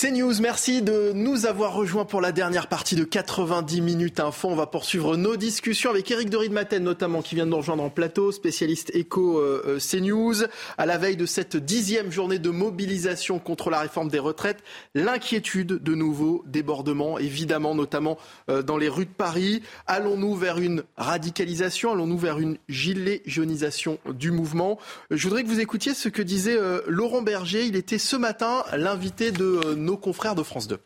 C'est 0.00 0.12
News, 0.12 0.34
merci 0.40 0.80
de 0.80 1.10
nous 1.12 1.44
avoir 1.46 1.74
rejoints 1.74 2.04
pour 2.04 2.20
la 2.20 2.30
dernière 2.30 2.68
partie 2.68 2.94
de 2.94 3.02
90 3.02 3.80
minutes 3.80 4.20
info. 4.20 4.46
On 4.46 4.54
va 4.54 4.68
poursuivre 4.68 5.16
nos 5.16 5.34
discussions 5.34 5.90
avec 5.90 6.08
Eric 6.08 6.30
de 6.30 6.38
Maten 6.50 6.84
notamment 6.84 7.20
qui 7.20 7.34
vient 7.34 7.46
de 7.46 7.50
nous 7.50 7.56
rejoindre 7.56 7.82
en 7.82 7.90
plateau, 7.90 8.30
spécialiste 8.30 8.94
éco 8.94 9.40
euh, 9.40 9.60
euh 9.66 9.78
CNews. 9.80 10.44
À 10.76 10.86
la 10.86 10.98
veille 10.98 11.16
de 11.16 11.26
cette 11.26 11.56
dixième 11.56 12.12
journée 12.12 12.38
de 12.38 12.48
mobilisation 12.50 13.40
contre 13.40 13.70
la 13.70 13.80
réforme 13.80 14.08
des 14.08 14.20
retraites, 14.20 14.62
l'inquiétude 14.94 15.82
de 15.82 15.94
nouveaux 15.96 16.44
débordements, 16.46 17.18
évidemment 17.18 17.74
notamment 17.74 18.18
euh, 18.50 18.62
dans 18.62 18.76
les 18.76 18.88
rues 18.88 19.06
de 19.06 19.10
Paris. 19.10 19.62
Allons-nous 19.88 20.36
vers 20.36 20.58
une 20.58 20.84
radicalisation? 20.96 21.90
Allons-nous 21.90 22.18
vers 22.18 22.38
une 22.38 22.58
gilet 22.68 23.20
jaunisation 23.26 23.98
du 24.08 24.30
mouvement? 24.30 24.78
Je 25.10 25.24
voudrais 25.26 25.42
que 25.42 25.48
vous 25.48 25.58
écoutiez 25.58 25.92
ce 25.92 26.08
que 26.08 26.22
disait 26.22 26.56
Laurent 26.86 27.22
Berger. 27.22 27.64
Il 27.64 27.74
était 27.74 27.98
ce 27.98 28.14
matin 28.14 28.62
l'invité 28.76 29.32
de 29.32 29.74
nos 29.88 29.96
confrères 29.96 30.34
de 30.34 30.42
France 30.42 30.68
2. 30.68 30.78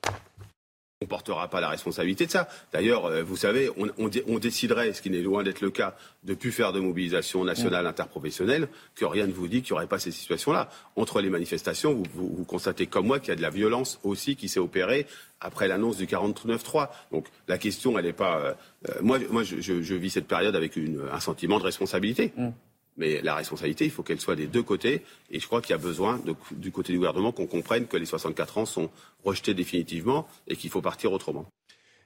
on 1.00 1.04
ne 1.04 1.06
portera 1.08 1.48
pas 1.48 1.60
la 1.60 1.68
responsabilité 1.68 2.26
de 2.26 2.30
ça. 2.30 2.48
D'ailleurs, 2.72 3.06
euh, 3.06 3.24
vous 3.24 3.36
savez, 3.36 3.68
on, 3.76 4.38
déciderait, 4.38 4.92
ce 4.92 5.02
qui 5.02 5.10
n'est 5.10 5.22
loin 5.22 5.42
d'être 5.42 5.60
le 5.60 5.70
cas, 5.70 5.96
de 6.22 6.30
ne 6.30 6.36
plus 6.36 6.52
faire 6.52 6.72
de 6.72 6.78
mobilisation 6.78 7.42
nationale 7.42 7.88
interprofessionnelle, 7.88 8.68
que 8.94 9.04
rien 9.04 9.26
ne 9.26 9.32
vous 9.32 9.48
dit 9.48 9.62
qu'il 9.62 9.72
n'y 9.72 9.78
aurait 9.78 9.88
pas 9.88 9.98
ces 9.98 10.12
situations-là. 10.12 10.68
Entre 10.94 11.20
les 11.20 11.30
manifestations, 11.30 12.00
vous, 12.14 12.44
constatez 12.44 12.86
comme 12.86 13.08
moi 13.08 13.18
qu'il 13.18 13.30
y 13.30 13.32
a 13.32 13.36
de 13.36 13.42
la 13.42 13.50
violence 13.50 13.98
aussi 14.04 14.36
qui 14.36 14.48
s'est 14.48 14.60
opérée 14.60 15.08
après 15.40 15.66
l'annonce 15.66 15.96
du 15.96 16.06
49-3. 16.06 16.90
Donc 17.10 17.26
la 17.48 17.58
question, 17.58 17.98
elle 17.98 18.04
n'est 18.04 18.12
pas... 18.12 18.38
Euh, 18.38 18.54
euh, 18.88 18.92
moi, 19.02 19.18
moi 19.30 19.42
je, 19.42 19.94
vis 19.94 20.10
cette 20.10 20.28
période 20.28 20.54
avec 20.54 20.78
un 20.78 21.18
sentiment 21.18 21.58
de 21.58 21.64
responsabilité. 21.64 22.32
Mm. 22.36 22.50
Mais 22.96 23.22
la 23.22 23.34
responsabilité, 23.34 23.84
il 23.84 23.90
faut 23.90 24.02
qu'elle 24.02 24.20
soit 24.20 24.36
des 24.36 24.46
deux 24.46 24.62
côtés. 24.62 25.02
Et 25.30 25.40
je 25.40 25.46
crois 25.46 25.62
qu'il 25.62 25.70
y 25.70 25.74
a 25.74 25.78
besoin, 25.78 26.20
du 26.50 26.70
côté 26.70 26.92
du 26.92 26.98
gouvernement, 26.98 27.32
qu'on 27.32 27.46
comprenne 27.46 27.86
que 27.86 27.96
les 27.96 28.06
64 28.06 28.58
ans 28.58 28.66
sont 28.66 28.90
rejetés 29.24 29.54
définitivement 29.54 30.28
et 30.46 30.56
qu'il 30.56 30.70
faut 30.70 30.82
partir 30.82 31.12
autrement. 31.12 31.46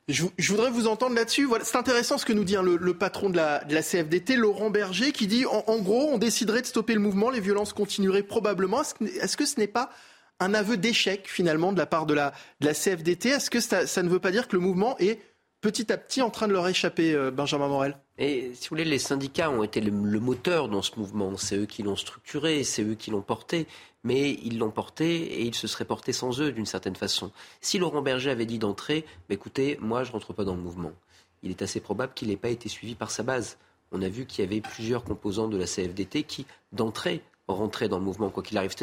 Je, 0.09 0.23
voudrais 0.49 0.71
vous 0.71 0.87
entendre 0.87 1.17
là-dessus. 1.17 1.47
Voilà, 1.47 1.65
c'est 1.65 1.77
intéressant 1.77 2.17
ce 2.17 2.25
que 2.25 2.33
nous 2.33 2.45
dit 2.45 2.55
hein, 2.55 2.63
le, 2.63 2.95
patron 2.95 3.29
de 3.29 3.37
la, 3.37 3.83
CFDT, 3.83 4.37
Laurent 4.37 4.71
Berger, 4.71 5.11
qui 5.11 5.27
dit 5.27 5.45
en, 5.47 5.79
gros, 5.79 6.11
on 6.13 6.19
déciderait 6.19 6.63
de 6.63 6.67
stopper 6.67 6.95
le 6.95 7.01
mouvement, 7.01 7.29
les 7.29 7.41
violences 7.41 7.73
continueraient 7.73 8.23
probablement. 8.23 8.83
Est-ce 8.83 9.37
que, 9.37 9.45
ce 9.45 9.59
n'est 9.59 9.67
pas 9.67 9.91
un 10.39 10.55
aveu 10.55 10.77
d'échec 10.77 11.27
finalement 11.27 11.73
de 11.73 11.79
la 11.79 11.87
part 11.87 12.07
de 12.07 12.15
la, 12.15 12.33
CFDT 12.61 13.31
Est-ce 13.31 13.51
que 13.51 13.59
ça 13.59 14.03
ne 14.03 14.09
veut 14.09 14.21
pas 14.21 14.31
dire 14.31 14.47
que 14.47 14.55
le 14.55 14.63
mouvement 14.63 14.97
est 14.99 15.21
petit 15.61 15.93
à 15.93 15.97
petit 15.97 16.23
en 16.23 16.31
train 16.31 16.47
de 16.47 16.53
leur 16.53 16.69
échapper, 16.69 17.13
euh, 17.13 17.33
Benjamin 17.33 17.67
Morel? 17.67 17.99
Et 18.19 18.53
si 18.55 18.69
vous 18.69 18.77
voulez, 18.77 18.85
les 18.85 18.99
syndicats 18.99 19.51
ont 19.51 19.63
été 19.63 19.81
le, 19.81 19.91
moteur 19.91 20.69
dans 20.69 20.81
ce 20.81 20.99
mouvement. 20.99 21.37
C'est 21.37 21.57
eux 21.57 21.67
qui 21.67 21.83
l'ont 21.83 21.97
structuré, 21.97 22.65
c'est 22.65 22.83
eux 22.83 22.95
qui 22.95 23.11
l'ont 23.11 23.21
porté. 23.21 23.67
Mais 24.05 24.33
ils 24.43 24.59
l'ont 24.59 24.71
porté 24.71 25.41
et 25.41 25.43
ils 25.43 25.55
se 25.55 25.67
seraient 25.67 25.85
portés 25.85 26.13
sans 26.13 26.41
eux 26.41 26.53
d'une 26.53 26.65
certaine 26.65 26.97
façon. 26.97 27.31
Si 27.61 27.79
Laurent 27.79 28.03
Berger 28.03 28.31
avait 28.31 28.47
dit 28.47 28.59
d'entrée, 28.59 29.05
bah, 29.29 29.35
écoutez, 29.35 29.77
moi 29.81 30.05
je 30.05 30.13
rentre 30.13 30.33
pas 30.33 30.45
dans 30.45 30.55
le 30.55 30.63
mouvement, 30.63 30.93
il 31.43 31.51
est 31.51 31.61
assez 31.61 31.81
probable 31.81 32.15
qu'il 32.15 32.29
n'ait 32.29 32.37
pas 32.37 32.49
été 32.49 32.69
suivi 32.69 32.95
par 32.95 33.11
sa 33.11 33.25
base. 33.25 33.59
On 33.91 34.01
a 34.03 34.09
vu 34.09 34.25
qu'il 34.25 34.45
y 34.45 34.47
avait 34.47 34.61
plusieurs 34.61 35.03
composants 35.03 35.49
de 35.49 35.57
la 35.57 35.67
CFDT 35.67 36.23
qui, 36.23 36.47
d'entrée, 36.73 37.23
rentraient 37.49 37.89
dans 37.89 37.99
le 37.99 38.05
mouvement, 38.05 38.31
quoi 38.31 38.43
qu'il 38.43 38.59
arrive. 38.59 38.75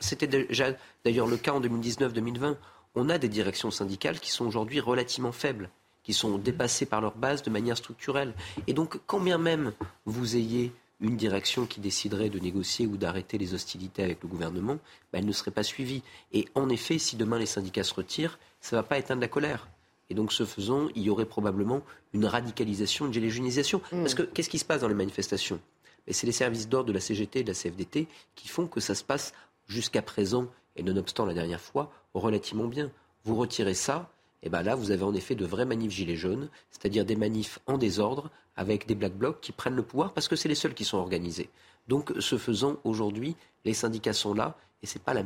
C'était 0.00 0.26
déjà 0.26 0.66
d'ailleurs 1.04 1.26
le 1.26 1.36
cas 1.36 1.52
en 1.52 1.60
2019-2020. 1.60 2.56
On 2.94 3.08
a 3.08 3.18
des 3.18 3.28
directions 3.28 3.70
syndicales 3.70 4.18
qui 4.18 4.30
sont 4.30 4.46
aujourd'hui 4.46 4.80
relativement 4.80 5.32
faibles 5.32 5.70
qui 6.10 6.14
sont 6.14 6.38
dépassés 6.38 6.86
par 6.86 7.00
leur 7.00 7.14
base 7.14 7.44
de 7.44 7.50
manière 7.50 7.76
structurelle. 7.76 8.34
Et 8.66 8.72
donc, 8.72 8.98
quand 9.06 9.20
bien 9.20 9.38
même 9.38 9.72
vous 10.06 10.34
ayez 10.34 10.72
une 10.98 11.16
direction 11.16 11.66
qui 11.66 11.78
déciderait 11.78 12.30
de 12.30 12.40
négocier 12.40 12.84
ou 12.84 12.96
d'arrêter 12.96 13.38
les 13.38 13.54
hostilités 13.54 14.02
avec 14.02 14.20
le 14.24 14.28
gouvernement, 14.28 14.74
bah, 15.12 15.20
elle 15.20 15.24
ne 15.24 15.30
serait 15.30 15.52
pas 15.52 15.62
suivie. 15.62 16.02
Et 16.32 16.48
en 16.56 16.68
effet, 16.68 16.98
si 16.98 17.14
demain 17.14 17.38
les 17.38 17.46
syndicats 17.46 17.84
se 17.84 17.94
retirent, 17.94 18.40
ça 18.60 18.74
ne 18.74 18.82
va 18.82 18.88
pas 18.88 18.98
éteindre 18.98 19.20
la 19.20 19.28
colère. 19.28 19.68
Et 20.08 20.14
donc, 20.14 20.32
ce 20.32 20.44
faisant, 20.44 20.88
il 20.96 21.04
y 21.04 21.10
aurait 21.10 21.26
probablement 21.26 21.82
une 22.12 22.26
radicalisation, 22.26 23.06
une 23.06 23.12
généralisation. 23.12 23.80
Mmh. 23.92 24.00
Parce 24.00 24.14
que 24.14 24.22
qu'est-ce 24.22 24.50
qui 24.50 24.58
se 24.58 24.64
passe 24.64 24.80
dans 24.80 24.88
les 24.88 24.94
manifestations? 24.94 25.60
C'est 26.08 26.26
les 26.26 26.32
services 26.32 26.68
d'ordre 26.68 26.88
de 26.88 26.92
la 26.92 26.98
CGT 26.98 27.38
et 27.38 27.44
de 27.44 27.52
la 27.52 27.54
CFDT 27.54 28.08
qui 28.34 28.48
font 28.48 28.66
que 28.66 28.80
ça 28.80 28.96
se 28.96 29.04
passe 29.04 29.32
jusqu'à 29.68 30.02
présent, 30.02 30.48
et 30.74 30.82
nonobstant 30.82 31.24
la 31.24 31.34
dernière 31.34 31.60
fois, 31.60 31.92
relativement 32.14 32.66
bien. 32.66 32.90
Vous 33.22 33.36
retirez 33.36 33.74
ça, 33.74 34.10
et 34.42 34.48
bien 34.48 34.62
là, 34.62 34.74
vous 34.74 34.90
avez 34.90 35.02
en 35.02 35.14
effet 35.14 35.34
de 35.34 35.44
vrais 35.44 35.64
manifs 35.64 35.92
gilets 35.92 36.16
jaunes, 36.16 36.48
c'est-à-dire 36.70 37.04
des 37.04 37.16
manifs 37.16 37.58
en 37.66 37.76
désordre 37.78 38.30
avec 38.56 38.86
des 38.86 38.94
black 38.94 39.12
blocs 39.14 39.40
qui 39.40 39.52
prennent 39.52 39.76
le 39.76 39.82
pouvoir 39.82 40.12
parce 40.12 40.28
que 40.28 40.36
c'est 40.36 40.48
les 40.48 40.54
seuls 40.54 40.74
qui 40.74 40.84
sont 40.84 40.98
organisés. 40.98 41.50
Donc, 41.88 42.12
ce 42.18 42.38
faisant, 42.38 42.78
aujourd'hui, 42.84 43.36
les 43.64 43.74
syndicats 43.74 44.12
sont 44.12 44.34
là 44.34 44.56
et 44.82 44.86
ce 44.86 44.98
n'est 44.98 45.04
pas, 45.04 45.12
la 45.12 45.22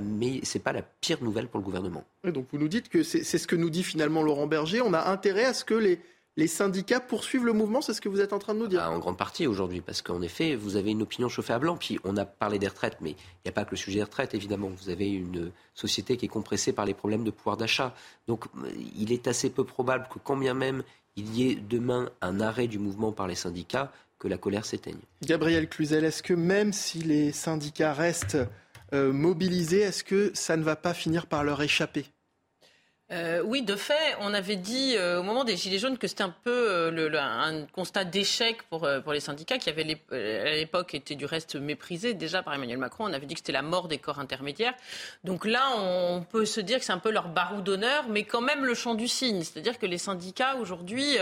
pas 0.65 0.73
la 0.73 0.83
pire 0.83 1.23
nouvelle 1.23 1.47
pour 1.47 1.59
le 1.61 1.65
gouvernement. 1.65 2.05
donc, 2.25 2.47
vous 2.51 2.59
nous 2.59 2.69
dites 2.69 2.89
que 2.89 3.03
c'est 3.03 3.23
ce 3.23 3.47
que 3.47 3.55
nous 3.57 3.71
dit 3.71 3.85
finalement 3.85 4.23
Laurent 4.23 4.49
Berger. 4.49 4.81
On 4.81 4.93
a 4.95 5.11
intérêt 5.11 5.45
à 5.45 5.55
ce 5.55 5.65
que 5.65 5.75
les, 5.75 6.01
les 6.37 6.49
syndicats 6.49 7.01
poursuivent 7.01 7.45
le 7.45 7.53
mouvement, 7.53 7.81
c'est 7.81 7.95
ce 7.95 8.01
que 8.01 8.09
vous 8.09 8.21
êtes 8.21 8.33
en 8.33 8.39
train 8.39 8.55
de 8.55 8.59
nous 8.59 8.67
dire 8.67 8.83
ah, 8.83 8.91
En 8.91 8.99
grande 8.99 9.17
partie 9.17 9.47
aujourd'hui, 9.47 9.81
parce 9.81 10.03
qu'en 10.03 10.21
effet, 10.21 10.57
vous 10.57 10.77
avez 10.77 10.91
une 10.91 11.03
opinion 11.03 11.29
chauffée 11.29 11.53
à 11.53 11.59
blanc. 11.59 11.77
Puis 11.77 11.99
on 12.03 12.17
a 12.17 12.25
parlé 12.25 12.59
des 12.59 12.69
retraites, 12.69 12.97
mais 13.01 13.11
il 13.11 13.47
n'y 13.47 13.49
a 13.51 13.53
pas 13.53 13.65
que 13.65 13.71
le 13.71 13.77
sujet 13.77 13.99
des 13.99 14.05
retraites, 14.05 14.35
évidemment. 14.35 14.69
Vous 14.69 14.91
avez 14.91 15.11
une 15.11 15.53
société 15.75 16.17
qui 16.17 16.27
est 16.27 16.29
compressée 16.29 16.73
par 16.73 16.87
les 16.87 16.95
problèmes 16.95 17.25
de 17.25 17.31
pouvoir 17.31 17.57
d'achat. 17.57 17.95
Donc 18.27 18.47
il 18.97 19.13
est 19.13 19.29
assez 19.29 19.51
peu 19.51 19.65
probable 19.65 20.09
que 20.13 20.19
quand 20.19 20.37
bien 20.37 20.55
même 20.55 20.83
il 21.17 21.33
y 21.37 21.51
ait 21.51 21.55
demain 21.55 22.11
un 22.21 22.41
arrêt 22.41 22.67
du 22.67 22.81
mouvement 22.81 23.13
par 23.13 23.29
les 23.29 23.37
syndicats, 23.37 23.93
que 24.19 24.29
la 24.29 24.39
colère 24.39 24.65
s'éteigne. 24.65 24.99
Gabriel 25.23 25.69
Cluzel, 25.69 26.05
est-ce 26.05 26.23
que 26.23 26.35
même 26.35 26.73
si 26.73 26.99
les 26.99 27.31
syndicats 27.31 27.93
restent 27.93 28.39
euh, 28.93 29.13
mobilisés, 29.13 29.81
est-ce 29.81 30.03
que 30.03 30.31
ça 30.35 30.57
ne 30.57 30.63
va 30.63 30.77
pas 30.77 30.95
finir 30.95 31.27
par 31.27 31.45
leur 31.45 31.63
échapper? 31.63 32.07
Euh, 33.13 33.43
oui, 33.45 33.61
de 33.61 33.77
fait, 33.77 34.17
on 34.21 34.33
avait 34.33 34.57
dit 34.57 34.95
euh, 34.97 35.21
au 35.21 35.23
moment 35.23 35.45
des 35.45 35.59
Gilets 35.59 35.79
jaunes 35.79 35.99
que 35.99 36.09
c'était 36.09 36.23
un 36.23 36.35
peu 36.43 36.71
euh, 36.71 37.21
un 37.21 37.67
constat 37.67 38.05
d'échec 38.05 38.63
pour, 38.71 38.89
pour 39.03 39.13
les 39.13 39.21
syndicats 39.21 39.59
qui 39.59 39.69
avaient 39.69 40.01
à 40.11 40.55
l'époque 40.55 40.95
été 40.95 41.15
du 41.15 41.27
reste 41.27 41.57
méprisés 41.57 42.15
déjà 42.15 42.43
par 42.43 42.55
Emmanuel 42.55 42.79
Macron. 42.79 43.05
On 43.05 43.13
avait 43.13 43.27
dit 43.27 43.35
que 43.35 43.41
c'était 43.41 43.53
la 43.53 43.61
mort 43.61 43.89
des 43.89 43.99
corps 43.99 44.21
intermédiaires. 44.21 44.73
Donc 45.23 45.45
là, 45.45 45.69
on 45.77 46.23
peut 46.23 46.47
se 46.47 46.61
dire 46.61 46.79
que 46.79 46.85
c'est 46.87 46.93
un 46.93 46.99
peu 46.99 47.11
leur 47.11 47.29
barou 47.29 47.61
d'honneur, 47.61 48.09
mais 48.09 48.25
quand 48.25 48.41
même 48.41 48.65
le 48.65 48.75
champ 48.75 48.95
du 48.95 49.07
signe. 49.07 49.43
C'est-à-dire 49.43 49.79
que 49.79 49.87
les 49.87 49.99
syndicats 49.99 50.57
aujourd'hui 50.57 51.19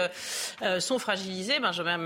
sont 0.79 0.99
fragilisés. 1.01 1.59
Benjamin 1.59 1.99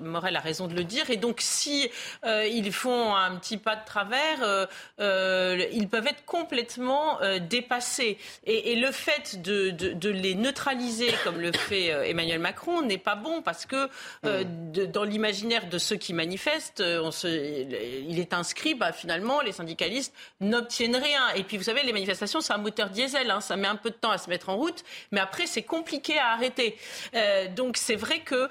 Morel 0.00 0.36
a 0.36 0.40
raison 0.40 0.66
de 0.66 0.74
le 0.74 0.82
dire. 0.82 1.08
Et 1.08 1.16
donc 1.16 1.40
si 1.40 1.88
ils 2.24 2.72
font 2.72 3.14
un 3.14 3.36
petit 3.36 3.58
pas 3.58 3.76
de 3.76 3.84
travers, 3.84 4.68
ils 4.98 5.88
peuvent 5.88 6.06
être 6.06 6.24
complètement 6.24 7.18
dépassés. 7.48 8.18
Et 8.44 8.74
le 8.74 8.90
fait 8.90 9.19
de, 9.36 10.08
les 10.08 10.34
neutraliser 10.34 11.12
comme 11.24 11.40
le 11.40 11.52
fait 11.52 11.92
euh, 11.92 12.02
Emmanuel 12.04 12.38
Macron 12.38 12.82
n'est 12.82 12.98
pas 12.98 13.14
bon 13.14 13.42
parce 13.42 13.66
que 13.66 13.88
euh, 14.24 14.44
dans 14.86 15.04
l'imaginaire 15.04 15.68
de 15.68 15.78
ceux 15.78 15.96
qui 15.96 16.12
manifestent, 16.12 16.80
euh, 16.80 17.02
on 17.02 17.10
se, 17.10 17.26
il 17.28 18.18
est 18.18 18.34
inscrit, 18.34 18.74
bah, 18.74 18.92
finalement, 18.92 19.40
les 19.40 19.52
syndicalistes 19.52 20.14
n'obtiennent 20.40 20.96
rien. 20.96 21.30
Et 21.36 21.44
puis, 21.44 21.56
vous 21.56 21.64
savez, 21.64 21.82
les 21.82 21.92
manifestations, 21.92 22.40
c'est 22.40 22.52
un 22.52 22.58
moteur 22.58 22.90
diesel, 22.90 23.30
hein, 23.30 23.40
ça 23.40 23.56
met 23.56 23.68
un 23.68 23.76
peu 23.76 23.90
de 23.90 23.94
temps 23.94 24.10
à 24.10 24.18
se 24.18 24.28
mettre 24.28 24.48
en 24.48 24.56
route, 24.56 24.82
mais 25.12 25.20
après, 25.20 25.46
c'est 25.46 25.62
compliqué 25.62 26.18
à 26.18 26.32
arrêter. 26.32 26.76
donc, 27.56 27.76
c'est 27.76 27.96
vrai 27.96 28.20
que 28.20 28.48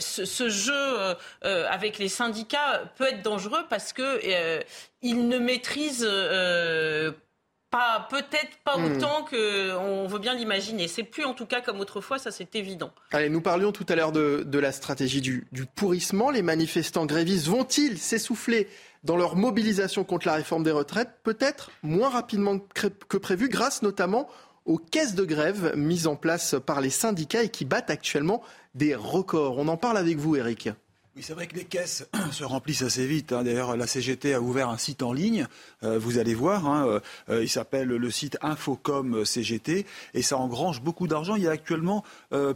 ce, 0.00 0.48
jeu 0.48 1.16
avec 1.42 1.98
les 1.98 2.08
syndicats 2.08 2.82
peut 2.96 3.08
être 3.08 3.22
dangereux 3.22 3.64
parce 3.68 3.92
que 3.92 4.20
ils 5.02 5.28
ne 5.28 5.38
maîtrisent 5.38 6.06
pas, 7.70 8.06
peut-être 8.10 8.58
pas 8.64 8.76
hmm. 8.76 8.96
autant 8.96 9.24
qu'on 9.24 10.06
veut 10.06 10.18
bien 10.18 10.34
l'imaginer. 10.34 10.88
C'est 10.88 11.04
plus 11.04 11.24
en 11.24 11.34
tout 11.34 11.46
cas 11.46 11.60
comme 11.60 11.80
autrefois, 11.80 12.18
ça 12.18 12.30
c'est 12.30 12.54
évident. 12.56 12.90
Allez, 13.12 13.28
nous 13.28 13.40
parlions 13.40 13.72
tout 13.72 13.86
à 13.88 13.94
l'heure 13.94 14.12
de, 14.12 14.58
la 14.58 14.72
stratégie 14.72 15.20
du, 15.20 15.46
pourrissement. 15.74 16.30
Les 16.30 16.42
manifestants 16.42 17.06
grévistes 17.06 17.46
vont-ils 17.46 17.98
s'essouffler 17.98 18.68
dans 19.04 19.16
leur 19.16 19.36
mobilisation 19.36 20.04
contre 20.04 20.26
la 20.26 20.34
réforme 20.34 20.64
des 20.64 20.70
retraites 20.70 21.10
Peut-être 21.22 21.70
moins 21.82 22.10
rapidement 22.10 22.58
que 22.58 23.16
prévu, 23.16 23.48
grâce 23.48 23.82
notamment 23.82 24.28
aux 24.66 24.78
caisses 24.78 25.14
de 25.14 25.24
grève 25.24 25.72
mises 25.76 26.06
en 26.06 26.16
place 26.16 26.56
par 26.64 26.80
les 26.80 26.90
syndicats 26.90 27.42
et 27.42 27.48
qui 27.48 27.64
battent 27.64 27.90
actuellement 27.90 28.42
des 28.74 28.94
records? 28.94 29.58
On 29.58 29.68
en 29.68 29.76
parle 29.76 29.96
avec 29.96 30.18
vous, 30.18 30.36
Eric. 30.36 30.68
Oui, 31.16 31.24
c'est 31.24 31.32
vrai 31.34 31.48
que 31.48 31.56
les 31.56 31.64
caisses 31.64 32.06
se 32.30 32.44
remplissent 32.44 32.82
assez 32.82 33.04
vite. 33.04 33.32
Hein. 33.32 33.42
D'ailleurs, 33.42 33.76
la 33.76 33.88
CGT 33.88 34.32
a 34.32 34.40
ouvert 34.40 34.68
un 34.68 34.78
site 34.78 35.02
en 35.02 35.12
ligne. 35.12 35.48
Euh, 35.82 35.98
vous 35.98 36.18
allez 36.18 36.34
voir. 36.34 36.68
Hein, 36.68 36.86
euh, 36.86 37.00
euh, 37.30 37.42
il 37.42 37.48
s'appelle 37.48 37.88
le 37.88 38.10
site 38.12 38.38
Infocom 38.42 39.24
CGT 39.24 39.86
et 40.14 40.22
ça 40.22 40.36
engrange 40.36 40.82
beaucoup 40.82 41.08
d'argent. 41.08 41.34
Il 41.34 41.42
y 41.42 41.48
a 41.48 41.50
actuellement 41.50 42.04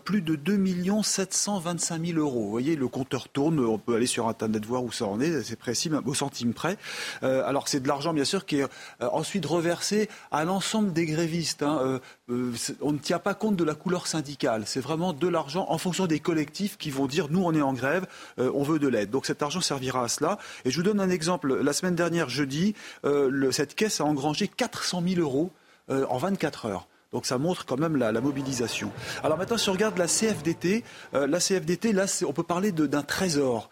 plus 0.04 0.22
de 0.22 0.36
2 0.36 1.02
725 1.02 2.06
000 2.06 2.18
euros. 2.20 2.44
Vous 2.44 2.50
voyez, 2.50 2.76
le 2.76 2.86
compteur 2.86 3.28
tourne. 3.28 3.58
On 3.58 3.78
peut 3.78 3.96
aller 3.96 4.06
sur 4.06 4.28
Internet 4.28 4.64
voir 4.64 4.84
où 4.84 4.92
ça 4.92 5.06
en 5.06 5.20
est. 5.20 5.42
C'est 5.42 5.56
précis, 5.56 5.90
au 6.06 6.14
centime 6.14 6.54
près. 6.54 6.76
alors, 7.22 7.66
c'est 7.66 7.80
de 7.80 7.88
l'argent, 7.88 8.14
bien 8.14 8.24
sûr, 8.24 8.46
qui 8.46 8.60
est 8.60 8.66
ensuite 9.00 9.46
reversé 9.46 10.08
à 10.30 10.44
l'ensemble 10.44 10.92
des 10.92 11.06
grévistes. 11.06 11.62
Hein. 11.62 12.00
on 12.28 12.92
ne 12.92 12.98
tient 12.98 13.18
pas 13.18 13.34
compte 13.34 13.56
de 13.56 13.64
la 13.64 13.74
couleur 13.74 14.06
syndicale. 14.06 14.62
C'est 14.66 14.80
vraiment 14.80 15.12
de 15.12 15.28
l'argent 15.28 15.66
en 15.68 15.78
fonction 15.78 16.06
des 16.06 16.20
collectifs 16.20 16.76
qui 16.76 16.90
vont 16.90 17.06
dire 17.06 17.28
nous, 17.30 17.42
on 17.42 17.52
est 17.52 17.62
en 17.62 17.72
grève 17.72 18.06
on 18.52 18.62
veut 18.62 18.78
de 18.78 18.88
l'aide. 18.88 19.10
Donc 19.10 19.26
cet 19.26 19.42
argent 19.42 19.60
servira 19.60 20.04
à 20.04 20.08
cela. 20.08 20.38
Et 20.64 20.70
je 20.70 20.76
vous 20.76 20.82
donne 20.82 21.00
un 21.00 21.10
exemple. 21.10 21.54
La 21.54 21.72
semaine 21.72 21.94
dernière, 21.94 22.28
jeudi, 22.28 22.74
euh, 23.04 23.50
cette 23.52 23.74
caisse 23.74 24.00
a 24.00 24.04
engrangé 24.04 24.48
400 24.48 25.02
000 25.06 25.20
euros 25.20 25.52
euh, 25.90 26.06
en 26.08 26.18
24 26.18 26.66
heures. 26.66 26.88
Donc 27.12 27.26
ça 27.26 27.38
montre 27.38 27.64
quand 27.64 27.78
même 27.78 27.96
la, 27.96 28.10
mobilisation. 28.20 28.90
Alors 29.22 29.38
maintenant, 29.38 29.56
si 29.56 29.68
on 29.68 29.72
regarde 29.72 29.96
la 29.98 30.08
CFDT, 30.08 30.82
la 31.12 31.38
CFDT, 31.38 31.92
là, 31.92 32.06
on 32.26 32.32
peut 32.32 32.42
parler 32.42 32.72
d'un 32.72 33.02
trésor 33.02 33.70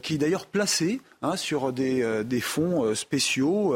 qui 0.00 0.14
est 0.14 0.18
d'ailleurs 0.18 0.46
placé 0.46 1.00
hein, 1.20 1.34
sur 1.34 1.72
des, 1.72 2.40
fonds 2.40 2.94
spéciaux 2.94 3.74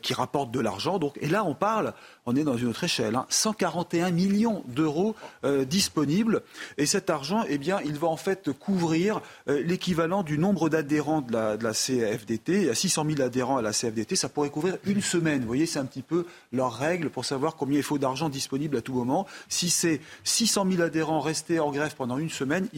qui 0.00 0.14
rapportent 0.14 0.52
de 0.52 0.60
l'argent. 0.60 1.00
et 1.20 1.26
là, 1.26 1.42
on 1.44 1.56
parle 1.56 1.94
on 2.26 2.36
est 2.36 2.44
dans 2.44 2.56
une 2.56 2.68
autre 2.68 2.84
échelle. 2.84 3.18
141 3.28 4.06
hein. 4.06 4.10
millions 4.10 4.64
d'euros 4.68 5.14
euh, 5.44 5.64
disponibles. 5.64 6.42
Et 6.78 6.86
cet 6.86 7.10
argent, 7.10 7.44
eh 7.48 7.58
bien, 7.58 7.80
il 7.84 7.98
va 7.98 8.08
en 8.08 8.16
fait 8.16 8.50
couvrir 8.52 9.20
euh, 9.48 9.62
l'équivalent 9.62 10.22
du 10.22 10.38
nombre 10.38 10.68
d'adhérents 10.68 11.20
de 11.20 11.32
la, 11.32 11.72
CFDT. 11.72 12.52
Il 12.52 12.64
y 12.66 12.70
a 12.70 12.74
600 12.74 13.04
000 13.16 13.22
adhérents 13.22 13.58
à 13.58 13.62
la 13.62 13.72
CFDT. 13.72 14.16
Ça 14.16 14.28
pourrait 14.28 14.50
couvrir 14.50 14.78
une 14.84 15.02
semaine. 15.02 15.40
Vous 15.40 15.46
voyez, 15.46 15.66
c'est 15.66 15.78
un 15.78 15.84
petit 15.84 16.02
peu 16.02 16.24
leur 16.52 16.72
règle 16.72 17.10
pour 17.10 17.24
savoir 17.24 17.56
combien 17.56 17.78
il 17.78 17.82
faut 17.82 17.98
d'argent 17.98 18.28
disponible 18.28 18.76
à 18.76 18.80
tout 18.80 18.94
moment. 18.94 19.26
Si 19.48 19.70
c'est 19.70 20.00
600 20.24 20.66
000 20.70 20.82
adhérents 20.82 21.20
restés 21.20 21.60
en 21.60 21.70
grève 21.70 21.94
pendant 21.96 22.18
une 22.18 22.30
semaine, 22.30 22.68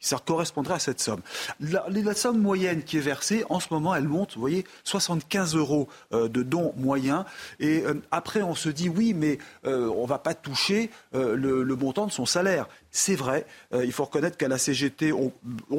ça 0.00 0.18
correspondrait 0.24 0.74
à 0.74 0.78
cette 0.78 1.00
somme. 1.00 1.20
La, 1.60 2.14
somme 2.14 2.40
moyenne 2.40 2.82
qui 2.82 2.96
est 2.96 3.00
versée, 3.00 3.44
en 3.48 3.60
ce 3.60 3.68
moment, 3.70 3.94
elle 3.94 4.08
monte, 4.08 4.34
vous 4.34 4.40
voyez, 4.40 4.64
75 4.84 5.54
euros 5.54 5.88
euh, 6.12 6.28
de 6.28 6.42
dons 6.42 6.72
moyens. 6.76 7.24
Et 7.60 7.82
euh, 7.84 7.94
après, 8.10 8.42
on 8.42 8.54
se 8.54 8.68
dit, 8.68 8.87
oui, 8.88 9.14
mais 9.14 9.38
euh, 9.64 9.88
on 9.88 10.02
ne 10.02 10.08
va 10.08 10.18
pas 10.18 10.34
toucher 10.34 10.90
le, 11.12 11.64
montant 11.74 12.06
de 12.06 12.12
son 12.12 12.26
salaire. 12.26 12.68
C'est 12.90 13.14
vrai, 13.14 13.46
il 13.72 13.92
faut 13.92 14.04
reconnaître 14.04 14.36
qu'à 14.36 14.48
la 14.48 14.58
CGT, 14.58 15.12
on, 15.12 15.32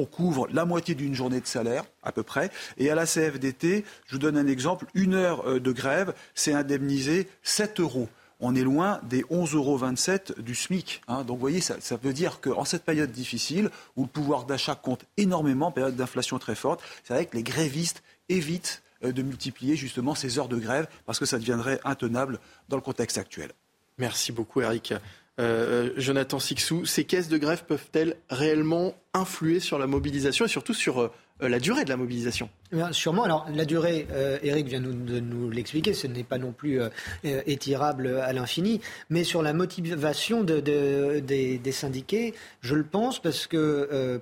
couvre 0.04 0.48
la 0.52 0.64
moitié 0.64 0.94
d'une 0.94 1.14
journée 1.14 1.40
de 1.40 1.46
salaire, 1.46 1.84
à 2.02 2.12
peu 2.12 2.22
près. 2.22 2.50
Et 2.78 2.90
à 2.90 2.94
la 2.94 3.06
CFDT, 3.06 3.84
je 4.06 4.12
vous 4.12 4.18
donne 4.18 4.36
un 4.36 4.46
exemple, 4.46 4.86
une 4.94 5.14
heure 5.14 5.60
de 5.60 5.72
grève, 5.72 6.14
c'est 6.34 6.52
indemnisé 6.52 7.28
7 7.42 7.80
euros 7.80 8.08
on 8.40 8.54
est 8.54 8.62
loin 8.62 9.00
des 9.02 9.22
11,27 9.24 9.54
euros 9.54 10.42
du 10.42 10.54
SMIC. 10.54 11.02
Hein. 11.08 11.24
Donc 11.24 11.36
vous 11.36 11.40
voyez, 11.40 11.60
ça, 11.60 11.76
veut 12.02 12.12
dire 12.12 12.40
qu'en 12.40 12.64
cette 12.64 12.84
période 12.84 13.12
difficile, 13.12 13.70
où 13.96 14.02
le 14.02 14.08
pouvoir 14.08 14.44
d'achat 14.44 14.74
compte 14.74 15.04
énormément, 15.16 15.70
période 15.70 15.96
d'inflation 15.96 16.38
très 16.38 16.54
forte, 16.54 16.80
c'est 17.04 17.14
vrai 17.14 17.26
que 17.26 17.36
les 17.36 17.42
grévistes 17.42 18.02
évitent 18.28 18.82
euh, 18.82 18.89
de 19.02 19.22
multiplier 19.22 19.76
justement 19.76 20.14
ces 20.14 20.38
heures 20.38 20.48
de 20.48 20.58
grève 20.58 20.86
parce 21.06 21.18
que 21.18 21.26
ça 21.26 21.38
deviendrait 21.38 21.80
intenable 21.84 22.38
dans 22.68 22.76
le 22.76 22.82
contexte 22.82 23.18
actuel. 23.18 23.50
Merci 23.98 24.32
beaucoup 24.32 24.60
Eric. 24.60 24.92
Euh, 24.92 24.98
euh, 25.38 25.90
Jonathan 25.96 26.38
Sixou, 26.38 26.84
ces 26.84 27.04
caisses 27.04 27.28
de 27.28 27.38
grève 27.38 27.64
peuvent-elles 27.66 28.16
réellement 28.28 28.94
influer 29.14 29.60
sur 29.60 29.78
la 29.78 29.86
mobilisation 29.86 30.44
et 30.44 30.48
surtout 30.48 30.74
sur 30.74 31.00
euh, 31.00 31.48
la 31.48 31.58
durée 31.58 31.84
de 31.84 31.90
la 31.90 31.96
mobilisation? 31.96 32.50
Eh 32.72 32.76
Sûrement. 32.92 33.24
Alors, 33.24 33.46
la 33.52 33.64
durée, 33.64 34.06
euh, 34.12 34.38
Eric 34.42 34.68
vient 34.68 34.80
de 34.80 35.20
nous 35.20 35.50
l'expliquer, 35.50 35.94
ce 35.94 36.06
n'est 36.06 36.24
pas 36.24 36.38
non 36.38 36.52
plus 36.52 36.80
euh, 36.80 36.88
étirable 37.22 38.20
à 38.22 38.32
l'infini. 38.32 38.80
Mais 39.08 39.24
sur 39.24 39.42
la 39.42 39.52
motivation 39.52 40.42
de, 40.42 40.60
des, 40.60 41.72
syndiqués, 41.72 42.34
je 42.60 42.74
le 42.74 42.84
pense 42.84 43.20
parce 43.20 43.46
que 43.46 43.56
euh, 43.92 44.18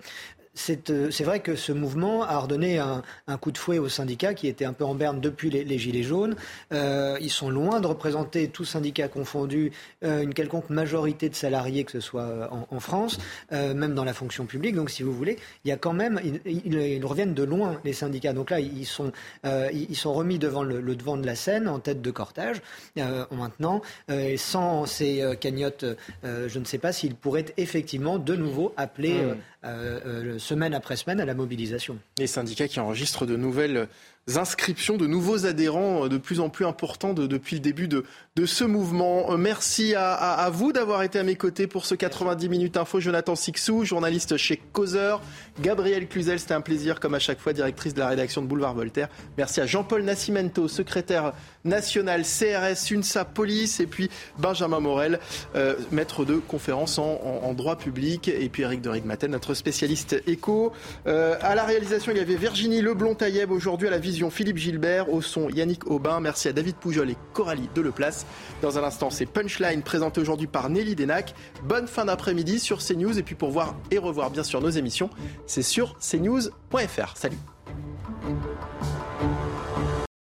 c'est 0.59 1.25
vrai 1.25 1.41
que 1.41 1.55
ce 1.55 1.73
mouvement 1.73 2.25
a 2.25 2.39
redonné 2.39 2.79
un, 2.79 3.03
coup 3.41 3.53
de 3.53 3.59
fouet 3.59 3.79
aux 3.79 3.89
syndicats 3.89 4.35
qui 4.35 4.49
étaient 4.49 4.65
un 4.65 4.73
peu 4.73 4.85
en 4.85 4.95
berne 4.95 5.21
depuis 5.21 5.51
les, 5.51 5.79
Gilets 5.79 6.03
jaunes. 6.03 6.35
Euh, 6.73 7.17
ils 7.21 7.31
sont 7.31 7.51
loin 7.51 7.81
de 7.81 7.87
représenter, 7.87 8.49
tous 8.49 8.65
syndicats 8.65 9.07
confondus, 9.07 9.71
euh, 10.05 10.23
une 10.23 10.35
quelconque 10.35 10.71
majorité 10.71 11.29
de 11.29 11.37
salariés, 11.37 11.85
que 11.85 11.93
ce 11.93 12.01
soit 12.01 12.51
en, 12.71 12.81
France, 12.81 13.19
même 13.51 13.95
dans 13.95 14.05
la 14.05 14.13
fonction 14.13 14.47
publique. 14.47 14.75
Donc, 14.75 14.91
si 14.91 15.03
vous 15.03 15.13
voulez, 15.13 15.37
il 15.65 15.69
y 15.69 15.73
a 15.73 15.77
quand 15.77 15.93
même, 15.93 16.21
ils, 16.45 17.05
reviennent 17.05 17.35
de 17.35 17.43
loin, 17.45 17.81
les 17.85 17.93
syndicats. 17.93 18.33
Donc 18.33 18.51
là, 18.51 18.61
ils 18.61 18.87
sont, 18.87 19.13
ils 19.45 19.97
sont 19.97 20.13
remis 20.13 20.39
devant 20.39 20.63
le, 20.65 20.83
devant 20.95 21.17
de 21.17 21.27
la 21.27 21.37
scène, 21.37 21.69
en 21.69 21.79
tête 21.79 22.03
de 22.03 22.11
cortège, 22.11 22.61
maintenant. 22.97 23.83
sans 24.37 24.87
ces 24.87 25.25
cagnottes, 25.41 25.85
je 26.25 26.59
ne 26.59 26.65
sais 26.65 26.79
pas 26.79 26.93
s'ils 26.93 27.15
pourraient 27.15 27.47
effectivement 27.57 28.19
de 28.19 28.35
nouveau 28.35 28.73
appeler. 28.77 29.23
Mmh. 29.65 30.39
Semaine 30.49 30.73
après 30.73 30.97
semaine 30.97 31.21
à 31.21 31.27
la 31.27 31.35
mobilisation. 31.35 31.99
Les 32.17 32.27
syndicats 32.27 32.69
qui 32.69 32.81
enregistrent 32.81 33.27
de 33.27 33.37
nouvelles 33.37 33.87
inscriptions, 34.37 34.97
de 34.97 35.07
nouveaux 35.07 35.47
adhérents 35.47 36.05
euh, 36.05 36.09
de 36.09 36.19
plus 36.19 36.41
en 36.41 36.49
plus 36.49 36.67
importants 36.67 37.15
depuis 37.15 37.57
le 37.57 37.61
début 37.61 37.89
de, 37.89 38.05
ce 38.45 38.63
mouvement. 38.63 39.37
Merci 39.37 39.95
à, 39.97 40.49
vous 40.53 40.73
d'avoir 40.73 41.03
été 41.03 41.19
à 41.19 41.25
mes 41.25 41.35
côtés 41.35 41.67
pour 41.67 41.87
ce 41.87 41.97
90 41.97 42.49
minutes 42.49 42.77
info. 42.77 43.01
Jonathan 43.01 43.35
Sixou, 43.35 43.85
journaliste 43.85 44.37
chez 44.37 44.57
Causeur. 44.73 45.21
Gabriel 45.61 46.07
Cluzel, 46.07 46.39
c'était 46.39 46.55
un 46.55 46.61
plaisir 46.61 47.01
comme 47.01 47.15
à 47.15 47.19
chaque 47.19 47.41
fois, 47.41 47.53
directrice 47.53 47.95
de 47.95 47.99
la 47.99 48.07
rédaction 48.07 48.41
de 48.41 48.47
Boulevard 48.47 48.75
Voltaire. 48.75 49.09
Merci 49.37 49.61
à 49.61 49.67
Jean-Paul 49.67 50.03
Nascimento, 50.03 50.69
secrétaire 50.69 51.33
national 51.65 52.23
CRS, 52.23 52.93
UNSA 52.93 53.25
Police, 53.25 53.81
et 53.81 53.87
puis 53.87 54.09
Benjamin 54.39 54.79
Morel, 54.79 55.19
maître 55.91 56.25
de 56.25 56.37
conférence 56.37 56.99
en, 56.99 57.55
droit 57.55 57.77
public, 57.77 58.29
et 58.29 58.49
puis 58.49 58.63
Eric 58.63 58.81
de 58.81 58.89
Rigmatel, 58.89 59.31
notre 59.31 59.55
spécialiste 59.55 60.23
éco. 60.27 60.73
Euh, 61.07 61.37
à 61.41 61.55
la 61.55 61.65
réalisation, 61.65 62.13
il 62.13 62.19
y 62.19 62.21
avait 62.21 62.37
Virginie 62.37 62.81
Leblond-Tailleb 62.81 63.51
aujourd'hui 63.51 63.89
à 63.89 63.91
la 63.91 63.99
vision 63.99 64.18
Philippe 64.29 64.59
Gilbert, 64.59 65.13
au 65.13 65.23
son 65.23 65.49
Yannick 65.49 65.89
Aubin. 65.91 66.21
Merci 66.21 66.49
à 66.49 66.53
David 66.53 66.77
Poujol 66.77 67.11
et 67.11 67.17
Coralie 67.33 67.69
Deleplace. 67.75 68.27
Dans 68.61 68.77
un 68.77 68.83
instant, 68.83 69.11
c'est 69.11 69.27
Punchline 69.27 69.83
présenté 69.83 70.21
aujourd'hui 70.21 70.49
par 70.49 70.69
Nelly 70.69 70.95
Denac. 70.97 71.35
Bonne 71.63 71.87
fin 71.87 72.05
d'après-midi 72.05 72.59
sur 72.59 72.79
CNews 72.85 73.19
et 73.19 73.23
puis 73.23 73.37
pour 73.37 73.51
voir 73.51 73.77
et 73.91 73.99
revoir 73.99 74.31
bien 74.31 74.43
sûr 74.43 74.61
nos 74.61 74.71
émissions, 74.71 75.09
c'est 75.47 75.63
sur 75.63 75.97
cnews.fr. 75.99 77.17
Salut 77.17 77.39